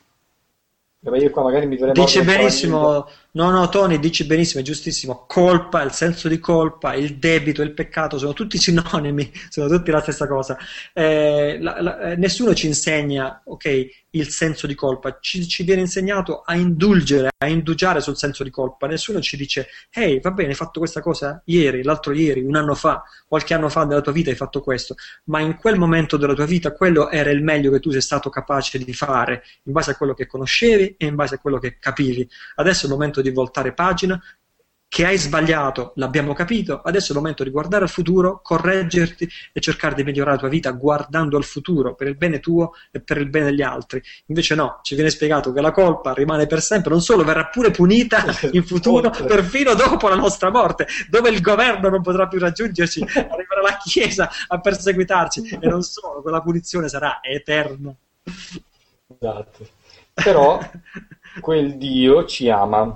io 1.12 1.30
qua 1.32 1.44
magari 1.44 1.66
mi 1.66 1.76
dovrei 1.76 1.94
Dice 1.94 2.24
benissimo, 2.24 3.08
no, 3.34 3.50
no, 3.52 3.70
Tony, 3.70 4.00
dici 4.00 4.26
benissimo, 4.26 4.62
è 4.62 4.64
giustissimo. 4.64 5.26
Colpa, 5.28 5.82
il 5.82 5.92
senso 5.92 6.28
di 6.28 6.40
colpa, 6.40 6.96
il 6.96 7.18
debito, 7.18 7.62
il 7.62 7.74
peccato 7.74 8.18
sono 8.18 8.34
tutti 8.34 8.58
sinonimi, 8.58 9.32
sono 9.50 9.68
tutti 9.68 9.92
la 9.92 10.02
stessa 10.02 10.28
cosa. 10.28 10.58
Eh, 10.94 11.58
la, 11.60 11.82
la, 11.82 12.00
eh, 12.00 12.16
nessuno 12.16 12.54
ci 12.54 12.68
insegna, 12.68 13.42
ok, 13.46 14.04
il 14.16 14.30
senso 14.30 14.68
di 14.68 14.76
colpa, 14.76 15.18
ci, 15.20 15.48
ci, 15.48 15.64
viene 15.64 15.82
insegnato 15.82 16.42
a 16.46 16.56
indulgere, 16.56 17.30
a 17.38 17.48
indugiare 17.48 18.00
sul 18.02 18.18
senso 18.18 18.44
di 18.44 18.50
colpa. 18.52 18.88
Nessuno 18.88 19.20
ci 19.22 19.38
dice, 19.38 19.68
ehi, 19.92 20.20
va 20.20 20.32
bene, 20.32 20.50
hai 20.50 20.56
fatto 20.56 20.80
questa 20.80 21.02
cosa 21.02 21.42
ieri, 21.46 21.84
l'altro 21.84 22.14
ieri, 22.14 22.42
un 22.42 22.56
anno 22.56 22.76
fa, 22.76 23.04
qualche 23.28 23.54
anno 23.56 23.70
fa 23.70 23.86
nella 23.86 24.02
tua 24.02 24.12
vita 24.12 24.30
hai 24.30 24.36
fatto 24.36 24.62
questo, 24.62 24.96
ma 25.26 25.40
in 25.40 25.56
quel 25.56 25.78
momento 25.78 26.18
della 26.18 26.34
tua 26.34 26.46
vita 26.46 26.74
quello 26.74 27.10
era 27.10 27.32
il 27.32 27.42
meglio 27.42 27.72
che 27.72 27.80
tu 27.80 27.90
sei 27.90 28.02
stato 28.02 28.30
capace 28.30 28.78
di 28.78 28.94
fare 28.94 29.44
in 29.64 29.72
base 29.72 29.92
a 29.92 29.96
quello 29.96 30.14
che 30.14 30.28
conoscevi 30.28 30.96
e 30.98 31.06
in 31.08 31.16
base 31.16 31.36
a 31.36 31.38
quello 31.40 31.58
che 31.58 31.78
capivi. 31.80 32.28
Adesso 32.56 32.86
è 32.86 32.90
il 32.90 32.94
momento 32.94 33.22
di 33.24 33.32
voltare 33.32 33.74
pagina, 33.74 34.22
che 34.94 35.08
hai 35.08 35.18
sbagliato, 35.18 35.94
l'abbiamo 35.96 36.34
capito, 36.34 36.80
adesso 36.84 37.08
è 37.08 37.16
il 37.16 37.18
momento 37.18 37.44
di 37.44 37.50
guardare 37.50 37.86
al 37.86 37.90
futuro, 37.90 38.42
correggerti 38.44 39.28
e 39.52 39.60
cercare 39.60 39.96
di 39.96 40.04
migliorare 40.04 40.36
la 40.36 40.42
tua 40.42 40.50
vita 40.50 40.70
guardando 40.70 41.36
al 41.36 41.46
futuro 41.46 41.96
per 41.96 42.06
il 42.10 42.16
bene 42.16 42.40
tuo 42.40 42.74
e 42.92 43.00
per 43.00 43.18
il 43.18 43.28
bene 43.28 43.46
degli 43.46 43.64
altri. 43.64 44.00
Invece 44.28 44.54
no, 44.54 44.82
ci 44.84 44.94
viene 44.94 45.10
spiegato 45.10 45.52
che 45.52 45.62
la 45.62 45.72
colpa 45.72 46.14
rimane 46.14 46.46
per 46.46 46.62
sempre, 46.62 46.92
non 46.92 47.02
solo 47.02 47.24
verrà 47.24 47.48
pure 47.48 47.72
punita 47.72 48.24
in 48.54 48.64
futuro, 48.64 49.10
perfino 49.10 49.74
dopo 49.74 50.10
la 50.10 50.16
nostra 50.16 50.52
morte, 50.52 50.86
dove 51.10 51.32
il 51.32 51.42
governo 51.42 51.90
non 51.90 52.04
potrà 52.04 52.28
più 52.28 52.38
raggiungerci, 52.38 53.02
arriverà 53.02 53.62
la 53.64 53.78
Chiesa 53.84 54.30
a 54.48 54.60
perseguitarci 54.60 55.58
e 55.60 55.68
non 55.68 55.82
solo, 55.82 56.22
quella 56.22 56.44
punizione 56.44 56.88
sarà 56.88 57.18
eterna. 57.24 57.92
Esatto. 59.08 59.68
Però 60.14 60.60
quel 61.42 61.78
Dio 61.80 62.26
ci 62.26 62.48
ama 62.48 62.96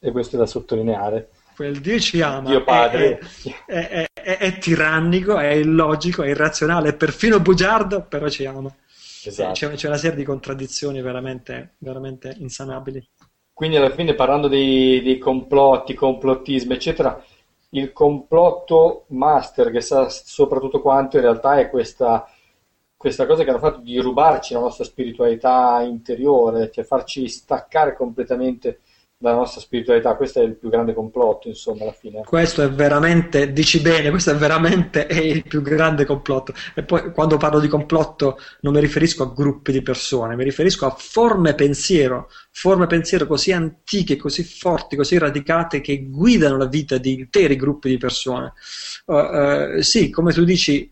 e 0.00 0.10
questo 0.10 0.36
è 0.36 0.38
da 0.38 0.46
sottolineare. 0.46 1.28
Quel 1.54 1.80
Dio 1.80 1.98
ci 1.98 2.22
ama, 2.22 2.48
Dio 2.48 2.64
padre. 2.64 3.20
È, 3.66 3.72
è, 3.88 4.06
è, 4.12 4.38
è, 4.38 4.58
tirannico, 4.58 5.36
è 5.36 5.50
illogico, 5.50 6.22
è 6.22 6.28
irrazionale, 6.28 6.88
è 6.88 6.94
perfino 6.94 7.38
bugiardo, 7.38 8.02
però 8.02 8.28
ci 8.28 8.46
ama. 8.46 8.74
Esatto. 9.22 9.52
C'è, 9.52 9.70
c'è, 9.74 9.88
una 9.88 9.98
serie 9.98 10.16
di 10.16 10.24
contraddizioni 10.24 11.02
veramente, 11.02 11.74
veramente 11.78 12.34
insanabili. 12.38 13.06
Quindi 13.52 13.76
alla 13.76 13.90
fine 13.90 14.14
parlando 14.14 14.48
dei, 14.48 15.02
dei 15.02 15.18
complotti, 15.18 15.92
complottismo, 15.92 16.72
eccetera, 16.72 17.22
il 17.70 17.92
complotto 17.92 19.04
master 19.08 19.70
che 19.70 19.82
sa 19.82 20.08
soprattutto 20.08 20.80
quanto 20.80 21.16
in 21.16 21.22
realtà 21.22 21.58
è 21.58 21.68
questa, 21.68 22.26
questa 22.96 23.26
cosa 23.26 23.44
che 23.44 23.50
hanno 23.50 23.58
fatto 23.58 23.80
di 23.80 23.98
rubarci 23.98 24.54
la 24.54 24.60
nostra 24.60 24.84
spiritualità 24.84 25.82
interiore, 25.82 26.70
cioè 26.70 26.84
farci 26.84 27.28
staccare 27.28 27.94
completamente 27.94 28.80
dalla 29.20 29.36
nostra 29.36 29.60
spiritualità. 29.60 30.16
Questo 30.16 30.40
è 30.40 30.44
il 30.44 30.56
più 30.56 30.70
grande 30.70 30.94
complotto, 30.94 31.46
insomma, 31.46 31.82
alla 31.82 31.92
fine. 31.92 32.22
Questo 32.24 32.62
è 32.62 32.70
veramente, 32.70 33.52
dici 33.52 33.80
bene, 33.80 34.08
questo 34.08 34.30
è 34.30 34.34
veramente 34.34 35.06
il 35.10 35.44
più 35.46 35.60
grande 35.60 36.06
complotto. 36.06 36.54
E 36.74 36.82
poi 36.84 37.12
quando 37.12 37.36
parlo 37.36 37.60
di 37.60 37.68
complotto 37.68 38.38
non 38.60 38.72
mi 38.72 38.80
riferisco 38.80 39.22
a 39.22 39.32
gruppi 39.34 39.72
di 39.72 39.82
persone, 39.82 40.36
mi 40.36 40.44
riferisco 40.44 40.86
a 40.86 40.94
forme 40.96 41.54
pensiero, 41.54 42.30
forme 42.50 42.86
pensiero 42.86 43.26
così 43.26 43.52
antiche, 43.52 44.16
così 44.16 44.42
forti, 44.42 44.96
così 44.96 45.18
radicate 45.18 45.82
che 45.82 46.06
guidano 46.08 46.56
la 46.56 46.66
vita 46.66 46.96
di 46.96 47.12
interi 47.12 47.56
gruppi 47.56 47.90
di 47.90 47.98
persone. 47.98 48.54
Uh, 49.04 49.14
uh, 49.14 49.80
sì, 49.82 50.08
come 50.08 50.32
tu 50.32 50.44
dici, 50.44 50.90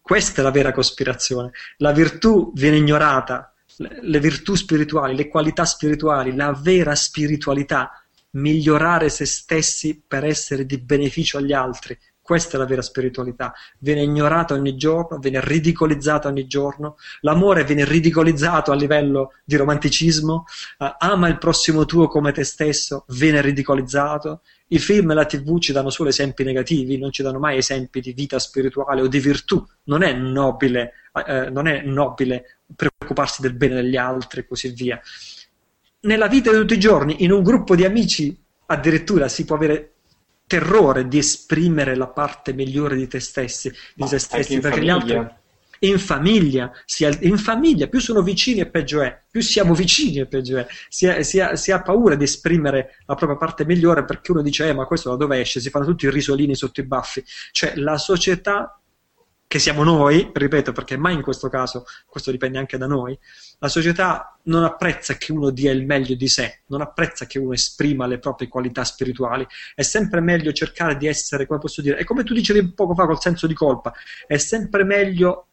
questa 0.00 0.40
è 0.40 0.44
la 0.44 0.52
vera 0.52 0.70
cospirazione. 0.70 1.50
La 1.78 1.90
virtù 1.90 2.52
viene 2.54 2.76
ignorata, 2.76 3.52
le 3.78 4.20
virtù 4.20 4.54
spirituali, 4.54 5.14
le 5.14 5.28
qualità 5.28 5.64
spirituali, 5.64 6.34
la 6.34 6.52
vera 6.52 6.94
spiritualità, 6.94 7.90
migliorare 8.30 9.08
se 9.08 9.24
stessi 9.26 10.02
per 10.06 10.24
essere 10.24 10.66
di 10.66 10.78
beneficio 10.78 11.38
agli 11.38 11.52
altri. 11.52 11.98
Questa 12.26 12.56
è 12.56 12.58
la 12.58 12.66
vera 12.66 12.82
spiritualità. 12.82 13.54
Viene 13.78 14.02
ignorata 14.02 14.54
ogni 14.54 14.74
giorno, 14.76 15.18
viene 15.18 15.40
ridicolizzata 15.40 16.26
ogni 16.26 16.48
giorno. 16.48 16.96
L'amore 17.20 17.62
viene 17.62 17.84
ridicolizzato 17.84 18.72
a 18.72 18.74
livello 18.74 19.32
di 19.44 19.54
romanticismo. 19.54 20.44
Uh, 20.78 20.86
ama 20.98 21.28
il 21.28 21.38
prossimo 21.38 21.84
tuo 21.84 22.08
come 22.08 22.32
te 22.32 22.42
stesso, 22.42 23.04
viene 23.10 23.40
ridicolizzato. 23.40 24.40
I 24.68 24.80
film 24.80 25.12
e 25.12 25.14
la 25.14 25.24
TV 25.24 25.60
ci 25.60 25.70
danno 25.70 25.90
solo 25.90 26.08
esempi 26.08 26.42
negativi, 26.42 26.98
non 26.98 27.12
ci 27.12 27.22
danno 27.22 27.38
mai 27.38 27.58
esempi 27.58 28.00
di 28.00 28.12
vita 28.12 28.40
spirituale 28.40 29.02
o 29.02 29.06
di 29.06 29.20
virtù. 29.20 29.64
Non 29.84 30.02
è 30.02 30.12
nobile, 30.12 30.94
eh, 31.24 31.48
non 31.50 31.68
è 31.68 31.82
nobile 31.82 32.55
preoccuparsi 32.74 33.42
del 33.42 33.54
bene 33.54 33.76
degli 33.76 33.96
altri 33.96 34.40
e 34.40 34.46
così 34.46 34.70
via. 34.70 35.00
Nella 36.00 36.28
vita 36.28 36.50
di 36.50 36.58
tutti 36.58 36.74
i 36.74 36.80
giorni, 36.80 37.24
in 37.24 37.32
un 37.32 37.42
gruppo 37.42 37.74
di 37.74 37.84
amici, 37.84 38.36
addirittura 38.66 39.28
si 39.28 39.44
può 39.44 39.56
avere 39.56 39.92
terrore 40.46 41.08
di 41.08 41.18
esprimere 41.18 41.96
la 41.96 42.06
parte 42.06 42.52
migliore 42.52 42.96
di 42.96 43.08
te 43.08 43.20
stessi, 43.20 43.72
di 43.94 44.06
te 44.06 44.18
stessi, 44.18 44.58
perché 44.60 44.78
famiglia. 44.78 44.98
gli 45.04 45.10
altri 45.10 45.44
in 45.80 45.98
famiglia, 45.98 46.72
in 47.20 47.36
famiglia, 47.36 47.88
più 47.88 48.00
sono 48.00 48.22
vicini 48.22 48.60
e 48.60 48.66
peggio 48.66 49.02
è, 49.02 49.20
più 49.30 49.42
siamo 49.42 49.74
vicini 49.74 50.20
e 50.20 50.26
peggio 50.26 50.58
è, 50.58 50.66
si, 50.88 51.06
ha, 51.06 51.22
si, 51.22 51.40
ha, 51.40 51.54
si 51.56 51.70
ha 51.70 51.82
paura 51.82 52.14
di 52.14 52.24
esprimere 52.24 52.96
la 53.04 53.14
propria 53.14 53.36
parte 53.36 53.66
migliore 53.66 54.04
perché 54.04 54.30
uno 54.30 54.42
dice, 54.42 54.68
eh, 54.68 54.72
ma 54.72 54.86
questo 54.86 55.10
da 55.10 55.16
dove 55.16 55.38
esce? 55.38 55.60
Si 55.60 55.68
fanno 55.68 55.84
tutti 55.84 56.06
i 56.06 56.10
risolini 56.10 56.54
sotto 56.54 56.80
i 56.80 56.84
baffi. 56.84 57.22
Cioè, 57.50 57.76
la 57.76 57.98
società 57.98 58.80
che 59.48 59.58
siamo 59.58 59.84
noi, 59.84 60.30
ripeto, 60.32 60.72
perché 60.72 60.96
mai 60.96 61.14
in 61.14 61.22
questo 61.22 61.48
caso, 61.48 61.84
questo 62.06 62.30
dipende 62.30 62.58
anche 62.58 62.76
da 62.78 62.86
noi, 62.86 63.16
la 63.58 63.68
società 63.68 64.38
non 64.44 64.64
apprezza 64.64 65.14
che 65.14 65.32
uno 65.32 65.50
dia 65.50 65.70
il 65.70 65.86
meglio 65.86 66.14
di 66.14 66.28
sé, 66.28 66.62
non 66.66 66.80
apprezza 66.80 67.26
che 67.26 67.38
uno 67.38 67.52
esprima 67.52 68.06
le 68.06 68.18
proprie 68.18 68.48
qualità 68.48 68.84
spirituali, 68.84 69.46
è 69.74 69.82
sempre 69.82 70.20
meglio 70.20 70.52
cercare 70.52 70.96
di 70.96 71.06
essere, 71.06 71.46
come 71.46 71.60
posso 71.60 71.80
dire, 71.80 71.96
è 71.96 72.04
come 72.04 72.24
tu 72.24 72.34
dicevi 72.34 72.72
poco 72.72 72.94
fa 72.94 73.06
col 73.06 73.20
senso 73.20 73.46
di 73.46 73.54
colpa, 73.54 73.92
è 74.26 74.36
sempre 74.36 74.82
meglio 74.84 75.46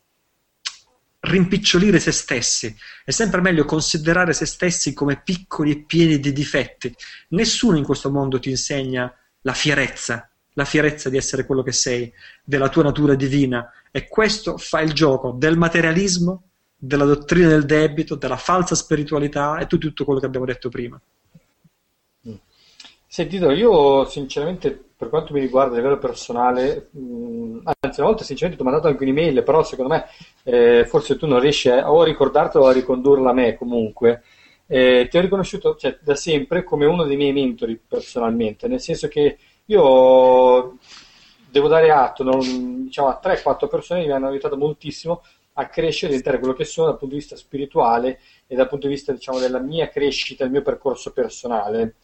rimpicciolire 1.20 2.00
se 2.00 2.12
stessi, 2.12 2.76
è 3.06 3.12
sempre 3.12 3.41
meglio 3.41 3.64
considerare 3.64 4.34
se 4.34 4.46
stessi 4.46 4.94
come 4.94 5.22
piccoli 5.22 5.72
e 5.72 5.84
pieni 5.86 6.20
di 6.20 6.34
difetti. 6.34 6.94
Nessuno 7.30 7.78
in 7.78 7.86
questo 7.86 8.12
mondo 8.12 8.39
ti 8.39 8.50
insegna 8.50 9.14
la 9.41 9.54
fierezza, 9.54 10.30
la 10.54 10.66
fierezza 10.66 11.10
di 11.10 11.18
essere 11.18 11.46
quello 11.46 11.64
che 11.64 11.72
sei, 11.72 12.12
della 12.44 12.70
tua 12.70 12.84
natura 12.84 13.16
divina, 13.16 13.72
e 13.96 14.08
questo 14.08 14.58
fa 14.58 14.82
il 14.82 14.91
gioco 14.91 15.36
del 15.38 15.56
materialismo, 15.56 16.46
della 16.76 17.06
dottrina 17.06 17.48
del 17.50 17.64
debito, 17.64 18.16
della 18.16 18.38
falsa 18.38 18.74
spiritualità 18.74 19.60
e 19.60 19.68
tutto, 19.68 19.89
tutto 19.89 20.04
quello 20.04 20.20
che 20.20 20.26
abbiamo 20.26 20.48
detto 20.48 20.70
prima. 20.70 21.00
Sentito, 23.06 23.52
io 23.52 24.06
sinceramente 24.06 24.72
per 24.98 25.10
quanto 25.10 25.32
mi 25.32 25.41
riguarda 25.41 25.74
a 25.74 25.78
livello 25.78 26.00
personale, 26.00 26.88
mh, 26.89 27.60
anzi 27.82 28.00
una 28.00 28.10
volta 28.10 28.24
sinceramente 28.24 28.60
ti 28.60 28.68
ho 28.68 28.72
mandato 28.72 28.88
anche 28.91 29.04
un'email, 29.04 29.44
però 29.44 29.62
secondo 29.62 29.94
me 29.94 30.06
eh, 30.41 30.86
forse 30.88 31.16
tu 31.16 31.28
non 31.28 31.39
riesci 31.39 31.70
a, 31.70 31.91
o 31.91 32.02
a 32.02 32.06
ricordartelo 32.06 32.64
o 32.64 32.68
a 32.70 32.74
ricondurla 32.74 33.30
a 33.30 33.34
me 33.34 33.56
comunque. 33.56 34.24
Eh, 34.66 35.08
ti 35.08 35.18
ho 35.20 35.22
riconosciuto 35.22 35.76
cioè, 35.76 36.00
da 36.02 36.16
sempre 36.16 36.64
come 36.64 36.88
uno 36.88 37.04
dei 37.04 37.16
miei 37.16 37.34
mentori 37.34 37.80
personalmente, 37.88 38.68
nel 38.68 38.82
senso 38.82 39.08
che 39.08 39.38
io 39.66 40.80
devo 41.54 41.68
dare 41.68 41.91
atto 41.91 42.24
non, 42.24 42.86
diciamo, 42.86 43.10
a 43.10 43.20
3-4 43.24 43.68
persone 43.70 44.01
che 44.01 44.08
mi 44.08 44.14
hanno 44.14 44.28
aiutato 44.28 44.58
moltissimo 44.58 45.22
a 45.54 45.68
crescere 45.68 46.08
diventare 46.08 46.39
quello 46.39 46.56
che 46.56 46.66
sono 46.66 46.88
dal 46.88 46.97
punto 46.97 47.14
di 47.14 47.20
vista 47.20 47.36
spirituale 47.36 48.20
e 48.47 48.56
dal 48.56 48.68
punto 48.68 48.88
di 48.88 48.93
vista 48.93 49.12
diciamo, 49.12 49.38
della 49.38 49.60
mia 49.60 49.88
crescita, 49.88 50.43
del 50.43 50.51
mio 50.51 50.64
percorso 50.64 51.14
personale. 51.14 51.97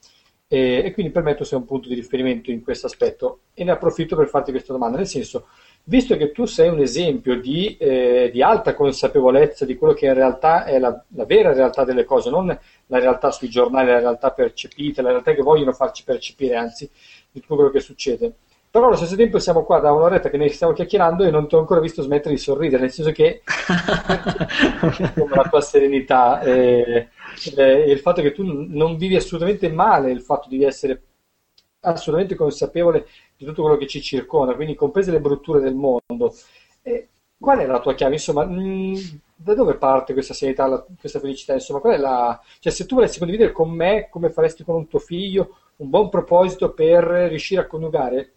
e, 0.47 0.83
e, 0.85 0.93
quindi 0.93 1.11
per 1.11 1.23
me 1.23 1.33
tu 1.33 1.43
sei 1.43 1.57
un 1.57 1.65
punto 1.65 1.87
di 1.89 1.95
riferimento 1.95 2.51
in 2.51 2.61
questo 2.61 2.85
aspetto 2.85 3.39
e 3.55 3.63
ne 3.63 3.71
approfitto 3.71 4.15
per 4.15 4.27
farti 4.27 4.51
questa 4.51 4.71
domanda, 4.71 4.97
nel 4.97 5.07
senso, 5.07 5.47
visto 5.85 6.15
che 6.15 6.31
tu 6.31 6.45
sei 6.45 6.69
un 6.69 6.79
esempio 6.79 7.39
di, 7.41 7.75
eh, 7.77 8.29
di 8.31 8.43
alta 8.43 8.75
consapevolezza 8.75 9.65
di 9.65 9.75
quello 9.75 9.93
che 9.93 10.05
in 10.05 10.13
realtà 10.13 10.63
è 10.65 10.77
la, 10.77 11.03
la, 11.15 11.25
vera 11.25 11.53
realtà 11.53 11.83
delle 11.83 12.05
cose, 12.05 12.29
non 12.29 12.45
la 12.85 12.99
realtà 12.99 13.31
sui 13.31 13.49
giornali, 13.49 13.87
la 13.87 13.99
realtà 13.99 14.31
percepita, 14.31 15.01
la 15.01 15.09
realtà 15.09 15.33
che 15.33 15.41
vogliono 15.41 15.73
farci 15.73 16.03
percepire, 16.03 16.55
anzi, 16.55 16.87
di 17.31 17.39
tutto 17.41 17.55
quello 17.55 17.71
che 17.71 17.79
succede. 17.79 18.35
Però 18.71 18.85
allo 18.85 18.95
stesso 18.95 19.15
tempo 19.15 19.39
siamo 19.39 19.63
qua 19.63 19.79
da 19.79 19.91
un'oretta 19.91 20.29
che 20.29 20.37
ne 20.37 20.47
stiamo 20.49 20.73
chiacchierando 20.73 21.23
e 21.23 21.31
non 21.31 21.47
ti 21.47 21.55
ho 21.55 21.59
ancora 21.59 21.79
visto 21.79 22.03
smettere 22.03 22.35
di 22.35 22.39
sorridere, 22.39 22.83
nel 22.83 22.91
senso 22.91 23.11
che 23.11 23.41
la 25.33 25.49
tua 25.49 25.61
serenità 25.61 26.39
e, 26.41 27.09
e, 27.55 27.91
il 27.91 27.99
fatto 27.99 28.21
che 28.21 28.31
tu 28.31 28.43
non 28.43 28.95
vivi 28.95 29.15
assolutamente 29.15 29.71
male 29.71 30.11
il 30.11 30.21
fatto 30.21 30.49
di 30.49 30.63
essere 30.63 31.01
assolutamente 31.81 32.35
consapevole 32.35 33.07
di 33.35 33.45
tutto 33.45 33.63
quello 33.63 33.77
che 33.77 33.87
ci 33.87 34.01
circonda, 34.03 34.53
quindi 34.53 34.75
comprese 34.75 35.09
le 35.11 35.21
brutture 35.21 35.61
del 35.61 35.73
mondo. 35.73 36.35
E 36.83 37.07
qual 37.39 37.57
è 37.57 37.65
la 37.65 37.79
tua 37.79 37.95
chiave? 37.95 38.13
Insomma, 38.13 38.45
mh, 38.45 39.21
da 39.35 39.55
dove 39.55 39.75
parte 39.77 40.13
questa 40.13 40.35
serenità, 40.35 40.67
la, 40.67 40.85
questa 40.99 41.19
felicità? 41.19 41.53
Insomma, 41.53 41.79
qual 41.79 41.95
è 41.95 41.97
la... 41.97 42.39
Cioè, 42.59 42.71
se 42.71 42.85
tu 42.85 42.95
volessi 42.95 43.17
condividere 43.17 43.51
con 43.51 43.71
me 43.71 44.09
come 44.11 44.29
faresti 44.29 44.63
con 44.63 44.75
un 44.75 44.87
tuo 44.87 44.99
figlio 44.99 45.55
un 45.77 45.89
buon 45.89 46.09
proposito 46.09 46.73
per 46.73 47.03
riuscire 47.03 47.61
a 47.61 47.67
coniugare 47.67 48.33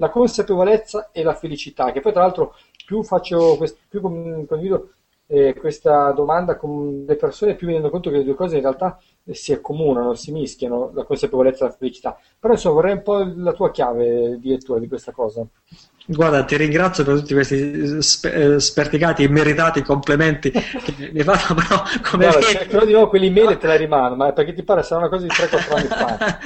la 0.00 0.08
consapevolezza 0.08 1.10
e 1.12 1.22
la 1.22 1.34
felicità, 1.34 1.92
che 1.92 2.00
poi 2.00 2.12
tra 2.12 2.22
l'altro 2.22 2.54
più 2.86 3.02
faccio, 3.02 3.58
più 3.88 4.00
condivido 4.00 4.92
eh, 5.26 5.54
questa 5.54 6.10
domanda 6.12 6.56
con 6.56 7.04
le 7.06 7.16
persone, 7.16 7.54
più 7.54 7.66
mi 7.66 7.74
rendo 7.74 7.90
conto 7.90 8.10
che 8.10 8.16
le 8.16 8.24
due 8.24 8.34
cose 8.34 8.56
in 8.56 8.62
realtà 8.62 8.98
si 9.30 9.52
accomunano, 9.52 10.14
si 10.14 10.32
mischiano, 10.32 10.90
la 10.94 11.04
consapevolezza 11.04 11.64
e 11.64 11.68
la 11.68 11.74
felicità. 11.74 12.18
Però 12.38 12.54
insomma 12.54 12.74
vorrei 12.76 12.92
un 12.94 13.02
po' 13.02 13.32
la 13.36 13.52
tua 13.52 13.70
chiave 13.70 14.38
di 14.40 14.48
lettura 14.48 14.80
di 14.80 14.88
questa 14.88 15.12
cosa. 15.12 15.46
Guarda, 16.06 16.42
ti 16.44 16.56
ringrazio 16.56 17.04
per 17.04 17.20
tutti 17.20 17.34
questi 17.34 18.02
sp- 18.02 18.56
sperticati 18.56 19.22
e 19.22 19.28
meritati 19.28 19.82
complimenti 19.82 20.50
che 20.50 21.10
mi 21.12 21.22
fatto, 21.22 21.54
però 21.54 21.82
come 22.10 22.26
Guarda, 22.26 22.46
vedi... 22.46 22.66
Però 22.68 22.84
di 22.84 22.92
nuovo 22.92 23.08
quell'email 23.08 23.58
te 23.58 23.66
la 23.66 23.76
rimane, 23.76 24.16
ma 24.16 24.32
perché 24.32 24.54
ti 24.54 24.64
pare 24.64 24.82
sarà 24.82 25.02
una 25.02 25.10
cosa 25.10 25.22
di 25.22 25.28
3-4 25.28 25.74
anni 25.76 25.86
fa. 25.86 26.38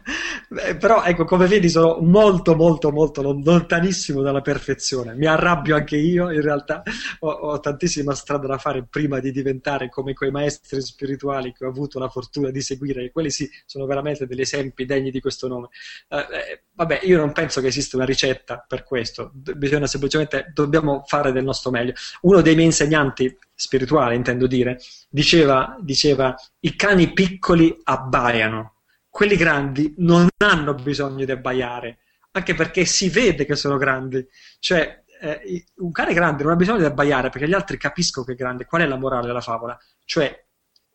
Beh, 0.48 0.76
però 0.76 1.02
ecco, 1.04 1.24
come 1.24 1.46
vedi 1.46 1.68
sono 1.68 1.98
molto 2.00 2.54
molto 2.54 2.90
molto 2.90 3.22
lontanissimo 3.22 4.22
dalla 4.22 4.40
perfezione. 4.40 5.14
Mi 5.14 5.26
arrabbio 5.26 5.76
anche 5.76 5.96
io, 5.96 6.30
in 6.30 6.42
realtà 6.42 6.82
ho, 7.20 7.30
ho 7.30 7.60
tantissima 7.60 8.14
strada 8.14 8.46
da 8.46 8.58
fare 8.58 8.86
prima 8.88 9.20
di 9.20 9.32
diventare 9.32 9.88
come 9.88 10.14
quei 10.14 10.30
maestri 10.30 10.80
spirituali 10.80 11.52
che 11.52 11.64
ho 11.64 11.68
avuto 11.68 11.98
la 11.98 12.08
fortuna 12.08 12.50
di 12.50 12.60
seguire, 12.60 13.04
e 13.04 13.10
quelli 13.10 13.30
sì, 13.30 13.48
sono 13.66 13.86
veramente 13.86 14.26
degli 14.26 14.40
esempi 14.40 14.84
degni 14.84 15.10
di 15.10 15.20
questo 15.20 15.48
nome. 15.48 15.68
Eh, 16.08 16.18
eh, 16.18 16.62
vabbè, 16.72 17.00
io 17.02 17.18
non 17.18 17.32
penso 17.32 17.60
che 17.60 17.68
esista 17.68 17.96
una 17.96 18.06
ricetta 18.06 18.64
per 18.66 18.84
questo 18.84 19.30
bisogna 19.32 19.86
semplicemente, 19.86 20.50
dobbiamo 20.52 21.02
fare 21.06 21.32
del 21.32 21.44
nostro 21.44 21.70
meglio. 21.70 21.92
Uno 22.22 22.40
dei 22.40 22.54
miei 22.54 22.66
insegnanti 22.66 23.36
spirituali, 23.54 24.16
intendo 24.16 24.46
dire, 24.46 24.78
diceva, 25.08 25.76
diceva 25.80 26.34
i 26.60 26.74
cani 26.76 27.12
piccoli 27.12 27.76
abbaiano, 27.84 28.73
quelli 29.14 29.36
grandi 29.36 29.94
non 29.98 30.26
hanno 30.38 30.74
bisogno 30.74 31.24
di 31.24 31.30
abbaiare, 31.30 31.98
anche 32.32 32.52
perché 32.56 32.84
si 32.84 33.08
vede 33.10 33.44
che 33.44 33.54
sono 33.54 33.76
grandi. 33.76 34.26
Cioè, 34.58 35.04
eh, 35.20 35.66
un 35.76 35.92
cane 35.92 36.12
grande 36.14 36.42
non 36.42 36.50
ha 36.50 36.56
bisogno 36.56 36.80
di 36.80 36.84
abbaiare 36.84 37.30
perché 37.30 37.46
gli 37.46 37.52
altri 37.52 37.78
capiscono 37.78 38.26
che 38.26 38.32
è 38.32 38.34
grande. 38.34 38.64
Qual 38.64 38.82
è 38.82 38.86
la 38.86 38.96
morale 38.96 39.28
della 39.28 39.40
favola? 39.40 39.78
Cioè, 40.04 40.46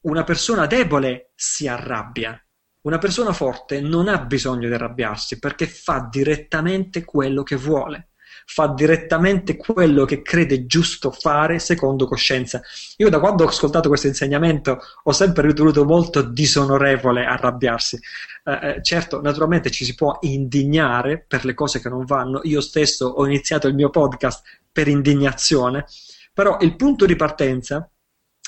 una 0.01 0.25
persona 0.25 0.65
debole 0.65 1.31
si 1.33 1.69
arrabbia. 1.69 2.37
Una 2.81 2.97
persona 2.97 3.31
forte 3.31 3.79
non 3.79 4.09
ha 4.09 4.19
bisogno 4.19 4.67
di 4.67 4.73
arrabbiarsi 4.73 5.39
perché 5.39 5.65
fa 5.65 6.05
direttamente 6.11 7.05
quello 7.05 7.41
che 7.43 7.55
vuole 7.55 8.09
fa 8.51 8.65
direttamente 8.65 9.55
quello 9.57 10.05
che 10.05 10.23
crede 10.23 10.65
giusto 10.65 11.11
fare 11.11 11.59
secondo 11.59 12.07
coscienza. 12.07 12.59
Io 12.97 13.07
da 13.07 13.19
quando 13.19 13.43
ho 13.43 13.47
ascoltato 13.47 13.89
questo 13.89 14.07
insegnamento 14.07 14.79
ho 15.03 15.11
sempre 15.11 15.45
ritenuto 15.45 15.85
molto 15.85 16.23
disonorevole 16.23 17.25
arrabbiarsi. 17.25 17.99
Eh, 18.43 18.51
eh, 18.51 18.83
certo, 18.83 19.21
naturalmente 19.21 19.69
ci 19.69 19.85
si 19.85 19.93
può 19.93 20.17
indignare 20.21 21.23
per 21.27 21.45
le 21.45 21.53
cose 21.53 21.79
che 21.79 21.89
non 21.89 22.05
vanno. 22.05 22.41
Io 22.45 22.59
stesso 22.59 23.05
ho 23.05 23.23
iniziato 23.27 23.67
il 23.67 23.75
mio 23.75 23.91
podcast 23.91 24.43
per 24.71 24.87
indignazione, 24.87 25.85
però 26.33 26.57
il 26.61 26.75
punto 26.75 27.05
di 27.05 27.15
partenza 27.15 27.87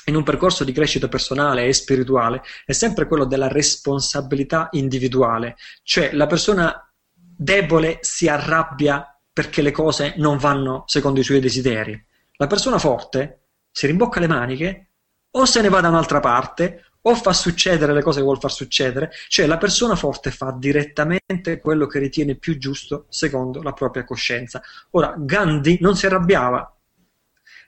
in 0.06 0.16
un 0.16 0.24
percorso 0.24 0.64
di 0.64 0.72
crescita 0.72 1.06
personale 1.06 1.66
e 1.66 1.72
spirituale 1.72 2.42
è 2.66 2.72
sempre 2.72 3.06
quello 3.06 3.24
della 3.24 3.46
responsabilità 3.46 4.66
individuale, 4.72 5.54
cioè 5.84 6.10
la 6.12 6.26
persona 6.26 6.92
debole 7.14 7.98
si 8.00 8.26
arrabbia 8.26 9.11
perché 9.32 9.62
le 9.62 9.70
cose 9.70 10.14
non 10.18 10.36
vanno 10.36 10.84
secondo 10.86 11.20
i 11.20 11.24
suoi 11.24 11.40
desideri. 11.40 12.00
La 12.36 12.46
persona 12.46 12.78
forte 12.78 13.40
si 13.70 13.86
rimbocca 13.86 14.20
le 14.20 14.26
maniche 14.26 14.88
o 15.30 15.44
se 15.44 15.62
ne 15.62 15.68
va 15.68 15.80
da 15.80 15.88
un'altra 15.88 16.20
parte 16.20 16.84
o 17.02 17.14
fa 17.14 17.32
succedere 17.32 17.92
le 17.92 18.02
cose 18.02 18.18
che 18.18 18.24
vuole 18.24 18.38
far 18.38 18.52
succedere, 18.52 19.10
cioè 19.28 19.46
la 19.46 19.58
persona 19.58 19.96
forte 19.96 20.30
fa 20.30 20.54
direttamente 20.56 21.60
quello 21.60 21.86
che 21.86 21.98
ritiene 21.98 22.36
più 22.36 22.58
giusto 22.58 23.06
secondo 23.08 23.62
la 23.62 23.72
propria 23.72 24.04
coscienza. 24.04 24.62
Ora, 24.90 25.14
Gandhi 25.16 25.78
non 25.80 25.96
si 25.96 26.06
arrabbiava. 26.06 26.76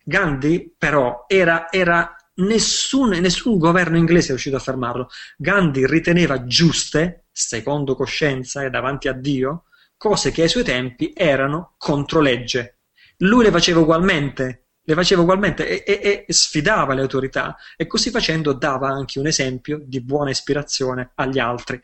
Gandhi 0.04 0.72
però 0.76 1.24
era, 1.26 1.70
era 1.70 2.14
nessun, 2.34 3.10
nessun 3.10 3.58
governo 3.58 3.96
inglese 3.96 4.26
è 4.26 4.30
riuscito 4.30 4.56
a 4.56 4.60
fermarlo. 4.60 5.08
Gandhi 5.36 5.86
riteneva 5.86 6.44
giuste, 6.44 7.24
secondo 7.32 7.96
coscienza 7.96 8.62
e 8.62 8.70
davanti 8.70 9.08
a 9.08 9.12
Dio, 9.12 9.64
cose 9.96 10.30
che 10.30 10.42
ai 10.42 10.48
suoi 10.48 10.64
tempi 10.64 11.12
erano 11.14 11.74
contro 11.78 12.20
legge. 12.20 12.80
Lui 13.18 13.44
le 13.44 13.50
faceva 13.50 13.80
ugualmente, 13.80 14.66
le 14.82 14.94
faceva 14.94 15.22
ugualmente 15.22 15.66
e, 15.66 15.82
e, 15.86 16.24
e, 16.26 16.32
sfidava 16.32 16.94
le 16.94 17.00
autorità 17.00 17.56
e 17.76 17.86
così 17.86 18.10
facendo 18.10 18.52
dava 18.52 18.88
anche 18.88 19.18
un 19.18 19.26
esempio 19.26 19.80
di 19.82 20.02
buona 20.02 20.30
ispirazione 20.30 21.12
agli 21.14 21.38
altri. 21.38 21.80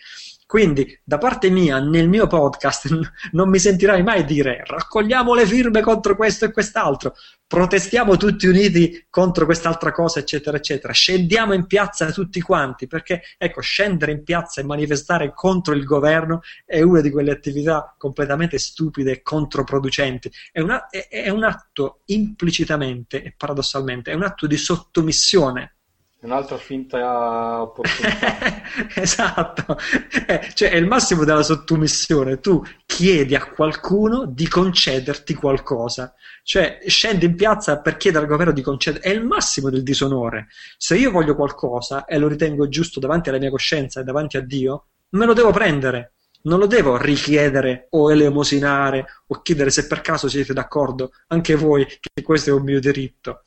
Quindi, 0.50 0.98
da 1.04 1.16
parte 1.18 1.48
mia, 1.48 1.78
nel 1.78 2.08
mio 2.08 2.26
podcast 2.26 2.88
non 3.30 3.48
mi 3.48 3.60
sentirai 3.60 4.02
mai 4.02 4.24
dire 4.24 4.64
raccogliamo 4.66 5.32
le 5.32 5.46
firme 5.46 5.80
contro 5.80 6.16
questo 6.16 6.44
e 6.44 6.50
quest'altro, 6.50 7.14
protestiamo 7.46 8.16
tutti 8.16 8.48
uniti 8.48 9.06
contro 9.08 9.44
quest'altra 9.44 9.92
cosa, 9.92 10.18
eccetera, 10.18 10.56
eccetera. 10.56 10.92
Scendiamo 10.92 11.52
in 11.52 11.68
piazza 11.68 12.10
tutti 12.10 12.40
quanti, 12.40 12.88
perché 12.88 13.22
ecco, 13.38 13.60
scendere 13.60 14.10
in 14.10 14.24
piazza 14.24 14.60
e 14.60 14.64
manifestare 14.64 15.32
contro 15.32 15.72
il 15.72 15.84
governo 15.84 16.40
è 16.64 16.82
una 16.82 17.00
di 17.00 17.12
quelle 17.12 17.30
attività 17.30 17.94
completamente 17.96 18.58
stupide 18.58 19.12
e 19.12 19.22
controproducenti. 19.22 20.32
È, 20.50 20.58
una, 20.58 20.88
è, 20.88 21.06
è 21.10 21.28
un 21.28 21.44
atto 21.44 22.00
implicitamente 22.06 23.22
e 23.22 23.34
paradossalmente, 23.36 24.10
è 24.10 24.14
un 24.14 24.24
atto 24.24 24.48
di 24.48 24.56
sottomissione 24.56 25.76
Un'altra 26.22 26.58
finta 26.58 27.62
opportunità. 27.62 28.60
esatto, 28.94 29.78
eh, 30.26 30.50
cioè 30.52 30.68
è 30.68 30.76
il 30.76 30.86
massimo 30.86 31.24
della 31.24 31.42
sottomissione. 31.42 32.40
Tu 32.40 32.62
chiedi 32.84 33.34
a 33.34 33.46
qualcuno 33.46 34.26
di 34.26 34.46
concederti 34.46 35.32
qualcosa, 35.32 36.14
cioè 36.42 36.78
scendi 36.86 37.24
in 37.24 37.36
piazza 37.36 37.80
per 37.80 37.96
chiedere 37.96 38.24
al 38.24 38.30
governo 38.30 38.52
di 38.52 38.60
concedere, 38.60 39.02
è 39.02 39.08
il 39.08 39.24
massimo 39.24 39.70
del 39.70 39.82
disonore. 39.82 40.48
Se 40.76 40.94
io 40.94 41.10
voglio 41.10 41.34
qualcosa 41.34 42.04
e 42.04 42.18
lo 42.18 42.28
ritengo 42.28 42.68
giusto 42.68 43.00
davanti 43.00 43.30
alla 43.30 43.38
mia 43.38 43.50
coscienza 43.50 44.00
e 44.00 44.04
davanti 44.04 44.36
a 44.36 44.42
Dio, 44.42 44.88
me 45.10 45.24
lo 45.24 45.32
devo 45.32 45.52
prendere. 45.52 46.12
Non 46.42 46.58
lo 46.58 46.66
devo 46.66 46.98
richiedere 46.98 47.86
o 47.90 48.10
elemosinare 48.10 49.06
o 49.26 49.40
chiedere 49.40 49.70
se 49.70 49.86
per 49.86 50.02
caso 50.02 50.28
siete 50.28 50.52
d'accordo, 50.52 51.12
anche 51.28 51.54
voi, 51.54 51.86
che 51.86 52.22
questo 52.22 52.50
è 52.50 52.52
un 52.52 52.62
mio 52.62 52.80
diritto. 52.80 53.40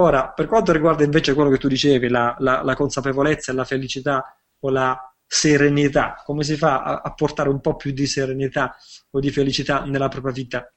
Ora, 0.00 0.30
per 0.30 0.46
quanto 0.46 0.72
riguarda 0.72 1.04
invece 1.04 1.34
quello 1.34 1.50
che 1.50 1.58
tu 1.58 1.68
dicevi, 1.68 2.08
la, 2.08 2.34
la, 2.38 2.62
la 2.62 2.74
consapevolezza 2.74 3.52
e 3.52 3.54
la 3.54 3.64
felicità 3.64 4.34
o 4.60 4.70
la 4.70 5.14
serenità, 5.26 6.22
come 6.24 6.42
si 6.42 6.56
fa 6.56 6.82
a, 6.82 7.00
a, 7.04 7.12
portare 7.12 7.50
un 7.50 7.60
po' 7.60 7.76
più 7.76 7.90
di 7.92 8.06
serenità 8.06 8.74
o 9.10 9.20
di 9.20 9.30
felicità 9.30 9.84
nella 9.84 10.08
propria 10.08 10.32
vita? 10.32 10.72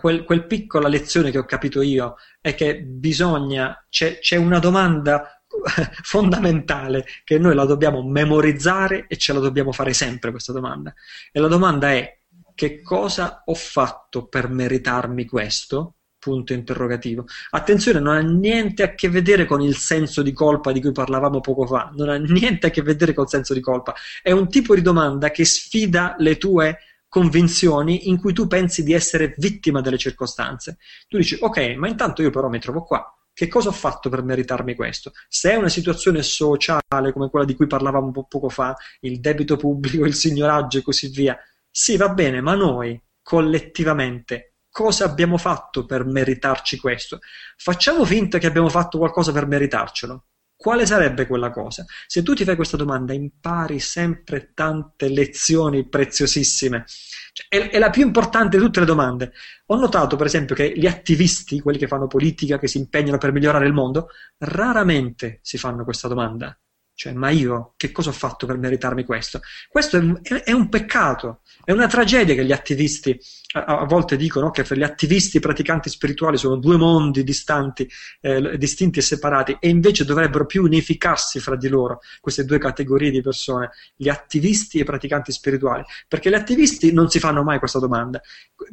Quel, 0.00 0.24
quel 0.24 0.46
piccola 0.46 0.88
lezione 0.88 1.30
che 1.30 1.36
ho 1.36 1.44
capito 1.44 1.82
io 1.82 2.16
è 2.40 2.54
che 2.54 2.80
bisogna, 2.80 3.86
c'è, 3.90 4.18
c'è 4.18 4.36
una 4.36 4.60
domanda 4.60 5.42
fondamentale 6.02 7.04
che 7.24 7.38
noi 7.38 7.54
la 7.54 7.66
dobbiamo 7.66 8.02
memorizzare 8.02 9.06
e 9.08 9.18
ce 9.18 9.34
la 9.34 9.40
dobbiamo 9.40 9.72
fare 9.72 9.92
sempre 9.92 10.30
questa 10.30 10.54
domanda. 10.54 10.94
E 11.30 11.38
la 11.38 11.48
domanda 11.48 11.92
è 11.92 12.18
che 12.54 12.80
cosa 12.80 13.42
ho 13.44 13.54
fatto 13.54 14.26
per 14.26 14.48
meritarmi 14.48 15.26
questo? 15.26 15.97
Punto 16.18 16.52
interrogativo. 16.52 17.24
Attenzione, 17.50 18.00
non 18.00 18.16
ha 18.16 18.20
niente 18.20 18.82
a 18.82 18.94
che 18.94 19.08
vedere 19.08 19.46
con 19.46 19.60
il 19.60 19.76
senso 19.76 20.22
di 20.22 20.32
colpa 20.32 20.72
di 20.72 20.80
cui 20.80 20.92
parlavamo 20.92 21.40
poco 21.40 21.66
fa, 21.66 21.90
non 21.94 22.08
ha 22.08 22.16
niente 22.16 22.66
a 22.66 22.70
che 22.70 22.82
vedere 22.82 23.14
col 23.14 23.28
senso 23.28 23.54
di 23.54 23.60
colpa. 23.60 23.94
È 24.22 24.30
un 24.32 24.48
tipo 24.48 24.74
di 24.74 24.82
domanda 24.82 25.30
che 25.30 25.44
sfida 25.44 26.14
le 26.18 26.36
tue 26.36 26.78
convinzioni 27.08 28.08
in 28.08 28.18
cui 28.18 28.32
tu 28.32 28.46
pensi 28.46 28.82
di 28.82 28.92
essere 28.92 29.34
vittima 29.38 29.80
delle 29.80 29.98
circostanze. 29.98 30.78
Tu 31.08 31.16
dici, 31.16 31.38
ok, 31.40 31.74
ma 31.76 31.88
intanto 31.88 32.22
io 32.22 32.30
però 32.30 32.48
mi 32.48 32.58
trovo 32.58 32.82
qua, 32.82 33.12
che 33.32 33.48
cosa 33.48 33.68
ho 33.68 33.72
fatto 33.72 34.08
per 34.10 34.22
meritarmi 34.22 34.74
questo? 34.74 35.12
Se 35.28 35.52
è 35.52 35.54
una 35.54 35.68
situazione 35.68 36.22
sociale 36.22 37.12
come 37.12 37.30
quella 37.30 37.46
di 37.46 37.54
cui 37.54 37.66
parlavamo 37.66 38.26
poco 38.28 38.48
fa, 38.48 38.76
il 39.00 39.20
debito 39.20 39.56
pubblico, 39.56 40.04
il 40.04 40.14
signoraggio 40.16 40.78
e 40.78 40.82
così 40.82 41.08
via, 41.08 41.38
sì, 41.70 41.96
va 41.96 42.08
bene, 42.08 42.40
ma 42.40 42.54
noi 42.54 43.00
collettivamente 43.22 44.54
cosa 44.70 45.04
abbiamo 45.04 45.36
fatto 45.36 45.86
per 45.86 46.04
meritarci 46.04 46.78
questo? 46.78 47.20
Facciamo 47.56 48.04
finta 48.04 48.38
che 48.38 48.46
abbiamo 48.46 48.68
fatto 48.68 48.98
qualcosa 48.98 49.32
per 49.32 49.46
meritarcelo. 49.46 50.24
Quale 50.60 50.86
sarebbe 50.86 51.28
quella 51.28 51.50
cosa? 51.50 51.84
Se 52.08 52.24
tu 52.24 52.34
ti 52.34 52.42
fai 52.42 52.56
questa 52.56 52.76
domanda, 52.76 53.12
impari 53.12 53.78
sempre 53.78 54.50
tante 54.54 55.08
lezioni 55.08 55.88
preziosissime. 55.88 56.84
Cioè, 57.32 57.46
è, 57.48 57.70
è, 57.70 57.78
la 57.78 57.90
più 57.90 58.04
importante 58.04 58.56
di 58.56 58.64
tutte 58.64 58.80
le 58.80 58.86
domande. 58.86 59.32
Ho 59.66 59.76
notato, 59.76 60.16
per 60.16 60.26
esempio, 60.26 60.56
che 60.56 60.72
gli 60.76 60.86
attivisti, 60.86 61.60
quelli 61.60 61.78
che 61.78 61.86
fanno 61.86 62.08
politica, 62.08 62.58
che 62.58 62.66
si 62.66 62.78
impegnano 62.78 63.18
per 63.18 63.30
migliorare 63.30 63.68
il 63.68 63.72
mondo, 63.72 64.08
raramente 64.38 65.38
si 65.42 65.58
fanno 65.58 65.84
questa 65.84 66.08
domanda. 66.08 66.58
Cioè, 66.92 67.12
ma 67.12 67.30
io 67.30 67.74
che 67.76 67.92
cosa 67.92 68.10
ho 68.10 68.12
fatto 68.12 68.44
per 68.44 68.58
meritarmi 68.58 69.04
questo? 69.04 69.38
Questo 69.68 69.96
è, 69.96 70.02
è, 70.22 70.42
è 70.42 70.52
un 70.52 70.68
peccato, 70.68 71.42
è 71.62 71.70
una 71.70 71.86
tragedia 71.86 72.34
che 72.34 72.44
gli 72.44 72.50
attivisti 72.50 73.16
a, 73.64 73.84
volte 73.84 74.16
dicono 74.16 74.50
che 74.50 74.62
per 74.62 74.76
gli 74.76 74.82
attivisti 74.82 75.36
e 75.36 75.38
i 75.40 75.42
praticanti 75.42 75.88
spirituali 75.88 76.36
sono 76.36 76.56
due 76.56 76.76
mondi 76.76 77.24
distanti, 77.24 77.88
eh, 78.20 78.56
distinti 78.58 78.98
e 78.98 79.02
separati, 79.02 79.56
e 79.60 79.68
invece 79.68 80.04
dovrebbero 80.04 80.46
più 80.46 80.62
unificarsi 80.62 81.40
fra 81.40 81.56
di 81.56 81.68
loro, 81.68 82.00
queste 82.20 82.44
due 82.44 82.58
categorie 82.58 83.10
di 83.10 83.20
persone, 83.20 83.70
gli 83.96 84.08
attivisti 84.08 84.78
e 84.78 84.82
i 84.82 84.84
praticanti 84.84 85.32
spirituali, 85.32 85.84
perché 86.06 86.30
gli 86.30 86.34
attivisti 86.34 86.92
non 86.92 87.08
si 87.08 87.18
fanno 87.18 87.42
mai 87.42 87.58
questa 87.58 87.78
domanda. 87.78 88.20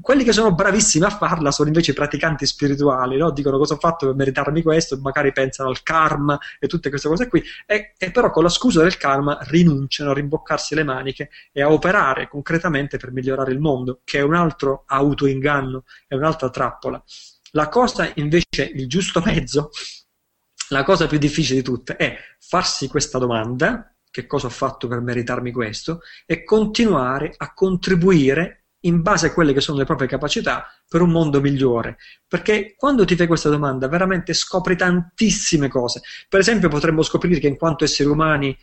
Quelli 0.01 0.23
che 0.23 0.33
sono 0.33 0.53
bravissimi 0.53 1.05
a 1.05 1.09
farla 1.09 1.51
sono 1.51 1.67
invece 1.67 1.91
i 1.91 1.93
praticanti 1.93 2.45
spirituali, 2.45 3.17
no? 3.17 3.31
dicono 3.31 3.57
cosa 3.57 3.75
ho 3.75 3.77
fatto 3.77 4.07
per 4.07 4.15
meritarmi 4.15 4.61
questo, 4.61 4.97
magari 4.97 5.31
pensano 5.31 5.69
al 5.69 5.83
karma 5.83 6.37
e 6.59 6.67
tutte 6.67 6.89
queste 6.89 7.07
cose 7.07 7.27
qui, 7.27 7.43
e, 7.65 7.93
e 7.97 8.11
però 8.11 8.31
con 8.31 8.43
la 8.43 8.49
scusa 8.49 8.81
del 8.81 8.97
karma 8.97 9.37
rinunciano 9.43 10.11
a 10.11 10.13
rimboccarsi 10.13 10.75
le 10.75 10.83
maniche 10.83 11.29
e 11.51 11.61
a 11.61 11.71
operare 11.71 12.27
concretamente 12.27 12.97
per 12.97 13.11
migliorare 13.11 13.51
il 13.51 13.59
mondo, 13.59 14.01
che 14.03 14.19
è 14.19 14.21
un 14.21 14.33
altro 14.33 14.74
autoinganno, 14.85 15.83
è 16.07 16.15
un'altra 16.15 16.49
trappola. 16.49 17.01
La 17.51 17.69
cosa 17.69 18.11
invece, 18.15 18.63
il 18.73 18.87
giusto 18.87 19.21
mezzo, 19.23 19.69
la 20.69 20.83
cosa 20.83 21.07
più 21.07 21.17
difficile 21.17 21.59
di 21.59 21.63
tutte 21.63 21.95
è 21.95 22.17
farsi 22.39 22.87
questa 22.87 23.17
domanda, 23.17 23.95
che 24.09 24.25
cosa 24.25 24.47
ho 24.47 24.51
fatto 24.51 24.87
per 24.87 24.99
meritarmi 24.99 25.51
questo, 25.51 26.01
e 26.25 26.43
continuare 26.43 27.33
a 27.37 27.53
contribuire 27.53 28.65
in 28.85 29.01
base 29.01 29.27
a 29.27 29.33
quelle 29.33 29.53
che 29.53 29.61
sono 29.61 29.77
le 29.79 29.85
proprie 29.85 30.07
capacità 30.07 30.67
per 30.87 31.01
un 31.01 31.09
mondo 31.09 31.41
migliore. 31.41 31.97
Perché 32.27 32.75
quando 32.77 33.05
ti 33.05 33.15
fai 33.15 33.27
questa 33.27 33.49
domanda 33.49 33.87
veramente 33.87 34.33
scopri 34.33 34.75
tantissime 34.75 35.67
cose. 35.67 36.01
Per 36.29 36.39
esempio 36.39 36.69
potremmo 36.69 37.01
scoprire 37.01 37.39
che 37.39 37.47
in 37.47 37.57
quanto 37.57 37.83
esseri 37.83 38.09
umani 38.09 38.55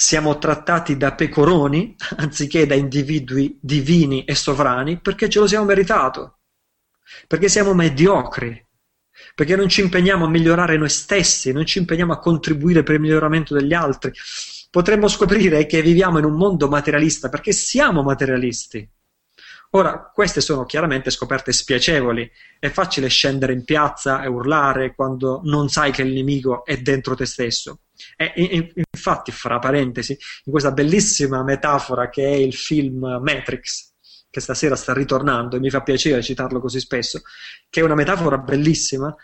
siamo 0.00 0.38
trattati 0.38 0.96
da 0.96 1.14
pecoroni 1.14 1.96
anziché 2.18 2.66
da 2.66 2.74
individui 2.74 3.58
divini 3.60 4.24
e 4.24 4.34
sovrani 4.34 5.00
perché 5.00 5.28
ce 5.28 5.40
lo 5.40 5.46
siamo 5.46 5.64
meritato. 5.64 6.38
Perché 7.26 7.48
siamo 7.48 7.74
mediocri. 7.74 8.64
Perché 9.34 9.56
non 9.56 9.68
ci 9.68 9.80
impegniamo 9.80 10.26
a 10.26 10.28
migliorare 10.28 10.76
noi 10.76 10.88
stessi, 10.88 11.52
non 11.52 11.66
ci 11.66 11.78
impegniamo 11.78 12.12
a 12.12 12.18
contribuire 12.18 12.82
per 12.82 12.94
il 12.94 13.00
miglioramento 13.00 13.54
degli 13.54 13.74
altri 13.74 14.12
potremmo 14.70 15.08
scoprire 15.08 15.66
che 15.66 15.82
viviamo 15.82 16.18
in 16.18 16.24
un 16.24 16.36
mondo 16.36 16.68
materialista 16.68 17.28
perché 17.28 17.52
siamo 17.52 18.02
materialisti. 18.02 18.88
Ora, 19.72 20.10
queste 20.12 20.40
sono 20.40 20.64
chiaramente 20.64 21.10
scoperte 21.10 21.52
spiacevoli. 21.52 22.30
È 22.58 22.70
facile 22.70 23.08
scendere 23.08 23.52
in 23.52 23.64
piazza 23.64 24.22
e 24.22 24.28
urlare 24.28 24.94
quando 24.94 25.40
non 25.44 25.68
sai 25.68 25.92
che 25.92 26.02
il 26.02 26.12
nemico 26.12 26.64
è 26.64 26.78
dentro 26.78 27.14
te 27.14 27.26
stesso. 27.26 27.80
E, 28.16 28.72
infatti, 28.92 29.32
fra 29.32 29.58
parentesi, 29.58 30.12
in 30.44 30.52
questa 30.52 30.72
bellissima 30.72 31.42
metafora 31.42 32.08
che 32.08 32.24
è 32.24 32.34
il 32.34 32.54
film 32.54 33.20
Matrix, 33.22 33.92
che 34.30 34.40
stasera 34.40 34.76
sta 34.76 34.92
ritornando 34.92 35.56
e 35.56 35.60
mi 35.60 35.70
fa 35.70 35.82
piacere 35.82 36.22
citarlo 36.22 36.60
così 36.60 36.80
spesso, 36.80 37.22
che 37.68 37.80
è 37.80 37.84
una 37.84 37.94
metafora 37.94 38.38
bellissima, 38.38 39.14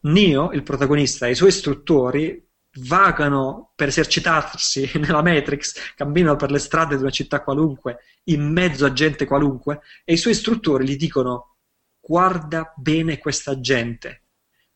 Neo, 0.00 0.52
il 0.52 0.62
protagonista, 0.62 1.26
e 1.26 1.30
i 1.30 1.34
suoi 1.34 1.48
istruttori 1.48 2.46
vagano 2.80 3.72
per 3.74 3.88
esercitarsi 3.88 4.90
nella 4.98 5.22
Matrix, 5.22 5.94
camminano 5.94 6.36
per 6.36 6.50
le 6.50 6.58
strade 6.58 6.96
di 6.96 7.02
una 7.02 7.10
città 7.10 7.42
qualunque, 7.42 7.98
in 8.24 8.52
mezzo 8.52 8.84
a 8.84 8.92
gente 8.92 9.24
qualunque, 9.24 9.80
e 10.04 10.12
i 10.12 10.16
suoi 10.16 10.34
istruttori 10.34 10.86
gli 10.86 10.96
dicono 10.96 11.56
guarda 12.00 12.72
bene 12.76 13.18
questa 13.18 13.60
gente, 13.60 14.22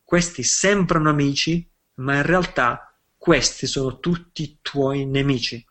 questi 0.03 0.43
sembrano 0.43 1.09
amici, 1.09 1.67
ma 1.95 2.17
in 2.17 2.23
realtà 2.23 2.92
questi 3.23 3.67
sono 3.67 3.99
tutti 3.99 4.43
i 4.43 4.57
tuoi 4.61 5.05
nemici. 5.05 5.65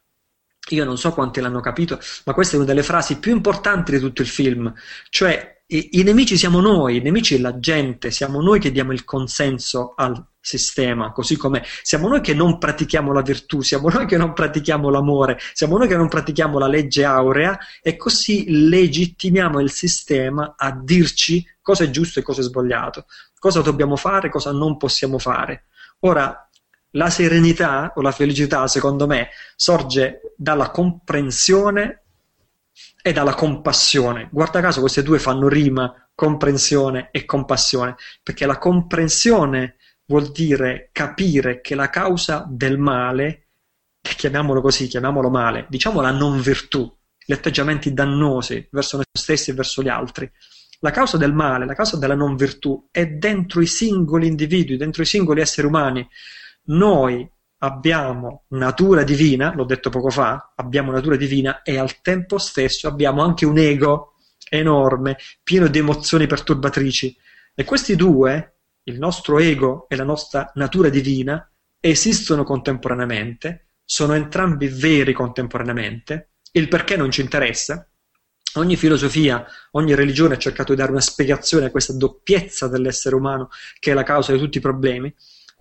Io 0.71 0.85
non 0.87 0.97
so 0.97 1.13
quanti 1.13 1.39
l'hanno 1.39 1.61
capito, 1.61 1.99
ma 2.25 2.33
questa 2.33 2.55
è 2.55 2.57
una 2.57 2.65
delle 2.65 2.83
frasi 2.83 3.19
più 3.19 3.31
importanti 3.31 3.93
di 3.93 3.99
tutto 3.99 4.23
il 4.23 4.29
film, 4.29 4.73
cioè 5.11 5.63
i, 5.67 6.01
i 6.01 6.03
nemici 6.03 6.39
siamo 6.39 6.61
noi, 6.61 6.97
i 6.97 7.01
nemici 7.03 7.35
è 7.35 7.39
la 7.39 7.59
gente, 7.59 8.11
siamo 8.11 8.41
noi 8.41 8.59
che 8.59 8.73
diamo 8.73 8.93
il 8.93 9.05
consenso 9.05 9.93
al 9.95 10.29
sistema, 10.41 11.13
così 11.13 11.37
come 11.37 11.63
siamo 11.83 12.09
noi 12.09 12.23
che 12.23 12.33
non 12.33 12.57
pratichiamo 12.57 13.13
la 13.13 13.21
virtù, 13.21 13.61
siamo 13.61 13.91
noi 13.91 14.07
che 14.07 14.17
non 14.17 14.33
pratichiamo 14.33 14.89
l'amore, 14.89 15.39
siamo 15.53 15.77
noi 15.77 15.89
che 15.89 15.97
non 15.99 16.09
pratichiamo 16.09 16.59
la 16.59 16.69
legge 16.69 17.05
aurea 17.05 17.59
e 17.83 17.99
così 17.99 18.47
legittimiamo 18.49 19.61
il 19.61 19.71
sistema 19.71 20.55
a 20.57 20.73
dirci 20.73 21.47
cosa 21.61 21.85
è 21.85 21.91
giusto 21.91 22.19
e 22.19 22.23
cosa 22.23 22.41
è 22.41 22.45
sbagliato, 22.45 23.05
cosa 23.39 23.61
dobbiamo 23.61 23.97
fare, 23.97 24.31
cosa 24.31 24.53
non 24.53 24.79
possiamo 24.79 25.19
fare. 25.19 25.67
Ora, 26.05 26.49
la 26.93 27.11
serenità 27.11 27.93
o 27.97 28.01
la 28.01 28.13
felicità, 28.13 28.67
secondo 28.67 29.07
me, 29.07 29.29
sorge 29.57 30.35
dalla 30.37 30.71
comprensione 30.71 32.03
e 33.03 33.13
dalla 33.13 33.35
compassione. 33.35 34.29
Guarda 34.31 34.61
caso 34.61 34.81
queste 34.81 35.03
due 35.03 35.19
fanno 35.19 35.49
rima, 35.49 35.95
comprensione 36.15 37.09
e 37.11 37.25
compassione, 37.25 37.97
perché 38.23 38.47
la 38.47 38.59
comprensione 38.59 39.77
vuol 40.07 40.31
dire 40.31 40.91
capire 40.93 41.61
che 41.61 41.75
la 41.75 41.89
causa 41.89 42.47
del 42.49 42.79
male, 42.79 43.47
chiamiamolo 44.01 44.61
così, 44.61 44.87
chiamiamolo 44.87 45.31
male, 45.31 45.67
diciamo 45.69 46.01
la 46.01 46.11
non 46.11 46.41
virtù, 46.41 46.91
gli 47.25 47.33
atteggiamenti 47.33 47.93
dannosi 47.93 48.69
verso 48.71 48.97
noi 48.97 49.07
stessi 49.13 49.51
e 49.51 49.55
verso 49.55 49.83
gli 49.83 49.89
altri. 49.89 50.31
La 50.81 50.91
causa 50.91 51.17
del 51.17 51.33
male, 51.33 51.65
la 51.65 51.75
causa 51.75 51.97
della 51.97 52.17
non 52.17 52.35
virtù 52.35 52.89
è 52.91 53.07
dentro 53.07 53.61
i 53.61 53.67
singoli 53.67 54.27
individui, 54.27 54.77
dentro 54.77 55.03
i 55.03 55.07
singoli 55.07 55.41
esseri 55.41 55.67
umani. 55.67 56.07
Noi 56.65 57.29
abbiamo 57.59 58.45
natura 58.49 59.03
divina, 59.03 59.53
l'ho 59.55 59.65
detto 59.65 59.91
poco 59.91 60.11
fa, 60.11 60.53
abbiamo 60.57 60.91
natura 60.91 61.17
divina 61.17 61.63
e 61.63 61.79
al 61.79 62.01
tempo 62.01 62.39
stesso 62.39 62.89
abbiamo 62.89 63.23
anche 63.23 63.47
un 63.47 63.59
ego 63.59 64.15
enorme, 64.49 65.17
pieno 65.43 65.69
di 65.69 65.79
emozioni 65.79 66.27
perturbatrici. 66.27 67.17
E 67.55 67.65
questi 67.65 67.97
due 67.97 68.57
il 68.85 68.99
nostro 68.99 69.39
ego 69.39 69.87
e 69.89 69.97
la 69.97 70.05
nostra 70.05 70.51
natura 70.55 70.89
divina 70.89 71.49
esistono 71.79 72.43
contemporaneamente, 72.45 73.67
sono 73.85 74.15
entrambi 74.15 74.69
veri 74.69 75.13
contemporaneamente, 75.13 76.31
il 76.53 76.69
perché 76.69 76.97
non 76.97 77.11
ci 77.11 77.21
interessa. 77.21 77.87
Ogni 78.55 78.77
filosofia, 78.77 79.45
ogni 79.73 79.95
religione 79.95 80.35
ha 80.35 80.39
cercato 80.39 80.73
di 80.73 80.79
dare 80.79 80.91
una 80.91 81.01
spiegazione 81.01 81.67
a 81.67 81.71
questa 81.71 81.95
doppiezza 81.95 82.69
dell'essere 82.69 83.15
umano 83.15 83.49
che 83.79 83.93
è 83.93 83.95
la 83.95 84.03
causa 84.03 84.33
di 84.33 84.39
tutti 84.39 84.59
i 84.59 84.61
problemi. 84.61 85.13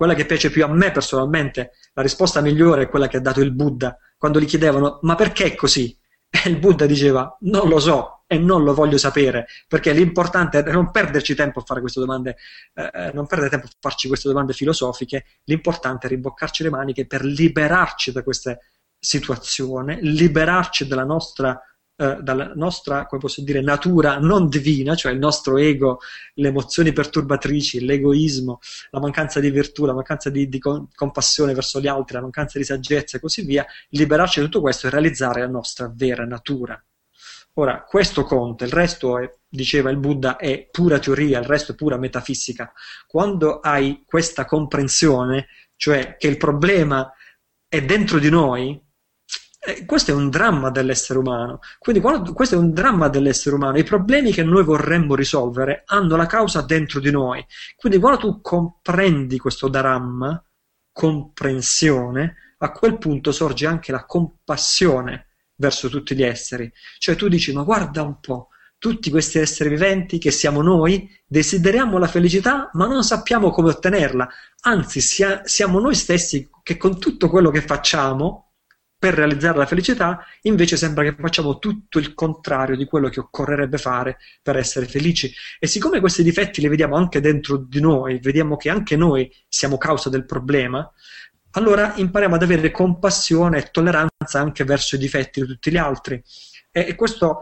Quella 0.02 0.16
che 0.16 0.26
piace 0.26 0.50
più 0.50 0.64
a 0.64 0.68
me 0.68 0.90
personalmente, 0.92 1.74
la 1.94 2.02
risposta 2.02 2.42
migliore 2.42 2.82
è 2.82 2.90
quella 2.90 3.08
che 3.08 3.18
ha 3.18 3.22
dato 3.22 3.40
il 3.40 3.52
Buddha 3.52 3.96
quando 4.18 4.40
gli 4.40 4.48
chiedevano 4.48 4.98
ma 5.04 5.14
perché 5.14 5.44
è 5.44 5.54
così? 5.54 5.96
E 6.44 6.50
il 6.50 6.58
Buddha 6.58 6.88
diceva 6.88 7.38
non 7.42 7.70
lo 7.70 7.78
so, 7.78 8.24
e 8.26 8.40
non 8.40 8.64
lo 8.64 8.74
voglio 8.74 8.98
sapere, 8.98 9.46
perché 9.68 9.94
l'importante 9.94 10.64
è 10.64 10.72
non 10.72 10.90
perderci 10.90 11.36
tempo 11.36 11.60
a 11.60 11.64
fare 11.64 11.82
queste 11.82 12.00
domande, 12.00 12.36
eh, 12.74 12.90
eh, 12.92 13.12
non 13.14 13.28
perdere 13.28 13.52
tempo 13.52 13.68
a 13.68 13.70
farci 13.80 14.08
queste 14.08 14.28
domande 14.28 14.54
filosofiche, 14.54 15.26
l'importante 15.44 16.08
è 16.08 16.10
rimboccarci 16.10 16.64
le 16.64 16.72
maniche 16.72 17.06
per 17.06 17.24
liberarci 17.24 18.12
da 18.12 18.24
questa 18.24 18.58
situazione, 18.98 20.00
liberarci 20.02 20.88
dalla 20.88 21.06
nostra 21.06 21.62
eh, 22.02 22.18
dalla 22.20 22.52
nostra, 22.56 23.06
come 23.06 23.22
posso 23.22 23.44
dire, 23.44 23.62
natura 23.62 24.18
non 24.18 24.50
divina, 24.50 24.96
cioè 24.96 25.12
il 25.12 25.20
nostro 25.20 25.58
ego, 25.60 26.00
le 26.34 26.48
emozioni 26.48 26.92
perturbatrici, 26.94 27.86
l'egoismo, 27.86 28.58
la 28.90 29.00
mancanza 29.00 29.40
di 29.40 29.52
virtù, 29.52 29.86
la 29.86 29.94
mancanza 29.94 30.32
di, 30.32 30.50
di 30.50 30.60
compassione 30.60 31.54
verso 31.54 31.80
gli 31.80 31.86
altri, 31.86 32.16
la 32.16 32.22
mancanza 32.22 32.58
di 32.58 32.64
saggezza 32.64 33.18
e 33.18 33.20
così 33.20 33.44
via, 33.44 33.64
liberarci 33.90 34.40
da 34.40 34.46
tutto 34.46 34.62
questo 34.62 34.88
e 34.88 34.90
realizzare 34.90 35.42
la 35.42 35.48
nostra 35.48 35.92
vera 35.96 36.26
natura. 36.26 36.84
Ora, 37.56 37.84
questo 37.84 38.24
conta, 38.24 38.66
il 38.66 38.72
resto, 38.72 39.20
è, 39.20 39.30
diceva 39.48 39.92
il 39.92 39.98
Buddha, 39.98 40.38
è 40.38 40.70
pura 40.72 40.98
teoria, 40.98 41.38
il 41.38 41.46
resto 41.46 41.74
è 41.74 41.76
pura 41.76 41.98
metafisica. 41.98 42.74
Quando 43.06 43.60
hai 43.60 44.02
questa 44.08 44.46
comprensione, 44.46 45.50
cioè 45.76 46.16
che 46.18 46.28
il 46.28 46.38
problema 46.38 47.14
è 47.68 47.84
dentro 47.84 48.18
di 48.18 48.30
noi, 48.32 48.82
Eh, 49.64 49.86
questo 49.86 50.10
è 50.10 50.14
un 50.16 50.32
dramma 50.32 50.72
dell'essere 50.72 51.20
umano. 51.20 51.60
Quindi 51.78 52.02
quando, 52.02 52.34
questo 52.34 52.56
è 52.56 52.58
un 52.58 52.74
dramma 52.74 53.10
dell'essere 53.10 53.56
umano. 53.56 53.78
I 53.78 53.84
problemi 53.84 54.32
che 54.32 54.44
noi 54.44 54.64
vorremmo 54.64 55.14
risolvere 55.14 55.84
hanno 55.86 56.16
la 56.16 56.26
causa 56.26 56.62
dentro 56.62 57.00
di 57.00 57.12
noi. 57.12 57.46
Quindi 57.76 58.00
quando 58.00 58.20
tu 58.20 58.42
comprendi 58.42 59.38
questo 59.38 59.68
dramma, 59.68 60.44
comprensione, 60.92 62.36
a 62.58 62.72
quel 62.72 62.98
punto 62.98 63.32
sorge 63.32 63.68
anche 63.68 63.92
la 63.92 64.06
compassione 64.06 65.28
verso 65.56 65.90
tutti 65.90 66.16
gli 66.16 66.24
esseri. 66.24 66.72
Cioè 66.98 67.16
tu 67.16 67.28
dici, 67.28 67.54
ma 67.54 67.62
guarda 67.62 68.02
un 68.02 68.20
po', 68.20 68.48
tutti 68.80 69.12
questi 69.12 69.38
esseri 69.38 69.70
viventi 69.70 70.18
che 70.18 70.32
siamo 70.32 70.64
noi, 70.64 71.08
desideriamo 71.28 72.00
la 72.00 72.08
felicità, 72.08 72.72
ma 72.74 72.88
non 72.88 73.04
sappiamo 73.04 73.52
come 73.52 73.70
ottenerla. 73.70 74.28
Anzi, 74.62 75.02
sia, 75.02 75.42
siamo 75.46 75.80
noi 75.80 75.94
stessi 75.94 76.50
che 76.64 76.78
con 76.78 77.00
tutto 77.00 77.30
quello 77.30 77.52
che 77.52 77.62
facciamo 77.62 78.51
per 79.02 79.16
realizzare 79.16 79.58
la 79.58 79.66
felicità, 79.66 80.24
invece 80.42 80.78
sembra 80.78 81.02
che 81.04 81.16
facciamo 81.20 81.58
tutto 81.58 81.98
il 81.98 82.14
contrario 82.14 82.76
di 82.76 82.86
quello 82.86 83.10
che 83.10 83.20
occorrerebbe 83.20 83.80
fare 83.80 84.20
per 84.44 84.58
essere 84.58 84.86
felici. 84.86 85.34
E 85.58 85.66
siccome 85.66 86.00
questi 86.00 86.22
difetti 86.22 86.62
li 86.62 86.68
vediamo 86.68 86.96
anche 86.98 87.20
dentro 87.20 87.58
di 87.58 87.82
noi, 87.82 88.20
vediamo 88.20 88.58
che 88.58 88.70
anche 88.70 88.96
noi 88.96 89.28
siamo 89.48 89.80
causa 89.80 90.12
del 90.12 90.28
problema, 90.28 90.88
allora 91.54 91.96
impariamo 91.96 92.36
ad 92.36 92.44
avere 92.44 92.70
compassione 92.70 93.58
e 93.58 93.72
tolleranza 93.72 94.40
anche 94.40 94.64
verso 94.66 94.98
i 94.98 95.00
difetti 95.00 95.42
di 95.42 95.48
tutti 95.48 95.72
gli 95.72 95.78
altri. 95.78 96.22
E, 96.70 96.86
e 96.90 96.94
questo 96.94 97.42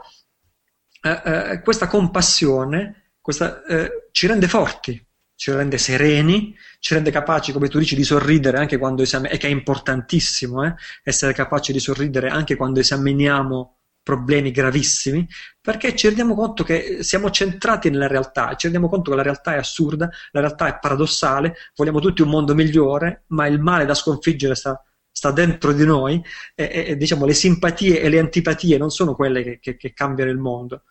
eh, 1.01 1.21
eh, 1.25 1.61
questa 1.61 1.87
compassione 1.87 3.11
questa, 3.19 3.65
eh, 3.65 4.07
ci 4.11 4.27
rende 4.27 4.47
forti, 4.47 5.05
ci 5.39 5.51
rende 5.53 5.77
sereni, 5.77 6.53
ci 6.79 6.95
rende 6.95 7.11
capaci, 7.11 7.53
come 7.53 7.69
tu 7.69 7.79
dici, 7.79 7.95
di 7.95 8.03
sorridere 8.03 8.57
anche 8.57 8.77
quando 8.77 9.03
esaminiamo, 9.03 9.37
e 9.37 9.39
che 9.39 9.47
è 9.47 9.51
importantissimo 9.51 10.65
eh, 10.65 10.75
essere 11.01 11.31
capaci 11.31 11.71
di 11.71 11.79
sorridere 11.79 12.27
anche 12.27 12.57
quando 12.57 12.81
esaminiamo 12.81 13.77
problemi 14.03 14.51
gravissimi, 14.51 15.25
perché 15.61 15.95
ci 15.95 16.07
rendiamo 16.07 16.35
conto 16.35 16.65
che 16.65 17.03
siamo 17.03 17.29
centrati 17.29 17.89
nella 17.89 18.07
realtà, 18.07 18.49
ci 18.55 18.63
rendiamo 18.63 18.89
conto 18.89 19.11
che 19.11 19.15
la 19.15 19.23
realtà 19.23 19.53
è 19.53 19.57
assurda, 19.59 20.09
la 20.31 20.41
realtà 20.41 20.67
è 20.67 20.77
paradossale, 20.77 21.55
vogliamo 21.73 22.01
tutti 22.01 22.21
un 22.21 22.27
mondo 22.27 22.53
migliore, 22.53 23.23
ma 23.27 23.47
il 23.47 23.61
male 23.61 23.85
da 23.85 23.93
sconfiggere 23.93 24.55
sta 24.55 24.83
sta 25.09 25.31
dentro 25.31 25.73
di 25.73 25.85
noi 25.85 26.21
e, 26.53 26.85
e, 26.87 26.95
diciamo 26.95 27.25
le 27.25 27.33
simpatie 27.33 27.99
e 27.99 28.09
le 28.09 28.19
antipatie 28.19 28.77
non 28.77 28.89
sono 28.89 29.15
quelle 29.15 29.43
che, 29.43 29.59
che, 29.59 29.77
che 29.77 29.93
cambiano 29.93 30.31
il 30.31 30.37
mondo. 30.37 30.83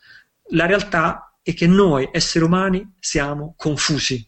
La 0.50 0.66
realtà 0.66 1.38
è 1.42 1.54
che 1.54 1.66
noi 1.66 2.08
esseri 2.12 2.44
umani 2.44 2.96
siamo 2.98 3.54
confusi. 3.56 4.26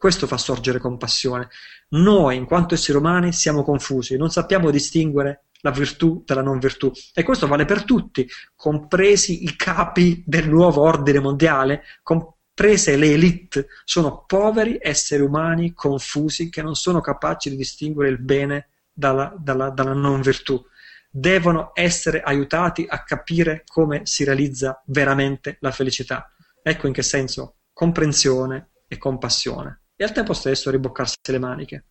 Questo 0.00 0.26
fa 0.26 0.38
sorgere 0.38 0.78
compassione. 0.78 1.50
Noi, 1.90 2.34
in 2.34 2.46
quanto 2.46 2.72
esseri 2.72 2.96
umani, 2.96 3.34
siamo 3.34 3.62
confusi, 3.62 4.16
non 4.16 4.30
sappiamo 4.30 4.70
distinguere 4.70 5.48
la 5.60 5.70
virtù 5.70 6.22
dalla 6.24 6.40
non 6.40 6.58
virtù. 6.58 6.90
E 7.12 7.22
questo 7.22 7.46
vale 7.46 7.66
per 7.66 7.84
tutti, 7.84 8.26
compresi 8.56 9.44
i 9.44 9.54
capi 9.56 10.24
del 10.24 10.48
nuovo 10.48 10.80
ordine 10.80 11.20
mondiale, 11.20 11.82
comprese 12.02 12.96
le 12.96 13.12
elite. 13.12 13.66
Sono 13.84 14.24
poveri 14.26 14.78
esseri 14.80 15.22
umani 15.22 15.74
confusi 15.74 16.48
che 16.48 16.62
non 16.62 16.76
sono 16.76 17.02
capaci 17.02 17.50
di 17.50 17.56
distinguere 17.56 18.08
il 18.08 18.22
bene 18.22 18.70
dalla, 18.90 19.34
dalla, 19.36 19.68
dalla 19.68 19.92
non 19.92 20.22
virtù, 20.22 20.64
devono 21.10 21.72
essere 21.74 22.22
aiutati 22.22 22.86
a 22.88 23.02
capire 23.02 23.64
come 23.66 24.06
si 24.06 24.24
realizza 24.24 24.82
veramente 24.86 25.58
la 25.60 25.72
felicità. 25.72 26.32
Ecco 26.62 26.86
in 26.86 26.94
che 26.94 27.02
senso 27.02 27.56
comprensione 27.74 28.70
e 28.88 28.96
compassione. 28.96 29.79
E 30.00 30.04
al 30.04 30.12
tempo 30.12 30.32
stesso 30.32 30.70
riboccarsi 30.70 31.18
le 31.24 31.38
maniche. 31.38 31.84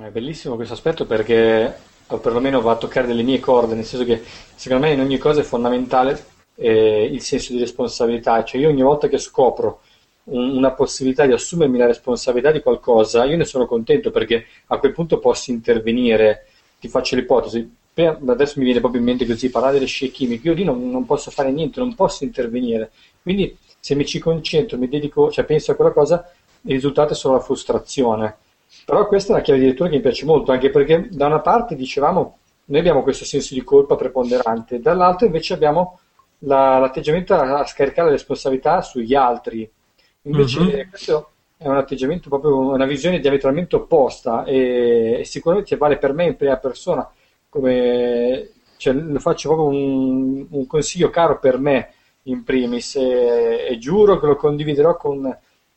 È 0.00 0.10
bellissimo 0.10 0.54
questo 0.54 0.74
aspetto 0.74 1.06
perché, 1.06 1.76
o 2.06 2.18
perlomeno 2.18 2.60
va 2.60 2.70
a 2.70 2.76
toccare 2.76 3.08
delle 3.08 3.24
mie 3.24 3.40
corde, 3.40 3.74
nel 3.74 3.84
senso 3.84 4.04
che 4.04 4.22
secondo 4.54 4.86
me 4.86 4.92
in 4.92 5.00
ogni 5.00 5.18
cosa 5.18 5.40
è 5.40 5.42
fondamentale 5.42 6.24
eh, 6.54 7.02
il 7.12 7.20
senso 7.20 7.52
di 7.52 7.58
responsabilità. 7.58 8.44
Cioè 8.44 8.60
io 8.60 8.68
ogni 8.68 8.82
volta 8.82 9.08
che 9.08 9.18
scopro 9.18 9.80
una 10.26 10.70
possibilità 10.70 11.26
di 11.26 11.32
assumermi 11.32 11.78
la 11.78 11.86
responsabilità 11.86 12.52
di 12.52 12.60
qualcosa, 12.60 13.24
io 13.24 13.36
ne 13.36 13.44
sono 13.44 13.66
contento 13.66 14.12
perché 14.12 14.46
a 14.68 14.78
quel 14.78 14.92
punto 14.92 15.18
posso 15.18 15.50
intervenire. 15.50 16.46
Ti 16.78 16.86
faccio 16.86 17.16
l'ipotesi, 17.16 17.68
per, 17.92 18.20
adesso 18.24 18.60
mi 18.60 18.66
viene 18.66 18.78
proprio 18.78 19.00
in 19.00 19.06
mente 19.06 19.26
così, 19.26 19.50
parlare 19.50 19.74
delle 19.74 19.86
scie 19.86 20.12
chimiche, 20.12 20.46
io 20.46 20.54
lì 20.54 20.62
non, 20.62 20.88
non, 20.92 21.04
posso 21.06 21.32
fare 21.32 21.50
niente, 21.50 21.80
non 21.80 21.96
posso 21.96 22.22
intervenire. 22.22 22.92
Quindi 23.20 23.56
se 23.80 23.96
mi 23.96 24.06
ci 24.06 24.20
concentro, 24.20 24.78
mi 24.78 24.88
dedico, 24.88 25.28
cioè 25.32 25.44
penso 25.44 25.72
a 25.72 25.74
quella 25.74 25.90
cosa, 25.90 26.30
il 26.66 26.74
risultato 26.74 27.12
è 27.12 27.16
solo 27.16 27.34
la 27.34 27.40
frustrazione. 27.40 28.36
Però 28.84 29.06
questa 29.06 29.32
è 29.32 29.34
una 29.36 29.44
chiave 29.44 29.60
di 29.60 29.66
lettura 29.66 29.88
che 29.88 29.96
mi 29.96 30.02
piace 30.02 30.24
molto, 30.24 30.52
anche 30.52 30.70
perché 30.70 31.08
da 31.10 31.26
una 31.26 31.40
parte 31.40 31.74
dicevamo, 31.76 32.38
noi 32.66 32.80
abbiamo 32.80 33.02
questo 33.02 33.24
senso 33.24 33.54
di 33.54 33.62
colpa 33.62 33.96
preponderante, 33.96 34.80
dall'altra 34.80 35.26
invece 35.26 35.54
abbiamo 35.54 36.00
la, 36.40 36.78
l'atteggiamento 36.78 37.34
a, 37.34 37.64
scaricare 37.66 38.08
la 38.08 38.14
responsabilità 38.14 38.82
sugli 38.82 39.14
altri 39.14 39.70
Invece 40.26 40.58
uh-huh. 40.58 40.88
questo 40.88 41.30
è 41.56 41.68
un 41.68 41.76
atteggiamento 41.76 42.28
proprio 42.28 42.56
una 42.56 42.86
visione 42.86 43.20
diametralmente 43.20 43.76
opposta 43.76 44.44
e, 44.44 45.18
e 45.20 45.24
sicuramente 45.24 45.76
vale 45.76 45.98
per 45.98 46.12
me 46.12 46.26
in 46.26 46.36
prima 46.36 46.56
persona 46.56 47.08
come 47.48 48.50
cioè, 48.76 48.92
lo 48.94 49.18
faccio 49.18 49.48
proprio 49.48 49.68
un, 49.68 50.46
un, 50.48 50.66
consiglio 50.66 51.10
caro 51.10 51.38
per 51.38 51.58
me 51.58 51.92
in 52.22 52.42
primis 52.42 52.96
e, 52.96 53.66
e 53.68 53.78
giuro 53.78 54.18
che 54.18 54.26
lo 54.26 54.36
condividerò 54.36 54.96
con, 54.96 55.36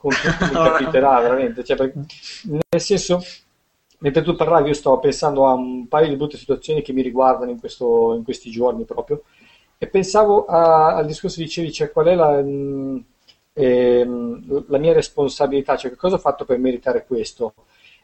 chi 0.09 0.27
mi 0.27 0.51
capiterà 0.51 1.19
veramente 1.21 1.63
cioè, 1.63 1.77
perché, 1.77 1.99
nel 2.45 2.81
senso 2.81 3.21
mentre 3.99 4.21
tu 4.21 4.35
parlavi 4.35 4.69
io 4.69 4.73
stavo 4.73 4.99
pensando 4.99 5.47
a 5.47 5.53
un 5.53 5.87
paio 5.87 6.07
di 6.07 6.15
brutte 6.15 6.37
situazioni 6.37 6.81
che 6.81 6.93
mi 6.93 7.01
riguardano 7.01 7.51
in, 7.51 7.59
questo, 7.59 8.13
in 8.15 8.23
questi 8.23 8.49
giorni 8.49 8.85
proprio 8.85 9.23
e 9.77 9.87
pensavo 9.87 10.45
a, 10.45 10.95
al 10.95 11.05
discorso 11.05 11.37
che 11.37 11.43
dicevi 11.43 11.71
cioè 11.71 11.91
qual 11.91 12.07
è 12.07 12.15
la 12.15 12.41
mh, 12.41 13.03
ehm, 13.57 14.65
la 14.67 14.77
mia 14.77 14.93
responsabilità, 14.93 15.75
cioè 15.75 15.91
che 15.91 15.97
cosa 15.97 16.15
ho 16.15 16.19
fatto 16.19 16.45
per 16.45 16.59
meritare 16.59 17.05
questo. 17.05 17.53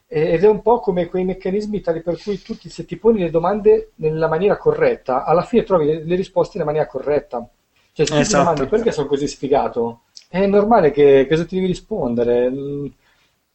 Ed 0.06 0.44
è 0.44 0.48
un 0.48 0.62
po' 0.62 0.80
come 0.80 1.06
quei 1.06 1.24
meccanismi 1.24 1.80
tali 1.80 2.02
per 2.02 2.20
cui 2.20 2.40
tu 2.42 2.56
ti, 2.56 2.68
se 2.68 2.84
ti 2.84 2.96
poni 2.96 3.20
le 3.20 3.30
domande 3.30 3.92
nella 3.96 4.28
maniera 4.28 4.56
corretta, 4.58 5.24
alla 5.24 5.42
fine 5.42 5.62
trovi 5.64 5.86
le, 5.86 6.04
le 6.04 6.14
risposte 6.16 6.58
nella 6.58 6.70
maniera 6.70 6.88
corretta. 6.88 7.46
Cioè, 7.94 8.06
se 8.06 8.18
esatto. 8.18 8.24
ti 8.24 8.50
domandi 8.50 8.66
perché 8.66 8.90
sono 8.90 9.06
così 9.06 9.28
sfigato, 9.28 10.00
è 10.28 10.44
normale 10.46 10.90
che 10.90 11.26
cosa 11.28 11.44
ti 11.44 11.54
devi 11.54 11.68
rispondere 11.68 12.50
mm, 12.50 12.86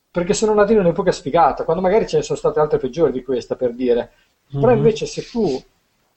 perché 0.09 0.33
sono 0.33 0.53
nato 0.53 0.71
in 0.71 0.79
un'epoca 0.79 1.11
sfigata, 1.11 1.65
quando 1.65 1.83
magari 1.83 2.07
ce 2.07 2.17
ne 2.17 2.23
sono 2.23 2.37
state 2.37 2.59
altre 2.59 2.77
peggiori 2.77 3.11
di 3.11 3.21
questa 3.21 3.57
per 3.57 3.73
dire. 3.73 4.11
Mm-hmm. 4.51 4.61
Però 4.61 4.71
mhm. 4.71 4.77
invece 4.77 5.05
se 5.05 5.23
tu, 5.29 5.61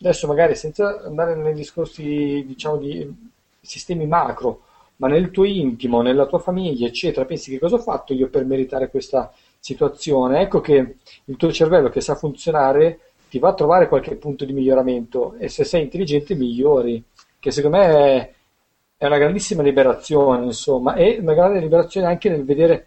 adesso 0.01 0.29
magari 0.29 0.55
senza 0.55 1.03
andare 1.05 1.35
nei 1.35 1.53
discorsi 1.53 2.45
diciamo 2.47 2.77
di 2.77 3.13
sistemi 3.61 4.07
macro, 4.07 4.63
ma 4.97 5.09
nel 5.09 5.33
tuo 5.33 5.43
intimo, 5.43 6.01
nella 6.01 6.27
tua 6.27 6.39
famiglia, 6.39 6.87
eccetera, 6.87 7.27
pensi 7.27 7.51
che 7.51 7.59
cosa 7.59 7.75
ho 7.75 7.81
fatto 7.81 8.13
io 8.15 8.29
per 8.29 8.45
meritare 8.45 8.89
questa 8.89 9.33
situazione? 9.59 10.43
Ecco 10.43 10.61
che 10.61 10.97
il 11.25 11.37
tuo 11.37 11.51
cervello 11.51 11.89
che 11.89 12.01
sa 12.01 12.15
funzionare 12.15 13.01
ti 13.29 13.41
va 13.41 13.49
a 13.49 13.55
trovare 13.55 13.89
qualche 13.89 14.15
punto 14.15 14.45
di 14.45 14.53
miglioramento 14.53 15.35
e 15.39 15.49
se 15.49 15.65
sei 15.65 15.83
intelligente 15.83 16.35
migliori, 16.35 17.03
che 17.43 17.51
secondo 17.51 17.77
me 17.77 18.35
è, 18.97 19.07
una 19.07 19.19
grandissima 19.19 19.63
liberazione, 19.63 20.45
insomma, 20.45 20.95
e 20.95 21.19
una 21.21 21.35
grande 21.35 21.59
liberazione 21.59 22.07
anche 22.07 22.31
nel 22.31 22.45
vedere... 22.45 22.87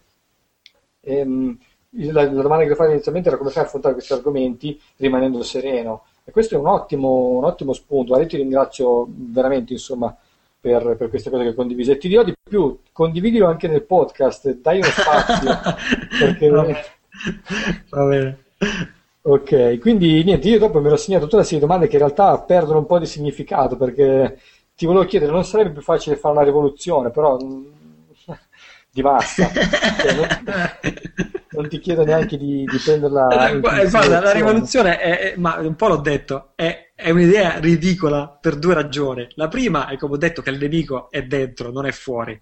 Ehm, 1.02 1.60
la, 1.98 2.24
la, 2.24 2.42
domanda 2.42 2.66
che 2.66 2.76
fai 2.76 2.92
inizialmente 2.92 3.30
era 3.30 3.38
come 3.38 3.52
fai 3.52 3.64
a 3.64 3.66
affrontare 3.66 3.94
questi 3.94 4.14
argomenti 4.14 4.80
rimanendo 4.98 5.44
sereno. 5.44 6.06
E 6.24 6.32
questo 6.32 6.56
è 6.56 6.58
un 6.58 6.68
ottimo, 6.68 7.10
un 7.10 7.44
ottimo 7.44 7.74
spunto. 7.74 8.18
Io 8.18 8.28
ti 8.28 8.38
ringrazio 8.38 9.08
veramente, 9.10 9.74
insomma, 9.74 10.16
per, 10.60 10.96
per, 10.98 11.10
queste 11.10 11.30
cose 11.30 11.44
che 11.44 11.54
condivisi. 11.54 11.92
E 11.92 11.98
ti 11.98 12.08
dirò 12.08 12.24
di 12.24 12.34
più, 12.42 12.80
condividilo 12.94 13.48
anche 13.48 13.68
nel 13.68 13.84
podcast, 13.84 14.56
dai 14.56 14.78
uno 14.78 14.88
spazio. 14.88 15.52
perché... 16.18 16.50
Va 17.90 18.06
bene. 18.06 18.44
Ok, 19.28 19.80
quindi 19.80 20.24
niente, 20.24 20.48
io 20.48 20.60
dopo 20.60 20.80
mi 20.80 20.86
ero 20.86 20.98
segnato 20.98 21.24
tutta 21.24 21.38
una 21.38 21.46
serie 21.46 21.60
di 21.60 21.66
domande 21.66 21.88
che 21.88 21.96
in 21.96 22.04
realtà 22.04 22.40
perdono 22.42 22.78
un 22.78 22.86
po' 22.86 23.00
di 23.00 23.08
significato 23.08 23.76
perché 23.76 24.40
ti 24.76 24.86
volevo 24.86 25.06
chiedere, 25.06 25.32
non 25.32 25.44
sarebbe 25.44 25.72
più 25.72 25.82
facile 25.82 26.16
fare 26.16 26.36
una 26.36 26.44
rivoluzione, 26.44 27.10
però 27.10 27.36
di 28.92 29.02
massa. 29.02 29.50
Cioè, 29.52 30.14
non, 30.14 30.28
non, 31.50 31.68
ti 31.70 31.80
chiedo 31.80 32.06
neanche 32.06 32.38
di, 32.38 32.66
di 32.66 32.78
prenderla. 32.78 33.50
Eh, 33.50 33.60
guarda, 33.60 34.20
la 34.20 34.32
rivoluzione, 34.32 35.00
è, 35.00 35.20
è, 35.32 35.34
ma 35.38 35.58
un 35.58 35.76
po' 35.76 35.88
l'ho 35.88 35.98
detto, 35.98 36.52
è, 36.54 36.92
è, 36.94 37.10
un'idea 37.10 37.58
ridicola 37.58 38.28
per 38.40 38.60
due 38.60 38.76
ragioni. 38.76 39.28
La 39.32 39.48
prima 39.48 39.88
è, 39.88 39.98
come 39.98 40.14
ho 40.14 40.18
detto, 40.18 40.44
che 40.44 40.52
il 40.52 40.60
nemico 40.60 41.10
è 41.10 41.24
dentro, 41.24 41.72
non 41.72 41.88
è 41.88 41.92
fuori. 41.92 42.40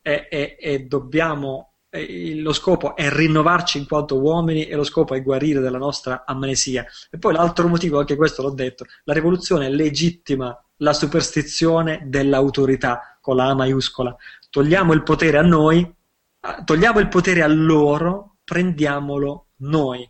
E, 0.00 0.86
dobbiamo. 0.88 1.69
Lo 1.90 2.52
scopo 2.52 2.94
è 2.94 3.10
rinnovarci 3.10 3.78
in 3.78 3.86
quanto 3.86 4.20
uomini 4.20 4.66
e 4.66 4.76
lo 4.76 4.84
scopo 4.84 5.14
è 5.14 5.22
guarire 5.22 5.60
dalla 5.60 5.78
nostra 5.78 6.24
amnesia. 6.24 6.86
E 7.10 7.18
poi 7.18 7.34
l'altro 7.34 7.66
motivo, 7.66 7.98
anche 7.98 8.16
questo 8.16 8.42
l'ho 8.42 8.50
detto, 8.50 8.84
la 9.04 9.12
rivoluzione 9.12 9.68
legittima 9.68 10.56
la 10.82 10.92
superstizione 10.94 12.04
dell'autorità 12.06 13.18
con 13.20 13.36
la 13.36 13.48
A 13.48 13.54
maiuscola 13.54 14.16
togliamo 14.50 14.92
il 14.92 15.02
potere 15.02 15.38
a 15.38 15.42
noi, 15.42 15.88
togliamo 16.64 16.98
il 16.98 17.08
potere 17.08 17.42
a 17.42 17.46
loro, 17.46 18.36
prendiamolo 18.44 19.46
noi. 19.58 20.08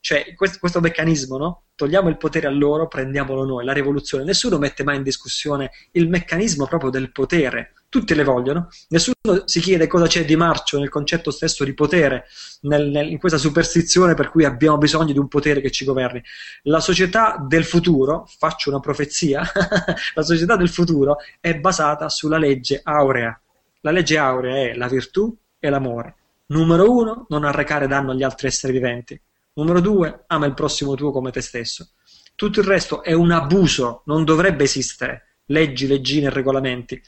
Cioè, 0.00 0.34
questo, 0.34 0.58
questo 0.58 0.80
meccanismo, 0.80 1.36
no? 1.36 1.64
Togliamo 1.76 2.08
il 2.08 2.16
potere 2.16 2.48
a 2.48 2.50
loro, 2.50 2.88
prendiamolo 2.88 3.44
noi, 3.44 3.64
la 3.64 3.72
rivoluzione. 3.72 4.24
Nessuno 4.24 4.58
mette 4.58 4.82
mai 4.82 4.96
in 4.96 5.02
discussione 5.02 5.70
il 5.92 6.08
meccanismo 6.08 6.66
proprio 6.66 6.90
del 6.90 7.12
potere. 7.12 7.74
Tutti 7.92 8.14
le 8.14 8.24
vogliono, 8.24 8.68
nessuno 8.88 9.42
si 9.44 9.60
chiede 9.60 9.86
cosa 9.86 10.06
c'è 10.06 10.24
di 10.24 10.34
marcio 10.34 10.78
nel 10.78 10.88
concetto 10.88 11.30
stesso 11.30 11.62
di 11.62 11.74
potere, 11.74 12.24
nel, 12.62 12.88
nel, 12.88 13.10
in 13.10 13.18
questa 13.18 13.36
superstizione 13.36 14.14
per 14.14 14.30
cui 14.30 14.46
abbiamo 14.46 14.78
bisogno 14.78 15.12
di 15.12 15.18
un 15.18 15.28
potere 15.28 15.60
che 15.60 15.70
ci 15.70 15.84
governi. 15.84 16.22
La 16.62 16.80
società 16.80 17.36
del 17.46 17.66
futuro, 17.66 18.26
faccio 18.38 18.70
una 18.70 18.80
profezia, 18.80 19.42
la 20.14 20.22
società 20.22 20.56
del 20.56 20.70
futuro 20.70 21.18
è 21.38 21.54
basata 21.54 22.08
sulla 22.08 22.38
legge 22.38 22.80
aurea. 22.82 23.38
La 23.82 23.90
legge 23.90 24.16
aurea 24.16 24.70
è 24.70 24.72
la 24.72 24.88
virtù 24.88 25.36
e 25.58 25.68
l'amore. 25.68 26.14
Numero 26.46 26.90
uno, 26.90 27.26
non 27.28 27.44
arrecare 27.44 27.88
danno 27.88 28.12
agli 28.12 28.22
altri 28.22 28.46
esseri 28.46 28.72
viventi. 28.72 29.20
Numero 29.52 29.80
due, 29.80 30.24
ama 30.28 30.46
il 30.46 30.54
prossimo 30.54 30.94
tuo 30.94 31.12
come 31.12 31.30
te 31.30 31.42
stesso. 31.42 31.90
Tutto 32.34 32.60
il 32.60 32.66
resto 32.66 33.02
è 33.02 33.12
un 33.12 33.32
abuso, 33.32 34.00
non 34.06 34.24
dovrebbe 34.24 34.64
esistere. 34.64 35.40
Leggi, 35.46 35.86
leggine 35.86 36.28
e 36.28 36.30
regolamenti. 36.30 36.98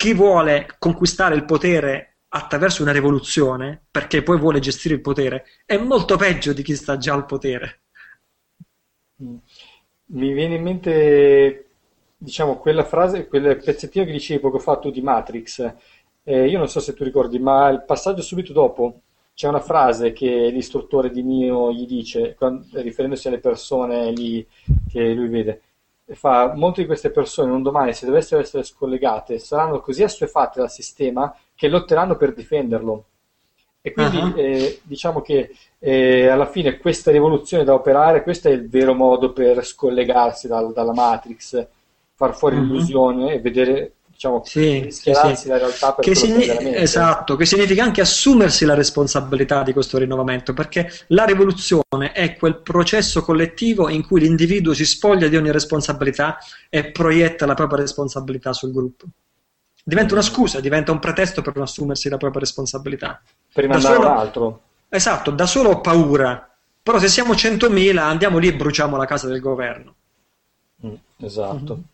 Chi 0.00 0.14
vuole 0.14 0.76
conquistare 0.78 1.34
il 1.34 1.44
potere 1.44 2.20
attraverso 2.28 2.80
una 2.80 2.90
rivoluzione, 2.90 3.84
perché 3.90 4.22
poi 4.22 4.38
vuole 4.38 4.58
gestire 4.58 4.94
il 4.94 5.02
potere, 5.02 5.44
è 5.66 5.76
molto 5.76 6.16
peggio 6.16 6.54
di 6.54 6.62
chi 6.62 6.74
sta 6.74 6.96
già 6.96 7.12
al 7.12 7.26
potere. 7.26 7.82
Mi 9.16 10.32
viene 10.32 10.54
in 10.54 10.62
mente, 10.62 11.66
diciamo, 12.16 12.56
quella 12.56 12.82
frase, 12.82 13.28
quel 13.28 13.60
pezzettino 13.62 14.06
che 14.06 14.12
dicevi 14.12 14.40
poco 14.40 14.58
fa 14.58 14.78
tu 14.78 14.90
di 14.90 15.02
Matrix, 15.02 15.70
eh, 16.24 16.48
io 16.48 16.56
non 16.56 16.68
so 16.68 16.80
se 16.80 16.94
tu 16.94 17.04
ricordi, 17.04 17.38
ma 17.38 17.68
il 17.68 17.82
passaggio 17.82 18.22
subito 18.22 18.54
dopo 18.54 19.02
c'è 19.34 19.48
una 19.48 19.60
frase 19.60 20.14
che 20.14 20.48
l'istruttore 20.48 21.10
di 21.10 21.22
Nio 21.22 21.74
gli 21.74 21.84
dice, 21.84 22.34
quando, 22.36 22.64
riferendosi 22.72 23.28
alle 23.28 23.38
persone 23.38 24.12
lì 24.12 24.48
che 24.90 25.12
lui 25.12 25.28
vede, 25.28 25.60
fa, 26.14 26.54
molte 26.54 26.82
di 26.82 26.86
queste 26.86 27.10
persone 27.10 27.52
un 27.52 27.62
domani, 27.62 27.92
se 27.92 28.06
dovessero 28.06 28.40
essere 28.40 28.62
scollegate, 28.62 29.38
saranno 29.38 29.80
così 29.80 30.02
assuefatte 30.02 30.60
dal 30.60 30.70
sistema 30.70 31.34
che 31.54 31.68
lotteranno 31.68 32.16
per 32.16 32.32
difenderlo. 32.32 33.04
E 33.82 33.92
quindi 33.92 34.18
uh-huh. 34.18 34.34
eh, 34.36 34.80
diciamo 34.82 35.22
che 35.22 35.54
eh, 35.78 36.28
alla 36.28 36.46
fine 36.46 36.76
questa 36.78 37.10
rivoluzione 37.10 37.64
da 37.64 37.72
operare, 37.72 38.22
questo 38.22 38.48
è 38.48 38.52
il 38.52 38.68
vero 38.68 38.92
modo 38.92 39.32
per 39.32 39.64
scollegarsi 39.64 40.48
dal, 40.48 40.72
dalla 40.72 40.92
Matrix, 40.92 41.66
far 42.14 42.34
fuori 42.34 42.56
uh-huh. 42.56 42.62
l'illusione 42.62 43.32
e 43.32 43.40
vedere 43.40 43.92
diciamo, 44.20 44.42
sì, 44.44 44.86
schierarsi 44.90 45.34
sì, 45.34 45.42
sì. 45.42 45.48
la 45.48 45.56
realtà 45.56 45.94
per 45.94 46.04
che 46.04 46.14
signi- 46.14 46.46
Esatto, 46.76 47.36
che 47.36 47.46
significa 47.46 47.82
anche 47.82 48.02
assumersi 48.02 48.66
la 48.66 48.74
responsabilità 48.74 49.62
di 49.62 49.72
questo 49.72 49.96
rinnovamento, 49.96 50.52
perché 50.52 50.92
la 51.08 51.24
rivoluzione 51.24 52.12
è 52.12 52.36
quel 52.36 52.60
processo 52.60 53.22
collettivo 53.22 53.88
in 53.88 54.06
cui 54.06 54.20
l'individuo 54.20 54.74
si 54.74 54.84
spoglia 54.84 55.28
di 55.28 55.36
ogni 55.36 55.50
responsabilità 55.50 56.36
e 56.68 56.90
proietta 56.90 57.46
la 57.46 57.54
propria 57.54 57.80
responsabilità 57.80 58.52
sul 58.52 58.72
gruppo. 58.72 59.06
Diventa 59.82 60.12
una 60.12 60.22
scusa, 60.22 60.60
diventa 60.60 60.92
un 60.92 60.98
pretesto 60.98 61.40
per 61.40 61.54
non 61.54 61.64
assumersi 61.64 62.10
la 62.10 62.18
propria 62.18 62.40
responsabilità. 62.40 63.22
Per 63.52 63.64
rimandare 63.64 63.94
solo... 63.94 64.08
altro. 64.10 64.60
Esatto, 64.90 65.30
da 65.30 65.46
solo 65.46 65.70
ho 65.70 65.80
paura, 65.80 66.46
però 66.82 66.98
se 66.98 67.08
siamo 67.08 67.32
100.000 67.32 67.96
andiamo 67.96 68.36
lì 68.36 68.48
e 68.48 68.54
bruciamo 68.54 68.98
la 68.98 69.06
casa 69.06 69.28
del 69.28 69.40
governo. 69.40 69.94
Mm, 70.84 70.94
esatto. 71.20 71.74
Mm-hmm. 71.74 71.89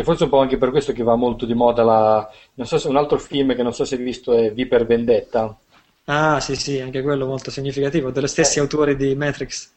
Che 0.00 0.06
forse 0.06 0.22
è 0.22 0.24
un 0.24 0.30
po' 0.30 0.40
anche 0.40 0.56
per 0.56 0.70
questo 0.70 0.94
che 0.94 1.02
va 1.02 1.14
molto 1.14 1.44
di 1.44 1.52
moda 1.52 1.82
la... 1.82 2.26
Non 2.54 2.66
so 2.66 2.78
se 2.78 2.88
un 2.88 2.96
altro 2.96 3.18
film 3.18 3.54
che 3.54 3.62
non 3.62 3.74
so 3.74 3.84
se 3.84 3.96
hai 3.96 4.02
visto 4.02 4.32
è 4.32 4.50
V 4.50 4.66
per 4.66 4.86
Vendetta. 4.86 5.54
Ah, 6.06 6.40
sì, 6.40 6.56
sì, 6.56 6.80
anche 6.80 7.02
quello 7.02 7.26
molto 7.26 7.50
significativo, 7.50 8.10
degli 8.10 8.26
stessi 8.26 8.56
eh. 8.56 8.62
autori 8.62 8.96
di 8.96 9.14
Matrix. 9.14 9.72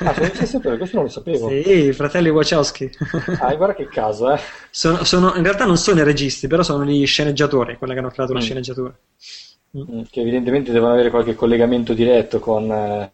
Ah, 0.00 0.14
sono 0.14 0.26
gli 0.26 0.34
stessi 0.34 0.56
autori, 0.56 0.78
questo 0.78 0.96
non 0.96 1.04
lo 1.04 1.10
sapevo. 1.12 1.46
Sì, 1.62 1.84
i 1.84 1.92
fratelli 1.92 2.28
Wachowski. 2.28 2.90
Ah, 3.38 3.54
guarda 3.54 3.76
che 3.76 3.86
caso, 3.86 4.32
eh. 4.32 4.40
Sono, 4.68 5.04
sono, 5.04 5.36
in 5.36 5.44
realtà 5.44 5.64
non 5.64 5.76
sono 5.76 6.00
i 6.00 6.04
registi, 6.04 6.48
però 6.48 6.64
sono 6.64 6.84
gli 6.84 7.06
sceneggiatori, 7.06 7.76
quelli 7.76 7.92
che 7.92 8.00
hanno 8.00 8.10
creato 8.10 8.32
mm. 8.32 8.34
la 8.34 8.42
sceneggiatura. 8.42 8.98
Mm. 9.78 9.98
mm. 9.98 10.02
Che 10.10 10.20
evidentemente 10.20 10.72
devono 10.72 10.92
avere 10.92 11.10
qualche 11.10 11.34
collegamento 11.34 11.94
diretto 11.94 12.40
con, 12.40 12.70
eh, 12.70 13.10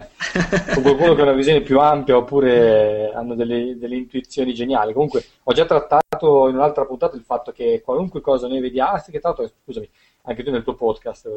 con 0.73 0.83
qualcuno 0.83 1.15
che 1.15 1.21
ha 1.21 1.25
una 1.25 1.33
visione 1.33 1.61
più 1.61 1.79
ampia 1.79 2.17
oppure 2.17 3.13
hanno 3.15 3.35
delle, 3.35 3.77
delle, 3.79 3.97
intuizioni 3.97 4.55
geniali. 4.55 4.93
Comunque, 4.93 5.25
ho 5.43 5.53
già 5.53 5.67
trattato 5.67 6.49
in 6.49 6.55
un'altra 6.55 6.85
puntata 6.87 7.17
il 7.17 7.23
fatto 7.23 7.53
che 7.53 7.83
qualunque 7.85 8.21
cosa 8.21 8.49
noi 8.49 8.61
vediamo, 8.61 8.93
ah, 8.93 9.01
che 9.03 9.21
tra 9.21 9.31
l'altro, 9.31 9.51
scusami, 9.63 9.89
anche 10.23 10.43
tu 10.43 10.51
nel 10.51 10.63
tuo 10.63 10.75
podcast 10.75 11.29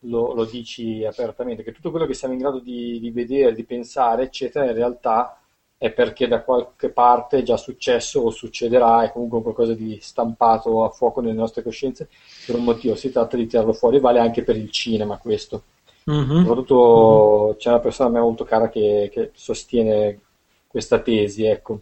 lo, 0.00 0.34
lo, 0.34 0.44
dici 0.44 1.04
apertamente, 1.04 1.62
che 1.62 1.72
tutto 1.72 1.90
quello 1.90 2.06
che 2.06 2.14
siamo 2.14 2.34
in 2.34 2.40
grado 2.40 2.60
di, 2.60 2.98
di 3.00 3.10
vedere, 3.10 3.54
di 3.54 3.64
pensare, 3.64 4.24
eccetera, 4.24 4.66
in 4.66 4.74
realtà 4.74 5.38
è 5.78 5.90
perché 5.90 6.26
da 6.26 6.42
qualche 6.42 6.88
parte 6.88 7.38
è 7.38 7.42
già 7.42 7.56
successo 7.56 8.20
o 8.20 8.30
succederà, 8.30 9.04
è 9.04 9.12
comunque 9.12 9.42
qualcosa 9.42 9.74
di 9.74 9.98
stampato 10.00 10.84
a 10.84 10.90
fuoco 10.90 11.20
nelle 11.20 11.34
nostre 11.34 11.62
coscienze 11.62 12.08
per 12.46 12.56
un 12.56 12.64
motivo, 12.64 12.94
si 12.94 13.12
tratta 13.12 13.36
di 13.36 13.46
tirarlo 13.46 13.72
fuori, 13.72 14.00
vale 14.00 14.18
anche 14.18 14.42
per 14.42 14.56
il 14.56 14.70
cinema 14.70 15.18
questo. 15.18 15.64
Mm-hmm. 16.10 16.38
Soprattutto 16.38 17.44
mm-hmm. 17.44 17.56
c'è 17.58 17.68
una 17.68 17.80
persona 17.80 18.08
a 18.08 18.12
me 18.12 18.20
molto 18.20 18.44
cara 18.44 18.68
che, 18.68 19.10
che 19.12 19.30
sostiene 19.34 20.20
questa 20.66 21.00
tesi, 21.00 21.44
ecco. 21.44 21.80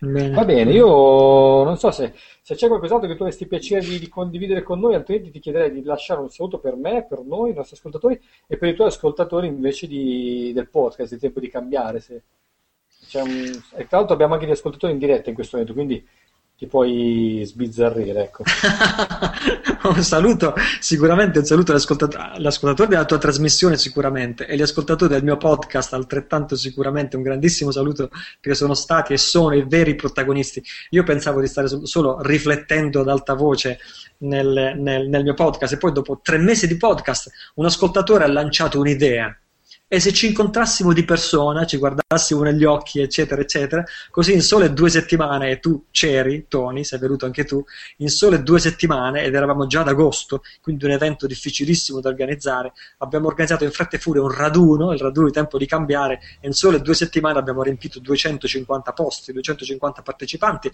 Bene. 0.00 0.32
Va 0.32 0.44
bene, 0.44 0.70
io 0.70 1.64
non 1.64 1.76
so 1.76 1.90
se, 1.90 2.14
se, 2.40 2.54
c'è 2.54 2.68
qualcos'altro 2.68 3.08
che 3.08 3.16
tu 3.16 3.22
avresti 3.22 3.48
piacere 3.48 3.84
di, 3.84 3.98
di, 3.98 4.08
condividere 4.08 4.62
con 4.62 4.78
noi, 4.78 4.94
altrimenti 4.94 5.32
ti 5.32 5.40
chiederei 5.40 5.72
di 5.72 5.82
lasciare 5.82 6.20
un 6.20 6.30
saluto 6.30 6.60
per 6.60 6.76
me, 6.76 7.04
per 7.04 7.20
noi, 7.22 7.50
i 7.50 7.54
nostri 7.54 7.74
ascoltatori 7.74 8.20
e 8.46 8.56
per 8.56 8.68
i 8.68 8.74
tuoi 8.74 8.86
ascoltatori 8.86 9.48
invece 9.48 9.88
di, 9.88 10.52
del 10.54 10.68
podcast, 10.68 11.14
è 11.14 11.18
tempo 11.18 11.40
di 11.40 11.48
cambiare. 11.48 11.98
Se, 11.98 12.22
un... 13.12 13.62
E 13.76 13.86
tra 13.86 13.98
l'altro 13.98 14.14
abbiamo 14.14 14.34
anche 14.34 14.46
gli 14.46 14.50
ascoltatori 14.50 14.92
in 14.92 14.98
diretta 14.98 15.28
in 15.28 15.34
questo 15.34 15.56
momento, 15.56 15.74
quindi 15.74 16.04
ti 16.58 16.66
puoi 16.66 17.42
sbizzarrire. 17.46 18.24
Ecco. 18.24 18.42
un 19.88 20.02
saluto, 20.02 20.54
sicuramente 20.80 21.38
un 21.38 21.44
saluto 21.44 21.72
all'ascoltatore 21.72 22.88
della 22.88 23.04
tua 23.04 23.18
trasmissione 23.18 23.76
sicuramente 23.76 24.44
e 24.44 24.54
agli 24.54 24.62
ascoltatori 24.62 25.12
del 25.12 25.22
mio 25.22 25.36
podcast 25.36 25.94
altrettanto 25.94 26.56
sicuramente 26.56 27.14
un 27.14 27.22
grandissimo 27.22 27.70
saluto 27.70 28.08
perché 28.40 28.56
sono 28.56 28.74
stati 28.74 29.12
e 29.12 29.18
sono 29.18 29.54
i 29.54 29.62
veri 29.62 29.94
protagonisti. 29.94 30.60
Io 30.90 31.04
pensavo 31.04 31.40
di 31.40 31.46
stare 31.46 31.68
solo 31.84 32.20
riflettendo 32.22 33.02
ad 33.02 33.08
alta 33.08 33.34
voce 33.34 33.78
nel, 34.18 34.74
nel, 34.76 35.08
nel 35.08 35.22
mio 35.22 35.34
podcast 35.34 35.74
e 35.74 35.78
poi 35.78 35.92
dopo 35.92 36.18
tre 36.20 36.38
mesi 36.38 36.66
di 36.66 36.76
podcast 36.76 37.30
un 37.54 37.66
ascoltatore 37.66 38.24
ha 38.24 38.28
lanciato 38.28 38.80
un'idea 38.80 39.32
e 39.90 40.00
se 40.00 40.12
ci 40.12 40.26
incontrassimo 40.26 40.92
di 40.92 41.02
persona, 41.02 41.64
ci 41.64 41.78
guardassimo 41.78 42.42
negli 42.42 42.64
occhi, 42.64 43.00
eccetera, 43.00 43.40
eccetera, 43.40 43.82
così 44.10 44.34
in 44.34 44.42
sole 44.42 44.74
due 44.74 44.90
settimane, 44.90 45.50
e 45.50 45.60
tu 45.60 45.86
c'eri, 45.90 46.44
Tony, 46.46 46.84
sei 46.84 46.98
venuto 46.98 47.24
anche 47.24 47.46
tu, 47.46 47.64
in 47.96 48.10
sole 48.10 48.42
due 48.42 48.58
settimane, 48.58 49.22
ed 49.22 49.34
eravamo 49.34 49.66
già 49.66 49.80
ad 49.80 49.88
agosto, 49.88 50.42
quindi 50.60 50.84
un 50.84 50.90
evento 50.90 51.26
difficilissimo 51.26 52.00
da 52.00 52.10
organizzare, 52.10 52.72
abbiamo 52.98 53.28
organizzato 53.28 53.64
in 53.64 53.70
fretta 53.70 53.96
e 53.96 53.98
furia 53.98 54.20
un 54.20 54.30
raduno, 54.30 54.92
il 54.92 54.98
raduno 54.98 55.28
di 55.28 55.32
tempo 55.32 55.56
di 55.56 55.64
cambiare, 55.64 56.20
e 56.40 56.48
in 56.48 56.52
sole 56.52 56.82
due 56.82 56.94
settimane 56.94 57.38
abbiamo 57.38 57.62
riempito 57.62 57.98
250 57.98 58.92
posti, 58.92 59.32
250 59.32 60.02
partecipanti, 60.02 60.70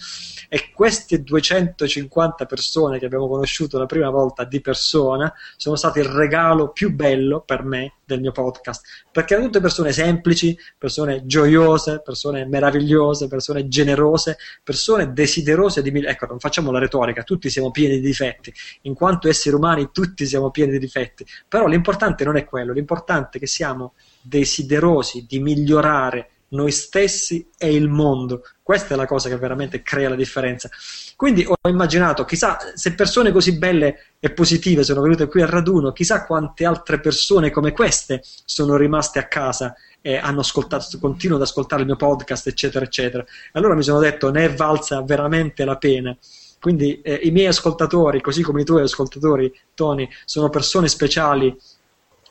e 0.48 0.72
queste 0.74 1.22
250 1.22 2.46
persone 2.46 2.98
che 2.98 3.06
abbiamo 3.06 3.28
conosciuto 3.28 3.78
la 3.78 3.86
prima 3.86 4.10
volta 4.10 4.42
di 4.42 4.60
persona 4.60 5.32
sono 5.56 5.76
state 5.76 6.00
il 6.00 6.06
regalo 6.06 6.72
più 6.72 6.92
bello 6.92 7.40
per 7.40 7.62
me 7.62 7.92
del 8.06 8.20
mio 8.20 8.32
podcast, 8.32 8.84
perché 9.10 9.34
erano 9.34 9.48
tutte 9.48 9.60
persone 9.60 9.92
semplici, 9.92 10.56
persone 10.76 11.26
gioiose, 11.26 12.02
persone 12.02 12.44
meravigliose, 12.46 13.28
persone 13.28 13.68
generose, 13.68 14.36
persone 14.62 15.12
desiderose 15.12 15.82
di 15.82 15.92
ecco, 16.04 16.26
non 16.26 16.38
facciamo 16.38 16.70
la 16.70 16.78
retorica, 16.78 17.22
tutti 17.22 17.48
siamo 17.50 17.70
pieni 17.70 17.96
di 17.96 18.06
difetti, 18.06 18.52
in 18.82 18.94
quanto 18.94 19.28
esseri 19.28 19.54
umani 19.54 19.90
tutti 19.92 20.26
siamo 20.26 20.50
pieni 20.50 20.72
di 20.72 20.78
difetti, 20.78 21.24
però 21.48 21.66
l'importante 21.66 22.24
non 22.24 22.36
è 22.36 22.44
quello, 22.44 22.72
l'importante 22.72 23.38
è 23.38 23.40
che 23.40 23.46
siamo 23.46 23.94
desiderosi 24.20 25.26
di 25.28 25.40
migliorare 25.40 26.30
noi 26.48 26.70
stessi 26.70 27.48
e 27.58 27.74
il 27.74 27.88
mondo. 27.88 28.42
Questa 28.62 28.94
è 28.94 28.96
la 28.96 29.06
cosa 29.06 29.28
che 29.28 29.36
veramente 29.36 29.82
crea 29.82 30.08
la 30.08 30.14
differenza. 30.14 30.68
Quindi 31.16 31.44
ho 31.46 31.68
immaginato, 31.68 32.24
chissà, 32.24 32.58
se 32.74 32.94
persone 32.94 33.32
così 33.32 33.58
belle 33.58 34.12
e 34.18 34.30
positive 34.32 34.82
sono 34.82 35.02
venute 35.02 35.28
qui 35.28 35.42
al 35.42 35.48
raduno, 35.48 35.92
chissà 35.92 36.24
quante 36.24 36.64
altre 36.64 37.00
persone 37.00 37.50
come 37.50 37.72
queste 37.72 38.22
sono 38.44 38.76
rimaste 38.76 39.18
a 39.18 39.26
casa 39.28 39.74
e 40.00 40.16
hanno 40.16 40.40
ascoltato, 40.40 40.98
continuano 40.98 41.42
ad 41.42 41.48
ascoltare 41.48 41.82
il 41.82 41.88
mio 41.88 41.96
podcast, 41.96 42.46
eccetera, 42.46 42.84
eccetera. 42.84 43.24
Allora 43.52 43.74
mi 43.74 43.82
sono 43.82 44.00
detto, 44.00 44.30
ne 44.30 44.44
è 44.44 44.54
valsa 44.54 45.02
veramente 45.02 45.64
la 45.64 45.76
pena. 45.76 46.16
Quindi 46.60 47.02
eh, 47.02 47.20
i 47.22 47.30
miei 47.30 47.48
ascoltatori, 47.48 48.22
così 48.22 48.42
come 48.42 48.62
i 48.62 48.64
tuoi 48.64 48.82
ascoltatori, 48.82 49.52
Tony, 49.74 50.08
sono 50.24 50.48
persone 50.48 50.88
speciali 50.88 51.54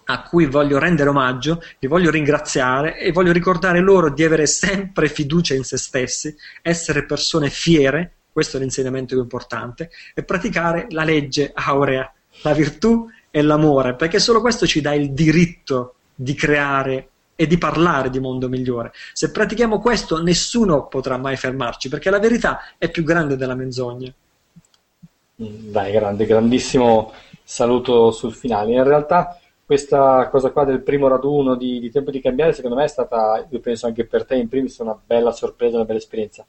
a 0.05 0.23
cui 0.23 0.45
voglio 0.45 0.79
rendere 0.79 1.09
omaggio, 1.09 1.61
li 1.79 1.87
voglio 1.87 2.11
ringraziare 2.11 2.97
e 2.99 3.11
voglio 3.11 3.31
ricordare 3.31 3.79
loro 3.79 4.11
di 4.11 4.23
avere 4.23 4.45
sempre 4.45 5.07
fiducia 5.07 5.53
in 5.53 5.63
se 5.63 5.77
stessi, 5.77 6.35
essere 6.61 7.05
persone 7.05 7.49
fiere, 7.49 8.13
questo 8.31 8.57
è 8.57 8.59
l'insegnamento 8.59 9.13
più 9.13 9.23
importante, 9.23 9.89
e 10.13 10.23
praticare 10.23 10.87
la 10.89 11.03
legge 11.03 11.51
aurea, 11.53 12.11
la 12.41 12.53
virtù 12.53 13.07
e 13.29 13.41
l'amore, 13.41 13.95
perché 13.95 14.19
solo 14.19 14.41
questo 14.41 14.65
ci 14.65 14.81
dà 14.81 14.93
il 14.93 15.11
diritto 15.11 15.95
di 16.15 16.33
creare 16.33 17.09
e 17.35 17.47
di 17.47 17.57
parlare 17.57 18.09
di 18.09 18.19
mondo 18.19 18.47
migliore. 18.47 18.91
Se 19.13 19.31
pratichiamo 19.31 19.79
questo, 19.79 20.21
nessuno 20.21 20.87
potrà 20.87 21.17
mai 21.17 21.35
fermarci, 21.35 21.89
perché 21.89 22.09
la 22.09 22.19
verità 22.19 22.59
è 22.77 22.89
più 22.89 23.03
grande 23.03 23.35
della 23.35 23.55
menzogna. 23.55 24.13
Dai, 25.35 25.91
grande, 25.91 26.25
grandissimo 26.25 27.11
saluto 27.43 28.11
sul 28.11 28.33
finale. 28.33 28.73
In 28.73 28.83
realtà 28.83 29.39
questa 29.65 30.27
cosa 30.29 30.51
qua 30.51 30.65
del 30.65 30.81
primo 30.81 31.07
raduno 31.07 31.55
di, 31.55 31.79
di, 31.79 31.89
Tempo 31.89 32.11
di 32.11 32.21
Cambiare, 32.21 32.53
secondo 32.53 32.75
me 32.75 32.83
è 32.83 32.89
stata, 32.89 33.45
io 33.49 33.59
penso 33.59 33.85
anche 33.85 34.05
per 34.05 34.25
te 34.25 34.35
in 34.35 34.49
primis, 34.49 34.77
una 34.79 34.99
bella 35.03 35.31
sorpresa, 35.31 35.75
una 35.75 35.85
bella 35.85 35.99
esperienza. 35.99 36.45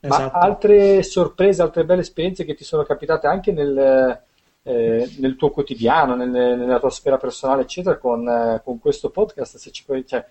Esatto. 0.00 0.22
Ma 0.22 0.30
altre 0.32 1.02
sorprese, 1.02 1.62
altre 1.62 1.84
belle 1.84 2.00
esperienze 2.00 2.44
che 2.44 2.54
ti 2.54 2.64
sono 2.64 2.82
capitate 2.82 3.26
anche 3.26 3.52
nel, 3.52 4.22
eh, 4.62 5.10
nel 5.18 5.36
tuo 5.36 5.50
quotidiano, 5.50 6.14
nel, 6.14 6.28
nella 6.30 6.78
tua 6.78 6.90
sfera 6.90 7.16
personale, 7.16 7.62
eccetera, 7.62 7.96
con, 7.98 8.26
eh, 8.28 8.60
con 8.64 8.78
questo 8.78 9.10
podcast, 9.10 9.56
se 9.56 9.70
ci 9.70 9.84
puoi, 9.84 10.06
cioè, 10.06 10.24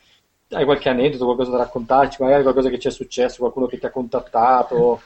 hai 0.52 0.66
qualche 0.66 0.90
aneddoto, 0.90 1.26
qualcosa 1.26 1.52
da 1.52 1.58
raccontarci, 1.58 2.22
magari 2.22 2.44
qualcosa 2.44 2.70
che 2.70 2.80
ci 2.80 2.88
è 2.88 2.92
successo, 2.92 3.40
qualcuno 3.40 3.68
che 3.68 3.80
ti 3.80 3.86
ha 3.86 3.92
contattato. 3.92 5.02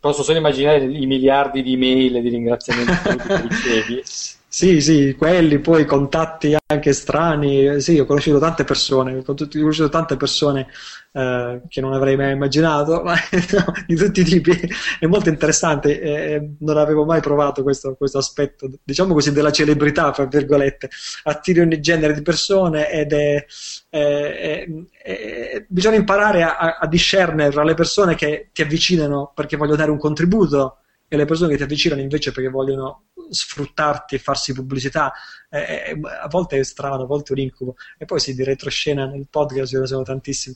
Posso 0.00 0.22
solo 0.22 0.38
immaginare 0.38 0.84
i 0.84 1.06
miliardi 1.06 1.62
di 1.62 1.74
email 1.74 2.16
e 2.16 2.20
di 2.20 2.28
ringraziamenti 2.28 3.16
che 3.16 3.40
ricevi. 3.40 4.02
Sì, 4.54 4.82
sì, 4.82 5.14
quelli, 5.16 5.60
poi 5.60 5.86
contatti 5.86 6.54
anche 6.66 6.92
strani. 6.92 7.80
Sì, 7.80 7.98
ho 7.98 8.04
conosciuto 8.04 8.38
tante 8.38 8.64
persone, 8.64 9.14
ho 9.16 9.22
conosciuto 9.24 9.88
tante 9.88 10.18
persone 10.18 10.66
eh, 11.12 11.62
che 11.68 11.80
non 11.80 11.94
avrei 11.94 12.16
mai 12.16 12.32
immaginato, 12.32 13.00
ma 13.02 13.14
no, 13.14 13.72
di 13.86 13.96
tutti 13.96 14.20
i 14.20 14.24
tipi. 14.24 14.52
È 15.00 15.06
molto 15.06 15.30
interessante, 15.30 15.98
eh, 15.98 16.50
non 16.58 16.76
avevo 16.76 17.06
mai 17.06 17.22
provato 17.22 17.62
questo, 17.62 17.94
questo, 17.94 18.18
aspetto, 18.18 18.70
diciamo 18.84 19.14
così, 19.14 19.32
della 19.32 19.50
celebrità, 19.50 20.10
tra 20.10 20.26
virgolette. 20.26 20.90
Attiri 21.22 21.60
ogni 21.60 21.80
genere 21.80 22.12
di 22.12 22.20
persone 22.20 22.90
ed 22.90 23.14
è, 23.14 23.46
è, 23.88 24.66
è 25.02 25.64
bisogna 25.66 25.96
imparare 25.96 26.42
a, 26.42 26.76
a 26.78 26.86
discernere 26.88 27.50
tra 27.50 27.64
le 27.64 27.72
persone 27.72 28.14
che 28.16 28.50
ti 28.52 28.60
avvicinano 28.60 29.32
perché 29.34 29.56
vogliono 29.56 29.76
dare 29.76 29.90
un 29.90 29.98
contributo 29.98 30.76
e 31.12 31.16
le 31.18 31.26
persone 31.26 31.50
che 31.50 31.58
ti 31.58 31.62
avvicinano 31.64 32.00
invece 32.00 32.32
perché 32.32 32.48
vogliono 32.48 33.08
sfruttarti 33.28 34.14
e 34.14 34.18
farsi 34.18 34.54
pubblicità, 34.54 35.12
eh, 35.50 36.00
a 36.00 36.26
volte 36.28 36.58
è 36.58 36.62
strano, 36.62 37.02
a 37.02 37.06
volte 37.06 37.34
è 37.34 37.36
un 37.36 37.42
incubo. 37.42 37.74
E 37.98 38.06
poi 38.06 38.18
sì, 38.18 38.34
di 38.34 38.42
retroscena 38.42 39.04
nel 39.04 39.26
podcast 39.28 39.70
ce 39.70 39.78
ne 39.78 39.86
sono 39.86 40.04
tantissimi 40.04 40.54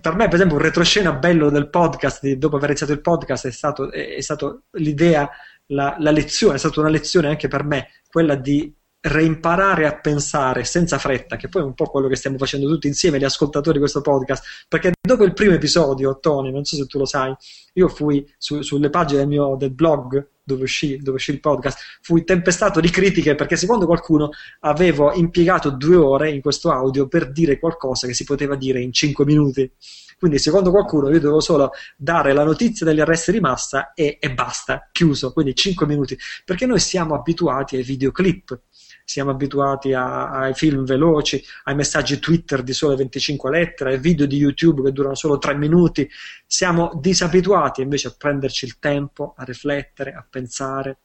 per 0.00 0.14
me, 0.14 0.26
per 0.26 0.34
esempio, 0.34 0.56
un 0.56 0.62
retroscena 0.62 1.12
bello 1.14 1.50
del 1.50 1.68
podcast, 1.68 2.20
di, 2.22 2.38
dopo 2.38 2.54
aver 2.54 2.68
iniziato 2.68 2.92
il 2.92 3.00
podcast, 3.00 3.48
è 3.48 3.50
stato, 3.50 3.90
è, 3.90 4.14
è 4.14 4.20
stato 4.20 4.66
l'idea, 4.72 5.28
la, 5.66 5.96
la, 5.98 6.12
lezione, 6.12 6.54
è 6.54 6.58
stata 6.58 6.78
una 6.78 6.88
lezione 6.88 7.26
anche 7.26 7.48
per 7.48 7.64
me, 7.64 7.88
quella 8.08 8.36
di 8.36 8.72
reimparare 9.00 9.86
a 9.86 9.98
pensare 9.98 10.64
senza 10.64 10.98
fretta, 10.98 11.36
che 11.36 11.48
poi 11.48 11.62
è 11.62 11.64
un 11.64 11.74
po' 11.74 11.86
quello 11.86 12.08
che 12.08 12.16
stiamo 12.16 12.36
facendo 12.36 12.66
tutti 12.66 12.88
insieme, 12.88 13.18
gli 13.18 13.24
ascoltatori 13.24 13.74
di 13.74 13.78
questo 13.78 14.00
podcast, 14.00 14.66
perché 14.68 14.92
dopo 15.00 15.24
il 15.24 15.32
primo 15.34 15.54
episodio, 15.54 16.18
Tony, 16.18 16.50
non 16.50 16.64
so 16.64 16.76
se 16.76 16.86
tu 16.86 16.98
lo 16.98 17.06
sai, 17.06 17.34
io 17.74 17.88
fui 17.88 18.26
su, 18.36 18.62
sulle 18.62 18.90
pagine 18.90 19.20
del 19.20 19.28
mio 19.28 19.56
del 19.56 19.72
blog 19.72 20.30
dove 20.42 20.62
uscì, 20.62 20.96
dove 20.96 21.18
uscì 21.18 21.30
il 21.30 21.40
podcast, 21.40 21.98
fui 22.00 22.24
tempestato 22.24 22.80
di 22.80 22.88
critiche 22.88 23.34
perché 23.34 23.56
secondo 23.56 23.84
qualcuno 23.84 24.30
avevo 24.60 25.12
impiegato 25.12 25.70
due 25.70 25.96
ore 25.96 26.30
in 26.30 26.40
questo 26.40 26.72
audio 26.72 27.06
per 27.06 27.30
dire 27.30 27.58
qualcosa 27.58 28.06
che 28.06 28.14
si 28.14 28.24
poteva 28.24 28.56
dire 28.56 28.80
in 28.80 28.92
cinque 28.92 29.26
minuti. 29.26 29.70
Quindi, 30.18 30.40
secondo 30.40 30.72
qualcuno, 30.72 31.10
io 31.10 31.20
dovevo 31.20 31.38
solo 31.38 31.70
dare 31.96 32.32
la 32.32 32.42
notizia 32.42 32.84
degli 32.84 32.98
arresti 32.98 33.30
di 33.30 33.38
massa 33.38 33.92
e, 33.94 34.18
e 34.20 34.34
basta, 34.34 34.88
chiuso. 34.90 35.32
Quindi 35.32 35.54
5 35.54 35.86
minuti. 35.86 36.18
Perché 36.44 36.66
noi 36.66 36.80
siamo 36.80 37.14
abituati 37.14 37.76
ai 37.76 37.84
videoclip, 37.84 38.60
siamo 39.08 39.30
abituati 39.30 39.94
a, 39.94 40.28
ai 40.28 40.52
film 40.52 40.84
veloci, 40.84 41.42
ai 41.64 41.74
messaggi 41.74 42.18
Twitter 42.18 42.62
di 42.62 42.74
sole 42.74 42.94
25 42.94 43.50
lettere, 43.50 43.92
ai 43.92 43.98
video 43.98 44.26
di 44.26 44.36
YouTube 44.36 44.82
che 44.82 44.92
durano 44.92 45.14
solo 45.14 45.38
3 45.38 45.54
minuti. 45.54 46.06
Siamo 46.46 46.92
disabituati 47.00 47.80
invece 47.80 48.08
a 48.08 48.14
prenderci 48.16 48.66
il 48.66 48.78
tempo, 48.78 49.32
a 49.34 49.44
riflettere, 49.44 50.12
a 50.12 50.26
pensare 50.28 50.98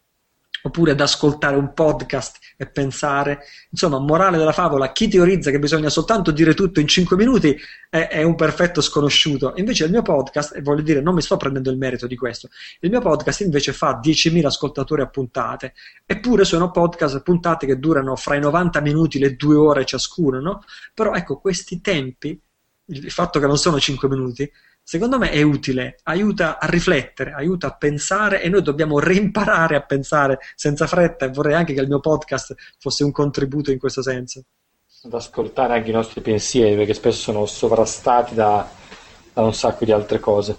oppure 0.64 0.92
ad 0.92 1.00
ascoltare 1.00 1.56
un 1.56 1.74
podcast 1.74 2.40
e 2.58 2.68
pensare. 2.68 3.42
Insomma, 3.70 4.00
morale 4.00 4.38
della 4.38 4.52
favola, 4.52 4.92
chi 4.92 5.08
teorizza 5.08 5.52
che 5.52 5.60
bisogna 5.60 5.90
soltanto 5.90 6.32
dire 6.32 6.54
tutto 6.54 6.80
in 6.80 6.88
5 6.88 7.16
minuti 7.18 7.58
è, 7.90 8.08
è, 8.08 8.24
un 8.24 8.36
perfetto 8.36 8.82
sconosciuto. 8.82 9.54
Invece 9.58 9.86
il 9.86 9.92
mio 9.92 10.02
podcast, 10.02 10.56
e 10.56 10.62
voglio 10.62 10.82
dire, 10.82 11.02
non 11.02 11.16
mi 11.16 11.22
sto 11.22 11.38
prendendo 11.38 11.70
il 11.70 11.78
merito 11.78 12.08
di 12.08 12.16
questo, 12.16 12.50
il 12.80 12.90
mio 12.90 13.02
podcast 13.02 13.42
invece 13.42 13.74
fa 13.74 14.00
10.000 14.02 14.46
ascoltatori 14.46 15.02
a 15.02 15.08
puntate, 15.08 15.74
eppure 16.06 16.46
sono 16.46 16.72
podcast 16.72 17.16
a 17.16 17.22
puntate 17.22 17.66
che 17.66 17.78
durano 17.78 18.16
fra 18.16 18.36
i 18.36 18.40
90 18.40 18.82
minuti 18.82 19.18
e 19.18 19.22
le 19.22 19.36
2 19.36 19.56
ore 19.56 19.86
ciascuno, 19.86 20.40
no? 20.40 20.64
Però 20.94 21.14
ecco, 21.14 21.40
questi 21.40 21.82
tempi, 21.82 22.40
il 22.86 23.12
fatto 23.12 23.40
che 23.40 23.48
non 23.48 23.58
sono 23.58 23.80
5 23.80 24.08
minuti, 24.08 24.50
secondo 24.84 25.18
me 25.18 25.32
è 25.32 25.42
utile, 25.42 25.98
aiuta 26.04 26.60
a 26.60 26.68
riflettere, 26.68 27.32
aiuta 27.32 27.68
a 27.68 27.76
pensare 27.76 28.42
e 28.42 28.50
noi 28.50 28.62
dobbiamo 28.62 29.00
reimparare 29.00 29.76
a 29.76 29.82
pensare 29.82 30.40
senza 30.56 30.86
fretta 30.88 31.26
e 31.26 31.30
vorrei 31.30 31.56
anche 31.56 31.74
che 31.74 31.82
il 31.82 31.88
mio 31.88 32.02
podcast 32.02 32.54
fosse 32.78 33.04
un 33.04 33.12
contributo 33.12 33.72
in 33.72 33.80
questo 33.80 34.02
senso. 34.02 34.44
Ad 35.04 35.14
ascoltare 35.14 35.74
anche 35.74 35.90
i 35.90 35.94
nostri 35.94 36.22
pensieri 36.22 36.76
perché 36.76 36.94
spesso 36.94 37.20
sono 37.32 37.46
sovrastati 37.46 38.36
da, 38.36 38.70
da 39.34 39.42
un 39.42 39.54
sacco 39.54 39.86
di 39.86 39.92
altre 39.92 40.20
cose. 40.20 40.58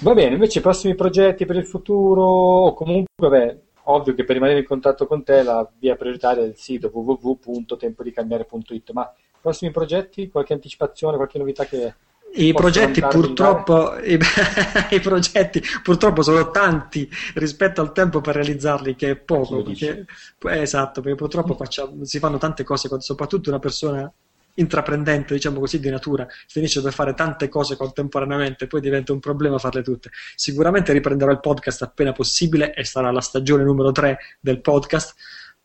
Va 0.00 0.12
bene, 0.12 0.34
invece 0.34 0.58
i 0.58 0.62
prossimi 0.62 0.94
progetti 0.94 1.46
per 1.46 1.56
il 1.56 1.66
futuro 1.66 2.22
o 2.22 2.74
comunque, 2.74 3.28
beh, 3.28 3.58
ovvio 3.84 4.14
che 4.14 4.24
per 4.24 4.34
rimanere 4.36 4.60
in 4.60 4.66
contatto 4.66 5.06
con 5.06 5.24
te 5.24 5.42
la 5.42 5.68
via 5.78 5.96
prioritaria 5.96 6.42
è 6.42 6.46
il 6.46 6.56
sito 6.56 6.90
www.tempodicambiare.it, 6.92 8.90
ma 8.92 9.12
prossimi 9.40 9.70
progetti, 9.70 10.28
qualche 10.30 10.54
anticipazione, 10.54 11.16
qualche 11.16 11.38
novità 11.38 11.64
che 11.64 11.94
i 12.36 12.52
progetti, 12.52 13.00
purtroppo, 13.00 13.96
i, 13.98 14.18
i 14.90 15.00
progetti 15.00 15.62
purtroppo 15.82 16.22
sono 16.22 16.50
tanti 16.50 17.08
rispetto 17.34 17.80
al 17.80 17.92
tempo 17.92 18.20
per 18.20 18.34
realizzarli 18.34 18.96
che 18.96 19.10
è 19.10 19.16
poco 19.16 19.62
perché, 19.62 20.06
esatto 20.40 21.00
perché 21.00 21.16
purtroppo 21.16 21.54
facciamo, 21.54 22.04
si 22.04 22.18
fanno 22.18 22.38
tante 22.38 22.64
cose 22.64 22.88
soprattutto 22.98 23.50
una 23.50 23.60
persona 23.60 24.10
intraprendente 24.56 25.34
diciamo 25.34 25.58
così 25.58 25.80
di 25.80 25.90
natura 25.90 26.26
finisce 26.46 26.80
per 26.80 26.92
fare 26.92 27.14
tante 27.14 27.48
cose 27.48 27.76
contemporaneamente 27.76 28.66
poi 28.66 28.80
diventa 28.80 29.12
un 29.12 29.20
problema 29.20 29.58
farle 29.58 29.82
tutte. 29.82 30.10
Sicuramente 30.34 30.92
riprenderò 30.92 31.30
il 31.30 31.40
podcast 31.40 31.82
appena 31.82 32.12
possibile 32.12 32.74
e 32.74 32.84
sarà 32.84 33.10
la 33.10 33.20
stagione 33.20 33.62
numero 33.62 33.92
3 33.92 34.18
del 34.40 34.60
podcast 34.60 35.14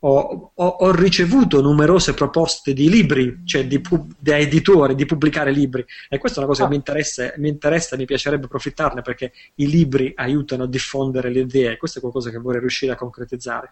ho, 0.01 0.51
ho, 0.53 0.65
ho, 0.65 0.91
ricevuto 0.91 1.61
numerose 1.61 2.13
proposte 2.13 2.73
di 2.73 2.89
libri, 2.89 3.41
cioè 3.43 3.67
di, 3.67 3.81
da 4.17 4.38
editori, 4.38 4.95
di 4.95 5.05
pubblicare 5.05 5.51
libri 5.51 5.85
e 6.07 6.17
questa 6.17 6.39
è 6.39 6.43
una 6.43 6.51
cosa 6.51 6.63
ah. 6.63 6.65
che 6.65 6.71
mi 6.71 6.77
interessa, 6.77 7.34
mi 7.38 7.49
interessa 7.49 7.97
mi 7.97 8.05
piacerebbe 8.05 8.45
approfittarne 8.45 9.01
perché 9.01 9.34
i 9.55 9.67
libri 9.67 10.13
aiutano 10.15 10.63
a 10.63 10.67
diffondere 10.67 11.30
le 11.30 11.41
idee, 11.41 11.77
questo 11.77 11.97
è 11.97 12.01
qualcosa 12.01 12.30
che 12.30 12.38
vorrei 12.38 12.61
riuscire 12.61 12.93
a 12.93 12.95
concretizzare. 12.95 13.71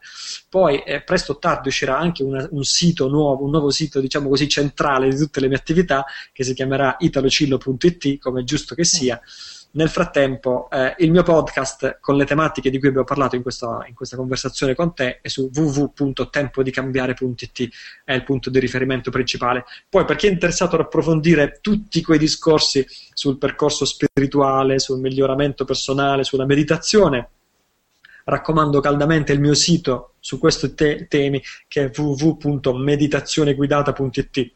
Poi 0.49 0.79
eh, 0.83 1.01
presto 1.01 1.33
o 1.33 1.37
tardi 1.37 1.69
uscirà 1.69 1.97
anche 1.97 2.23
una, 2.23 2.45
un 2.51 2.63
sito 2.63 3.07
nuovo, 3.07 3.45
un 3.45 3.51
nuovo 3.51 3.69
sito 3.69 4.01
diciamo 4.01 4.27
così 4.27 4.49
centrale 4.49 5.07
di 5.09 5.15
tutte 5.15 5.39
le 5.39 5.47
mie 5.47 5.57
attività 5.57 6.05
che 6.33 6.43
si 6.43 6.53
chiamerà 6.53 6.97
italocillo.it 6.99 8.17
come 8.19 8.41
è 8.41 8.43
giusto 8.43 8.75
che 8.75 8.83
sia. 8.83 9.15
Mm 9.15 9.56
nel 9.71 9.89
frattempo, 9.89 10.69
eh, 10.71 10.95
il 10.99 11.11
mio 11.11 11.23
podcast 11.23 11.97
con 11.99 12.15
le 12.15 12.23
tematiche 12.25 12.69
di 12.69 12.79
cui 12.79 12.87
abbiamo 12.87 13.05
parlato 13.05 13.35
in 13.35 13.41
questa, 13.41 13.83
in 13.87 13.93
questa 13.93 14.15
conversazione 14.15 14.73
con 14.73 14.93
te 14.93 15.19
è 15.21 15.27
su 15.27 15.49
www.tempodicambiare.it, 15.53 17.69
è 18.05 18.13
il 18.13 18.23
punto 18.23 18.49
di 18.49 18.59
riferimento 18.59 19.11
principale. 19.11 19.65
Poi, 19.89 20.05
per 20.05 20.15
chi 20.15 20.27
è 20.27 20.31
interessato 20.31 20.75
ad 20.75 20.81
approfondire 20.81 21.59
tutti 21.61 22.01
quei 22.01 22.17
discorsi 22.17 22.87
sul 23.13 23.37
percorso 23.37 23.83
spirituale, 23.85 24.79
sul 24.79 24.99
miglioramento 24.99 25.65
personale, 25.65 26.23
sulla 26.23 26.45
meditazione, 26.45 27.29
raccomando 28.23 28.79
caldamente 28.79 29.33
il 29.33 29.39
mio 29.39 29.53
sito 29.53 30.13
su 30.19 30.39
questi 30.39 30.73
te- 30.73 31.05
temi 31.07 31.39
che 31.67 31.85
è 31.85 31.91
www.meditazioneguidata.it 31.95 34.55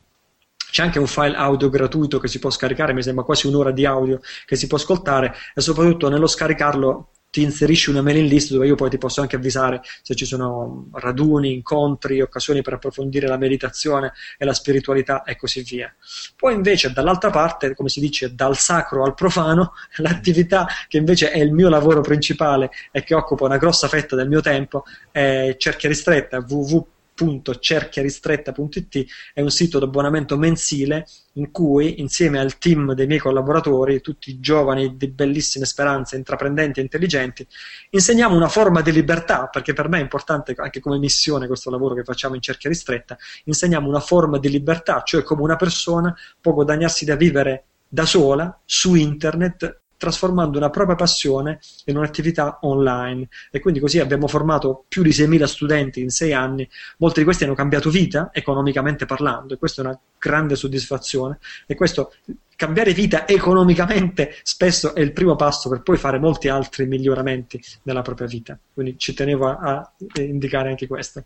c'è 0.71 0.83
anche 0.83 0.99
un 0.99 1.07
file 1.07 1.35
audio 1.35 1.69
gratuito 1.69 2.17
che 2.17 2.27
si 2.27 2.39
può 2.39 2.49
scaricare, 2.49 2.93
mi 2.93 3.03
sembra 3.03 3.23
quasi 3.23 3.45
un'ora 3.45 3.71
di 3.71 3.85
audio 3.85 4.19
che 4.45 4.55
si 4.55 4.67
può 4.67 4.77
ascoltare 4.77 5.35
e 5.53 5.61
soprattutto 5.61 6.09
nello 6.09 6.27
scaricarlo 6.27 7.09
ti 7.31 7.41
inserisci 7.41 7.89
una 7.89 8.01
mailing 8.01 8.29
list 8.29 8.51
dove 8.51 8.67
io 8.67 8.75
poi 8.75 8.89
ti 8.89 8.97
posso 8.97 9.21
anche 9.21 9.37
avvisare 9.37 9.81
se 10.01 10.15
ci 10.15 10.25
sono 10.25 10.89
raduni, 10.91 11.53
incontri, 11.53 12.19
occasioni 12.19 12.61
per 12.61 12.73
approfondire 12.73 13.25
la 13.25 13.37
meditazione 13.37 14.11
e 14.37 14.43
la 14.43 14.53
spiritualità 14.53 15.23
e 15.23 15.37
così 15.37 15.61
via. 15.61 15.93
Poi 16.35 16.53
invece 16.53 16.91
dall'altra 16.91 17.29
parte, 17.29 17.73
come 17.73 17.87
si 17.87 18.01
dice, 18.01 18.35
dal 18.35 18.57
sacro 18.57 19.05
al 19.05 19.13
profano, 19.13 19.71
l'attività 19.97 20.67
che 20.89 20.97
invece 20.97 21.31
è 21.31 21.39
il 21.39 21.53
mio 21.53 21.69
lavoro 21.69 22.01
principale 22.01 22.69
e 22.91 23.03
che 23.03 23.15
occupa 23.15 23.45
una 23.45 23.57
grossa 23.57 23.87
fetta 23.87 24.17
del 24.17 24.27
mio 24.27 24.41
tempo 24.41 24.83
è 25.09 25.55
cerchia 25.57 25.87
ristretta 25.87 26.43
www 26.45 26.85
www.cerchiaristretta.it 27.21 29.05
è 29.33 29.41
un 29.41 29.49
sito 29.49 29.79
d'abbonamento 29.79 30.37
mensile 30.37 31.07
in 31.33 31.51
cui 31.51 32.01
insieme 32.01 32.39
al 32.39 32.57
team 32.57 32.93
dei 32.93 33.07
miei 33.07 33.19
collaboratori, 33.19 34.01
tutti 34.01 34.39
giovani 34.39 34.97
di 34.97 35.07
bellissime 35.07 35.65
speranze, 35.65 36.17
intraprendenti 36.17 36.79
e 36.79 36.83
intelligenti, 36.83 37.47
insegniamo 37.91 38.35
una 38.35 38.49
forma 38.49 38.81
di 38.81 38.91
libertà, 38.91 39.47
perché 39.47 39.73
per 39.73 39.87
me 39.87 39.99
è 39.99 40.01
importante 40.01 40.53
anche 40.57 40.79
come 40.79 40.97
missione 40.97 41.47
questo 41.47 41.69
lavoro 41.69 41.95
che 41.95 42.03
facciamo 42.03 42.35
in 42.35 42.41
cerchia 42.41 42.69
ristretta, 42.69 43.17
insegniamo 43.45 43.87
una 43.87 43.99
forma 43.99 44.39
di 44.39 44.49
libertà, 44.49 45.01
cioè 45.03 45.23
come 45.23 45.41
una 45.41 45.55
persona 45.55 46.13
può 46.39 46.53
guadagnarsi 46.53 47.05
da 47.05 47.15
vivere 47.15 47.65
da 47.87 48.05
sola 48.05 48.57
su 48.65 48.95
internet 48.95 49.80
trasformando 50.01 50.57
una 50.57 50.71
propria 50.71 50.95
passione 50.95 51.59
in 51.85 51.95
un'attività 51.95 52.57
online. 52.61 53.27
E 53.51 53.59
quindi 53.59 53.79
così 53.79 53.99
abbiamo 53.99 54.27
formato 54.27 54.85
più 54.87 55.03
di 55.03 55.11
6.000 55.11 55.43
studenti 55.43 56.01
in 56.01 56.09
sei 56.09 56.33
anni, 56.33 56.67
molti 56.97 57.19
di 57.19 57.25
questi 57.25 57.43
hanno 57.43 57.53
cambiato 57.53 57.91
vita 57.91 58.31
economicamente 58.33 59.05
parlando 59.05 59.53
e 59.53 59.57
questa 59.57 59.83
è 59.83 59.85
una 59.85 59.99
grande 60.17 60.55
soddisfazione. 60.55 61.37
E 61.67 61.75
questo 61.75 62.13
cambiare 62.55 62.93
vita 62.93 63.27
economicamente 63.27 64.33
spesso 64.41 64.95
è 64.95 65.01
il 65.01 65.13
primo 65.13 65.35
passo 65.35 65.69
per 65.69 65.83
poi 65.83 65.97
fare 65.97 66.17
molti 66.17 66.47
altri 66.47 66.87
miglioramenti 66.87 67.61
nella 67.83 68.01
propria 68.01 68.25
vita, 68.25 68.57
quindi 68.73 68.97
ci 68.97 69.13
tenevo 69.13 69.47
a, 69.47 69.55
a 69.59 69.91
indicare 70.21 70.69
anche 70.69 70.87
questo. 70.87 71.23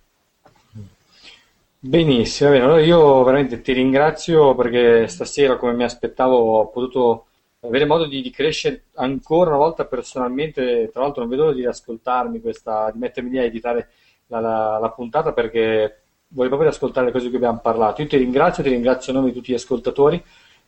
Benissimo, 1.79 2.49
allora 2.49 2.81
io 2.81 3.23
veramente 3.23 3.61
ti 3.61 3.71
ringrazio 3.71 4.53
perché 4.55 5.07
stasera 5.07 5.55
come 5.55 5.73
mi 5.73 5.83
aspettavo 5.83 6.35
ho 6.35 6.67
potuto 6.67 7.27
avere 7.67 7.85
modo 7.85 8.05
di, 8.05 8.21
di, 8.21 8.29
crescere 8.31 8.85
ancora 8.95 9.49
una 9.49 9.59
volta 9.59 9.85
personalmente. 9.85 10.89
Tra 10.91 11.01
l'altro, 11.01 11.21
non 11.21 11.29
vedo 11.29 11.43
l'ora 11.43 11.55
di 11.55 11.65
ascoltarmi 11.65 12.41
questa, 12.41 12.89
di 12.91 12.99
mettermi 12.99 13.29
lì 13.29 13.37
a 13.39 13.43
editare 13.43 13.89
la, 14.27 14.39
la, 14.39 14.77
la, 14.79 14.89
puntata 14.89 15.33
perché 15.33 16.01
voglio 16.29 16.49
proprio 16.49 16.69
ascoltare 16.69 17.07
le 17.07 17.11
cose 17.11 17.25
di 17.25 17.29
cui 17.29 17.37
abbiamo 17.37 17.59
parlato. 17.61 18.01
Io 18.01 18.07
ti 18.07 18.17
ringrazio, 18.17 18.63
ti 18.63 18.69
ringrazio 18.69 19.11
a 19.11 19.15
nome 19.15 19.29
di 19.29 19.35
tutti 19.35 19.51
gli 19.51 19.55
ascoltatori 19.55 20.21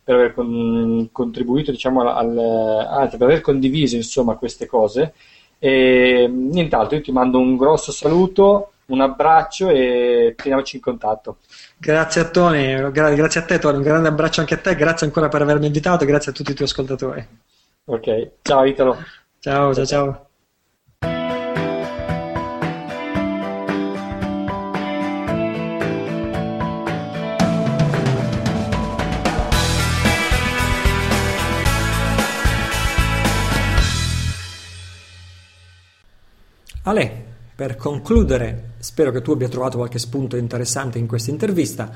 per 0.03 0.15
aver 0.15 0.33
con, 0.33 1.09
contribuito, 1.11 1.71
diciamo, 1.71 2.09
al, 2.09 2.37
anzi, 2.37 3.17
per 3.17 3.27
aver 3.27 3.41
condiviso 3.41 3.95
insomma 3.95 4.35
queste 4.35 4.65
cose. 4.65 5.13
E 5.59 6.27
nient'altro, 6.29 6.97
io 6.97 7.03
ti 7.03 7.11
mando 7.11 7.39
un 7.39 7.57
grosso 7.57 7.91
saluto, 7.91 8.71
un 8.87 9.01
abbraccio 9.01 9.69
e 9.69 10.33
teniamoci 10.37 10.77
in 10.77 10.81
contatto. 10.81 11.37
Grazie 11.79 12.21
a 12.21 12.25
Tony, 12.25 12.91
gra- 12.91 13.13
grazie 13.13 13.41
a 13.41 13.43
te 13.43 13.59
Tony, 13.59 13.77
un 13.77 13.83
grande 13.83 14.07
abbraccio 14.07 14.39
anche 14.39 14.55
a 14.55 14.57
te, 14.57 14.75
grazie 14.75 15.05
ancora 15.05 15.29
per 15.29 15.43
avermi 15.43 15.67
invitato 15.67 16.03
e 16.03 16.07
grazie 16.07 16.31
a 16.31 16.33
tutti 16.33 16.51
i 16.51 16.55
tuoi 16.55 16.67
ascoltatori. 16.67 17.27
Ok, 17.85 18.31
ciao 18.41 18.65
Italo. 18.65 18.97
Ciao, 19.39 19.73
ciao, 19.73 19.85
ciao. 19.85 20.21
Ale, 36.83 37.25
per 37.53 37.75
concludere, 37.75 38.75
spero 38.87 39.11
che 39.11 39.21
tu 39.21 39.31
abbia 39.31 39.49
trovato 39.49 39.75
qualche 39.75 39.99
spunto 39.99 40.37
interessante 40.37 40.97
in 40.97 41.07
questa 41.07 41.29
intervista. 41.29 41.91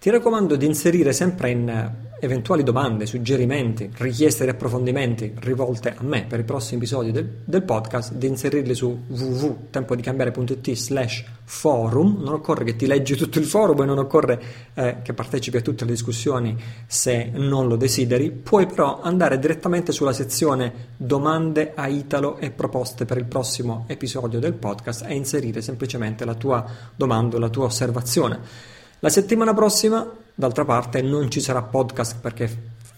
Ti 0.00 0.10
raccomando 0.10 0.54
di 0.54 0.64
inserire 0.64 1.12
sempre 1.12 1.50
in 1.50 1.68
eh, 1.68 2.24
eventuali 2.24 2.62
domande, 2.62 3.04
suggerimenti, 3.04 3.90
richieste 3.96 4.44
di 4.44 4.50
approfondimenti 4.50 5.34
rivolte 5.40 5.92
a 5.96 6.04
me 6.04 6.24
per 6.24 6.38
i 6.38 6.44
prossimi 6.44 6.76
episodi 6.76 7.10
del, 7.10 7.28
del 7.44 7.64
podcast, 7.64 8.12
di 8.12 8.28
inserirli 8.28 8.76
su 8.76 8.96
www.tempodicambiare.it 9.08 10.72
slash 10.74 11.24
forum. 11.42 12.22
Non 12.22 12.34
occorre 12.34 12.62
che 12.62 12.76
ti 12.76 12.86
leggi 12.86 13.16
tutto 13.16 13.40
il 13.40 13.44
forum 13.44 13.82
e 13.82 13.86
non 13.86 13.98
occorre 13.98 14.40
eh, 14.74 14.98
che 15.02 15.14
partecipi 15.14 15.56
a 15.56 15.62
tutte 15.62 15.84
le 15.84 15.90
discussioni 15.90 16.56
se 16.86 17.32
non 17.34 17.66
lo 17.66 17.74
desideri. 17.74 18.30
Puoi 18.30 18.66
però 18.66 19.00
andare 19.00 19.40
direttamente 19.40 19.90
sulla 19.90 20.12
sezione 20.12 20.90
domande 20.96 21.72
a 21.74 21.88
Italo 21.88 22.36
e 22.36 22.52
proposte 22.52 23.04
per 23.04 23.16
il 23.16 23.24
prossimo 23.24 23.82
episodio 23.88 24.38
del 24.38 24.52
podcast 24.52 25.04
e 25.08 25.14
inserire 25.14 25.60
semplicemente 25.60 26.24
la 26.24 26.34
tua 26.34 26.64
domanda 26.94 27.36
la 27.40 27.48
tua 27.48 27.64
osservazione. 27.64 28.76
La 29.00 29.10
settimana 29.10 29.54
prossima, 29.54 30.04
d'altra 30.34 30.64
parte, 30.64 31.02
non 31.02 31.30
ci 31.30 31.40
sarà 31.40 31.62
podcast 31.62 32.16
perché 32.20 32.50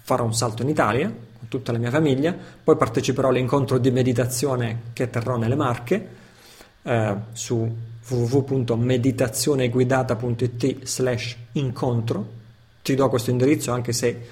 farò 0.03 0.25
un 0.25 0.33
salto 0.33 0.63
in 0.63 0.71
Italia 0.71 1.09
con 1.09 1.49
tutta 1.49 1.73
la 1.73 1.79
mia 1.79 1.91
famiglia, 1.91 2.35
poi 2.65 2.75
parteciperò 2.77 3.29
all'incontro 3.29 3.77
di 3.77 3.91
meditazione 3.91 4.85
che 4.95 5.11
terrò 5.11 5.37
nelle 5.37 5.57
Marche 5.57 6.09
eh, 6.83 7.15
su 7.33 7.71
www.meditazioneguidata.it 8.09 10.85
slash 10.85 11.37
incontro. 11.53 12.39
Ti 12.81 12.95
do 12.95 13.11
questo 13.11 13.31
indirizzo 13.31 13.71
anche 13.71 13.93
se 13.93 14.27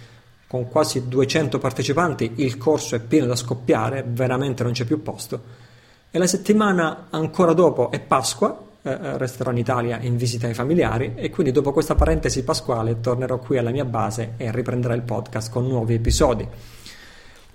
con 0.47 0.69
quasi 0.69 1.07
200 1.07 1.59
partecipanti 1.59 2.33
il 2.37 2.57
corso 2.57 2.97
è 2.97 3.01
pieno 3.01 3.27
da 3.27 3.37
scoppiare, 3.37 4.07
veramente 4.09 4.63
non 4.63 4.73
c'è 4.73 4.87
più 4.87 5.03
posto. 5.03 5.67
E 6.11 6.19
la 6.19 6.27
settimana 6.27 7.09
ancora 7.11 7.53
dopo 7.53 7.91
è 7.91 8.01
Pasqua 8.01 8.68
eh, 8.89 9.19
resterò 9.19 9.51
in 9.51 9.59
Italia 9.59 9.99
in 10.01 10.17
visita 10.17 10.47
ai 10.47 10.55
familiari 10.55 11.13
e 11.15 11.29
quindi 11.31 11.53
dopo 11.53 11.73
questa 11.73 11.95
parentesi 11.95 12.43
pasquale 12.45 13.01
tornerò 13.01 13.39
qui 13.39 13.59
alla 13.59 13.71
mia 13.71 13.85
base 13.85 14.33
e 14.37 14.51
riprenderò 14.51 14.95
il 14.95 15.03
podcast 15.03 15.51
con 15.51 15.67
nuovi 15.67 15.95
episodi. 15.95 16.49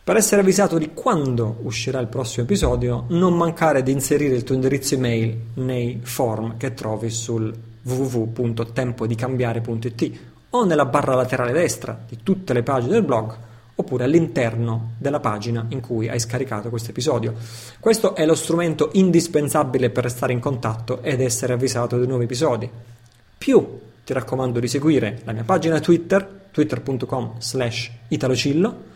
Per 0.05 0.17
essere 0.17 0.41
avvisato 0.41 0.77
di 0.77 0.91
quando 0.93 1.59
uscirà 1.61 1.97
il 1.99 2.07
prossimo 2.07 2.43
episodio, 2.43 3.05
non 3.09 3.37
mancare 3.37 3.83
di 3.83 3.93
inserire 3.93 4.35
il 4.35 4.43
tuo 4.43 4.55
indirizzo 4.55 4.95
email 4.95 5.37
nei 5.55 6.01
form 6.03 6.57
che 6.57 6.73
trovi 6.73 7.09
sul 7.09 7.53
www.tempodicambiare.it 7.83 10.19
o 10.49 10.65
nella 10.65 10.85
barra 10.85 11.15
laterale 11.15 11.53
destra 11.53 11.97
di 12.07 12.19
tutte 12.21 12.53
le 12.53 12.63
pagine 12.63 12.93
del 12.93 13.03
blog 13.03 13.33
oppure 13.75 14.03
all'interno 14.03 14.91
della 14.97 15.19
pagina 15.19 15.65
in 15.69 15.81
cui 15.81 16.07
hai 16.07 16.19
scaricato 16.19 16.69
questo 16.69 16.91
episodio. 16.91 17.33
Questo 17.79 18.15
è 18.15 18.25
lo 18.25 18.35
strumento 18.35 18.89
indispensabile 18.93 19.89
per 19.89 20.03
restare 20.03 20.33
in 20.33 20.39
contatto 20.39 21.01
ed 21.01 21.21
essere 21.21 21.53
avvisato 21.53 21.97
dei 21.97 22.07
nuovi 22.07 22.25
episodi. 22.25 22.69
Più 23.37 23.79
ti 24.03 24.13
raccomando 24.13 24.59
di 24.59 24.67
seguire 24.67 25.21
la 25.23 25.31
mia 25.31 25.43
pagina 25.43 25.79
Twitter, 25.79 26.41
twitter.com 26.51 27.39
slash 27.39 27.91
italocillo. 28.09 28.91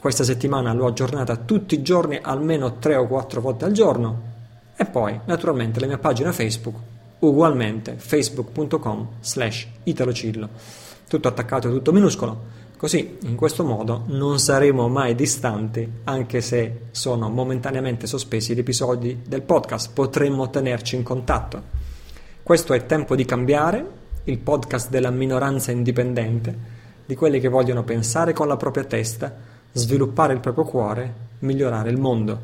Questa 0.00 0.24
settimana 0.24 0.72
l'ho 0.72 0.86
aggiornata 0.86 1.36
tutti 1.36 1.74
i 1.74 1.82
giorni, 1.82 2.18
almeno 2.20 2.78
3 2.78 2.96
o 2.96 3.06
4 3.06 3.40
volte 3.40 3.66
al 3.66 3.72
giorno. 3.72 4.28
E 4.74 4.86
poi, 4.86 5.20
naturalmente, 5.26 5.78
la 5.78 5.86
mia 5.86 5.98
pagina 5.98 6.32
Facebook, 6.32 6.76
ugualmente 7.18 7.96
facebook.com 7.96 9.08
slash 9.20 9.68
italocillo. 9.84 10.48
Tutto 11.06 11.28
attaccato 11.28 11.68
e 11.68 11.72
tutto 11.72 11.92
minuscolo. 11.92 12.59
Così, 12.80 13.18
in 13.24 13.36
questo 13.36 13.62
modo, 13.62 14.04
non 14.06 14.38
saremo 14.38 14.88
mai 14.88 15.14
distanti, 15.14 15.86
anche 16.04 16.40
se 16.40 16.84
sono 16.92 17.28
momentaneamente 17.28 18.06
sospesi 18.06 18.54
gli 18.54 18.60
episodi 18.60 19.20
del 19.22 19.42
podcast, 19.42 19.92
potremmo 19.92 20.48
tenerci 20.48 20.96
in 20.96 21.02
contatto. 21.02 21.62
Questo 22.42 22.72
è 22.72 22.86
Tempo 22.86 23.14
di 23.14 23.26
cambiare, 23.26 23.86
il 24.24 24.38
podcast 24.38 24.88
della 24.88 25.10
minoranza 25.10 25.70
indipendente, 25.72 26.58
di 27.04 27.14
quelli 27.14 27.38
che 27.38 27.48
vogliono 27.48 27.84
pensare 27.84 28.32
con 28.32 28.48
la 28.48 28.56
propria 28.56 28.84
testa, 28.84 29.30
sviluppare 29.72 30.32
il 30.32 30.40
proprio 30.40 30.64
cuore, 30.64 31.14
migliorare 31.40 31.90
il 31.90 31.98
mondo. 31.98 32.40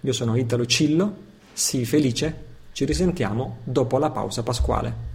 Io 0.00 0.12
sono 0.14 0.34
Italo 0.36 0.64
Cillo, 0.64 1.14
sii 1.52 1.84
felice, 1.84 2.44
ci 2.72 2.86
risentiamo 2.86 3.58
dopo 3.64 3.98
la 3.98 4.08
pausa 4.08 4.42
pasquale. 4.42 5.13